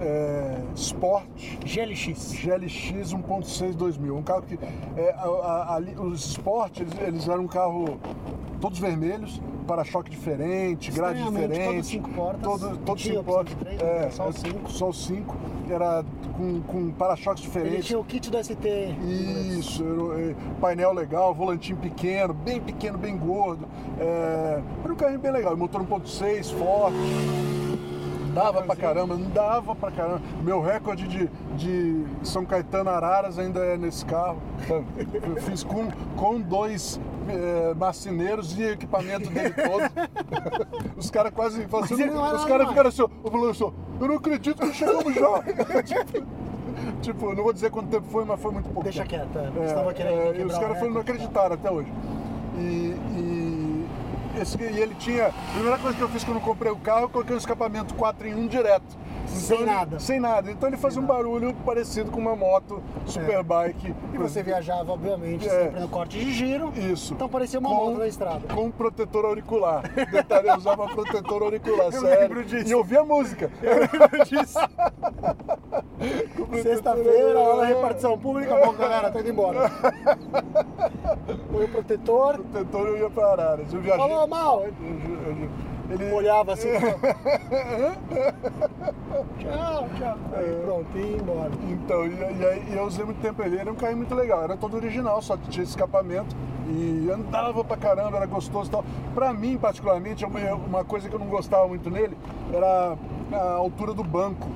é, 0.00 0.58
Sport 0.74 1.26
GLX. 1.64 2.32
GLX 2.34 3.12
1.6 3.14 3.74
2000, 3.74 4.16
um 4.16 4.22
carro 4.22 4.42
que 4.42 4.58
é, 4.96 5.10
a- 5.12 5.22
a- 5.24 5.74
ali- 5.76 5.94
os 5.98 6.24
Sport 6.30 6.80
eles, 6.80 6.92
eles 7.00 7.28
eram 7.28 7.44
um 7.44 7.48
carro 7.48 7.98
todos 8.60 8.78
vermelhos, 8.78 9.40
para-choque 9.66 10.10
diferente, 10.10 10.90
grade 10.90 11.22
diferente, 11.22 11.64
todos 11.64 11.86
cinco 11.86 12.10
portas. 12.10 12.42
todo, 12.42 12.76
todos 12.78 13.02
cinco 13.02 13.24
portas, 13.24 13.54
três, 13.54 13.80
é, 13.80 14.00
né? 14.00 14.10
Só 14.10 14.28
os 14.28 14.36
é, 14.36 14.38
cinco. 14.38 14.70
só 14.70 14.88
os 14.88 15.06
cinco, 15.06 15.36
era 15.68 16.04
com, 16.36 16.60
com 16.62 16.90
para-choques 16.92 17.44
Ele 17.44 17.52
diferentes. 17.52 17.86
tinha 17.86 17.98
o 17.98 18.04
kit 18.04 18.30
do 18.30 18.42
ST. 18.42 18.54
Isso, 19.58 19.84
é, 20.14 20.34
painel 20.60 20.92
legal, 20.92 21.34
volantinho 21.34 21.78
pequeno, 21.78 22.34
bem 22.34 22.60
pequeno, 22.60 22.98
bem 22.98 23.16
gordo. 23.16 23.66
É, 23.98 24.60
era 24.84 24.92
um 24.92 24.96
carrinho 24.96 25.20
bem 25.20 25.32
legal, 25.32 25.56
motor 25.56 25.82
1.6, 25.82 26.52
forte. 26.52 27.61
Dava 28.34 28.62
pra 28.62 28.76
caramba, 28.76 29.16
não 29.16 29.30
dava 29.30 29.74
pra 29.74 29.90
caramba. 29.90 30.22
Meu 30.42 30.60
recorde 30.60 31.06
de, 31.06 31.28
de 31.56 32.04
São 32.22 32.44
Caetano 32.44 32.90
Araras 32.90 33.38
ainda 33.38 33.60
é 33.60 33.76
nesse 33.76 34.04
carro. 34.04 34.38
sabe? 34.66 34.86
Eu 35.22 35.36
fiz 35.42 35.62
com, 35.62 35.90
com 36.16 36.40
dois 36.40 37.00
é, 37.28 37.74
marceneiros 37.74 38.58
e 38.58 38.62
equipamento 38.62 39.28
dele 39.30 39.50
todo. 39.50 40.92
Os 40.96 41.10
caras 41.10 41.32
quase. 41.32 41.62
assim, 41.62 42.04
os 42.08 42.44
caras 42.44 42.68
ficaram 42.68 42.88
assim, 42.88 43.04
falei 43.30 43.50
assim, 43.50 43.72
eu 44.00 44.08
não 44.08 44.16
acredito 44.16 44.60
que 44.60 44.72
chegamos 44.72 45.14
já. 45.14 45.42
tipo, 45.82 46.26
tipo, 47.00 47.34
não 47.34 47.42
vou 47.42 47.52
dizer 47.52 47.70
quanto 47.70 47.88
tempo 47.88 48.06
foi, 48.10 48.24
mas 48.24 48.40
foi 48.40 48.52
muito 48.52 48.66
pouco. 48.66 48.84
Deixa 48.84 49.04
quieto, 49.04 49.38
é. 49.38 49.62
É, 49.62 49.66
estava 49.66 49.92
querendo 49.92 50.18
é, 50.18 50.40
e 50.40 50.44
os 50.44 50.54
o 50.54 50.60
caras 50.60 50.78
não 50.80 50.86
recorde. 50.88 50.98
acreditaram 50.98 51.54
até 51.54 51.70
hoje. 51.70 51.92
E, 52.58 52.60
e, 52.60 53.41
esse- 54.40 54.60
e 54.62 54.80
ele 54.80 54.94
tinha. 54.94 55.28
A 55.28 55.52
primeira 55.54 55.78
coisa 55.78 55.96
que 55.96 56.02
eu 56.02 56.08
fiz 56.08 56.24
quando 56.24 56.36
eu 56.38 56.42
comprei 56.42 56.70
o 56.72 56.76
carro, 56.76 57.02
eu 57.04 57.08
coloquei 57.08 57.34
um 57.34 57.38
escapamento 57.38 57.94
4 57.94 58.26
em 58.28 58.34
1 58.34 58.46
direto. 58.48 59.02
Sem 59.26 59.58
ele- 59.58 59.66
nada. 59.66 60.00
Sem 60.00 60.20
nada. 60.20 60.50
Então 60.50 60.68
ele 60.68 60.76
fazia 60.76 61.00
um 61.00 61.06
barulho 61.06 61.54
parecido 61.64 62.10
com 62.10 62.20
uma 62.20 62.34
moto 62.36 62.82
Superbike. 63.06 63.94
E 64.12 64.18
você 64.18 64.42
viajava, 64.42 64.92
obviamente, 64.92 65.46
É. 65.46 65.50
sempre 65.64 65.80
no 65.80 65.88
corte 65.88 66.18
de 66.18 66.32
giro. 66.32 66.72
Isso. 66.76 67.14
Então 67.14 67.28
parecia 67.28 67.58
uma 67.60 67.68
Com- 67.70 67.74
moto 67.76 67.98
na 67.98 68.06
estrada. 68.08 68.40
Com 68.52 68.70
protetor 68.70 69.24
auricular. 69.24 69.82
Detalhe, 70.10 70.48
eu 70.48 70.56
usava 70.56 70.86
protetor 70.88 71.42
auricular, 71.42 71.86
Eu 71.94 72.00
sério. 72.00 72.20
lembro 72.20 72.44
disso. 72.44 72.68
E 72.68 72.72
eu 72.72 72.78
ouvia 72.78 73.04
música. 73.04 73.50
disso. 74.28 74.58
Sexta-feira, 76.62 77.38
aula 77.38 77.64
repartição 77.64 78.18
pública. 78.18 78.54
Bom, 78.56 78.72
galera, 78.74 79.10
tô 79.10 79.20
indo 79.20 79.30
embora. 79.30 79.70
Foi 81.50 81.64
o 81.64 81.68
protetor. 81.68 82.38
protetor 82.38 82.86
eu 82.88 82.98
ia 82.98 83.10
para 83.10 83.28
Araras. 83.32 83.72
Eu 83.72 83.80
viajei. 83.80 84.00
Falou 84.00 84.21
mal. 84.26 84.62
Eu- 84.64 84.68
eu- 84.68 85.72
Ele 85.90 86.10
Olhava 86.12 86.52
assim. 86.54 86.68
tchau, 89.38 89.88
tchau. 89.98 90.16
Aí 90.34 90.60
pronto, 90.64 90.98
ia 90.98 91.16
embora. 91.16 91.50
Então, 91.68 92.06
e, 92.06 92.10
e 92.10 92.72
e 92.72 92.76
eu 92.76 92.84
usei 92.84 93.04
muito 93.04 93.20
tempo 93.20 93.42
ele. 93.42 93.54
Ele 93.56 93.60
era 93.62 93.72
um 93.72 93.74
carro 93.74 93.96
muito 93.96 94.14
legal, 94.14 94.42
era 94.42 94.56
todo 94.56 94.74
original, 94.76 95.20
só 95.20 95.36
que 95.36 95.48
tinha 95.48 95.64
escapamento 95.64 96.34
e 96.68 97.10
andava 97.12 97.62
pra 97.64 97.76
caramba, 97.76 98.16
era 98.16 98.26
gostoso 98.26 98.68
e 98.68 98.72
tal. 98.72 98.84
Pra 99.14 99.32
mim, 99.32 99.58
particularmente, 99.58 100.24
uma, 100.24 100.40
uma 100.54 100.84
coisa 100.84 101.08
que 101.08 101.14
eu 101.14 101.18
não 101.18 101.26
gostava 101.26 101.66
muito 101.68 101.90
nele 101.90 102.16
era 102.52 102.96
a 103.32 103.52
altura 103.54 103.92
do 103.92 104.04
banco. 104.04 104.48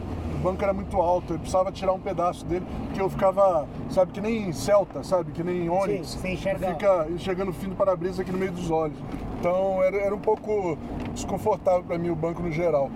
O 0.47 0.49
banco 0.49 0.63
era 0.63 0.73
muito 0.73 0.97
alto, 1.01 1.33
eu 1.33 1.39
precisava 1.41 1.73
tirar 1.73 1.93
um 1.93 1.99
pedaço 1.99 2.47
dele, 2.47 2.65
porque 2.85 3.01
eu 3.01 3.11
ficava, 3.11 3.67
sabe, 3.91 4.13
que 4.13 4.21
nem 4.21 4.53
Celta, 4.53 5.03
sabe, 5.03 5.33
que 5.33 5.43
nem 5.43 5.69
Onix. 5.69 6.25
enxerga- 6.25 6.69
Fica 6.69 7.07
enxergando 7.11 7.51
o 7.51 7.53
fim 7.55 7.69
do 7.69 7.75
para-brisa 7.75 8.23
aqui 8.23 8.31
no 8.31 8.39
meio 8.39 8.53
dos 8.53 8.71
olhos. 8.71 8.97
Então 9.41 9.83
era, 9.83 9.97
era 9.97 10.15
um 10.15 10.21
pouco 10.21 10.79
desconfortável 11.13 11.83
pra 11.83 11.99
mim 11.99 12.11
o 12.11 12.15
banco 12.15 12.41
no 12.45 12.53
geral. 12.53 12.93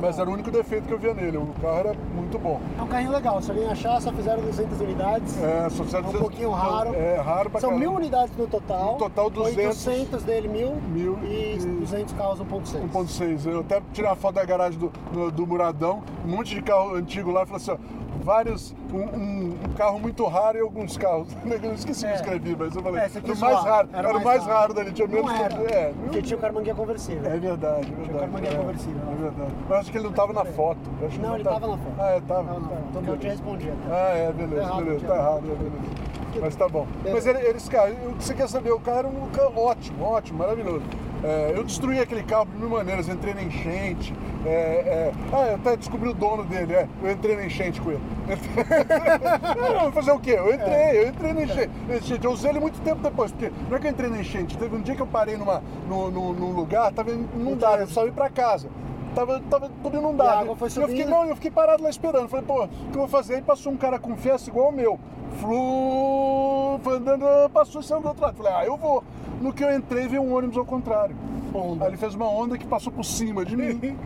Mas 0.00 0.18
era 0.18 0.30
o 0.30 0.32
único 0.32 0.50
defeito 0.50 0.86
que 0.86 0.92
eu 0.92 0.98
via 0.98 1.12
nele. 1.12 1.36
O 1.38 1.46
carro 1.60 1.78
era 1.78 1.94
muito 2.14 2.38
bom. 2.38 2.60
É 2.78 2.82
um 2.82 2.86
carrinho 2.86 3.10
legal. 3.10 3.42
Se 3.42 3.50
alguém 3.50 3.66
achar, 3.68 4.00
só 4.00 4.12
fizeram 4.12 4.42
200 4.42 4.80
unidades. 4.80 5.42
É, 5.42 5.68
só 5.70 5.98
É 5.98 6.00
um 6.00 6.12
pouquinho 6.12 6.50
raro. 6.50 6.94
É, 6.94 7.16
raro 7.20 7.50
pra 7.50 7.60
São 7.60 7.70
caramba. 7.70 7.86
mil 7.90 7.96
unidades 7.98 8.36
no 8.36 8.46
total. 8.46 8.92
No 8.92 8.98
total, 8.98 9.30
200. 9.30 9.86
800 9.86 10.22
dele, 10.22 10.48
mil. 10.48 10.76
Mil 10.88 11.18
E 11.24 11.56
e- 11.56 11.78
200 11.80 12.14
carros 12.14 12.40
1.6. 12.40 12.80
1.6. 12.92 13.46
Eu 13.46 13.60
até 13.60 13.82
tirei 13.92 14.08
uma 14.08 14.16
foto 14.16 14.36
da 14.36 14.44
garagem 14.44 14.78
do, 14.78 14.92
do, 15.12 15.30
do 15.32 15.46
Muradão, 15.46 16.02
um 16.24 16.28
monte 16.28 16.54
de 16.54 16.62
carro 16.62 16.94
antigo 16.94 17.30
lá, 17.30 17.42
e 17.42 17.46
falei 17.46 17.62
assim, 17.62 17.72
ó, 17.72 17.76
vários, 18.22 18.74
um, 18.92 18.98
um- 18.98 19.56
um 19.68 19.72
carro 19.76 19.98
muito 19.98 20.24
raro 20.26 20.58
e 20.58 20.60
alguns 20.60 20.96
carros. 20.96 21.28
Eu 21.62 21.74
esqueci 21.74 22.06
É. 22.06 22.10
que 22.10 22.14
escrevi, 22.16 22.56
mas 22.58 22.74
eu 22.74 22.82
falei, 22.82 23.00
É, 23.00 23.04
era 23.04 23.18
o 23.18 23.22
quis 23.22 23.40
mais 23.40 23.62
raro, 23.64 23.88
era, 23.92 24.16
o 24.18 24.24
mais 24.24 24.44
raro 24.44 24.74
dali, 24.74 24.92
tinha 24.92 25.08
menos... 25.08 25.30
Era. 25.32 25.54
É, 25.74 25.92
Porque 26.04 26.22
tinha 26.22 26.36
o 26.36 26.40
carmanguia 26.40 26.74
conversível. 26.74 27.30
é 27.30 27.36
verdade, 27.38 27.80
é 27.80 27.84
Tinha 27.84 27.92
o 27.94 27.96
verdade. 28.02 28.18
carmanguia 28.20 28.50
é, 28.50 28.54
conversível. 28.56 29.02
é 29.10 29.14
verdade. 29.22 29.52
Eu 29.68 29.76
acho 29.76 29.90
que 29.92 29.98
ele 29.98 30.04
não 30.04 30.12
tava 30.12 30.32
na 30.32 30.44
foto. 30.44 30.78
Acho 31.06 31.16
que 31.16 31.18
Não, 31.26 31.34
ele 31.34 31.44
tava 31.44 31.66
na 31.66 31.76
foto. 31.78 31.94
Ah, 31.98 32.10
é, 32.10 32.20
tava. 32.20 32.42
Não, 32.42 32.60
não, 32.60 32.78
então 32.90 33.14
eu 33.14 33.18
te 33.18 33.26
respondi. 33.28 33.68
até. 33.70 33.94
Ah, 33.94 34.16
é, 34.16 34.32
beleza, 34.32 34.68
Tá 34.68 34.76
beleza, 34.76 35.06
tá 35.06 35.14
errado, 35.16 35.42
é, 35.44 35.54
beleza. 35.54 36.08
Mas 36.40 36.56
tá 36.56 36.68
bom. 36.68 36.86
Mas 37.10 37.26
ele, 37.26 37.38
eles, 37.40 37.68
cara, 37.68 37.90
o 37.90 38.14
que 38.14 38.24
você 38.24 38.34
quer 38.34 38.48
saber? 38.48 38.70
O 38.70 38.78
carro 38.78 38.98
era 38.98 39.08
um 39.08 39.28
carro 39.30 39.60
ótimo, 39.60 40.04
ótimo, 40.04 40.38
maravilhoso. 40.38 40.82
É, 41.22 41.52
eu 41.54 41.64
destruí 41.64 41.98
aquele 41.98 42.22
carro 42.22 42.46
de 42.46 42.56
mil 42.56 42.68
maneiras, 42.68 43.08
entrei 43.08 43.34
na 43.34 43.42
enchente. 43.42 44.14
é, 44.46 44.50
é, 44.50 45.12
ah, 45.32 45.48
eu 45.48 45.54
até 45.56 45.76
descobri 45.76 46.08
o 46.08 46.14
dono 46.14 46.44
dele, 46.44 46.74
é. 46.74 46.88
Eu 47.02 47.10
entrei 47.10 47.36
na 47.36 47.46
enchente 47.46 47.80
com 47.80 47.90
ele. 47.90 48.00
não, 49.74 49.90
fazer 49.90 50.12
o 50.12 50.20
quê? 50.20 50.36
Eu 50.38 50.54
entrei, 50.54 51.02
eu 51.02 51.08
entrei 51.08 51.32
na 51.32 51.42
enchente. 51.42 51.70
Eu 52.22 52.30
usei 52.30 52.50
ele 52.50 52.60
muito 52.60 52.80
tempo 52.82 53.02
depois, 53.02 53.32
porque 53.32 53.50
não 53.68 53.76
é 53.76 53.80
que 53.80 53.86
eu 53.86 53.90
entrei 53.90 54.10
na 54.10 54.20
enchente, 54.20 54.56
teve 54.56 54.76
um 54.76 54.80
dia 54.80 54.94
que 54.94 55.02
eu 55.02 55.06
parei 55.06 55.36
numa, 55.36 55.62
no, 55.88 56.10
no, 56.10 56.32
num 56.32 56.52
lugar, 56.52 56.92
tava 56.92 57.10
inundado, 57.10 57.82
eu 57.82 57.88
só 57.88 58.06
ir 58.06 58.12
pra 58.12 58.30
casa. 58.30 58.68
Tava, 59.14 59.40
tava 59.50 59.70
tudo 59.82 59.96
inundado. 59.98 60.44
E 60.44 60.48
E 60.80 60.82
eu 60.82 60.88
fiquei, 60.88 61.04
não, 61.04 61.24
eu 61.24 61.34
fiquei 61.34 61.50
parado 61.50 61.82
lá 61.82 61.90
esperando. 61.90 62.28
Falei, 62.28 62.44
pô, 62.44 62.64
o 62.64 62.68
que 62.68 62.94
eu 62.94 63.00
vou 63.00 63.08
fazer? 63.08 63.36
Aí 63.36 63.42
passou 63.42 63.72
um 63.72 63.76
cara 63.76 63.98
com 63.98 64.16
festa 64.16 64.48
igual 64.48 64.68
o 64.68 64.72
meu. 64.72 64.98
Flu, 65.40 66.78
foi 66.82 66.96
andando, 66.96 67.24
passou 67.50 67.80
e 67.80 67.84
saiu 67.84 68.00
do 68.00 68.08
outro 68.08 68.22
lado. 68.22 68.36
Falei, 68.36 68.52
ah, 68.52 68.64
eu 68.64 68.76
vou. 68.76 69.02
No 69.40 69.52
que 69.52 69.62
eu 69.62 69.74
entrei, 69.74 70.08
veio 70.08 70.22
um 70.22 70.34
ônibus 70.34 70.56
ao 70.56 70.64
contrário. 70.64 71.16
Onda. 71.54 71.84
Aí 71.84 71.90
ele 71.90 71.96
fez 71.96 72.14
uma 72.14 72.28
onda 72.28 72.58
que 72.58 72.66
passou 72.66 72.92
por 72.92 73.04
cima 73.04 73.44
de 73.44 73.56
mim. 73.56 73.78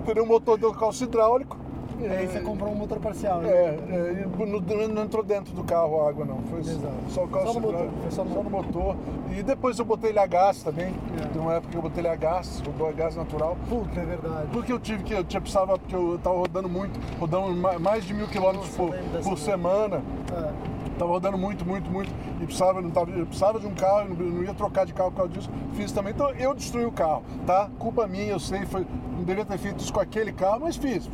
Entendeu? 0.00 0.24
O 0.24 0.26
motor 0.26 0.58
deu 0.58 0.72
calço 0.72 1.04
hidráulico. 1.04 1.56
E 2.00 2.06
aí 2.06 2.26
você 2.26 2.40
comprou 2.40 2.70
um 2.70 2.74
motor 2.74 2.98
parcial. 3.00 3.40
né? 3.40 3.48
É, 3.48 3.78
é, 3.90 4.26
não, 4.46 4.88
não 4.88 5.02
entrou 5.02 5.24
dentro 5.24 5.52
do 5.52 5.64
carro 5.64 6.00
a 6.00 6.08
água, 6.08 6.24
não. 6.24 6.38
Foi 6.42 6.60
Exato. 6.60 6.92
só 7.08 7.24
o 7.24 7.28
Só 7.28 7.52
no 7.54 7.60
motor, 7.60 7.88
só 8.10 8.24
no 8.24 8.34
só 8.34 8.42
no 8.42 8.50
motor. 8.50 8.96
E 9.36 9.42
depois 9.42 9.78
eu 9.78 9.84
botei 9.84 10.10
ele 10.10 10.18
a 10.18 10.26
gás 10.26 10.62
também. 10.62 10.94
É. 11.20 11.26
Tem 11.28 11.40
uma 11.42 11.54
época 11.54 11.70
que 11.72 11.76
eu 11.76 11.82
botei 11.82 12.00
ele 12.00 12.08
a 12.08 12.16
gás, 12.16 12.62
rodou 12.64 12.88
a 12.88 12.92
gás 12.92 13.16
natural. 13.16 13.56
Puta, 13.68 14.00
é 14.00 14.04
verdade. 14.04 14.48
Porque 14.52 14.72
eu 14.72 14.78
tive 14.78 15.02
que, 15.02 15.12
eu 15.12 15.24
tinha, 15.24 15.40
precisava, 15.40 15.78
porque 15.78 15.94
eu 15.94 16.18
tava 16.22 16.36
rodando 16.36 16.68
muito, 16.68 16.98
rodando 17.18 17.52
ma- 17.56 17.78
mais 17.78 18.04
de 18.04 18.14
mil 18.14 18.28
quilômetros 18.28 18.70
por, 18.76 18.94
por 19.22 19.38
semana. 19.38 20.00
É. 20.32 20.78
Tava 20.98 21.12
rodando 21.12 21.38
muito, 21.38 21.64
muito, 21.64 21.88
muito. 21.90 22.10
E 22.40 22.44
precisava, 22.44 22.80
não 22.80 22.90
tava, 22.90 23.06
precisava 23.06 23.60
de 23.60 23.66
um 23.66 23.74
carro, 23.74 24.08
eu 24.08 24.14
não, 24.16 24.26
não 24.36 24.42
ia 24.42 24.52
trocar 24.54 24.84
de 24.84 24.92
carro 24.92 25.10
por 25.12 25.18
causa 25.18 25.32
disso. 25.32 25.50
Fiz 25.74 25.92
também. 25.92 26.12
Então 26.12 26.30
eu 26.32 26.54
destruí 26.54 26.84
o 26.84 26.90
carro, 26.92 27.22
tá? 27.46 27.68
Culpa 27.78 28.06
minha, 28.08 28.32
eu 28.32 28.40
sei, 28.40 28.66
foi, 28.66 28.84
não 29.16 29.22
devia 29.22 29.44
ter 29.44 29.58
feito 29.58 29.78
isso 29.80 29.92
com 29.92 30.00
aquele 30.00 30.32
carro, 30.32 30.60
mas 30.62 30.76
fiz. 30.76 31.08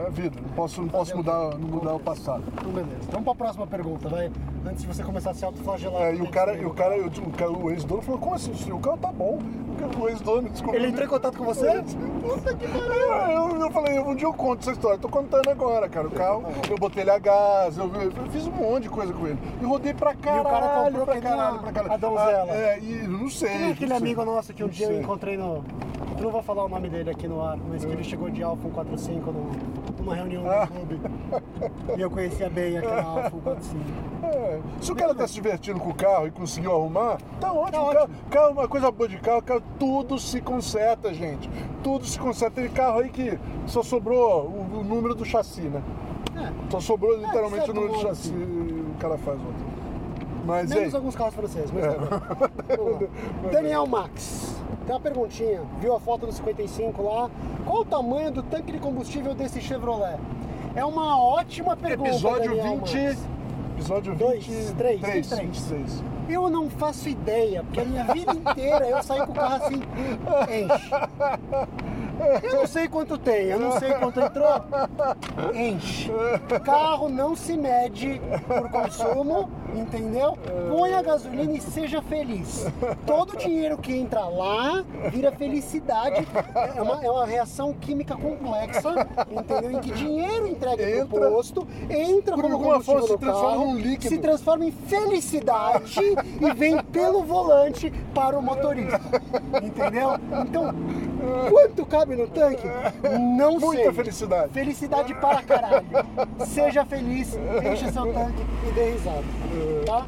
É 0.00 0.06
a 0.06 0.10
vida, 0.10 0.36
não 0.40 0.48
posso, 0.54 0.80
não 0.80 0.88
posso 0.88 1.12
o 1.14 1.16
mudar, 1.18 1.58
não 1.58 1.68
mudar 1.68 1.94
o 1.94 2.00
passado. 2.00 2.42
Então, 2.54 2.70
beleza. 2.72 3.08
Vamos 3.10 3.24
pra 3.24 3.34
próxima 3.34 3.66
pergunta, 3.66 4.08
vai. 4.08 4.30
Antes 4.66 4.82
de 4.82 4.86
você 4.88 5.02
começar 5.02 5.30
a 5.30 5.34
se 5.34 5.44
autoflagelar. 5.44 6.02
É, 6.02 6.14
e 6.14 6.22
o 6.22 6.28
cara, 6.30 6.56
e 6.56 6.64
o 6.64 6.70
cara, 6.70 6.96
o, 6.96 7.30
cara- 7.32 7.50
o 7.52 7.70
ex-dono 7.70 8.00
falou, 8.02 8.20
como 8.20 8.34
assim? 8.34 8.52
O 8.72 8.78
carro 8.78 8.96
tá 8.98 9.12
bom. 9.12 9.38
O 9.98 10.08
ex-dono 10.08 10.48
descobriu. 10.50 10.80
Ele 10.80 10.88
entrou 10.90 11.06
em 11.06 11.08
contato 11.08 11.36
com 11.38 11.44
você? 11.44 11.82
Puta 11.82 12.54
que 12.54 12.66
pariu. 12.68 13.12
Eu, 13.30 13.60
eu 13.60 13.70
falei, 13.70 13.98
um 13.98 14.14
dia 14.14 14.26
eu 14.26 14.32
conto 14.34 14.60
essa 14.60 14.72
história. 14.72 14.98
Tô 14.98 15.08
contando 15.08 15.48
agora, 15.48 15.88
cara. 15.88 16.06
O 16.06 16.10
carro, 16.10 16.44
eu 16.68 16.76
botei 16.78 17.02
ele 17.02 17.10
a 17.10 17.18
gás, 17.18 17.76
eu, 17.78 17.86
eu 17.94 18.12
fiz 18.30 18.46
um 18.46 18.50
monte 18.52 18.82
de 18.84 18.88
coisa 18.90 19.12
com 19.12 19.26
ele. 19.26 19.38
E 19.60 19.64
rodei 19.64 19.94
pra 19.94 20.14
caralho, 20.14 20.44
cara 20.44 20.84
comprou 20.84 21.04
pra 21.06 21.20
caralho, 21.20 21.56
a- 21.56 21.58
pra 21.60 21.72
caralho. 21.72 21.92
a 21.94 21.96
donzela. 21.96 22.52
Ah, 22.52 22.56
é, 22.56 22.78
e 22.80 23.06
não 23.08 23.28
sei. 23.30 23.48
Quem 23.50 23.68
é 23.68 23.70
aquele 23.72 23.92
amigo 23.94 24.24
nosso 24.24 24.52
que 24.52 24.62
um 24.62 24.68
dia 24.68 24.86
eu 24.90 25.00
encontrei 25.00 25.36
no. 25.36 25.64
Eu 26.20 26.24
não 26.24 26.32
vou 26.32 26.42
falar 26.42 26.66
o 26.66 26.68
nome 26.68 26.90
dele 26.90 27.08
aqui 27.08 27.26
no 27.26 27.42
ar, 27.42 27.56
mas 27.66 27.82
que 27.82 27.90
ele 27.90 28.04
chegou 28.04 28.28
de 28.28 28.42
Alfa 28.42 28.62
145 28.64 29.32
no, 29.32 29.50
numa 29.98 30.14
reunião 30.14 30.44
Ah. 30.50 30.66
no 30.66 30.86
clube. 30.86 31.00
E 31.96 32.00
eu 32.00 32.10
conhecia 32.10 32.50
bem 32.50 32.76
aquela 32.76 33.02
Alfa 33.02 33.30
145. 33.30 33.84
É, 34.22 34.60
se 34.82 34.92
o 34.92 34.94
cara 34.94 35.14
tá 35.14 35.26
se 35.26 35.32
divertindo 35.32 35.80
com 35.80 35.88
o 35.88 35.94
carro 35.94 36.26
e 36.26 36.30
conseguiu 36.30 36.72
arrumar, 36.72 37.16
tá 37.40 37.50
ótimo. 37.50 37.86
Tá 37.86 37.94
carro, 37.94 38.10
carro 38.30 38.46
é 38.48 38.52
uma 38.52 38.68
coisa 38.68 38.90
boa 38.90 39.08
de 39.08 39.16
carro, 39.16 39.40
carro, 39.40 39.62
tudo 39.78 40.18
se 40.18 40.42
conserta, 40.42 41.12
gente. 41.14 41.48
Tudo 41.82 42.04
se 42.04 42.18
conserta. 42.20 42.60
Tem 42.60 42.68
carro 42.70 42.98
aí 43.00 43.08
que 43.08 43.38
só 43.66 43.82
sobrou 43.82 44.42
o, 44.44 44.80
o 44.80 44.84
número 44.84 45.14
do 45.14 45.24
chassi, 45.24 45.62
né? 45.62 45.82
É. 46.36 46.70
Só 46.70 46.80
sobrou 46.80 47.16
literalmente 47.16 47.64
certo 47.64 47.70
o 47.70 47.74
número 47.74 47.94
do 47.94 48.00
chassi 48.00 48.28
sim. 48.28 48.34
e 48.34 48.92
o 48.94 48.94
cara 49.00 49.16
faz 49.16 49.38
outro. 49.38 49.70
Mas 50.44 50.68
Menos 50.68 50.92
ei, 50.92 50.96
alguns 50.96 51.16
carros 51.16 51.34
franceses, 51.34 51.70
mas 51.70 51.84
É. 51.84 51.92
tá. 51.94 52.20
Daniel 53.52 53.86
Max, 53.86 54.59
tem 54.90 54.94
uma 54.94 55.00
perguntinha. 55.00 55.62
Viu 55.80 55.94
a 55.94 56.00
foto 56.00 56.26
do 56.26 56.32
55 56.32 57.02
lá? 57.02 57.30
Qual 57.64 57.82
o 57.82 57.84
tamanho 57.84 58.32
do 58.32 58.42
tanque 58.42 58.72
de 58.72 58.78
combustível 58.78 59.34
desse 59.34 59.60
Chevrolet? 59.60 60.18
É 60.74 60.84
uma 60.84 61.16
ótima 61.16 61.76
pergunta. 61.76 62.10
episódio 62.10 62.56
Daniel 62.56 62.80
20. 62.80 62.96
Max. 62.96 63.28
Episódio 63.76 64.14
Dois, 64.14 64.44
23, 64.44 64.72
três, 64.72 65.00
23, 65.00 65.30
23. 65.30 65.40
26. 65.40 66.04
Eu 66.28 66.50
não 66.50 66.68
faço 66.68 67.08
ideia, 67.08 67.62
porque 67.62 67.80
a 67.80 67.84
minha 67.84 68.04
vida 68.04 68.32
inteira 68.32 68.86
eu 68.86 69.02
saí 69.02 69.24
com 69.24 69.32
o 69.32 69.34
carro 69.34 69.64
assim, 69.64 69.80
enche. 70.52 70.90
Eu 72.42 72.54
não 72.54 72.66
sei 72.66 72.88
quanto 72.88 73.16
tem, 73.18 73.46
eu 73.46 73.58
não 73.58 73.78
sei 73.78 73.92
quanto 73.94 74.20
entrou, 74.20 74.48
enche. 75.54 76.10
Carro 76.64 77.08
não 77.08 77.34
se 77.34 77.56
mede 77.56 78.20
por 78.46 78.70
consumo, 78.70 79.50
entendeu? 79.74 80.36
Põe 80.68 80.94
a 80.94 81.02
gasolina 81.02 81.52
e 81.52 81.60
seja 81.60 82.02
feliz. 82.02 82.66
Todo 83.06 83.34
o 83.34 83.36
dinheiro 83.36 83.78
que 83.78 83.92
entra 83.94 84.20
lá 84.26 84.84
vira 85.10 85.32
felicidade. 85.32 86.26
É 86.76 86.82
uma, 86.82 87.04
é 87.04 87.10
uma 87.10 87.26
reação 87.26 87.72
química 87.72 88.16
complexa, 88.16 88.92
entendeu? 89.30 89.72
Em 89.72 89.80
que 89.80 89.90
dinheiro 89.92 90.46
entregue 90.46 90.82
Entra, 90.82 91.06
pro 91.06 91.30
posto, 91.30 91.66
entra 91.88 92.34
por 92.34 92.42
como 92.42 92.54
alguma 92.54 92.80
forma 92.80 93.02
se 93.06 93.18
transforma 93.18 93.50
carro, 93.50 93.64
num 93.66 93.76
líquido. 93.76 94.08
se 94.14 94.18
transforma 94.18 94.64
em 94.64 94.72
felicidade 94.72 96.00
e 96.00 96.54
vem 96.54 96.82
pelo 96.84 97.22
volante 97.22 97.90
para 98.14 98.38
o 98.38 98.42
motorista. 98.42 99.00
Entendeu? 99.62 100.10
Então, 100.42 100.74
quanto 101.48 101.86
cabe 101.86 102.16
no 102.16 102.26
tanque? 102.28 102.66
Não 103.36 103.58
Muita 103.58 103.84
sei. 103.84 103.92
felicidade. 103.92 104.52
Felicidade 104.52 105.14
para 105.14 105.42
caralho. 105.42 105.86
Seja 106.46 106.84
feliz, 106.84 107.38
enche 107.72 107.90
seu 107.90 108.12
tanque 108.12 108.42
e 108.68 108.72
dê 108.72 108.90
risada. 108.90 109.22
Tá? 109.86 110.06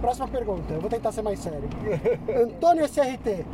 Próxima 0.00 0.28
pergunta. 0.28 0.72
Eu 0.72 0.80
vou 0.80 0.90
tentar 0.90 1.12
ser 1.12 1.22
mais 1.22 1.38
sério. 1.38 1.68
Antônio 2.42 2.84
SRT. 2.84 3.44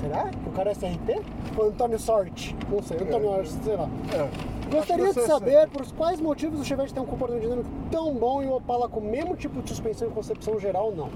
Será 0.00 0.28
que 0.28 0.48
o 0.48 0.52
cara 0.52 0.70
é 0.70 0.74
SRT? 0.74 1.22
Ou 1.56 1.68
Antônio 1.68 1.98
Sorte? 1.98 2.56
Não 2.70 2.82
sei. 2.82 2.98
Antônio, 2.98 3.46
sei 3.46 3.76
lá. 3.76 3.88
É. 4.14 4.59
Gostaria 4.70 5.12
de 5.12 5.20
saber 5.22 5.68
por 5.68 5.84
quais 5.92 6.20
motivos 6.20 6.60
o 6.60 6.64
Chevette 6.64 6.94
tem 6.94 7.02
um 7.02 7.06
comportamento 7.06 7.42
dinâmico 7.42 7.68
tão 7.90 8.14
bom 8.14 8.42
e 8.42 8.46
o 8.46 8.54
Opala 8.56 8.88
com 8.88 9.00
o 9.00 9.04
mesmo 9.04 9.34
tipo 9.36 9.60
de 9.62 9.68
suspensão 9.68 10.08
e 10.08 10.10
concepção 10.12 10.58
geral 10.60 10.92
não. 10.94 11.08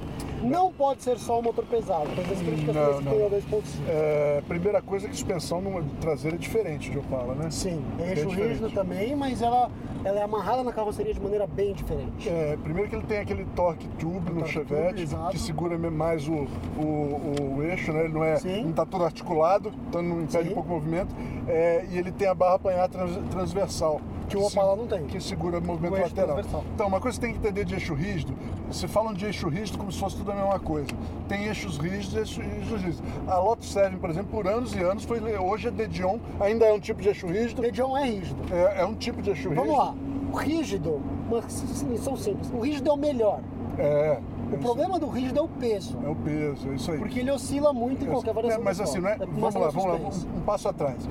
Não 0.42 0.70
pode 0.72 1.02
ser 1.02 1.18
só 1.18 1.38
o 1.38 1.42
motor 1.42 1.64
pesado, 1.64 2.07
pois 2.14 2.30
as 2.30 2.38
críticas 2.38 2.74
Não, 2.74 3.00
não. 3.00 3.12
PO 3.12 3.30
2.5. 3.30 3.62
É, 3.88 4.42
primeira 4.46 4.82
coisa 4.82 5.07
é 5.07 5.09
que 5.09 5.14
suspensão 5.16 5.61
numa- 5.61 5.82
traseira 6.00 6.36
é 6.36 6.38
diferente 6.38 6.90
de 6.90 6.98
Opala, 6.98 7.34
né? 7.34 7.50
Sim, 7.50 7.82
é 7.98 8.11
eixo 8.11 8.28
rígido 8.28 8.70
também, 8.70 9.16
mas 9.16 9.40
ela, 9.40 9.70
ela 10.05 10.20
é 10.20 10.22
amarrada 10.22 10.62
na 10.62 10.72
carroceria 10.72 11.14
de 11.14 11.20
maneira 11.20 11.46
bem 11.46 11.72
diferente. 11.72 12.28
É, 12.28 12.59
primeiro 12.62 12.90
que 12.90 12.96
ele 12.96 13.07
tem 13.07 13.18
aquele 13.20 13.46
torque 13.57 13.88
tube 13.98 14.30
no 14.32 14.40
torque 14.40 14.52
Chevette, 14.52 15.07
tube, 15.07 15.30
que 15.30 15.38
segura 15.38 15.78
mais 15.78 16.28
o, 16.28 16.46
o, 16.78 17.57
o 17.57 17.62
eixo, 17.62 17.92
né? 17.92 18.05
Ele 18.05 18.12
não 18.12 18.24
é, 18.24 18.36
Sim. 18.36 18.64
não 18.64 18.72
tá 18.72 18.84
todo 18.84 19.05
articulado, 19.05 19.72
então 19.88 20.02
não 20.02 20.20
impede 20.22 20.48
Sim. 20.48 20.55
pouco 20.55 20.68
movimento. 20.68 21.14
É, 21.48 21.86
e 21.90 21.96
ele 21.98 22.11
tem 22.12 22.26
a 22.28 22.34
barra 22.34 22.55
apanhar 22.57 22.88
trans- 22.88 23.18
transversal. 23.45 24.01
Que 24.28 24.36
o 24.38 24.47
Opala 24.47 24.74
não 24.74 24.86
tem. 24.86 25.05
Que 25.05 25.20
segura 25.20 25.59
o 25.59 25.62
movimento 25.62 25.95
O 25.95 26.01
lateral. 26.01 26.40
Então, 26.74 26.88
uma 26.88 26.99
coisa 26.99 27.18
que 27.18 27.26
você 27.26 27.32
tem 27.32 27.38
que 27.38 27.47
entender 27.47 27.64
de 27.64 27.74
eixo 27.74 27.92
rígido, 27.95 28.34
se 28.70 28.88
falam 28.88 29.12
de 29.12 29.26
eixo 29.26 29.49
rígido 29.49 29.76
como 29.78 29.92
se 29.92 29.99
fosse 29.99 30.16
tudo 30.16 30.32
a 30.32 30.34
mesma 30.34 30.59
coisa. 30.59 30.88
Tem 31.28 31.45
eixos 31.45 31.76
rígidos 31.76 32.14
e 32.14 32.18
eixos 32.18 32.38
eixos 32.38 32.82
rígidos. 32.82 33.03
A 33.28 33.38
Lotus 33.38 33.70
7, 33.70 33.97
por 33.97 34.09
exemplo, 34.09 34.30
por 34.30 34.49
anos 34.49 34.74
e 34.74 34.80
anos, 34.80 35.05
foi, 35.05 35.20
hoje 35.36 35.68
a 35.68 35.70
Dedion 35.70 36.18
ainda 36.40 36.64
é 36.64 36.72
um 36.72 36.80
tipo 36.80 37.03
de 37.03 37.09
eixo 37.09 37.26
rígido. 37.26 37.70
John 37.70 37.97
é 37.97 38.05
rígido. 38.07 38.42
É, 38.51 38.80
é 38.80 38.86
um 38.86 38.95
tipo 38.95 39.20
de 39.20 39.30
eixo 39.30 39.51
Vamos 39.51 39.64
rígido. 39.64 39.78
lá. 39.78 39.95
O 40.32 40.36
rígido, 40.36 41.03
uma 41.28 41.40
definição 41.42 42.16
simples. 42.16 42.51
O 42.51 42.61
rígido 42.61 42.88
é 42.88 42.92
o 42.92 42.97
melhor. 42.97 43.40
É. 43.78 44.18
O 44.53 44.59
problema 44.59 44.99
do 44.99 45.09
rígido 45.09 45.40
é 45.40 45.42
o 45.42 45.49
peso. 45.49 45.99
É 46.05 46.09
o 46.09 46.14
peso, 46.14 46.68
é 46.70 46.74
isso 46.74 46.90
aí. 46.92 46.99
Porque 46.99 47.18
ele 47.20 47.30
oscila 47.30 47.72
muito 47.72 48.05
em 48.05 48.09
qualquer 48.09 48.32
variação. 48.32 48.61
É, 48.61 48.64
mas 48.64 48.80
assim, 48.80 49.01
não 49.01 49.09
é, 49.09 49.14
É 49.14 49.26
vamos 49.26 49.55
lá, 49.55 49.68
vamos 49.68 49.84
lá, 49.84 50.11
um 50.36 50.40
passo 50.42 50.68
atrás. 50.68 51.09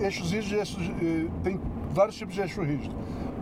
Eixos 0.00 0.30
rígidos, 0.30 0.52
e 0.52 0.56
eixos, 0.56 0.90
eh, 1.02 1.26
tem 1.42 1.60
vários 1.92 2.16
tipos 2.16 2.34
de 2.34 2.40
eixo 2.40 2.62
rígido. 2.62 2.94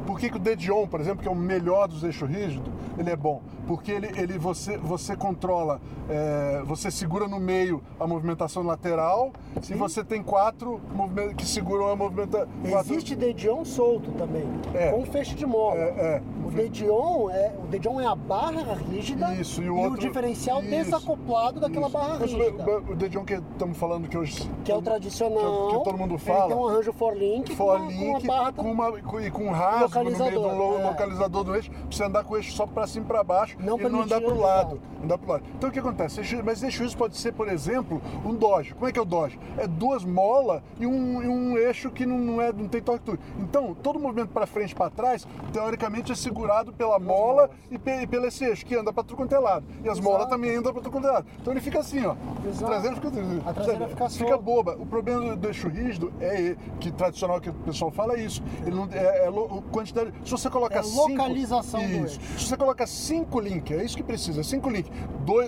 Por 0.06 0.18
que, 0.20 0.30
que 0.30 0.36
o 0.36 0.40
Dedion, 0.40 0.86
por 0.86 1.00
exemplo, 1.00 1.22
que 1.22 1.28
é 1.28 1.30
o 1.30 1.34
melhor 1.34 1.88
dos 1.88 2.04
eixos 2.04 2.28
rígidos, 2.30 2.72
ele 2.96 3.10
é 3.10 3.16
bom? 3.16 3.42
Porque 3.66 3.90
ele, 3.90 4.06
ele 4.16 4.38
você, 4.38 4.76
você 4.78 5.16
controla, 5.16 5.80
eh, 6.08 6.62
você 6.64 6.90
segura 6.90 7.26
no 7.26 7.40
meio 7.40 7.82
a 7.98 8.06
movimentação 8.06 8.62
lateral 8.62 9.32
e 9.68 9.74
você 9.74 10.04
tem 10.04 10.22
quatro 10.22 10.80
movimentos 10.94 11.34
que 11.34 11.44
seguram 11.44 11.88
a 11.88 11.96
movimentação. 11.96 12.46
Existe 12.64 13.16
Dedion 13.16 13.64
solto 13.64 14.12
também, 14.12 14.46
É. 14.72 14.92
com 14.92 15.04
fecho 15.06 15.34
de 15.34 15.44
mola. 15.44 15.74
É, 15.80 15.88
é. 15.88 16.22
O 16.46 16.50
Dedion 16.52 17.28
é, 17.30 17.52
o 17.58 17.66
Dedion 17.66 18.00
é 18.00 18.06
a 18.06 18.14
barra 18.14 18.74
rígida 18.74 19.34
Isso, 19.34 19.60
e 19.60 19.68
o 19.68 19.76
outro- 19.76 19.98
diferencial 19.98 20.60
isso, 20.62 20.70
desacoplado 20.70 21.58
daquela 21.58 21.88
Isso. 21.88 21.98
barra 21.98 22.14
o- 22.14 22.18
rígida. 22.20 22.64
O, 22.70 22.92
o 22.92 22.94
Dedion 22.94 23.24
que 23.24 23.34
estamos 23.34 23.76
falando 23.76 24.08
que 24.08 24.16
hoje. 24.16 24.48
Que 24.64 24.70
é 24.70 24.76
o 24.76 24.80
tradicional. 24.80 25.68
Que, 25.70 25.78
que 25.78 25.84
todo 25.84 25.98
mundo 25.98 26.12
Ele 26.14 26.18
fala. 26.18 26.46
tem 26.46 26.56
um 26.56 26.68
arranjo 26.68 26.92
for 26.92 27.16
link, 27.16 27.54
For 27.56 27.78
com, 27.78 27.82
uma- 27.82 27.92
com 27.92 27.98
link 27.98 28.24
uma 28.24 28.36
barra 28.36 28.52
com, 28.52 28.70
uma, 28.70 28.88
e 29.26 29.30
com 29.32 29.42
um 29.46 29.50
rasgo 29.50 29.95
no 30.04 30.10
meio 30.10 30.16
do 30.18 30.24
Localizador, 30.40 30.56
lo- 30.56 30.78
é. 30.78 30.82
localizador 30.84 31.44
do 31.44 31.54
eixo, 31.54 31.70
pra 31.70 31.80
você 31.90 32.04
andar 32.04 32.24
com 32.24 32.34
o 32.34 32.36
eixo 32.36 32.52
só 32.52 32.66
pra 32.66 32.86
cima 32.86 33.04
e 33.04 33.08
pra 33.08 33.24
baixo 33.24 33.56
Não 33.60 33.78
e 33.78 33.82
não 33.88 34.02
andar 34.02 34.16
permitir 34.20 34.24
pro 34.32 34.40
lado. 34.40 34.80
Andar 35.02 35.18
pro 35.18 35.32
lado. 35.32 35.44
Então 35.56 35.68
o 35.70 35.72
que 35.72 35.78
acontece? 35.78 36.20
Eixo- 36.20 36.42
mas 36.44 36.62
eixo 36.62 36.84
isso 36.84 36.96
pode 36.96 37.16
ser, 37.16 37.32
por 37.32 37.48
exemplo, 37.48 38.00
um 38.24 38.34
Dodge. 38.34 38.74
Como 38.74 38.88
é 38.88 38.92
que 38.92 38.98
é 38.98 39.02
o 39.02 39.04
Dodge? 39.04 39.38
É 39.58 39.66
duas 39.66 40.04
molas 40.04 40.62
e 40.78 40.86
um, 40.86 41.22
e 41.22 41.28
um 41.28 41.56
eixo 41.58 41.90
que 41.90 42.04
não, 42.06 42.18
não, 42.18 42.40
é, 42.40 42.52
não 42.52 42.68
tem 42.68 42.80
torque. 42.82 43.18
Então, 43.38 43.74
todo 43.82 43.98
movimento 43.98 44.30
pra 44.30 44.46
frente 44.46 44.72
e 44.72 44.74
pra 44.74 44.90
trás, 44.90 45.26
teoricamente, 45.52 46.12
é 46.12 46.14
segurado 46.14 46.72
pela 46.72 46.98
mola 46.98 47.50
e, 47.70 47.78
pe- 47.78 48.02
e 48.02 48.06
pelo 48.06 48.26
esse 48.26 48.44
eixo, 48.44 48.64
que 48.66 48.74
anda 48.74 48.92
pra 48.92 49.02
tudo 49.02 49.16
quanto 49.16 49.34
é 49.34 49.38
lado. 49.38 49.64
E 49.84 49.88
as 49.88 49.98
Exato. 49.98 50.02
molas 50.02 50.28
também 50.28 50.56
andam 50.56 50.72
pra 50.72 50.82
tudo 50.82 50.92
quanto 50.92 51.06
é 51.06 51.10
lado. 51.10 51.26
Então 51.40 51.52
ele 51.52 51.60
fica 51.60 51.78
assim, 51.80 52.04
ó. 52.04 52.14
Exato. 52.46 52.64
A 52.64 52.68
traseira 52.68 52.96
fica, 52.96 53.08
A 53.48 53.52
traseira 53.54 53.88
fica 53.88 54.08
fica 54.08 54.38
boba. 54.38 54.76
O 54.78 54.86
problema 54.86 55.20
do- 55.20 55.36
do 55.36 55.48
eixo 55.48 55.68
rígido 55.68 56.12
é 56.20 56.56
que 56.80 56.90
tradicional 56.90 57.40
que 57.40 57.50
o 57.50 57.54
pessoal 57.54 57.90
fala 57.90 58.14
é 58.14 58.20
isso. 58.20 58.42
Ele 58.66 58.74
não 58.74 58.88
é, 58.92 59.26
é 59.26 59.30
lo- 59.30 59.62
quantidade. 59.92 60.12
Se 60.24 60.30
você 60.30 60.50
coloca 60.50 60.78
É 60.78 60.82
cinco, 60.82 61.08
localização 61.08 61.80
isso. 61.82 62.20
Se 62.38 62.46
você 62.46 62.56
coloca 62.56 62.86
cinco 62.86 63.40
links, 63.40 63.76
é 63.78 63.84
isso 63.84 63.96
que 63.96 64.02
precisa. 64.02 64.42
Cinco 64.42 64.68
links, 64.70 64.90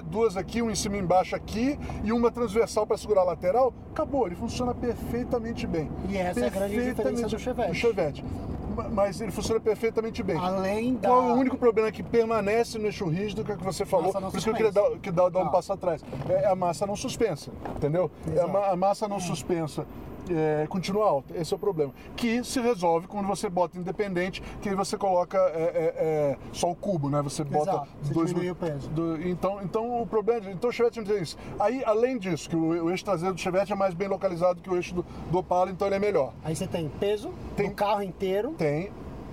duas 0.07 0.36
aqui, 0.36 0.62
um 0.62 0.70
em 0.70 0.74
cima 0.74 0.97
e 0.97 1.01
embaixo 1.01 1.34
aqui 1.36 1.78
e 2.05 2.12
uma 2.12 2.30
transversal 2.30 2.86
para 2.86 2.97
segurar 2.97 3.22
a 3.22 3.24
lateral. 3.24 3.72
Acabou. 3.93 4.26
Ele 4.26 4.36
funciona 4.36 4.74
perfeitamente 4.74 5.66
bem. 5.66 5.91
E 6.09 6.16
essa 6.16 6.41
é 6.41 6.47
a 6.47 6.51
grande 6.51 6.74
diferença 6.84 7.26
do 7.28 7.39
Chevette. 7.39 7.68
do 7.70 7.74
Chevette. 7.74 8.24
Ma- 8.76 8.89
Mas 8.89 9.20
ele 9.20 9.32
funciona 9.32 9.61
perfeitamente 9.61 10.22
bem. 10.22 10.36
Além 10.36 10.95
da... 10.95 11.09
Qual 11.09 11.30
é 11.30 11.32
o 11.32 11.36
único 11.36 11.57
problema 11.59 11.91
que 11.91 12.03
permanece 12.03 12.78
no 12.78 12.86
eixo 12.86 13.07
rígido, 13.07 13.45
que 13.45 13.51
é 13.51 13.55
o 13.55 13.59
que 13.59 13.64
você 13.64 13.84
falou, 13.84 14.12
por 14.12 14.22
isso 14.36 14.45
que 14.45 14.51
eu 14.51 14.55
queria 14.55 14.70
dar, 14.72 14.91
que 15.03 15.11
dar, 15.11 15.28
dar 15.30 15.41
um 15.41 15.47
Ah. 15.47 15.51
passo 15.51 15.72
atrás. 15.72 16.01
É 16.28 16.47
a 16.47 16.55
massa 16.55 16.86
não 16.86 16.95
suspensa, 16.95 17.51
entendeu? 17.76 18.11
É 18.34 18.41
a, 18.41 18.76
massa 18.76 19.09
não 19.09 19.18
suspensa. 19.18 19.84
É, 20.31 20.66
continua 20.68 21.07
alta, 21.07 21.37
esse 21.37 21.53
é 21.53 21.57
o 21.57 21.59
problema. 21.59 21.93
Que 22.16 22.43
se 22.45 22.61
resolve 22.61 23.07
quando 23.07 23.26
você 23.26 23.49
bota 23.49 23.79
independente, 23.79 24.43
que 24.61 24.68
aí 24.68 24.74
você 24.74 24.97
coloca 24.97 25.39
é, 25.39 25.43
é, 25.62 25.95
é, 25.97 26.37
só 26.53 26.70
o 26.70 26.74
cubo, 26.74 27.09
né? 27.11 27.20
Você 27.22 27.45
bota 27.45 27.70
Exato, 27.70 27.89
você 28.03 28.14
dois. 28.14 28.33
o 28.33 28.55
peso. 28.55 28.89
do- 28.91 29.29
então, 29.29 29.61
então 29.62 30.03
o 30.03 30.07
problema. 30.07 30.47
é- 30.49 30.53
Então 30.53 30.70
o 30.70 30.72
Chevette 30.72 30.99
não 31.01 31.07
tem 31.07 31.22
isso. 31.22 31.37
Aí, 31.59 31.83
além 31.85 32.18
disso, 32.18 32.49
que 32.49 32.57
o, 32.57 32.85
o 32.85 32.91
eixo 32.91 33.05
traseiro 33.05 33.35
do 33.35 33.41
Chevette 33.41 33.72
é 33.72 33.76
mais 33.76 33.95
bem 33.95 34.09
localizado 34.09 34.61
que 34.61 34.70
o 34.70 34.76
eixo 34.76 34.95
do, 34.95 35.05
do 35.31 35.39
Opala, 35.39 35.70
então 35.70 35.87
ele 35.89 35.97
é 35.97 35.99
melhor. 35.99 36.33
Aí 36.45 36.55
você 36.55 36.66
tem 36.66 36.89
peso 37.01 37.31
Tem- 37.57 37.68
do 37.68 37.74
carro 37.74 38.03
inteiro. 38.03 38.53
Tem 38.59 38.91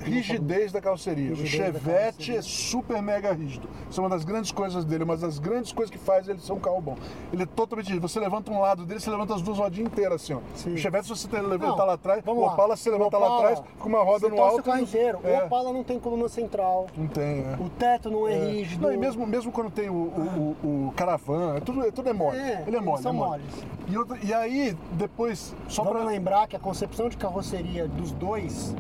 rigidez 0.10 0.72
da 0.72 0.82
carroceria. 0.82 1.30
Rigidez 1.36 1.54
o 1.54 1.80
Chevette 1.80 2.36
é 2.38 2.42
super 2.42 3.02
mega 3.02 3.32
rígido. 3.34 3.68
Isso 3.90 4.00
é 4.00 4.04
uma 4.04 4.10
das 4.10 4.24
grandes 4.24 4.52
coisas 4.52 4.86
dele, 4.86 5.04
uma 5.04 5.18
das 5.18 5.40
grandes 5.40 5.72
coisas 5.72 5.92
que 5.92 5.98
faz 5.98 6.28
ele 6.28 6.40
ser 6.40 6.54
um 6.54 6.60
carro 6.60 6.82
bom. 6.82 6.96
Ele 7.34 7.44
é 7.44 7.46
totalmente 7.46 7.88
rígido. 7.88 8.08
Você 8.08 8.20
levanta 8.20 8.52
um 8.52 8.60
lado 8.60 8.86
dele, 8.86 9.00
você 9.00 9.10
levanta 9.10 9.36
as 9.36 9.42
duas 9.42 9.58
rodinhas 9.58 9.92
inteiras 9.92 10.22
assim, 10.22 10.34
ó. 10.34 10.40
Sim. 10.56 10.74
O 10.74 10.78
Chevette, 10.78 11.06
se 11.08 11.10
você 11.10 11.28
tem- 11.28 11.42
levantar 11.42 11.84
lá 11.86 11.94
atrás, 11.94 12.24
o. 12.26 12.32
Opala, 12.46 12.76
se 12.76 12.90
levantar 12.90 13.18
lá 13.18 13.38
atrás, 13.38 13.60
fica 13.60 13.88
uma 13.88 14.04
roda 14.04 14.30
no 14.30 14.42
alto. 14.42 14.60
o 14.60 14.64
carro 14.64 14.82
inteiro. 14.82 15.20
É, 15.24 15.42
O 15.42 15.46
Opala 15.46 15.74
não 15.74 15.84
tem 15.84 16.00
coluna 16.00 16.28
central. 16.30 16.88
Não 16.98 17.08
tem, 17.08 17.40
é. 17.40 17.56
O 17.60 17.70
teto 17.70 18.10
não 18.10 18.28
é, 18.28 18.34
É. 18.34 18.52
rígido. 18.52 18.82
Não, 18.84 18.94
e 18.94 18.98
mesmo, 18.98 19.26
mesmo 19.26 19.52
quando 19.52 19.70
tem 19.72 19.90
o, 19.90 19.94
o, 19.94 20.56
o, 20.64 20.88
o 20.88 20.94
caravan, 20.96 21.56
é 21.56 21.60
tudo, 21.60 21.86
é 21.86 21.92
tudo 21.92 22.10
é 22.10 22.14
mole. 22.14 22.38
É, 22.38 22.64
ele 22.68 22.78
é 22.78 22.82
mole. 22.82 23.02
são 23.02 23.12
é 23.12 23.16
mole. 23.16 23.30
moles. 23.44 23.66
E, 23.88 23.98
outra- 23.98 24.18
e 24.24 24.34
aí, 24.34 24.78
depois, 24.94 25.56
só 25.68 25.84
pra. 25.84 26.04
lembrar 26.04 26.48
que 26.48 26.56
a 26.56 26.60
concepção 26.60 27.10
de 27.10 27.18
carroceria 27.18 27.88
dos 27.88 28.12
dois 28.12 28.76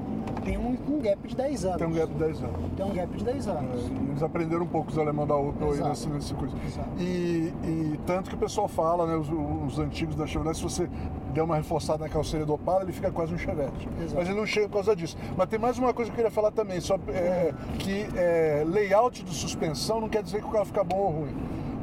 tem 0.45 0.57
um, 0.57 0.77
um 0.87 1.01
gap 1.01 1.27
de 1.27 1.35
10 1.35 1.65
anos. 1.65 1.77
Tem 1.77 1.87
um 1.87 1.91
gap 1.91 2.13
de 2.13 2.19
10 2.19 2.43
anos. 2.43 2.55
Tem 2.77 2.85
um 2.85 2.93
gap 2.93 3.17
de 3.17 3.23
10 3.25 3.47
anos. 3.47 3.81
É, 3.81 4.09
eles 4.09 4.23
aprenderam 4.23 4.63
um 4.63 4.67
pouco 4.67 4.91
os 4.91 4.97
alemães 4.97 5.27
da 5.27 5.35
Opel 5.35 5.71
aí 5.71 5.81
nesse, 5.81 6.07
nesse 6.07 6.33
coisa. 6.35 6.55
Exato. 6.63 6.89
E, 6.99 7.51
e 7.63 7.99
tanto 8.05 8.29
que 8.29 8.35
o 8.35 8.39
pessoal 8.39 8.67
fala, 8.67 9.07
né, 9.07 9.15
os, 9.15 9.27
os 9.27 9.79
antigos 9.79 10.15
da 10.15 10.27
Chevrolet, 10.27 10.55
se 10.55 10.63
você 10.63 10.87
der 11.33 11.41
uma 11.41 11.57
reforçada 11.57 12.03
na 12.03 12.09
carroceria 12.09 12.45
do 12.45 12.53
Opala, 12.53 12.83
ele 12.83 12.93
fica 12.93 13.11
quase 13.11 13.33
um 13.33 13.37
Chevette. 13.37 13.89
Exato. 13.99 14.15
Mas 14.15 14.29
ele 14.29 14.37
não 14.37 14.45
chega 14.45 14.67
por 14.69 14.75
causa 14.75 14.95
disso. 14.95 15.17
Mas 15.35 15.49
tem 15.49 15.57
mais 15.57 15.77
uma 15.79 15.93
coisa 15.93 16.11
que 16.11 16.13
eu 16.13 16.23
queria 16.23 16.31
falar 16.31 16.51
também, 16.51 16.79
só, 16.79 16.95
é, 17.09 17.51
que 17.79 18.07
é, 18.15 18.63
layout 18.65 19.23
de 19.23 19.33
suspensão 19.33 19.99
não 19.99 20.07
quer 20.07 20.21
dizer 20.21 20.41
que 20.41 20.47
o 20.47 20.51
carro 20.51 20.65
fica 20.65 20.83
bom 20.83 20.97
ou 20.97 21.11
ruim. 21.11 21.35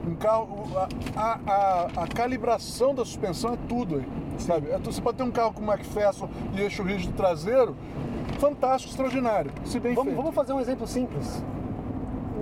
Um 0.06 0.14
carro, 0.16 0.66
a, 1.14 1.38
a, 1.46 2.02
a- 2.02 2.06
calibração 2.08 2.94
da 2.94 3.04
suspensão 3.04 3.54
é 3.54 3.58
tudo 3.68 3.96
aí, 3.96 4.06
sabe? 4.38 4.70
É 4.70 4.78
Você 4.78 5.00
pode 5.00 5.16
ter 5.16 5.22
um 5.22 5.30
carro 5.30 5.52
com 5.52 5.62
McPherson 5.62 6.28
e 6.56 6.60
eixo 6.60 6.82
rígido 6.82 7.14
traseiro, 7.14 7.76
fantástico, 8.40 8.90
extraordinário, 8.90 9.52
se 9.64 9.78
bem 9.78 9.94
Vamos, 9.94 10.10
feito. 10.12 10.16
vamos 10.16 10.34
fazer 10.34 10.52
um 10.52 10.60
exemplo 10.60 10.86
simples. 10.88 11.42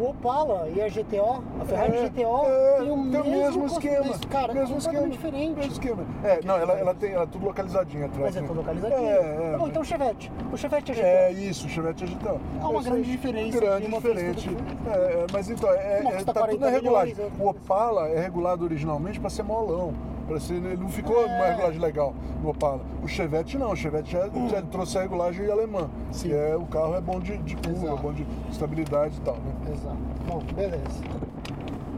O 0.00 0.08
Opala 0.08 0.66
e 0.74 0.80
a 0.80 0.88
GTO, 0.88 1.44
a 1.60 1.64
Ferrari 1.66 1.94
É, 1.98 2.08
GTO, 2.08 2.46
é, 2.46 2.76
tem 2.78 2.90
o 2.90 2.96
mesmo, 2.96 3.30
mesmo 3.30 3.66
esquema. 3.66 4.06
mas, 4.08 4.20
Cara, 4.20 4.54
mesmo 4.54 4.76
é 4.76 4.78
esquema. 4.78 5.08
diferente. 5.08 5.56
Mesmo 5.56 5.72
esquema. 5.72 6.06
É, 6.24 6.40
não, 6.42 6.56
ela, 6.56 6.72
ela 6.72 6.94
tem 6.94 7.12
ela 7.12 7.24
é 7.24 7.26
tudo 7.26 7.44
localizadinha 7.44 8.06
atrás. 8.06 8.24
Mas 8.24 8.36
é 8.36 8.40
né? 8.40 8.46
tudo 8.46 8.56
localizadinho. 8.56 8.98
É, 8.98 9.12
é. 9.12 9.50
Tá 9.52 9.58
bom, 9.58 9.68
então 9.68 9.82
o 9.82 9.84
Chevette. 9.84 10.32
O 10.50 10.56
Chevette 10.56 10.92
é 10.92 10.94
GTO. 10.94 11.04
É 11.04 11.32
isso, 11.32 11.66
o 11.66 11.68
Chevette 11.68 12.04
é 12.04 12.06
GTO. 12.06 12.40
Há 12.62 12.64
uma 12.64 12.72
Mas 12.72 12.84
grande 12.86 13.10
é 13.10 13.12
diferença 13.12 13.60
Grande 13.60 13.82
de 13.82 13.88
uma 13.88 14.00
diferente. 14.00 14.56
É, 14.86 14.90
é, 14.90 15.26
mas 15.30 15.50
então, 15.50 15.70
é, 15.70 16.00
Uma 16.00 16.10
é, 16.12 16.24
tá 16.24 16.32
tudo 16.32 16.38
40 16.38 16.64
na 16.64 16.70
regulagem. 16.70 17.14
milhões, 17.14 17.32
O 17.38 17.48
Opala 17.50 18.08
é 18.08 18.20
regulado 18.20 18.64
originalmente 18.64 19.20
para 19.20 19.28
ser 19.28 19.42
molão. 19.42 19.92
Pra 20.30 20.38
ser, 20.38 20.54
ele 20.54 20.76
não 20.76 20.88
ficou 20.88 21.24
É. 21.24 21.28
numa 21.28 21.44
regulagem 21.46 21.80
legal 21.80 22.14
no 22.40 22.50
Opala. 22.50 22.80
O 23.02 23.08
Chevette 23.08 23.58
não, 23.58 23.72
o 23.72 23.76
Chevette 23.76 24.12
já, 24.12 24.28
já 24.48 24.62
trouxe 24.62 24.96
a 24.96 25.02
regulagem 25.02 25.50
alemã. 25.50 25.90
Sim. 26.12 26.28
Que 26.28 26.34
é, 26.36 26.54
o 26.56 26.64
carro 26.66 26.94
é 26.94 27.00
bom 27.00 27.18
de, 27.18 27.36
de 27.38 27.56
curva, 27.56 27.94
é 27.94 27.96
bom 28.00 28.12
de 28.12 28.24
estabilidade 28.48 29.16
e 29.16 29.20
tal, 29.22 29.34
né? 29.34 29.72
Exato. 29.72 29.96
Bom, 30.28 30.38
beleza. 30.54 31.02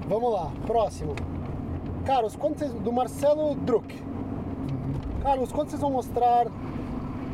Vamos 0.08 0.32
lá, 0.32 0.50
próximo. 0.66 1.14
Carlos, 2.06 2.34
quando 2.34 2.58
vocês, 2.58 2.72
do 2.72 2.90
Marcelo 2.90 3.54
Druck. 3.54 4.02
Carlos, 5.22 5.52
quando 5.52 5.68
vocês 5.68 5.82
vão 5.82 5.90
mostrar, 5.90 6.46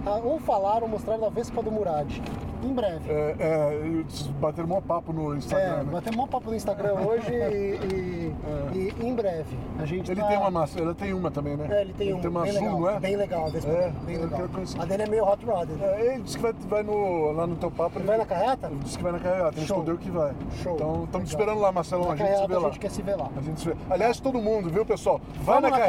ah, 0.05 0.21
ou 0.25 0.41
falar 0.41 0.83
ou 0.83 0.89
mostrar 0.89 1.17
da 1.17 1.29
Vespa 1.29 1.63
do 1.63 1.71
Murad? 1.71 2.21
Em 2.63 2.73
breve. 2.75 3.11
É, 3.11 3.35
é, 3.39 4.05
bateram 4.41 4.77
um 4.77 4.81
papo 4.83 5.13
no 5.13 5.35
Instagram, 5.37 5.65
É, 5.67 5.77
né? 5.79 5.85
batemos 5.93 6.19
um 6.25 6.27
papo 6.27 6.51
no 6.51 6.57
Instagram 6.57 6.95
hoje 7.07 7.33
e, 7.33 8.33
e- 8.75 8.95
e 9.01 9.07
em 9.07 9.15
breve. 9.15 9.57
A 9.79 9.85
gente 9.85 10.11
Ele 10.11 10.21
tá- 10.21 10.27
tem 10.29 10.37
uma 10.39 10.51
massa, 10.51 10.81
ele 10.81 10.95
tem 10.95 11.13
uma 11.13 11.31
também, 11.31 11.57
né? 11.57 11.67
É, 11.71 11.81
ele 11.83 11.93
tem, 11.93 12.15
um, 12.15 12.21
tem 12.21 12.31
uma 12.31 12.43
bem 12.43 12.51
azul, 12.51 12.63
legal, 12.65 12.81
não 12.81 12.91
é? 12.91 13.01
Bem 13.01 13.17
legal 13.17 13.47
a 13.47 13.49
Vespa 13.49 13.71
É, 13.71 13.93
bem 14.05 14.17
legal. 14.19 14.41
A 14.79 14.85
dele 14.85 15.03
é 15.03 15.07
meio 15.09 15.25
hot 15.25 15.45
rod. 15.47 15.69
É, 15.81 16.15
ele 16.15 16.23
disse 16.23 16.37
que 16.37 16.43
vai, 16.43 16.53
vai 16.53 16.83
no, 16.83 17.33
lá 17.33 17.47
no 17.47 17.57
teu 17.57 17.71
papo. 17.71 17.99
Ele 17.99 18.07
vai 18.07 18.19
na 18.19 18.27
carreta? 18.27 18.67
Ele 18.67 18.81
disse 18.81 18.97
que 18.97 19.03
vai 19.03 19.13
na 19.13 19.19
carreata, 19.21 19.57
ele 19.59 19.67
Show. 19.67 19.77
respondeu 19.79 19.99
que 19.99 20.11
vai. 20.11 20.33
Show. 20.63 20.75
Então 20.75 21.05
estamos 21.05 21.29
esperando 21.29 21.61
lá, 21.61 21.71
Marcelão, 21.73 22.11
a 22.11 22.17
gente 22.17 22.27
se 22.27 22.33
carreta 22.33 22.49
vê 22.49 22.55
a 22.55 22.59
lá. 22.59 22.69
gente 22.69 22.79
quer 22.81 22.91
se 22.91 23.03
ver 23.03 23.17
lá. 23.17 23.29
A 23.37 23.41
gente 23.41 23.61
se 23.61 23.69
vê. 23.69 23.77
Aliás, 23.91 24.21
todo 24.21 24.39
mundo, 24.41 24.69
viu, 24.69 24.85
pessoal? 24.85 25.21
Vai 25.43 25.57
Vamos 25.61 25.63
na 25.63 25.71
na 25.71 25.77
ser 25.85 25.89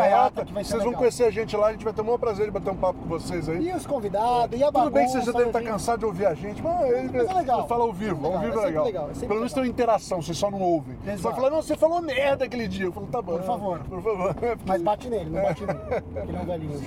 vocês 0.53 0.69
vão 0.71 0.77
legal. 0.79 0.93
conhecer 0.99 1.23
a 1.25 1.31
gente 1.31 1.55
lá, 1.57 1.67
a 1.67 1.71
gente 1.71 1.83
vai 1.83 1.93
ter 1.93 2.01
o 2.01 2.05
maior 2.05 2.17
prazer 2.17 2.45
de 2.45 2.51
bater 2.51 2.71
um 2.71 2.75
papo 2.75 2.99
com 2.99 3.07
vocês 3.07 3.49
aí. 3.49 3.69
E 3.69 3.73
os 3.73 3.85
convidados, 3.85 4.59
e 4.59 4.63
a 4.63 4.71
Tudo 4.71 4.89
bem 4.91 5.05
que 5.07 5.13
bagunça, 5.13 5.19
você 5.19 5.25
já 5.25 5.31
deve 5.37 5.45
estar 5.47 5.59
a 5.59 5.61
gente- 5.61 5.71
cansado 5.71 5.99
de 5.99 6.05
ouvir 6.05 6.25
a 6.25 6.33
gente, 6.33 6.58
mas, 6.63 6.91
ele, 6.91 7.09
Mas 7.17 7.29
é 7.29 7.33
legal. 7.33 7.67
fala 7.67 7.83
ao 7.83 7.93
vivo, 7.93 8.25
ao 8.27 8.39
vivo 8.39 8.59
é 8.59 8.63
é 8.63 8.65
legal. 8.65 8.85
legal, 8.85 9.09
é 9.09 9.19
Pelo 9.19 9.35
menos 9.35 9.53
tem 9.53 9.63
uma 9.63 9.69
interação, 9.69 10.21
vocês 10.21 10.37
só 10.37 10.49
não 10.51 10.61
ouvem. 10.61 10.95
Você 10.97 11.05
vai 11.05 11.13
Exato. 11.15 11.35
falar, 11.35 11.49
não, 11.49 11.61
você 11.61 11.75
falou 11.75 12.01
merda 12.01 12.45
aquele 12.45 12.67
dia. 12.67 12.85
Eu 12.85 12.91
falo, 12.91 13.07
tá 13.07 13.21
bom. 13.21 13.33
Por 13.33 13.43
favor. 13.43 13.79
Por 13.79 14.01
favor. 14.01 14.35
Mas 14.65 14.81
bate 14.81 15.09
nele, 15.09 15.29
não 15.29 15.41
bate 15.41 15.65
nele. 15.65 15.79
Ele 16.27 16.37
é 16.37 16.39
um 16.39 16.45
velhinho 16.45 16.79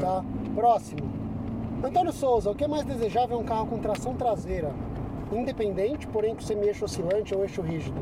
já. 0.00 0.06
Tá? 0.06 0.24
Próximo. 0.54 1.00
Antônio 1.84 2.12
Souza, 2.12 2.50
o 2.50 2.54
que 2.54 2.64
é 2.64 2.68
mais 2.68 2.84
desejável 2.84 3.36
é 3.38 3.40
um 3.40 3.44
carro 3.44 3.66
com 3.66 3.78
tração 3.78 4.14
traseira? 4.14 4.70
Independente, 5.32 6.06
porém 6.06 6.34
com 6.34 6.40
semi-eixo 6.42 6.84
oscilante 6.84 7.34
ou 7.34 7.42
eixo 7.42 7.60
rígido. 7.62 8.00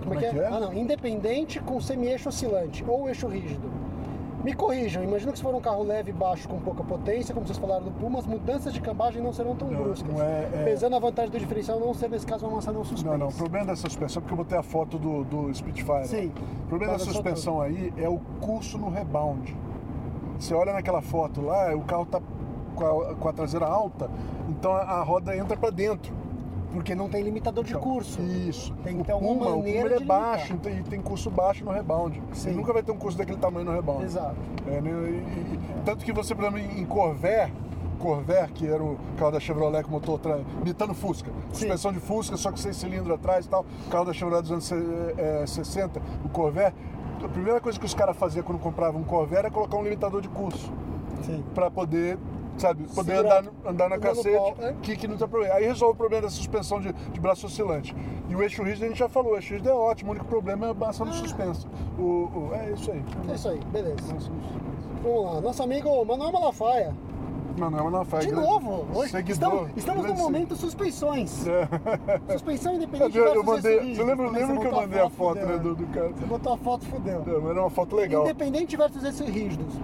Como, 0.00 0.14
Como 0.14 0.20
é 0.20 0.30
que 0.30 0.38
é? 0.38 0.46
Ah, 0.46 0.60
não. 0.60 0.74
Independente 0.74 1.60
com 1.60 1.80
semi-eixo 1.80 2.28
oscilante 2.28 2.84
ou 2.86 3.08
eixo 3.08 3.28
rígido. 3.28 3.79
Me 4.44 4.54
corrijam, 4.54 5.04
imagino 5.04 5.32
que 5.32 5.38
se 5.38 5.44
for 5.44 5.54
um 5.54 5.60
carro 5.60 5.82
leve 5.82 6.10
e 6.10 6.12
baixo 6.14 6.48
com 6.48 6.58
pouca 6.60 6.82
potência, 6.82 7.34
como 7.34 7.46
vocês 7.46 7.58
falaram 7.58 7.84
do 7.84 7.90
Puma, 7.90 8.18
as 8.20 8.26
mudanças 8.26 8.72
de 8.72 8.80
cambagem 8.80 9.22
não 9.22 9.34
serão 9.34 9.54
tão 9.54 9.68
Não, 9.70 9.82
bruscas. 9.82 10.10
não 10.10 10.22
é- 10.22 10.48
é- 10.54 10.62
Pesando 10.64 10.96
a 10.96 10.98
vantagem 10.98 11.30
do 11.30 11.38
diferencial 11.38 11.78
não 11.78 11.92
ser, 11.92 12.08
nesse 12.08 12.24
caso, 12.24 12.46
uma 12.46 12.56
maçã 12.56 12.72
não 12.72 12.82
suspensa. 12.82 13.10
Não, 13.10 13.18
não, 13.18 13.28
o 13.28 13.32
problema 13.34 13.66
dessa 13.66 13.82
suspensão, 13.82 14.22
porque 14.22 14.32
eu 14.32 14.38
botei 14.38 14.56
a 14.56 14.62
foto 14.62 14.98
do, 14.98 15.24
do 15.24 15.54
Spitfire. 15.54 16.06
Sim. 16.08 16.32
O 16.64 16.68
problema 16.68 16.94
dessa 16.94 17.04
Tava 17.06 17.16
suspensão 17.16 17.60
aí 17.60 17.92
é 17.98 18.08
o 18.08 18.18
curso 18.40 18.78
no 18.78 18.88
rebound. 18.88 19.54
Você 20.38 20.54
olha 20.54 20.72
naquela 20.72 21.02
foto 21.02 21.42
lá, 21.42 21.74
o 21.76 21.82
carro 21.82 22.06
tá 22.06 22.22
com 22.74 22.84
a, 22.86 23.14
com 23.14 23.28
a 23.28 23.32
traseira 23.34 23.66
alta, 23.66 24.08
então 24.48 24.72
a, 24.72 24.80
a 24.80 25.02
roda 25.02 25.36
entra 25.36 25.54
para 25.54 25.68
dentro. 25.68 26.14
Porque 26.72 26.94
não 26.94 27.08
tem 27.08 27.22
limitador 27.22 27.64
de 27.64 27.70
Então, 27.70 27.82
curso. 27.82 28.20
Isso. 28.22 28.72
Tem 28.84 28.94
que 28.96 29.02
o 29.02 29.04
ter 29.04 29.12
alguma 29.12 29.34
Puma, 29.34 29.46
o 29.46 29.52
Puma 29.54 29.56
maneira 29.58 29.96
é 29.96 30.00
baixo 30.00 30.52
limitar. 30.52 30.72
e 30.78 30.82
tem 30.84 31.00
curso 31.00 31.30
baixo 31.30 31.64
no 31.64 31.72
rebound. 31.72 32.22
Sim. 32.32 32.50
Ele 32.50 32.58
nunca 32.58 32.72
vai 32.72 32.82
ter 32.82 32.92
um 32.92 32.96
curso 32.96 33.18
daquele 33.18 33.38
tamanho 33.38 33.66
no 33.66 33.72
rebound. 33.72 34.04
Exato. 34.04 34.36
É, 34.68 34.80
né, 34.80 34.90
e- 34.90 35.54
e- 35.54 35.58
tanto 35.84 36.04
que 36.04 36.12
você, 36.12 36.34
por 36.34 36.44
exemplo, 36.44 36.58
em 36.78 36.84
Corvair, 36.86 37.50
Corvair, 37.98 38.50
que 38.52 38.66
era 38.66 38.82
o 38.82 38.96
carro 39.18 39.32
da 39.32 39.40
Chevrolet 39.40 39.82
com 39.84 39.90
motor 39.90 40.20
imitando 40.60 40.94
Fusca, 40.94 41.30
suspensão 41.52 41.92
de 41.92 41.98
Fusca, 42.00 42.36
só 42.36 42.50
que 42.52 42.60
seis 42.60 42.76
cilindros 42.76 43.14
atrás 43.14 43.44
e 43.46 43.48
tal, 43.48 43.66
carro 43.90 44.04
da 44.06 44.12
Chevrolet 44.12 44.42
dos 44.42 44.52
anos 44.52 44.72
eh, 44.72 45.44
60, 45.46 46.00
o 46.24 46.28
Corvair, 46.28 46.72
a 47.22 47.28
primeira 47.28 47.60
coisa 47.60 47.78
que 47.78 47.84
os 47.84 47.92
caras 47.92 48.16
faziam 48.16 48.42
quando 48.44 48.58
compravam 48.60 49.00
um 49.00 49.04
Corvair 49.04 49.40
era 49.40 49.50
colocar 49.50 49.76
um 49.76 49.82
limitador 49.82 50.22
de 50.22 50.28
curso, 50.28 50.72
Sim. 51.26 51.44
para 51.54 51.70
poder, 51.70 52.16
sabe, 52.60 52.84
poder 52.94 53.16
andar, 53.18 53.44
andar 53.66 53.88
na 53.88 53.98
cacete, 53.98 54.36
pau, 54.36 54.54
é. 54.60 54.74
que, 54.82 54.96
que 54.96 55.08
não 55.08 55.16
tem 55.16 55.26
problema. 55.28 55.54
Aí 55.54 55.64
resolve 55.64 55.94
o 55.94 55.96
problema 55.96 56.22
da 56.22 56.30
suspensão 56.30 56.80
de, 56.80 56.92
de 56.92 57.20
braço 57.20 57.46
oscilante. 57.46 57.94
E 58.28 58.36
o 58.36 58.42
eixo 58.42 58.62
rígido 58.62 58.84
a 58.84 58.88
gente 58.88 58.98
já 58.98 59.08
falou, 59.08 59.32
o 59.32 59.36
eixo 59.36 59.52
rígido 59.52 59.70
é 59.70 59.74
ótimo, 59.74 60.10
o 60.10 60.12
único 60.12 60.26
problema 60.26 60.66
é 60.66 60.70
a 60.70 60.74
massa 60.74 61.04
no 61.04 61.12
suspenso. 61.12 61.68
O, 61.98 62.02
o- 62.02 62.50
é 62.54 62.72
isso 62.72 62.90
aí. 62.90 63.04
É 63.28 63.34
isso 63.34 63.48
aí, 63.48 63.60
beleza. 63.72 63.96
Vamos 65.02 65.34
lá, 65.34 65.40
nosso 65.40 65.62
amigo 65.62 66.04
Manuel 66.04 66.32
Malafaia. 66.32 66.94
Não 67.58 68.04
faz. 68.04 68.24
De 68.24 68.32
novo, 68.32 68.86
hoje 68.94 69.10
seguidor, 69.10 69.52
estamos, 69.52 69.76
estamos 69.76 70.06
no 70.06 70.14
momento 70.14 70.56
suspensões. 70.56 71.44
Suspensão 72.30 72.72
Eu, 72.72 72.76
independente 72.76 73.18
eu, 73.18 73.24
versus 73.24 73.44
mandei, 73.44 73.94
você 73.94 74.02
lembra, 74.02 74.30
que 74.30 74.66
eu 74.66 74.72
mandei 74.72 75.00
a 75.00 75.10
foto 75.10 75.40
fudeu. 75.40 75.56
né, 75.56 75.58
do, 75.58 75.74
do 75.74 75.86
cara? 75.88 76.08
Você 76.08 76.26
botou 76.26 76.52
a 76.52 76.56
foto, 76.56 76.86
fudeu. 76.86 77.22
É, 77.26 77.38
mas 77.38 77.50
Era 77.50 77.60
uma 77.60 77.70
foto 77.70 77.96
legal. 77.96 78.22
Independente 78.22 78.76
versus 78.76 79.04
eixos 79.04 79.28
rígidos. 79.28 79.74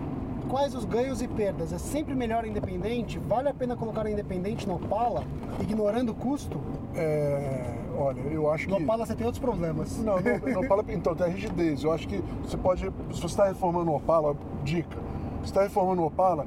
Quais 0.49 0.75
os 0.75 0.85
ganhos 0.85 1.21
e 1.21 1.29
perdas? 1.29 1.73
É 1.73 1.79
sempre 1.79 2.15
melhor 2.15 2.47
independente? 2.47 3.19
Vale 3.19 3.49
a 3.49 3.55
pena 3.55 3.77
colocar 3.77 4.09
independente 4.09 4.67
no 4.67 4.77
Opala, 4.77 5.25
ignorando 5.61 6.11
o 6.11 6.15
custo? 6.15 6.61
É, 6.95 7.75
olha, 7.97 8.21
eu 8.21 8.51
acho 8.51 8.67
que. 8.67 8.71
No 8.73 8.79
Opala 8.79 9.05
você 9.05 9.15
tem 9.15 9.27
outros 9.27 9.43
problemas. 9.43 9.99
Não, 9.99 10.17
não, 10.21 10.53
não 10.53 10.61
Opala, 10.63 10.85
então, 10.89 11.15
tem 11.15 11.27
a 11.27 11.31
rigidez. 11.31 11.83
Eu 11.83 11.93
acho 11.93 12.07
que 12.07 12.23
você 12.43 12.57
pode. 12.57 12.83
Se 13.13 13.21
você 13.21 13.27
está 13.27 13.47
reformando 13.47 13.91
o 13.91 13.97
Opala, 13.97 14.37
dica. 14.63 14.99
Se 15.41 15.47
está 15.47 15.63
reformando 15.63 16.03
o 16.03 16.07
Opala, 16.07 16.47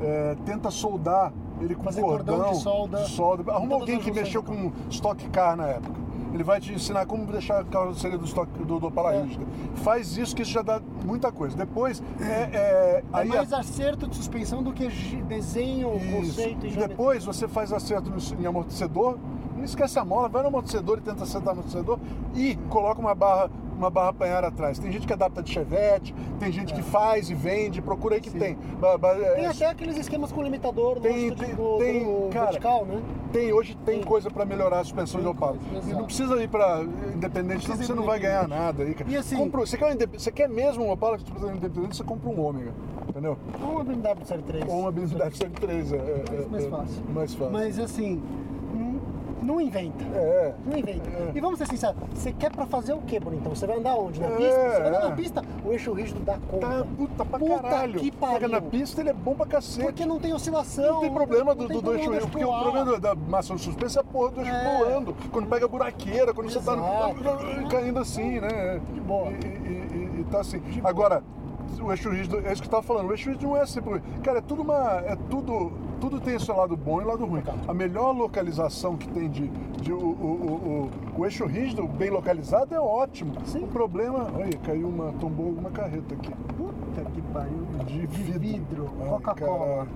é, 0.00 0.36
tenta 0.46 0.70
soldar 0.70 1.32
ele 1.60 1.74
com 1.74 1.84
Fazer 1.84 2.00
cordão, 2.00 2.36
cordão 2.36 3.02
de 3.02 3.10
solda. 3.10 3.52
Arruma 3.52 3.70
Todas 3.70 3.80
alguém 3.80 3.96
as 3.96 4.04
que 4.04 4.10
mexeu 4.12 4.42
com 4.42 4.72
Stock 4.90 5.28
Car 5.28 5.56
na 5.56 5.66
época. 5.66 6.03
Ele 6.34 6.42
vai 6.42 6.60
te 6.60 6.72
ensinar 6.72 7.06
como 7.06 7.24
deixar 7.30 7.60
a 7.60 7.64
carroceria 7.64 8.18
do, 8.18 8.24
stock, 8.24 8.50
do, 8.64 8.80
do 8.80 8.86
Opala 8.88 9.14
É. 9.14 9.22
rígida. 9.22 9.46
Faz 9.76 10.16
isso 10.16 10.34
que 10.34 10.42
isso 10.42 10.50
já 10.50 10.62
dá 10.62 10.82
muita 11.04 11.30
coisa. 11.30 11.56
Depois, 11.56 12.02
é, 12.20 12.24
é, 12.24 12.56
É 12.56 13.02
aí 13.12 13.28
mais 13.28 13.52
a- 13.52 13.60
acerto 13.60 14.08
de 14.08 14.16
suspensão 14.16 14.60
do 14.60 14.72
que 14.72 14.88
desenho, 15.28 15.94
Isso. 15.96 16.10
conceito 16.16 16.66
e 16.66 16.72
E 16.72 16.76
depois 16.76 17.24
você 17.24 17.46
faz 17.46 17.72
acerto 17.72 18.10
no, 18.10 18.42
em 18.42 18.46
amortecedor, 18.46 19.16
esquece 19.64 19.98
a 19.98 20.04
mola, 20.04 20.28
vai 20.28 20.42
no 20.42 20.48
amortecedor 20.48 20.98
e 20.98 21.00
tenta 21.00 21.24
acertar 21.24 21.54
no 21.54 21.60
amortecedor 21.60 21.98
e 22.34 22.56
coloca 22.68 23.00
uma 23.00 23.14
barra, 23.14 23.50
uma 23.76 23.90
barra 23.90 24.12
panhar 24.12 24.44
atrás. 24.44 24.78
Tem 24.78 24.90
gente 24.92 25.06
que 25.06 25.12
adapta 25.12 25.42
de 25.42 25.50
chevette, 25.50 26.14
tem 26.38 26.50
gente 26.52 26.72
que 26.74 26.82
faz 26.82 27.28
e 27.30 27.34
vende, 27.34 27.80
procura 27.82 28.14
aí 28.16 28.20
que 28.20 28.28
É. 28.28 28.32
Sim. 28.32 28.38
tem. 28.38 28.58
Ba- 28.80 28.98
Tem 28.98 29.44
é, 29.44 29.48
até 29.48 29.66
aqueles 29.66 29.96
esquemas 29.96 30.30
com 30.32 30.42
limitador 30.42 31.00
Tem- 31.00 31.30
no 31.30 31.36
tem- 31.36 31.54
do, 31.54 31.78
tem, 31.78 32.04
do 32.04 32.28
cara, 32.32 32.46
vertical, 32.46 32.84
né? 32.84 33.00
tem, 33.32 33.52
hoje 33.52 33.74
tem 33.84 33.96
Tem. 33.98 34.04
coisa 34.04 34.30
para 34.30 34.44
melhorar 34.44 34.80
a 34.80 34.84
suspensão 34.84 35.20
de 35.20 35.26
Opala. 35.26 35.56
coisa, 35.72 35.90
E 35.90 35.94
não 35.94 36.04
precisa 36.04 36.42
ir 36.42 36.48
para 36.48 36.82
independente, 37.14 37.66
você 37.68 37.94
não 37.94 38.04
vai 38.04 38.18
ganhar 38.18 38.46
nada 38.48 38.82
aí, 38.82 38.94
cara. 38.94 39.10
E 39.10 39.16
assim- 39.16 39.36
Compra- 39.36 39.60
você, 39.66 39.76
quer 39.76 39.86
um 39.92 40.18
você 40.18 40.30
quer 40.32 40.48
mesmo 40.48 40.84
um 40.84 40.90
Opala 40.90 41.16
que 41.18 41.24
você 41.24 41.30
precisa 41.30 41.52
de 41.52 41.58
independente, 41.58 41.96
você 41.96 42.04
compra 42.04 42.28
um 42.30 42.40
Ômega, 42.40 42.72
entendeu? 43.08 43.36
Ou 43.62 43.70
uma 43.72 43.84
BMW 43.84 44.24
Série 44.26 44.42
3. 44.42 44.64
Ou 44.68 44.80
uma 44.80 44.92
BMW 44.92 45.50
3 45.60 45.92
é, 45.92 45.96
é, 45.96 46.24
Mais- 46.30 46.50
mais 46.50 46.64
é, 46.64 46.70
fácil. 46.70 47.02
Mais 47.14 47.34
fácil. 47.34 47.52
Mas 47.52 47.78
assim, 47.78 48.22
não, 49.44 49.60
inventa. 49.60 50.04
É. 50.14 50.54
Não 50.66 50.76
inventa. 50.78 51.08
É. 51.10 51.32
E 51.34 51.40
vamos 51.40 51.58
ser 51.58 51.66
sinceros, 51.68 51.96
você 52.14 52.32
quer 52.32 52.50
pra 52.50 52.66
fazer 52.66 52.92
o 52.92 52.98
quê, 53.02 53.20
Bonitão? 53.20 53.54
Você 53.54 53.66
vai 53.66 53.78
andar 53.78 53.94
onde? 53.96 54.20
Na 54.20 54.26
É, 54.26 54.30
pista? 54.36 54.54
Você 54.60 54.78
vai 54.80 54.88
andar 54.88 55.08
na 55.08 55.16
pista, 55.16 55.42
o 55.64 55.72
eixo 55.72 55.92
rígido 55.92 56.20
dá 56.20 56.38
conta. 56.50 56.66
Tá, 56.66 56.84
puta 56.96 57.24
pra 57.24 57.38
Puta 57.38 57.58
caralho. 57.62 58.00
que 58.00 58.10
Pega 58.10 58.32
pariu. 58.32 58.48
na 58.48 58.60
pista, 58.60 59.00
ele 59.00 59.10
é 59.10 59.12
bom 59.12 59.34
pra 59.34 59.46
cacete. 59.46 59.84
Porque 59.86 60.06
não 60.06 60.18
tem 60.18 60.32
oscilação. 60.32 60.94
Não 60.94 61.00
tem 61.00 61.12
problema 61.12 61.54
do, 61.54 61.62
não 61.62 61.68
tem 61.68 61.76
do, 61.76 61.82
do 61.82 61.94
eixo 61.94 62.10
rígido, 62.10 62.28
porque 62.30 62.44
o 62.44 62.60
problema 62.60 62.98
da 63.00 63.14
massa 63.14 63.52
no 63.52 63.58
suspenso 63.58 63.98
é 63.98 64.00
a 64.00 64.04
porra 64.04 64.30
do 64.32 64.40
eixo 64.40 64.52
É. 64.52 64.76
pulando. 64.78 65.16
Quando 65.30 65.46
pega 65.48 65.64
a 65.64 65.68
buraqueira, 65.68 66.32
quando 66.34 66.50
você 66.50 66.60
tá 66.60 66.72
Exato. 66.74 67.68
caindo 67.70 67.98
assim, 67.98 68.40
né? 68.40 68.80
De 68.92 69.00
boa. 69.00 69.30
E, 69.30 69.34
e- 69.46 70.16
e- 70.16 70.20
e 70.20 70.24
tá 70.30 70.40
assim. 70.40 70.62
Agora, 70.82 71.22
o 71.80 71.90
eixo 71.90 72.08
rígido, 72.10 72.40
é 72.46 72.52
isso 72.52 72.62
que 72.62 72.68
eu 72.68 72.70
tava 72.70 72.82
falando, 72.82 73.08
o 73.08 73.12
eixo 73.12 73.28
rígido 73.30 73.46
não 73.48 73.56
é 73.56 73.62
assim. 73.62 73.80
porque, 73.82 74.00
Cara, 74.22 74.38
é 74.38 74.42
tudo 74.42 74.62
uma. 74.62 75.00
É 75.06 75.16
tudo. 75.28 75.72
Tudo 76.04 76.20
tem 76.20 76.38
seu 76.38 76.54
lado 76.54 76.76
bom 76.76 77.00
e 77.00 77.04
lado 77.04 77.24
ruim. 77.24 77.42
A 77.66 77.72
melhor 77.72 78.12
localização 78.14 78.94
que 78.94 79.08
tem 79.08 79.30
de, 79.30 79.48
de 79.80 79.90
o, 79.90 79.98
o, 79.98 80.90
o, 81.16 81.20
o, 81.20 81.24
eixo 81.24 81.46
rígido 81.46 81.88
bem 81.88 82.10
localizado 82.10 82.74
é 82.74 82.78
ótimo. 82.80 83.32
Sim. 83.46 83.64
O 83.64 83.68
problema, 83.68 84.30
olha, 84.34 84.54
caiu 84.58 84.86
uma, 84.86 85.12
tombou 85.14 85.46
uma 85.46 85.70
carreta 85.70 86.14
aqui. 86.14 86.30
Puta 86.58 87.10
que 87.10 87.22
pariu. 87.22 87.64
De 87.86 88.06
vidro. 88.06 88.38
vidro. 88.38 88.90
Coca-Cola. 89.08 89.86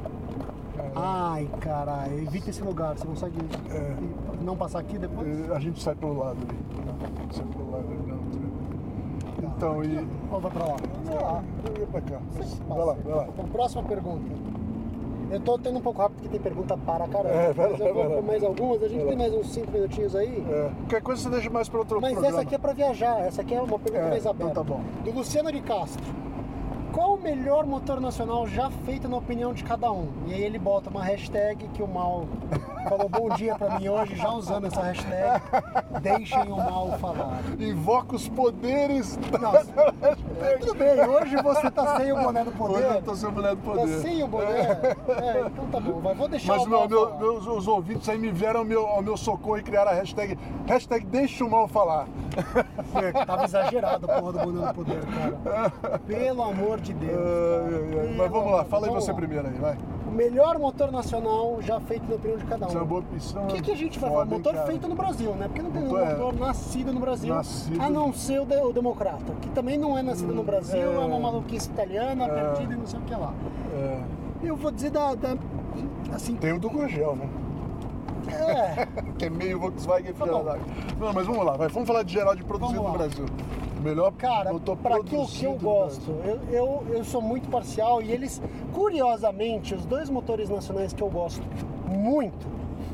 Ai, 0.96 1.46
caralho. 1.60 2.22
Evita 2.22 2.48
esse 2.48 2.62
lugar. 2.62 2.96
Você 2.96 3.06
consegue 3.06 3.36
É. 3.70 3.94
não 4.42 4.56
passar 4.56 4.78
aqui 4.78 4.96
depois? 4.96 5.28
Eh, 5.28 5.54
A 5.54 5.58
gente 5.60 5.82
sai 5.82 5.94
pelo 5.94 6.18
lado 6.18 6.38
ali. 6.40 6.58
Sai 7.32 7.44
pelo 7.44 7.70
lado 7.70 7.84
ali, 7.86 7.98
não. 8.06 8.16
bem. 8.16 9.50
Então, 9.56 9.84
e. 9.84 10.08
Ou 10.32 10.40
vai 10.40 10.50
pra 10.50 10.64
lá? 10.64 10.76
Sei 11.04 11.14
lá. 11.16 11.44
Eu 11.66 11.80
ia 11.80 11.86
pra 11.86 12.00
cá. 12.00 12.18
Vai 12.66 12.78
lá, 12.78 12.92
vai 12.94 13.14
lá. 13.14 13.28
Então, 13.28 13.44
próxima 13.48 13.82
pergunta. 13.82 14.57
Eu 15.30 15.40
tô 15.40 15.58
tendo 15.58 15.78
um 15.78 15.82
pouco 15.82 16.00
rápido 16.00 16.16
porque 16.16 16.28
tem 16.30 16.40
pergunta 16.40 16.76
para 16.76 17.06
caramba. 17.06 17.28
É, 17.34 17.52
vai 17.52 17.70
mas 17.70 17.80
lá, 17.80 17.86
eu 17.86 17.94
vou 17.94 18.10
por 18.10 18.22
mais 18.22 18.42
algumas. 18.42 18.82
A 18.82 18.88
gente 18.88 19.04
tem 19.06 19.16
mais 19.16 19.34
uns 19.34 19.52
5 19.52 19.70
minutinhos 19.70 20.16
aí. 20.16 20.44
É, 20.48 20.70
qualquer 20.80 21.02
coisa 21.02 21.22
você 21.22 21.28
deixa 21.30 21.50
mais 21.50 21.68
para 21.68 21.78
outro 21.80 22.00
Mas 22.00 22.12
programa. 22.12 22.36
essa 22.36 22.42
aqui 22.46 22.54
é 22.54 22.58
pra 22.58 22.72
viajar. 22.72 23.20
Essa 23.20 23.42
aqui 23.42 23.54
é 23.54 23.60
uma 23.60 23.78
pergunta 23.78 24.04
É, 24.04 24.08
mais 24.08 24.20
então 24.20 24.30
aberta. 24.32 24.54
tá 24.54 24.62
bom. 24.62 24.80
Do 25.04 25.10
Luciano 25.12 25.52
de 25.52 25.60
Castro. 25.60 26.02
Qual 26.98 27.14
o 27.14 27.16
melhor 27.22 27.64
motor 27.64 28.00
nacional 28.00 28.44
já 28.48 28.68
feito 28.84 29.06
na 29.08 29.18
opinião 29.18 29.54
de 29.54 29.62
cada 29.62 29.88
um? 29.92 30.08
E 30.26 30.34
aí 30.34 30.42
ele 30.42 30.58
bota 30.58 30.90
uma 30.90 31.00
hashtag 31.04 31.68
que 31.68 31.80
o 31.80 31.86
Mal 31.86 32.26
falou 32.88 33.08
bom 33.08 33.28
dia 33.36 33.54
pra 33.54 33.78
mim 33.78 33.88
hoje, 33.88 34.16
já 34.16 34.28
usando 34.32 34.66
essa 34.66 34.82
hashtag. 34.82 35.40
Deixem 36.02 36.50
o 36.50 36.56
Mal 36.56 36.98
falar. 36.98 37.38
Invoca 37.56 38.16
os 38.16 38.28
poderes 38.28 39.16
Nossa. 39.40 39.92
Tudo 40.58 40.74
bem, 40.74 41.00
hoje 41.06 41.36
você 41.40 41.70
tá 41.70 41.98
sem 41.98 42.10
o 42.12 42.16
boné 42.20 42.42
do 42.44 42.50
poder. 42.50 42.86
Hoje 42.86 42.96
eu 42.96 43.02
tô 43.02 43.14
sem 43.14 43.30
mulher 43.30 43.54
do 43.54 43.62
Tá 43.62 43.70
poder. 43.78 43.98
sem 44.00 44.22
o 44.24 44.26
boné? 44.26 44.60
É, 45.22 45.44
então 45.46 45.66
tá 45.70 45.78
bom. 45.78 46.00
Vai, 46.00 46.14
vou 46.16 46.26
deixar 46.26 46.56
Mas 46.56 46.66
o 46.66 46.68
Mal 46.68 46.88
meu- 46.88 47.06
falar. 47.10 47.20
meus, 47.20 47.46
os 47.46 47.68
ouvintes 47.68 48.08
aí 48.08 48.18
me 48.18 48.32
vieram 48.32 48.58
ao 48.58 48.66
meu, 48.66 48.84
ao 48.84 49.02
meu 49.02 49.16
socorro 49.16 49.58
e 49.58 49.62
criaram 49.62 49.92
a 49.92 49.94
hashtag, 49.94 50.36
hashtag 50.66 51.06
deixa 51.06 51.44
o 51.44 51.48
mal 51.50 51.68
falar. 51.68 52.08
É, 52.96 53.24
Tava 53.24 53.44
exagerado 53.44 54.10
a 54.10 54.18
porra 54.20 54.32
do 54.32 54.38
boné 54.40 54.66
do 54.66 54.74
poder, 54.74 55.00
cara. 55.44 55.70
Pelo 56.04 56.42
amor 56.42 56.80
de 56.80 56.87
Deus. 56.92 57.12
Ai, 57.12 58.00
ai, 58.08 58.14
Mas 58.16 58.30
vamos 58.30 58.52
lá, 58.52 58.64
fala 58.64 58.86
aí 58.86 58.90
vamos 58.90 59.04
você 59.04 59.10
lá. 59.12 59.16
primeiro 59.16 59.46
aí, 59.48 59.54
vai. 59.54 59.76
O 60.06 60.10
melhor 60.10 60.58
motor 60.58 60.90
nacional 60.90 61.58
já 61.60 61.78
feito 61.80 62.08
na 62.08 62.16
opinião 62.16 62.38
de 62.38 62.44
cada 62.44 62.64
um. 62.64 62.68
Isso 62.68 62.76
é 62.78 62.80
uma 62.80 62.86
boa 62.86 63.00
opção. 63.00 63.44
O 63.44 63.46
que, 63.48 63.60
que 63.62 63.70
a 63.72 63.76
gente 63.76 63.98
vai 63.98 64.10
falar? 64.10 64.24
Motor 64.24 64.54
cara? 64.54 64.66
feito 64.66 64.88
no 64.88 64.94
Brasil, 64.94 65.30
né? 65.34 65.46
Porque 65.48 65.62
não 65.62 65.70
tem 65.70 65.82
Motor, 65.82 65.98
um 65.98 66.02
é. 66.02 66.14
motor 66.16 66.34
nascido 66.38 66.92
no 66.92 67.00
Brasil, 67.00 67.34
Nascido. 67.34 67.80
a 67.82 67.90
não 67.90 68.12
ser 68.12 68.40
o, 68.40 68.46
de- 68.46 68.56
o 68.56 68.72
Democrata, 68.72 69.34
que 69.42 69.48
também 69.50 69.76
não 69.76 69.98
é 69.98 70.02
nascido 70.02 70.34
no 70.34 70.42
Brasil, 70.42 70.78
é, 70.92 70.94
é. 70.94 70.98
uma 70.98 71.18
maluquice 71.20 71.68
italiana, 71.68 72.24
É. 72.24 72.28
perdida 72.28 72.72
e 72.74 72.76
não 72.76 72.86
sei 72.86 72.98
o 72.98 73.02
que 73.02 73.14
lá. 73.14 73.32
É, 73.74 74.00
Eu 74.42 74.56
vou 74.56 74.70
dizer 74.70 74.90
da. 74.90 75.14
da- 75.14 75.36
assim, 76.14 76.34
tem 76.36 76.52
o 76.52 76.58
do 76.58 76.70
Gurgel, 76.70 77.14
né? 77.16 77.28
É. 78.34 78.86
Que 79.18 79.24
é 79.26 79.30
meio 79.30 79.58
Volkswagen 79.58 80.12
Tá 80.12 80.24
filha 80.26 80.42
da- 80.42 80.58
Não, 80.98 81.12
mas 81.12 81.26
vamos 81.26 81.44
lá, 81.44 81.56
vai. 81.56 81.68
Vamos 81.68 81.86
falar 81.86 82.02
de 82.02 82.12
geral 82.12 82.34
de 82.36 82.44
produzido 82.44 82.82
no. 82.82 82.92
Brasil. 82.92 83.24
Melhor 83.82 84.10
Cara, 84.12 84.50
para 84.82 84.96
que 85.02 85.10
produzido 85.10 85.52
eu 85.52 85.58
gosto, 85.58 86.10
eu, 86.24 86.38
eu, 86.50 86.86
eu 86.96 87.04
sou 87.04 87.22
muito 87.22 87.48
parcial 87.48 88.02
e 88.02 88.10
eles, 88.10 88.42
curiosamente, 88.74 89.72
os 89.74 89.84
dois 89.86 90.10
motores 90.10 90.50
nacionais 90.50 90.92
que 90.92 91.00
eu 91.02 91.08
gosto 91.08 91.42
muito, 91.86 92.44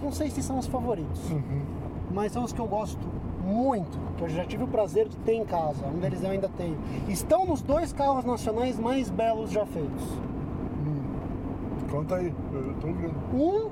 não 0.02 0.12
sei 0.12 0.28
se 0.28 0.42
são 0.42 0.58
os 0.58 0.66
favoritos, 0.66 1.30
Uhum. 1.30 1.62
mas 2.10 2.32
são 2.32 2.44
os 2.44 2.52
que 2.52 2.60
eu 2.60 2.66
gosto 2.66 3.00
muito, 3.42 3.98
que 4.18 4.24
eu 4.24 4.28
já 4.28 4.44
tive 4.44 4.64
o 4.64 4.68
prazer 4.68 5.08
de 5.08 5.16
ter 5.18 5.32
em 5.34 5.44
casa, 5.46 5.86
um 5.86 5.98
deles 5.98 6.22
eu 6.22 6.30
ainda 6.30 6.50
tenho. 6.54 6.76
Estão 7.08 7.46
nos 7.46 7.62
dois 7.62 7.90
carros 7.92 8.26
nacionais 8.26 8.78
mais 8.78 9.08
belos 9.08 9.50
já 9.50 9.64
feitos. 9.64 10.04
Conta 11.90 12.16
aí, 12.16 12.34
eu 12.52 12.58
eu 12.66 12.74
tô 12.74 12.88
ouvindo. 12.88 13.14
Um 13.32 13.70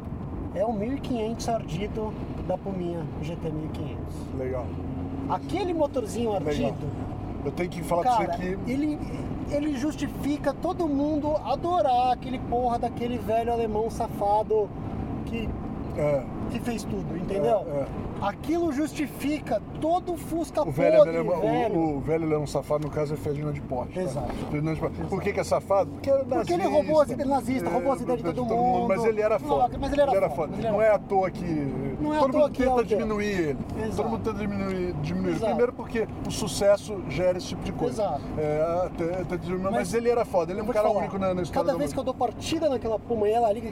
é 0.54 0.64
o 0.64 0.72
1500 0.72 1.48
ardido 1.48 2.12
da 2.46 2.56
Puminha 2.58 3.04
GT 3.22 3.50
1500. 3.50 3.98
Legal. 4.38 4.66
Aquele 5.28 5.72
motorzinho 5.72 6.32
Legal. 6.32 6.48
ardido, 6.48 6.86
Eu 7.44 7.52
tenho 7.52 7.68
que 7.70 7.82
falar 7.82 8.02
Cara, 8.04 8.24
pra 8.24 8.36
você 8.36 8.56
que. 8.64 8.70
ele, 8.70 8.98
ele 9.50 9.76
justifica 9.76 10.52
todo 10.52 10.86
mundo 10.88 11.36
adorar 11.44 12.12
aquele 12.12 12.38
porra 12.38 12.78
daquele 12.78 13.18
velho 13.18 13.52
alemão 13.52 13.90
safado 13.90 14.68
que, 15.26 15.48
É, 15.96 16.22
que 16.52 16.60
fez 16.60 16.84
tudo, 16.84 17.16
entendeu? 17.16 17.64
É, 17.66 17.80
é. 17.80 17.86
Aquilo 18.20 18.72
justifica 18.72 19.60
todo 19.80 20.12
o 20.12 20.16
Fusca 20.16 20.62
o 20.62 20.70
velho, 20.70 20.98
podre, 20.98 21.16
alemão- 21.16 21.40
velho. 21.40 21.74
o, 21.76 21.96
o 21.96 22.00
velho 22.00 22.28
leão 22.28 22.46
safado, 22.46 22.84
no 22.86 22.90
caso, 22.92 23.14
é 23.14 23.16
Ferdinand 23.16 23.52
de 23.52 23.60
Porsche. 23.62 23.94
tá? 23.94 24.02
Exato. 24.02 24.32
Ferdinand 24.50 24.74
de 24.74 24.80
Porsche. 24.80 25.02
Por 25.08 25.22
que, 25.22 25.32
que 25.32 25.40
é 25.40 25.44
safado? 25.44 25.90
Porque 25.92 26.10
era 26.10 26.24
Porque 26.24 26.52
ele 26.52 26.62
nazista. 26.62 26.68
roubou 26.68 27.00
as 27.00 27.10
ideias 27.10 27.30
nazista, 27.30 27.70
roubou 27.70 27.92
as 27.92 28.00
ideias 28.00 28.22
de 28.22 28.32
todo 28.32 28.44
mundo. 28.54 28.88
Mas 28.88 29.04
ele 29.04 29.20
era 29.20 29.38
foda. 29.38 29.78
mas 29.80 29.92
ele 29.92 30.00
era 30.02 30.30
foda, 30.30 30.56
Não 30.56 30.80
é 30.82 30.90
à 30.90 30.98
toa 30.98 31.30
que. 31.30 31.42
Não 32.02 32.14
é 32.14 32.18
todo 32.18 32.32
mundo 32.38 32.46
é 32.46 32.50
tenta 32.50 32.74
o 32.74 32.78
quê? 32.86 32.96
diminuir 32.96 33.26
ele. 33.26 33.58
Exato. 33.78 33.96
Todo 33.96 34.08
mundo 34.08 34.22
tenta 34.24 34.38
diminuir, 34.38 34.92
diminuir. 35.02 35.38
Primeiro 35.40 35.72
porque 35.72 36.08
o 36.26 36.30
sucesso 36.30 37.00
gera 37.08 37.38
esse 37.38 37.48
tipo 37.48 37.62
de 37.62 37.72
coisa. 37.72 38.02
Exato. 38.02 38.20
É, 38.38 38.86
até- 38.86 39.20
até 39.22 39.36
diminuir, 39.36 39.62
mas, 39.64 39.72
Mas 39.74 39.94
ele 39.94 40.08
era 40.08 40.24
foda. 40.24 40.52
Ele 40.52 40.60
é 40.60 40.62
um 40.62 40.66
cara 40.66 40.88
falar, 40.88 41.00
único 41.00 41.18
na, 41.18 41.34
na 41.34 41.42
história 41.42 41.62
Cada 41.62 41.72
da 41.72 41.78
vez 41.78 41.92
que 41.92 41.98
eu 41.98 42.04
dou 42.04 42.14
partida 42.14 42.68
naquela 42.68 42.98
puma 42.98 43.28
e 43.28 43.32
ela 43.32 43.52
liga 43.52 43.70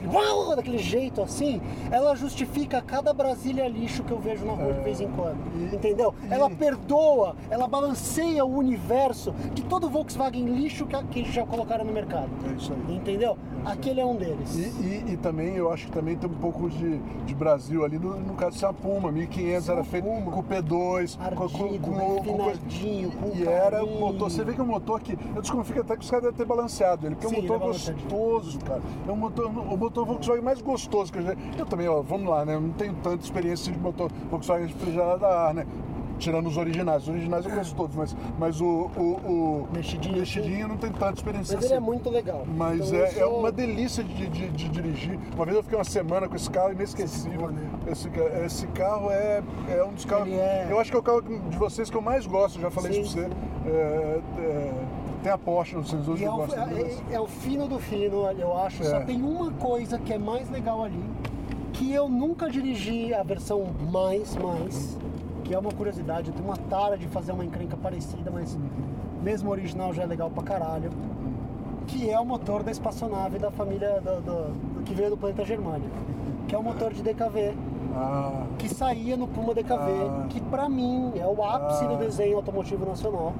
daquele 0.55 0.77
jeito 0.77 1.21
assim, 1.21 1.61
ela 1.91 2.15
justifica 2.15 2.81
cada 2.81 3.13
Brasília 3.13 3.67
lixo 3.67 4.03
que 4.03 4.11
eu 4.11 4.19
vejo 4.19 4.45
na 4.45 4.53
rua 4.53 4.73
de 4.73 4.81
vez 4.81 4.99
em 5.01 5.07
quando. 5.09 5.37
entendeu? 5.73 6.13
Ela 6.29 6.49
perdoa, 6.49 7.35
ela 7.49 7.67
balanceia 7.67 8.43
o 8.45 8.55
universo 8.57 9.33
de 9.53 9.63
todo 9.63 9.89
Volkswagen 9.89 10.45
lixo 10.45 10.85
que, 10.85 11.23
que 11.23 11.31
já 11.31 11.45
colocaram 11.45 11.83
no 11.85 11.91
mercado. 11.91 12.29
É 12.49 12.53
isso 12.53 12.73
aí. 12.73 12.95
Entendeu? 12.95 13.37
Aquele 13.65 13.99
é 14.01 14.05
um 14.05 14.15
deles. 14.15 14.55
E, 14.55 14.61
e- 14.61 15.13
e 15.13 15.17
também, 15.17 15.55
eu 15.55 15.71
acho 15.71 15.85
que 15.87 15.91
também 15.91 16.15
tem 16.15 16.29
um 16.29 16.33
pouco 16.33 16.69
de, 16.69 16.97
de 17.25 17.35
Brasil 17.35 17.83
ali, 17.85 17.97
no, 17.99 18.19
no 18.21 18.33
caso 18.35 18.51
de 18.53 18.59
ser 18.59 18.65
a 18.67 18.73
Puma, 18.73 19.11
1500 19.11 19.69
era 19.69 19.83
feito 19.83 20.05
com 20.05 20.39
o 20.39 20.43
P2, 20.43 21.17
com, 21.17 21.35
com, 21.35 21.63
Ardido, 21.65 21.79
com, 21.87 21.93
com 21.93 22.37
coisa- 22.37 22.59
refinadinho, 22.61 23.11
com 23.11 23.35
E 23.35 23.47
era 23.47 23.77
um 23.83 23.85
carinho. 23.87 23.99
motor, 23.99 24.29
você 24.31 24.43
vê 24.43 24.53
que 24.53 24.59
é 24.61 24.63
um 24.63 24.67
motor 24.67 24.99
que, 25.01 25.17
eu 25.35 25.41
desconfio 25.41 25.81
até 25.81 25.95
que 25.95 26.03
os 26.03 26.09
caras 26.09 26.23
devem 26.25 26.37
ter 26.37 26.45
balanceado 26.45 27.05
ele, 27.07 27.15
porque 27.15 27.27
Sim, 27.27 27.35
é 27.35 27.39
um 27.39 27.41
motor 27.43 27.55
é 27.61 27.67
gostoso, 27.67 28.59
cara. 28.59 28.81
É 29.07 29.11
um 29.11 29.15
motor, 29.15 29.45
o 29.47 29.77
motor 29.77 30.05
Volkswagen 30.05 30.43
mais 30.43 30.61
gostoso 30.61 31.11
que 31.11 31.19
eu 31.19 31.23
já... 31.23 31.35
Eu 31.57 31.65
também, 31.65 31.87
ó, 31.87 32.01
vamos 32.01 32.29
lá, 32.29 32.45
né, 32.45 32.55
eu 32.55 32.61
não 32.61 32.71
tenho 32.71 32.93
tanta 33.03 33.23
experiência 33.23 33.71
de 33.71 33.79
motor 33.79 34.11
Volkswagen 34.29 34.67
refrigerado 34.67 35.25
a 35.25 35.47
ar, 35.47 35.53
né. 35.53 35.65
Tirando 36.21 36.45
os 36.47 36.55
originais, 36.55 37.01
os 37.01 37.09
originais 37.09 37.43
eu 37.45 37.49
conheço 37.51 37.73
todos, 37.75 37.95
mas, 37.95 38.15
mas 38.37 38.61
o, 38.61 38.65
o, 38.95 39.01
o 39.01 39.67
Mexidinho, 39.73 40.17
mexidinho 40.19 40.67
não 40.67 40.77
tenho 40.77 40.93
tanta 40.93 41.13
experiência 41.15 41.55
Mas 41.55 41.65
ele 41.65 41.73
é 41.73 41.77
assim. 41.77 41.85
muito 41.85 42.09
legal. 42.11 42.45
Mas 42.55 42.89
Então, 42.89 42.99
é, 42.99 43.03
é 43.05 43.07
sou- 43.09 43.39
uma 43.39 43.51
delícia 43.51 44.03
de, 44.03 44.27
de- 44.27 44.49
de 44.49 44.69
dirigir. 44.69 45.19
Uma 45.35 45.45
vez 45.45 45.57
eu 45.57 45.63
fiquei 45.63 45.77
uma 45.79 45.83
semana 45.83 46.29
com 46.29 46.35
esse 46.35 46.47
carro 46.49 46.71
inesquecível. 46.73 47.49
Esse, 47.87 48.07
ca- 48.11 48.45
esse 48.45 48.67
carro 48.67 49.09
é, 49.09 49.41
é 49.67 49.83
um 49.83 49.93
dos 49.93 50.05
carros. 50.05 50.29
É- 50.29 50.67
Eu 50.69 50.79
acho 50.79 50.91
que 50.91 50.95
é 50.95 50.99
o 50.99 51.03
carro 51.03 51.21
de 51.23 51.57
vocês 51.57 51.89
que 51.89 51.97
eu 51.97 52.01
mais 52.03 52.27
gosto, 52.27 52.59
já 52.59 52.69
falei 52.69 52.93
Sim, 52.93 53.01
isso 53.01 53.17
pra 53.17 53.23
você. 53.27 53.69
É, 53.71 54.21
é, 54.37 54.73
tem 55.23 55.31
a 55.31 55.37
Porsche 55.39 55.75
nos 55.75 55.89
sensores 55.89 56.19
E 56.21 56.23
que 56.23 56.25
é, 56.25 56.27
eu 56.27 56.33
o, 56.33 56.37
gosto. 56.37 56.55
é- 56.55 57.15
é 57.15 57.19
o 57.19 57.27
fino 57.27 57.67
do 57.67 57.79
fino, 57.79 58.29
eu 58.39 58.55
acho. 58.59 58.83
Só 58.83 58.97
É. 58.97 59.05
tem 59.05 59.19
uma 59.23 59.51
coisa 59.53 59.97
que 59.97 60.13
é 60.13 60.19
mais 60.19 60.47
legal 60.51 60.83
ali, 60.83 61.03
que 61.73 61.91
eu 61.91 62.07
nunca 62.07 62.47
dirigi 62.47 63.11
a 63.11 63.23
versão 63.23 63.65
mais, 63.91 64.35
mais, 64.35 64.97
que 65.51 65.55
é 65.55 65.59
uma 65.59 65.71
curiosidade. 65.73 66.29
Eu 66.29 66.33
tenho 66.33 66.45
uma 66.47 66.55
tara 66.55 66.97
de 66.97 67.05
fazer 67.09 67.33
uma 67.33 67.43
encrenca 67.43 67.75
parecida, 67.75 68.31
mas 68.31 68.57
mesmo 69.21 69.49
original 69.51 69.93
já 69.93 70.03
é 70.03 70.05
legal 70.05 70.29
pra 70.31 70.41
caralho. 70.43 70.89
Que 71.87 72.09
é 72.09 72.17
o 72.17 72.23
motor 72.25 72.63
da 72.63 72.71
espaçonave 72.71 73.37
da 73.37 73.51
família 73.51 73.99
do, 73.99 74.21
do- 74.21 74.31
do- 74.53 74.83
que 74.85 74.93
veio 74.93 75.09
do 75.09 75.17
planeta 75.17 75.43
Germânia. 75.43 75.89
Que 76.47 76.55
é 76.55 76.57
o 76.57 76.63
motor 76.63 76.93
de 76.93 77.01
DKV. 77.03 77.53
Ah, 77.93 78.45
Que 78.57 78.69
saía 78.69 79.17
no 79.17 79.27
Puma 79.27 79.53
DKV, 79.53 79.75
Ah. 79.75 80.25
que 80.29 80.39
pra 80.39 80.69
mim 80.69 81.11
é 81.17 81.25
o 81.27 81.43
ápice 81.43 81.83
Ah. 81.83 81.87
do 81.89 81.97
desenho 81.97 82.37
automotivo 82.37 82.85
nacional. 82.85 83.33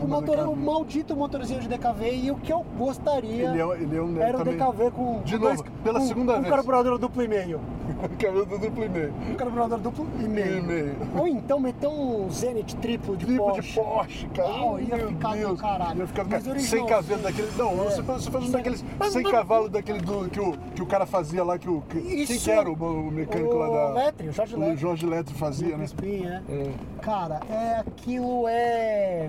O, 0.00 0.06
motor, 0.06 0.36
DKV. 0.36 0.48
o 0.50 0.56
maldito 0.56 1.16
motorzinho 1.16 1.60
de 1.60 1.68
DKV 1.68 2.10
e 2.14 2.30
o 2.30 2.36
que 2.36 2.52
eu 2.52 2.64
gostaria 2.76 3.48
Ele 3.50 3.60
é, 3.60 3.82
ele 3.82 3.96
é 3.96 4.02
um 4.02 4.20
era 4.20 4.36
o 4.36 4.44
também, 4.44 4.56
DKV 4.58 4.90
com 4.90 5.20
De 5.22 5.38
novo, 5.38 5.64
pela 5.82 6.00
com- 6.00 6.06
segunda 6.06 6.34
com 6.34 6.40
vez. 6.42 6.54
carburador 6.54 6.98
duplo 6.98 7.22
e 7.22 7.28
meio. 7.28 7.60
cabelo 8.18 8.46
do 8.46 8.58
duplo 8.58 8.84
e 8.84 8.88
meio. 8.88 9.12
Um 9.30 9.34
carburador 9.34 9.78
duplo 9.78 10.06
e 10.20 10.28
meio. 10.28 10.58
E 10.58 10.62
meio. 10.62 10.96
Ou 11.18 11.26
então 11.28 11.60
meter 11.60 11.86
um 11.88 12.28
Zenit 12.30 12.76
triplo 12.76 13.16
de 13.16 13.26
Tipo 13.26 13.38
Porsche. 13.44 13.62
de 13.62 13.74
Porsche, 13.74 14.26
cara. 14.34 14.48
Uau, 14.48 14.80
ia 14.80 14.96
Meu 14.96 15.08
ficar 15.08 15.30
do 15.30 15.36
Deus. 15.38 15.60
caralho. 15.60 15.98
Ia 16.00 16.06
ficar 16.06 16.22
do 16.24 16.30
Mas 16.30 16.42
caralho. 16.44 16.60
Sem 16.62 16.86
cavalo 16.86 17.22
daquele. 17.22 17.48
Não, 17.56 17.76
você 17.76 18.02
faz, 18.02 18.24
você 18.24 18.30
faz 18.30 18.44
um 18.44 18.50
daqueles. 18.50 18.84
Sem 19.10 19.22
cavalo 19.24 19.68
daquele 19.68 20.00
do, 20.00 20.28
que, 20.28 20.40
o, 20.40 20.52
que 20.74 20.82
o 20.82 20.86
cara 20.86 21.06
fazia 21.06 21.44
lá, 21.44 21.58
que 21.58 21.68
o. 21.68 21.80
Que, 21.82 22.00
quem 22.00 22.20
Isso. 22.22 22.44
que 22.44 22.50
era 22.50 22.68
o, 22.68 22.74
o 22.74 23.10
mecânico 23.10 23.54
lá 23.54 23.66
da. 23.68 23.90
O 23.90 23.94
Letri, 23.94 24.28
o 24.28 24.32
Jorge 24.32 24.54
O 24.54 24.58
Letri. 24.58 24.76
Jorge 24.76 25.06
Letri 25.06 25.34
fazia, 25.34 25.68
né? 25.76 25.76
Crispim, 25.76 26.24
é. 26.26 26.42
É. 26.48 26.70
Cara, 27.00 27.40
é 27.50 27.80
aquilo 27.86 28.46
é. 28.48 29.28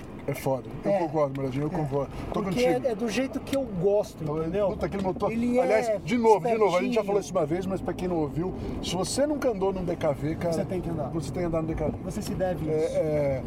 É 0.27 0.33
foda. 0.33 0.69
Eu 0.85 0.91
É. 0.91 0.99
concordo, 0.99 1.39
Muradinho, 1.39 1.65
eu 1.65 1.69
concordo. 1.69 2.11
Tô 2.33 2.41
Porque 2.43 2.59
é, 2.63 2.73
contigo. 2.73 2.87
é 2.91 2.95
do 2.95 3.09
jeito 3.09 3.39
que 3.39 3.55
eu 3.55 3.63
gosto, 3.81 4.23
entendeu? 4.23 4.67
Puta, 4.69 4.85
aquele 4.85 5.03
motor. 5.03 5.31
Ele 5.31 5.57
é 5.57 5.63
Aliás, 5.63 6.03
de 6.03 6.17
novo, 6.17 6.47
de 6.47 6.57
novo, 6.57 6.77
a 6.77 6.81
gente 6.81 6.93
já 6.93 7.01
espertinho. 7.01 7.05
falou 7.05 7.19
isso 7.21 7.31
uma 7.31 7.45
vez, 7.45 7.65
mas 7.65 7.81
pra 7.81 7.93
quem 7.93 8.07
não 8.07 8.17
ouviu, 8.17 8.53
se 8.83 8.95
você 8.95 9.25
nunca 9.25 9.49
andou 9.49 9.73
num 9.73 9.83
DKV, 9.83 10.35
cara. 10.35 10.53
Você 10.53 10.65
tem 10.65 10.79
que 10.81 10.89
andar. 10.89 11.09
Você 11.09 11.31
tem 11.31 11.41
que 11.41 11.47
andar 11.47 11.61
no 11.61 11.67
DKV. 11.67 11.97
Você 12.05 12.21
se 12.21 12.35
deve 12.35 12.61
isso. 12.65 12.71
É, 12.71 13.41
é, 13.41 13.43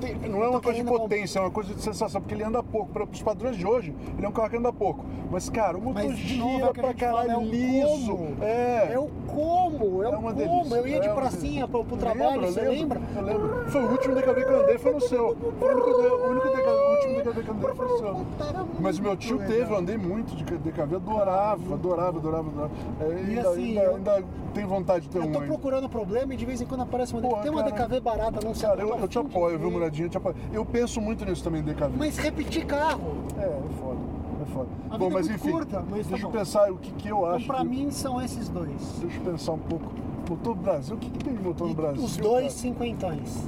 tem- 0.00 0.14
não 0.30 0.42
é 0.42 0.48
uma 0.48 0.60
coisa 0.60 0.82
de 0.82 0.84
potência, 0.88 1.38
é 1.38 1.42
uma 1.42 1.50
coisa 1.50 1.72
de 1.74 1.80
sensação, 1.82 2.20
porque 2.20 2.34
ele 2.34 2.44
anda 2.44 2.62
pouco. 2.62 2.90
Para 2.92 3.04
os 3.04 3.22
padrões 3.22 3.56
de 3.56 3.66
hoje, 3.66 3.94
ele 4.16 4.26
é 4.26 4.28
um 4.28 4.32
carro 4.32 4.50
que 4.50 4.56
anda 4.56 4.72
pouco. 4.72 5.04
Mas, 5.30 5.48
cara, 5.48 5.76
o 5.78 5.80
motor 5.80 6.02
Mas 6.04 6.12
é 6.12 6.16
gira 6.16 6.44
a 6.66 6.72
pra 6.74 6.88
gente 6.90 7.00
fala, 7.00 7.24
caralho 7.24 7.40
é 7.40 7.44
liso. 7.44 8.12
como. 8.16 8.36
É. 8.44 8.90
É 8.92 8.98
o 8.98 9.08
como, 9.26 10.02
é, 10.02 10.06
É 10.06 10.08
o 10.08 10.12
como. 10.16 10.32
delícia. 10.32 10.74
Eu 10.76 10.86
ia 10.86 11.00
de 11.00 11.08
é 11.08 11.12
pracinha 11.14 11.42
delícia. 11.42 11.68
pro, 11.68 11.84
pro 11.84 11.96
trabalho, 11.96 12.30
lembro, 12.40 12.46
eu 12.46 12.52
você 12.52 12.60
lembra? 12.60 13.00
Eu 13.16 13.22
lembro. 13.22 13.70
Foi 13.70 13.82
o 13.84 13.90
último 13.90 14.14
DKV 14.14 14.44
que 14.44 14.50
eu 14.50 14.60
andei, 14.62 14.78
foi 14.78 14.92
no 14.92 15.00
seu. 15.00 15.36
Foi 15.58 15.74
o 15.92 16.30
único 16.30 16.48
o 16.48 16.90
último 16.92 17.14
DKV 17.22 17.42
que 17.42 17.48
eu 17.48 17.54
andei 17.54 17.70
foi. 17.74 18.12
Puta, 18.14 18.44
era 18.44 18.64
Mas 18.80 18.98
meu 18.98 19.16
tio 19.16 19.38
teve, 19.38 19.72
eu 19.72 19.76
andei 19.78 19.96
muito 19.98 20.34
de 20.34 20.44
DKV, 20.44 20.96
adorava, 20.96 21.74
adorava, 21.74 22.18
adorava, 22.18 22.48
adorava. 22.48 22.70
É, 23.00 23.04
E 23.04 23.36
ainda, 23.38 23.48
assim, 23.50 23.68
ainda, 23.78 23.80
eu- 23.82 23.96
ainda 23.96 24.24
tenho 24.54 24.68
vontade 24.68 25.04
de 25.06 25.10
ter 25.10 25.18
Eu 25.18 25.24
um 25.24 25.32
tô 25.32 25.38
ainda. 25.40 25.46
procurando 25.52 25.88
problema 25.88 26.34
e 26.34 26.36
de 26.36 26.44
vez 26.44 26.60
em 26.60 26.66
quando 26.66 26.82
aparece 26.82 27.12
uma 27.12 27.22
Pô, 27.22 27.36
Tem 27.36 27.50
uma 27.50 27.62
cara, 27.64 27.86
DKV 27.86 28.00
barata, 28.00 28.40
não 28.44 28.54
sei. 28.54 28.68
Cara, 28.68 28.80
eu, 28.82 28.88
eu 28.96 29.08
te 29.08 29.18
apoio, 29.18 29.58
viu, 29.58 29.68
ver. 29.68 29.74
Muradinho? 29.74 30.06
Eu 30.06 30.10
te 30.10 30.16
apoio. 30.16 30.34
Eu 30.52 30.64
penso 30.64 31.00
muito 31.00 31.24
nisso 31.24 31.42
também, 31.44 31.62
DKV. 31.62 31.92
Mas 31.96 32.16
repetir 32.18 32.64
carro. 32.66 33.14
É, 33.38 33.42
é 33.44 33.62
foda. 33.80 34.00
É 34.42 34.44
foda. 34.52 34.68
A 34.90 34.98
bom, 34.98 35.06
é 35.06 35.10
mas 35.10 35.28
muito 35.28 35.40
enfim, 35.40 35.52
curta, 35.52 35.84
mas 35.88 36.02
tá 36.06 36.10
deixa 36.10 36.26
eu 36.26 36.30
bom. 36.30 36.38
pensar 36.38 36.72
o 36.72 36.76
que, 36.78 36.90
que 36.92 37.08
eu 37.08 37.18
Então, 37.18 37.30
acho. 37.34 37.46
pra 37.46 37.58
que- 37.58 37.64
mim, 37.64 37.90
são 37.90 38.20
esses 38.20 38.48
dois. 38.48 38.98
Deixa 39.00 39.18
eu 39.18 39.22
pensar 39.32 39.52
um 39.52 39.58
pouco. 39.58 39.86
Motor 40.28 40.54
do 40.54 40.62
Brasil, 40.62 40.96
o 40.96 40.98
que, 40.98 41.10
que 41.10 41.24
tem 41.24 41.34
de 41.34 41.42
motor 41.42 41.68
no 41.68 41.74
Brasil? 41.74 42.02
os 42.02 42.16
dois 42.16 42.52
cinquentões. 42.52 43.44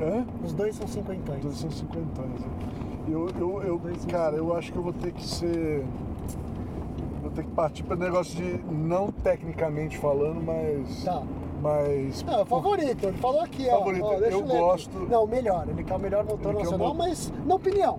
Hã? 0.00 0.24
Os 0.44 0.52
dois 0.52 0.74
são 0.76 0.86
cinquentões. 0.86 1.40
250 1.42 2.22
anos. 2.22 2.40
Eu, 3.08 3.28
eu, 3.38 3.62
eu, 3.62 3.78
Dois 3.78 4.04
cara, 4.06 4.36
eu 4.36 4.44
250. 4.46 4.58
acho 4.58 4.72
que 4.72 4.78
eu 4.78 4.82
vou 4.82 4.92
ter 4.92 5.12
que 5.12 5.24
ser. 5.26 5.84
Vou 7.22 7.30
ter 7.30 7.44
que 7.44 7.50
partir 7.50 7.82
para 7.82 7.96
negócio 7.96 8.34
de. 8.36 8.62
Não 8.72 9.10
tecnicamente 9.10 9.98
falando, 9.98 10.40
mas. 10.42 11.04
Tá. 11.04 11.22
Mas. 11.60 12.22
Não, 12.22 12.38
é 12.38 12.42
o 12.42 12.46
favorito. 12.46 13.04
Ele 13.06 13.18
falou 13.18 13.40
aqui. 13.40 13.66
Favorito, 13.68 14.04
ó, 14.04 14.18
deixa 14.18 14.36
eu 14.36 14.44
aqui. 14.44 14.56
gosto- 14.56 14.98
Não, 15.10 15.26
melhor. 15.26 15.66
Ele 15.68 15.84
quer 15.84 15.94
o 15.94 15.98
melhor 15.98 16.24
motor 16.24 16.54
nacional, 16.54 16.88
mo- 16.88 16.94
mas 16.94 17.32
na 17.44 17.54
opinião. 17.54 17.98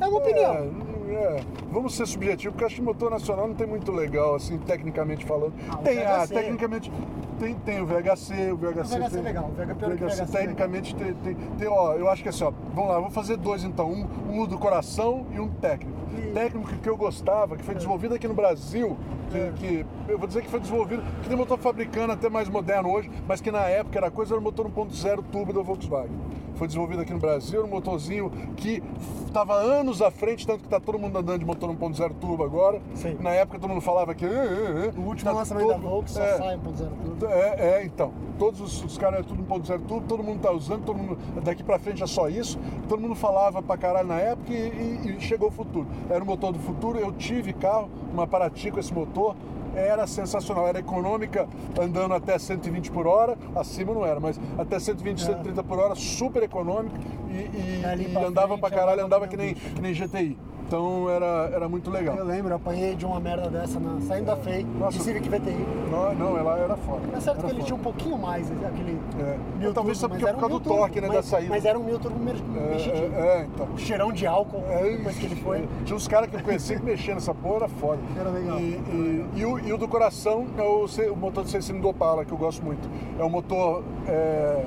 É 0.00 0.08
uma 0.08 0.18
opinião. 0.18 0.52
É, 0.54 0.70
é. 1.14 1.40
Vamos 1.70 1.94
ser 1.94 2.06
subjetivos, 2.06 2.52
porque 2.52 2.64
acho 2.64 2.76
que 2.76 2.82
motor 2.82 3.10
nacional 3.10 3.48
não 3.48 3.54
tem 3.54 3.66
muito 3.66 3.90
legal, 3.92 4.34
assim, 4.34 4.58
tecnicamente 4.58 5.24
falando. 5.24 5.52
Ah, 5.70 5.76
tem, 5.78 6.02
ah, 6.04 6.18
VHC. 6.24 6.34
tecnicamente. 6.34 6.92
Tem, 7.38 7.54
tem 7.56 7.80
o 7.82 7.86
VHC, 7.86 8.52
o 8.52 8.56
VHC. 8.56 8.80
O 8.80 8.84
VHC 8.84 8.96
é 8.96 9.08
tem, 9.10 9.22
legal, 9.22 9.44
o 9.44 9.52
VHC 9.54 9.74
pior 9.74 9.96
que 9.96 10.04
o 10.04 10.08
VHC 10.08 10.22
é 10.22 10.26
tecnicamente 10.26 10.94
tem, 10.94 11.14
tem, 11.14 11.34
tem, 11.34 11.68
ó, 11.68 11.94
eu 11.94 12.08
acho 12.08 12.22
que 12.22 12.28
assim, 12.28 12.44
ó, 12.44 12.52
vamos 12.72 12.90
lá, 12.90 13.00
vou 13.00 13.10
fazer 13.10 13.36
dois 13.36 13.64
então, 13.64 13.90
um, 13.90 14.06
um 14.30 14.46
do 14.46 14.56
coração 14.56 15.26
e 15.34 15.40
um 15.40 15.48
técnico. 15.48 15.98
E- 16.16 16.32
Técnico 16.32 16.68
que 16.76 16.88
eu 16.88 16.96
gostava, 16.96 17.56
que 17.56 17.64
foi 17.64 17.74
desenvolvido 17.74 18.14
aqui 18.14 18.28
no 18.28 18.34
Brasil, 18.34 18.96
que, 19.30 19.36
É. 19.38 19.52
que- 19.56 19.86
eu 20.08 20.16
vou 20.16 20.28
dizer 20.28 20.42
que 20.42 20.48
foi 20.48 20.60
desenvolvido, 20.60 21.02
que 21.22 21.28
tem 21.28 21.36
motor 21.36 21.58
fabricando 21.58 22.12
até 22.12 22.28
mais 22.28 22.48
moderno 22.48 22.88
hoje, 22.92 23.10
mas 23.26 23.40
que 23.40 23.50
na 23.50 23.62
época 23.68 23.98
era 23.98 24.10
coisa, 24.12 24.34
era 24.34 24.40
o 24.40 24.42
motor 24.42 24.66
1.0 24.66 25.20
turbo 25.32 25.52
da 25.52 25.60
Volkswagen. 25.60 26.16
Foi 26.54 26.66
desenvolvido 26.66 27.02
aqui 27.02 27.12
no 27.12 27.18
Brasil, 27.18 27.58
era 27.60 27.66
um 27.66 27.70
motorzinho 27.70 28.30
que 28.56 28.82
estava 29.26 29.54
anos 29.54 30.00
à 30.00 30.10
frente, 30.10 30.46
tanto 30.46 30.60
que 30.60 30.66
está 30.66 30.78
todo 30.78 30.98
mundo 30.98 31.18
andando 31.18 31.38
de 31.40 31.44
motor 31.44 31.68
1.0 31.70 32.14
turbo 32.20 32.44
agora. 32.44 32.80
Sim. 32.94 33.16
Na 33.20 33.30
época 33.30 33.58
todo 33.58 33.68
mundo 33.70 33.80
falava 33.80 34.14
que. 34.14 34.24
"Ah, 34.24 34.28
ah, 34.30 34.92
ah". 34.96 35.00
O 35.00 35.02
último 35.06 35.30
Tá 35.30 35.36
lançamento 35.36 35.66
da 35.68 35.74
todo- 35.74 35.82
Volks 35.88 36.12
só 36.12 36.22
é. 36.22 36.38
sai 36.38 36.56
1.0 36.56 36.90
tudo. 37.04 37.26
É, 37.26 37.80
é, 37.80 37.84
então. 37.84 38.12
Todos 38.38 38.60
os, 38.60 38.84
os 38.84 38.98
caras 38.98 39.20
é 39.20 39.22
tudo 39.22 39.42
1.0 39.42 39.82
tudo, 39.86 40.06
todo 40.06 40.22
mundo 40.22 40.40
tá 40.40 40.50
usando, 40.52 40.84
todo 40.84 40.96
mundo. 40.96 41.18
Daqui 41.42 41.62
pra 41.62 41.78
frente 41.78 42.02
é 42.02 42.06
só 42.06 42.28
isso. 42.28 42.58
Todo 42.88 43.00
mundo 43.00 43.14
falava 43.14 43.62
pra 43.62 43.76
caralho 43.76 44.08
na 44.08 44.18
época 44.20 44.52
e, 44.52 44.56
e- 45.04 45.16
e 45.16 45.20
chegou 45.20 45.48
o 45.48 45.52
futuro. 45.52 45.86
Era 46.08 46.22
o 46.22 46.26
motor 46.26 46.52
do 46.52 46.58
futuro, 46.60 46.98
eu 46.98 47.12
tive 47.12 47.52
carro, 47.52 47.88
uma 48.12 48.26
Paraty 48.26 48.70
com 48.70 48.78
esse 48.78 48.92
motor. 48.94 49.34
Era 49.74 50.06
sensacional, 50.06 50.68
era 50.68 50.78
econômica, 50.78 51.48
andando 51.80 52.14
até 52.14 52.38
120 52.38 52.90
por 52.90 53.06
hora, 53.06 53.36
acima 53.56 53.92
não 53.92 54.06
era, 54.06 54.20
mas 54.20 54.38
até 54.56 54.78
120, 54.78 55.20
É. 55.22 55.26
130 55.26 55.62
por 55.64 55.78
hora, 55.78 55.94
super 55.94 56.42
econômico 56.42 56.96
e, 57.28 57.32
e- 57.32 58.12
e 58.12 58.16
andava 58.16 58.48
frente, 58.48 58.60
pra 58.60 58.70
caralho, 58.70 59.04
andava 59.04 59.26
que 59.26 59.36
nem 59.36 59.54
que 59.54 59.80
nem 59.80 59.92
GTI. 59.92 60.38
Então 60.66 61.10
era, 61.10 61.50
era 61.52 61.68
muito 61.68 61.90
legal. 61.90 62.16
Eu 62.16 62.24
lembro, 62.24 62.50
eu 62.52 62.56
apanhei 62.56 62.94
de 62.94 63.04
uma 63.04 63.20
merda 63.20 63.48
dessa 63.50 63.78
na, 63.78 64.00
saindo 64.00 64.26
da 64.26 64.36
FEI, 64.36 64.64
Nossa. 64.78 64.96
de 64.98 65.04
Civic 65.04 65.28
VTI. 65.28 65.66
Não, 65.90 66.14
não, 66.14 66.38
ela 66.38 66.58
era 66.58 66.76
foda. 66.76 67.02
É 67.14 67.20
certo 67.20 67.38
era 67.38 67.46
que 67.48 67.52
ele 67.52 67.54
foda. 67.54 67.64
tinha 67.64 67.76
um 67.76 67.82
pouquinho 67.82 68.18
mais, 68.18 68.50
aquele. 68.50 68.98
É. 69.20 69.36
mil 69.58 69.74
Talvez 69.74 69.98
turbo, 69.98 70.14
porque 70.14 70.24
mas 70.24 70.34
por 70.34 70.40
causa 70.40 70.54
um 70.54 70.58
do 70.58 70.64
torque, 70.64 70.94
né, 71.00 71.06
turbo, 71.06 71.12
da 71.12 71.18
mas- 71.18 71.26
saída. 71.26 71.50
Mas 71.50 71.64
era 71.64 71.78
um 71.78 71.84
mil 71.84 71.98
turbo 71.98 72.18
É, 72.18 72.70
mexidinho. 72.72 73.14
é, 73.14 73.18
é, 73.40 73.46
então. 73.54 73.68
Cheirão 73.76 74.12
de 74.12 74.26
álcool 74.26 74.62
É, 74.68 74.96
depois 74.96 75.16
que 75.16 75.26
ele 75.26 75.36
foi. 75.36 75.68
Tinha 75.84 75.96
uns 75.96 76.08
caras 76.08 76.30
que 76.30 76.36
eu 76.36 76.40
conheci 76.42 76.76
que 76.76 76.84
mexiam 76.84 77.14
nessa 77.14 77.34
porra, 77.34 77.56
era 77.56 77.68
foda. 77.68 77.98
Era 78.18 78.30
legal. 78.30 78.58
E, 78.58 78.62
e- 78.62 79.30
e 79.36 79.44
o, 79.46 79.58
e 79.58 79.72
o 79.72 79.76
do 79.78 79.86
coração 79.86 80.46
é 80.56 80.62
o, 80.62 80.86
o 81.12 81.16
motor 81.16 81.44
de 81.44 81.50
6 81.50 81.64
cilindros 81.64 81.92
do 81.92 81.94
Opala, 81.96 82.24
que 82.24 82.32
eu 82.32 82.38
gosto 82.38 82.64
muito. 82.64 82.88
É 83.18 83.22
um 83.24 83.28
motor 83.30 83.82
é, 84.08 84.64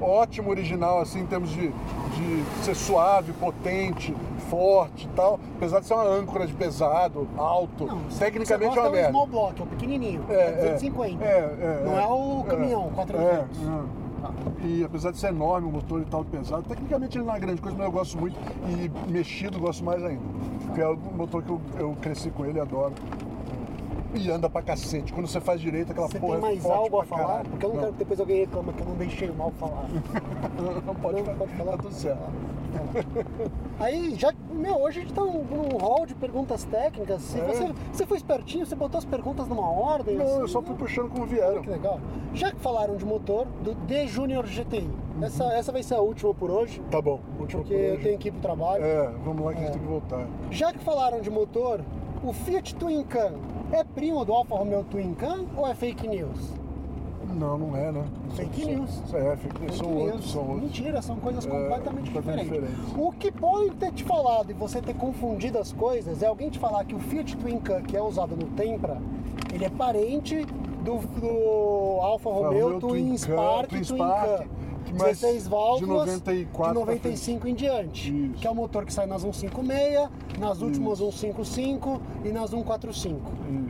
ótimo, 0.00 0.50
original, 0.50 1.00
assim, 1.00 1.20
em 1.20 1.26
termos 1.26 1.50
de, 1.50 1.68
de 1.68 2.44
ser 2.62 2.74
suave, 2.74 3.32
potente, 3.32 4.14
forte 4.48 5.06
e 5.06 5.08
tal. 5.16 5.38
Apesar 5.56 5.80
de 5.80 5.86
ser 5.86 5.94
uma 5.94 6.04
âncora 6.04 6.46
de 6.46 6.52
pesado, 6.54 7.28
alto. 7.36 7.86
Não, 7.86 8.00
Tecnicamente 8.18 8.74
você 8.74 8.78
é 8.78 8.82
uma 8.82 8.90
merda. 8.90 8.98
É 8.98 9.08
o 9.08 9.10
small 9.10 9.26
block, 9.26 9.60
é 9.60 9.64
o 9.64 9.66
pequenininho, 9.66 10.24
É, 10.28 10.34
é, 10.34 10.38
é. 10.38 10.72
250. 10.74 11.24
É, 11.24 11.28
é, 11.28 11.82
Não 11.84 11.98
é 11.98 12.06
o 12.06 12.44
caminhão, 12.44 12.90
400. 12.94 13.24
É, 13.28 13.34
é. 13.34 14.08
E 14.64 14.82
apesar 14.84 15.12
de 15.12 15.18
ser 15.18 15.28
enorme, 15.28 15.68
o 15.68 15.70
motor 15.70 16.00
e 16.00 16.04
tal 16.04 16.24
pesado, 16.24 16.64
tecnicamente 16.64 17.16
ele 17.16 17.24
não 17.24 17.34
é 17.34 17.38
grande 17.38 17.60
coisa, 17.60 17.76
mas 17.76 17.86
eu 17.86 17.92
gosto 17.92 18.18
muito. 18.18 18.36
E 18.66 19.10
mexido 19.10 19.60
gosto 19.60 19.84
mais 19.84 20.04
ainda. 20.04 20.22
Porque 20.66 20.80
é 20.80 20.88
o 20.88 20.96
motor 20.96 21.42
que 21.42 21.50
eu, 21.50 21.60
eu 21.78 21.96
cresci 22.00 22.30
com 22.30 22.44
ele, 22.44 22.58
adoro. 22.58 22.92
E 24.14 24.30
anda 24.30 24.48
pra 24.48 24.62
cacete. 24.62 25.12
Quando 25.12 25.26
você 25.26 25.40
faz 25.40 25.60
direito, 25.60 25.92
aquela 25.92 26.08
Você 26.08 26.18
porra 26.18 26.38
tem 26.38 26.44
é 26.44 26.52
mais 26.52 26.62
forte 26.62 26.76
algo 26.78 27.00
a 27.00 27.04
falar? 27.04 27.26
caralho. 27.26 27.50
Porque 27.50 27.66
eu 27.66 27.68
não, 27.74 27.78
quero 27.80 27.92
que 27.92 27.98
depois 27.98 28.20
alguém 28.20 28.38
reclama 28.40 28.72
que 28.72 28.80
eu 28.80 28.86
não 28.86 28.94
deixei 28.96 29.28
o 29.30 29.34
mal 29.34 29.50
falar. 29.52 29.86
Não, 30.58 30.80
não 30.82 30.94
pode, 30.94 31.16
Não, 31.18 31.24
falar. 31.24 31.36
pode 31.38 31.52
falar? 31.54 31.72
Tá 31.72 31.78
tudo 31.82 31.94
certo. 31.94 32.22
Aí, 33.80 34.14
já, 34.16 34.32
meu, 34.50 34.76
hoje 34.80 34.98
a 34.98 35.02
gente 35.02 35.12
tá 35.14 35.22
num, 35.22 35.44
num 35.44 35.76
hall 35.78 36.04
de 36.06 36.14
perguntas 36.14 36.64
técnicas. 36.64 37.22
Se 37.22 37.38
É. 37.38 37.44
você, 37.44 37.72
você 37.92 38.06
foi 38.06 38.16
espertinho, 38.16 38.66
você 38.66 38.74
botou 38.74 38.98
as 38.98 39.04
perguntas 39.04 39.46
numa 39.46 39.68
ordem. 39.70 40.16
Não, 40.16 40.24
assim, 40.24 40.40
eu 40.40 40.48
só 40.48 40.60
fui 40.62 40.74
puxando 40.74 41.08
como 41.10 41.26
vieram. 41.26 41.62
Que 41.62 41.70
legal. 41.70 42.00
Já 42.34 42.50
que 42.50 42.58
falaram 42.60 42.96
de 42.96 43.04
motor, 43.04 43.46
do 43.62 43.74
D 43.74 44.06
Junior 44.06 44.44
GTI. 44.46 44.88
Essa, 45.22 45.44
essa 45.52 45.70
vai 45.72 45.82
ser 45.82 45.94
a 45.94 46.00
última 46.00 46.32
por 46.34 46.50
hoje, 46.50 46.80
Tá 46.90 47.00
bom, 47.02 47.20
último 47.40 47.62
porque 47.62 47.74
por 47.76 47.82
eu 47.84 47.94
hoje. 47.94 48.02
tenho 48.02 48.18
que 48.18 48.28
ir 48.28 48.32
pro 48.32 48.40
trabalho. 48.40 48.84
É, 48.84 49.10
vamos 49.24 49.44
lá 49.44 49.52
que 49.52 49.58
a 49.58 49.62
É. 49.62 49.64
gente 49.66 49.72
tem 49.74 49.82
que 49.82 49.88
voltar. 49.88 50.26
Já 50.50 50.72
que 50.72 50.78
falaram 50.78 51.20
de 51.20 51.30
motor, 51.30 51.80
o 52.22 52.32
Fiat 52.32 52.74
Twin 52.76 53.02
Can 53.04 53.32
é 53.72 53.84
primo 53.84 54.24
do 54.24 54.32
Alfa 54.32 54.56
Romeo 54.56 54.84
Twin 54.90 55.14
Can 55.14 55.44
ou 55.56 55.66
é 55.66 55.74
fake 55.74 56.06
news? 56.08 56.38
Não, 57.38 57.58
não 57.58 57.76
é, 57.76 57.92
né? 57.92 58.04
Fake 58.34 58.62
São- 58.62 58.70
news. 58.72 59.14
É, 59.14 59.36
fake. 59.36 59.58
Fake 59.58 59.74
São 59.76 59.90
news. 59.90 60.02
outros, 60.12 60.32
são 60.32 60.42
outros. 60.42 60.62
Mentira, 60.62 61.02
são 61.02 61.16
coisas 61.16 61.46
É, 61.46 61.48
completamente 61.50 62.10
completamente 62.10 62.44
diferentes. 62.44 62.70
diferentes. 62.76 62.94
O 63.06 63.12
que 63.12 63.30
pode 63.30 63.70
ter 63.72 63.92
te 63.92 64.04
falado 64.04 64.50
e 64.50 64.54
você 64.54 64.80
ter 64.80 64.94
confundido 64.94 65.58
as 65.58 65.72
coisas 65.72 66.22
é 66.22 66.26
alguém 66.26 66.48
te 66.48 66.58
falar 66.58 66.84
que 66.84 66.94
o 66.94 66.98
Fiat 66.98 67.36
Twin 67.36 67.58
Can, 67.60 67.82
que 67.82 67.96
é 67.96 68.02
usado 68.02 68.34
no 68.34 68.46
Tempra, 68.56 68.96
ele 69.52 69.64
é 69.64 69.68
parente 69.70 70.44
do, 70.82 70.98
do 71.20 72.00
Alfa 72.00 72.30
Romeo 72.30 72.64
Romeo 72.64 72.80
Twin, 72.80 72.88
Twin 73.08 73.18
Spark 73.18 73.68
Twin 73.68 73.82
Twin 73.82 73.96
Spark, 73.96 74.26
Can. 74.38 74.46
Mas 74.92 75.20
16 75.20 75.44
de 75.44 75.48
válvulas 75.48 76.06
94 76.06 76.72
de 76.72 76.78
95 76.80 77.48
em 77.48 77.54
diante, 77.54 78.08
Isso. 78.10 78.34
que 78.34 78.46
é 78.46 78.50
o 78.50 78.54
motor 78.54 78.84
que 78.84 78.92
sai 78.92 79.06
nas 79.06 79.22
156, 79.22 80.08
nas 80.38 80.60
últimas 80.60 80.98
155 80.98 82.00
e 82.24 82.28
nas 82.28 82.50
145. 82.50 83.20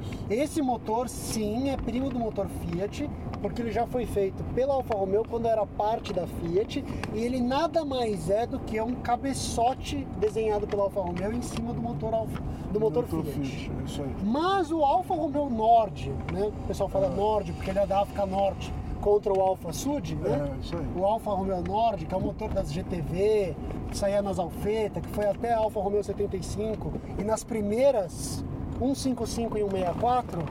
Isso. 0.00 0.10
Esse 0.30 0.62
motor, 0.62 1.08
sim, 1.08 1.70
é 1.70 1.76
primo 1.76 2.10
do 2.10 2.18
motor 2.18 2.46
Fiat, 2.48 3.08
porque 3.40 3.62
ele 3.62 3.70
já 3.70 3.86
foi 3.86 4.06
feito 4.06 4.42
pela 4.54 4.74
Alfa 4.74 4.94
Romeo 4.94 5.24
quando 5.28 5.46
era 5.46 5.64
parte 5.64 6.12
da 6.12 6.26
Fiat, 6.26 6.84
e 7.14 7.18
ele 7.18 7.40
nada 7.40 7.84
mais 7.84 8.30
é 8.30 8.46
do 8.46 8.58
que 8.58 8.80
um 8.80 8.94
cabeçote 8.96 10.06
desenhado 10.18 10.66
pela 10.66 10.84
Alfa 10.84 11.00
Romeo 11.00 11.32
em 11.32 11.42
cima 11.42 11.72
do 11.72 11.80
motor, 11.80 12.14
Alfa, 12.14 12.42
do 12.72 12.80
motor 12.80 13.04
Fiat. 13.04 13.70
É 13.80 13.84
isso 13.84 14.02
aí. 14.02 14.14
Mas 14.24 14.70
o 14.70 14.82
Alfa 14.82 15.14
Romeo 15.14 15.48
Nord, 15.48 16.12
né? 16.32 16.46
O 16.46 16.66
pessoal 16.66 16.88
fala 16.88 17.08
Nord 17.08 17.52
porque 17.52 17.70
ele 17.70 17.78
é 17.78 17.86
da 17.86 18.02
África 18.02 18.26
Norte 18.26 18.72
contra 18.98 19.32
o 19.32 19.40
Alfa 19.40 19.72
Sud, 19.72 20.14
né? 20.16 20.52
É, 20.52 20.60
isso 20.60 20.76
aí. 20.76 20.86
O 20.96 21.04
Alfa 21.04 21.30
Romeo 21.30 21.62
Nord, 21.62 22.06
que 22.06 22.14
é 22.14 22.16
o 22.16 22.20
motor 22.20 22.50
das 22.50 22.72
GTV, 22.72 23.56
que 23.90 23.96
saía 23.96 24.20
nas 24.22 24.38
Alfeta, 24.38 25.00
que 25.00 25.08
foi 25.08 25.26
até 25.26 25.52
a 25.52 25.58
Alfa 25.58 25.80
Romeo 25.80 26.02
75, 26.02 26.92
e 27.18 27.24
nas 27.24 27.44
primeiras 27.44 28.44
155 28.78 29.58
e 29.58 29.60
164, 29.62 30.42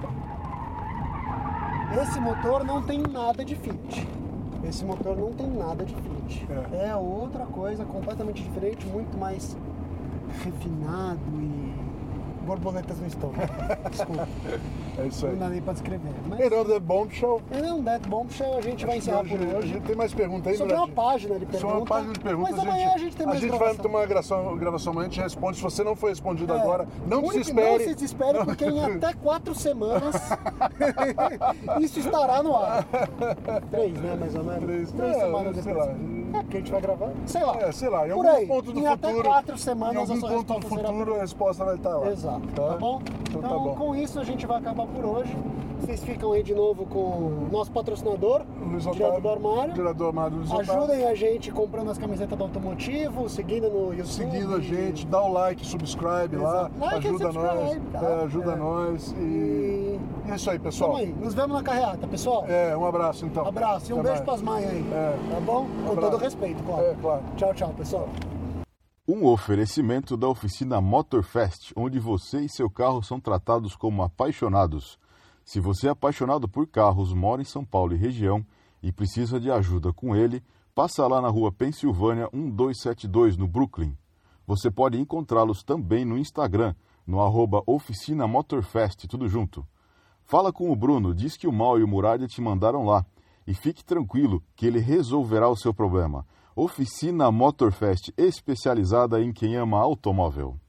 esse 2.02 2.20
motor 2.20 2.64
não 2.64 2.82
tem 2.82 3.00
nada 3.00 3.46
de 3.46 3.56
Fiat. 3.56 4.08
Esse 4.64 4.84
motor 4.84 5.16
não 5.16 5.32
tem 5.32 5.48
nada 5.48 5.86
de 5.86 5.96
Fiat. 5.96 6.48
É. 6.74 6.90
É 6.90 6.96
outra 6.96 7.46
coisa 7.46 7.86
completamente 7.86 8.44
diferente, 8.44 8.86
muito 8.86 9.18
mais 9.18 9.56
refinado 10.44 11.20
e 11.40 11.67
borboletas 12.48 12.98
no 13.00 13.08
estômago. 13.08 13.42
Desculpa, 13.92 14.28
É 14.98 15.06
isso 15.06 15.26
aí. 15.26 15.32
não 15.34 15.40
dá 15.40 15.50
nem 15.50 15.62
pra 15.62 15.74
descrever. 15.74 16.10
Mas 16.28 16.40
Another 16.52 16.80
Bombshell. 16.80 17.42
é 17.52 17.74
um 17.74 17.84
Dead 17.84 18.08
Bombshell, 18.08 18.58
a 18.58 18.62
gente 18.62 18.86
vai 18.86 18.98
encerrar 18.98 19.24
por 19.26 19.40
A 19.40 19.58
hoje. 19.60 19.68
gente 19.68 19.84
tem 19.84 19.96
mais 19.96 20.14
pergunta 20.14 20.50
aí, 20.50 20.58
Sobre 20.58 20.74
uma 20.74 20.88
página 20.88 21.34
de 21.38 21.46
perguntas. 21.46 21.62
Sobre 21.62 21.78
uma 21.78 21.86
página 21.86 22.14
de 22.14 22.20
perguntas. 22.20 22.56
Mas 22.56 22.60
amanhã 22.68 22.92
a 22.94 22.98
gente 22.98 23.16
tem 23.16 23.26
mais 23.28 23.38
A 23.38 23.42
gente 23.42 23.50
vai 23.52 23.60
gravação. 23.60 23.84
tomar 23.84 24.00
uma 24.00 24.06
gravação, 24.08 24.58
gravação 24.58 24.94
amanhã, 24.94 25.08
a 25.08 25.10
gente 25.12 25.22
responde. 25.22 25.58
Se 25.58 25.64
você 25.64 25.84
não 25.84 25.96
foi 25.96 26.10
respondido 26.12 26.54
É. 26.54 26.60
agora, 26.60 26.88
não 27.06 27.28
se 27.30 27.40
espere. 27.42 27.70
Não 27.72 27.80
se 27.80 27.94
desespere, 27.96 28.46
porque 28.46 28.66
em 28.66 28.84
até 28.96 29.14
quatro 29.14 29.54
semanas 29.54 30.16
isso 31.82 32.00
estará 32.00 32.42
no 32.42 32.56
ar. 32.56 32.86
Três, 33.72 33.94
né, 33.94 34.16
mais 34.20 34.36
ou 34.36 34.44
menos? 34.44 34.64
Três, 34.64 34.92
Três 34.92 35.16
é, 35.16 35.20
semanas 35.20 35.54
sei 35.56 35.64
depois. 35.74 35.88
lá. 35.88 35.94
É, 35.94 36.42
porque 36.42 36.58
a 36.58 36.60
gente 36.60 36.72
vai 36.72 36.82
gravar. 36.82 37.10
Sei 37.26 37.44
lá. 37.44 37.58
É, 37.58 37.72
sei 37.72 37.90
lá, 37.90 38.08
em 38.08 38.12
Por 38.12 38.26
algum 38.26 38.38
aí. 38.38 38.48
ponto 38.48 38.72
do 38.74 38.80
em 38.80 38.86
futuro. 38.88 39.10
até 39.10 39.22
quatro 39.24 39.56
em 39.56 39.58
semanas 39.58 39.98
algum 39.98 40.14
a 40.14 40.18
sua 40.18 40.30
ponto 40.30 40.46
do 40.48 40.54
resposta 40.54 40.76
será 40.76 40.88
futuro 40.94 41.16
a 41.16 41.20
resposta 41.20 41.66
vai 41.66 41.76
estar 41.76 41.98
lá. 41.98 42.12
Exato, 42.12 42.37
tá, 42.56 42.78
bom? 42.78 43.02
Então, 43.30 43.40
Então, 43.40 43.42
tá 43.42 43.58
bom. 43.58 43.76
com 43.76 43.96
isso 43.96 44.20
a 44.20 44.24
gente 44.24 44.46
vai 44.46 44.58
acabar 44.58 44.86
por 44.88 45.06
hoje. 45.06 45.36
Vocês 45.80 46.04
ficam 46.04 46.32
aí 46.32 46.42
de 46.42 46.56
novo 46.56 46.88
com 46.88 47.00
o 47.00 47.48
nosso 47.52 47.72
patrocinador, 47.72 48.42
Luiz 48.60 48.86
Otávio, 48.88 49.22
do 49.22 49.30
armário. 49.30 49.74
Direto 49.76 49.96
do 49.98 50.08
armário 50.08 50.38
Luiz 50.38 50.52
Otávio. 50.52 50.74
Ajudem 50.74 51.06
a 51.06 51.14
gente 51.14 51.52
comprando 51.52 51.92
as 51.92 52.00
camisetas 52.00 52.36
do 52.36 52.44
automotivo, 52.44 53.30
seguindo 53.30 53.70
no 53.70 53.92
YouTube. 53.94 54.08
Seguindo 54.08 54.56
a 54.56 54.60
gente, 54.60 55.06
dá 55.06 55.22
o 55.22 55.32
like, 55.32 55.64
subscribe 55.64 56.36
lá, 56.36 56.50
Exato. 56.62 56.72
Like 56.80 57.06
e 57.06 57.10
ajuda 57.10 57.32
nós, 57.32 57.78
tá? 57.94 58.02
é, 58.02 58.24
ajuda 58.24 58.52
É. 58.54 58.56
nós 58.56 59.12
e 59.20 60.00
E 60.28 60.32
é 60.32 60.36
isso 60.36 60.50
aí, 60.50 60.58
pessoal. 60.58 60.92
tamo 60.94 61.04
aí. 61.04 61.14
Nos 61.22 61.34
vemos 61.36 61.56
na 61.56 61.62
carreata, 61.62 62.08
pessoal. 62.08 62.44
É, 62.50 62.76
um 62.76 62.84
abraço 62.86 63.26
então. 63.28 63.46
Abraço 63.48 63.92
e 63.92 63.94
um 63.94 64.00
Até 64.00 64.10
beijo 64.10 64.26
mais. 64.26 64.42
pras 64.42 64.42
mães 64.42 64.66
aí. 64.70 64.86
É. 64.92 65.16
Tá 65.36 65.40
bom? 65.42 65.68
Com 65.86 65.92
Abraço. 65.92 66.12
todo 66.12 66.22
respeito, 66.22 66.64
claro. 66.64 66.84
É, 66.86 66.96
claro. 67.00 67.22
Tchau, 67.38 67.54
tchau, 67.54 67.70
pessoal. 67.78 68.10
Um 69.10 69.26
oferecimento 69.26 70.18
da 70.18 70.28
oficina 70.28 70.82
Motorfest, 70.82 71.72
onde 71.78 71.98
você 71.98 72.42
e 72.42 72.50
seu 72.50 72.70
carro 72.70 73.02
são 73.02 73.22
tratados 73.22 73.74
como 73.74 74.04
apaixonados. 74.04 75.00
Se 75.46 75.62
você 75.62 75.88
é 75.88 75.92
apaixonado 75.92 76.46
por 76.46 76.68
carros, 76.68 77.14
mora 77.14 77.42
em 77.42 77.46
São 77.46 77.64
Paulo 77.64 77.94
e 77.94 77.98
região 77.98 78.46
e 78.84 78.92
precisa 78.92 79.40
de 79.40 79.50
ajuda 79.50 79.94
com 79.94 80.14
ele, 80.14 80.44
passa 80.76 81.08
lá 81.08 81.22
na 81.22 81.30
rua 81.30 81.54
Pensilvânia 81.54 82.28
1272, 82.34 83.38
no 83.38 83.48
Brooklyn. 83.48 83.98
Você 84.46 84.70
pode 84.70 85.00
encontrá-los 85.00 85.64
também 85.64 86.04
no 86.04 86.18
Instagram, 86.18 86.76
no 87.08 87.22
arroba 87.22 87.64
Oficina 87.66 88.28
Motorfest, 88.28 89.08
tudo 89.08 89.30
junto. 89.30 89.66
Fala 90.26 90.52
com 90.52 90.70
o 90.70 90.76
Bruno, 90.76 91.16
diz 91.16 91.38
que 91.38 91.48
o 91.48 91.54
Mal 91.54 91.80
e 91.80 91.84
o 91.84 91.88
Muralha 91.88 92.28
te 92.28 92.42
mandaram 92.42 92.84
lá. 92.84 93.06
E 93.48 93.54
fique 93.54 93.86
tranquilo 93.86 94.44
que 94.54 94.66
ele 94.66 94.80
resolverá 94.80 95.48
o 95.48 95.56
seu 95.56 95.74
problema. 95.74 96.26
Oficina 96.60 97.32
Motorfest, 97.32 98.12
especializada 98.18 99.22
em 99.22 99.32
quem 99.32 99.56
ama 99.58 99.80
automóvel. 99.80 100.60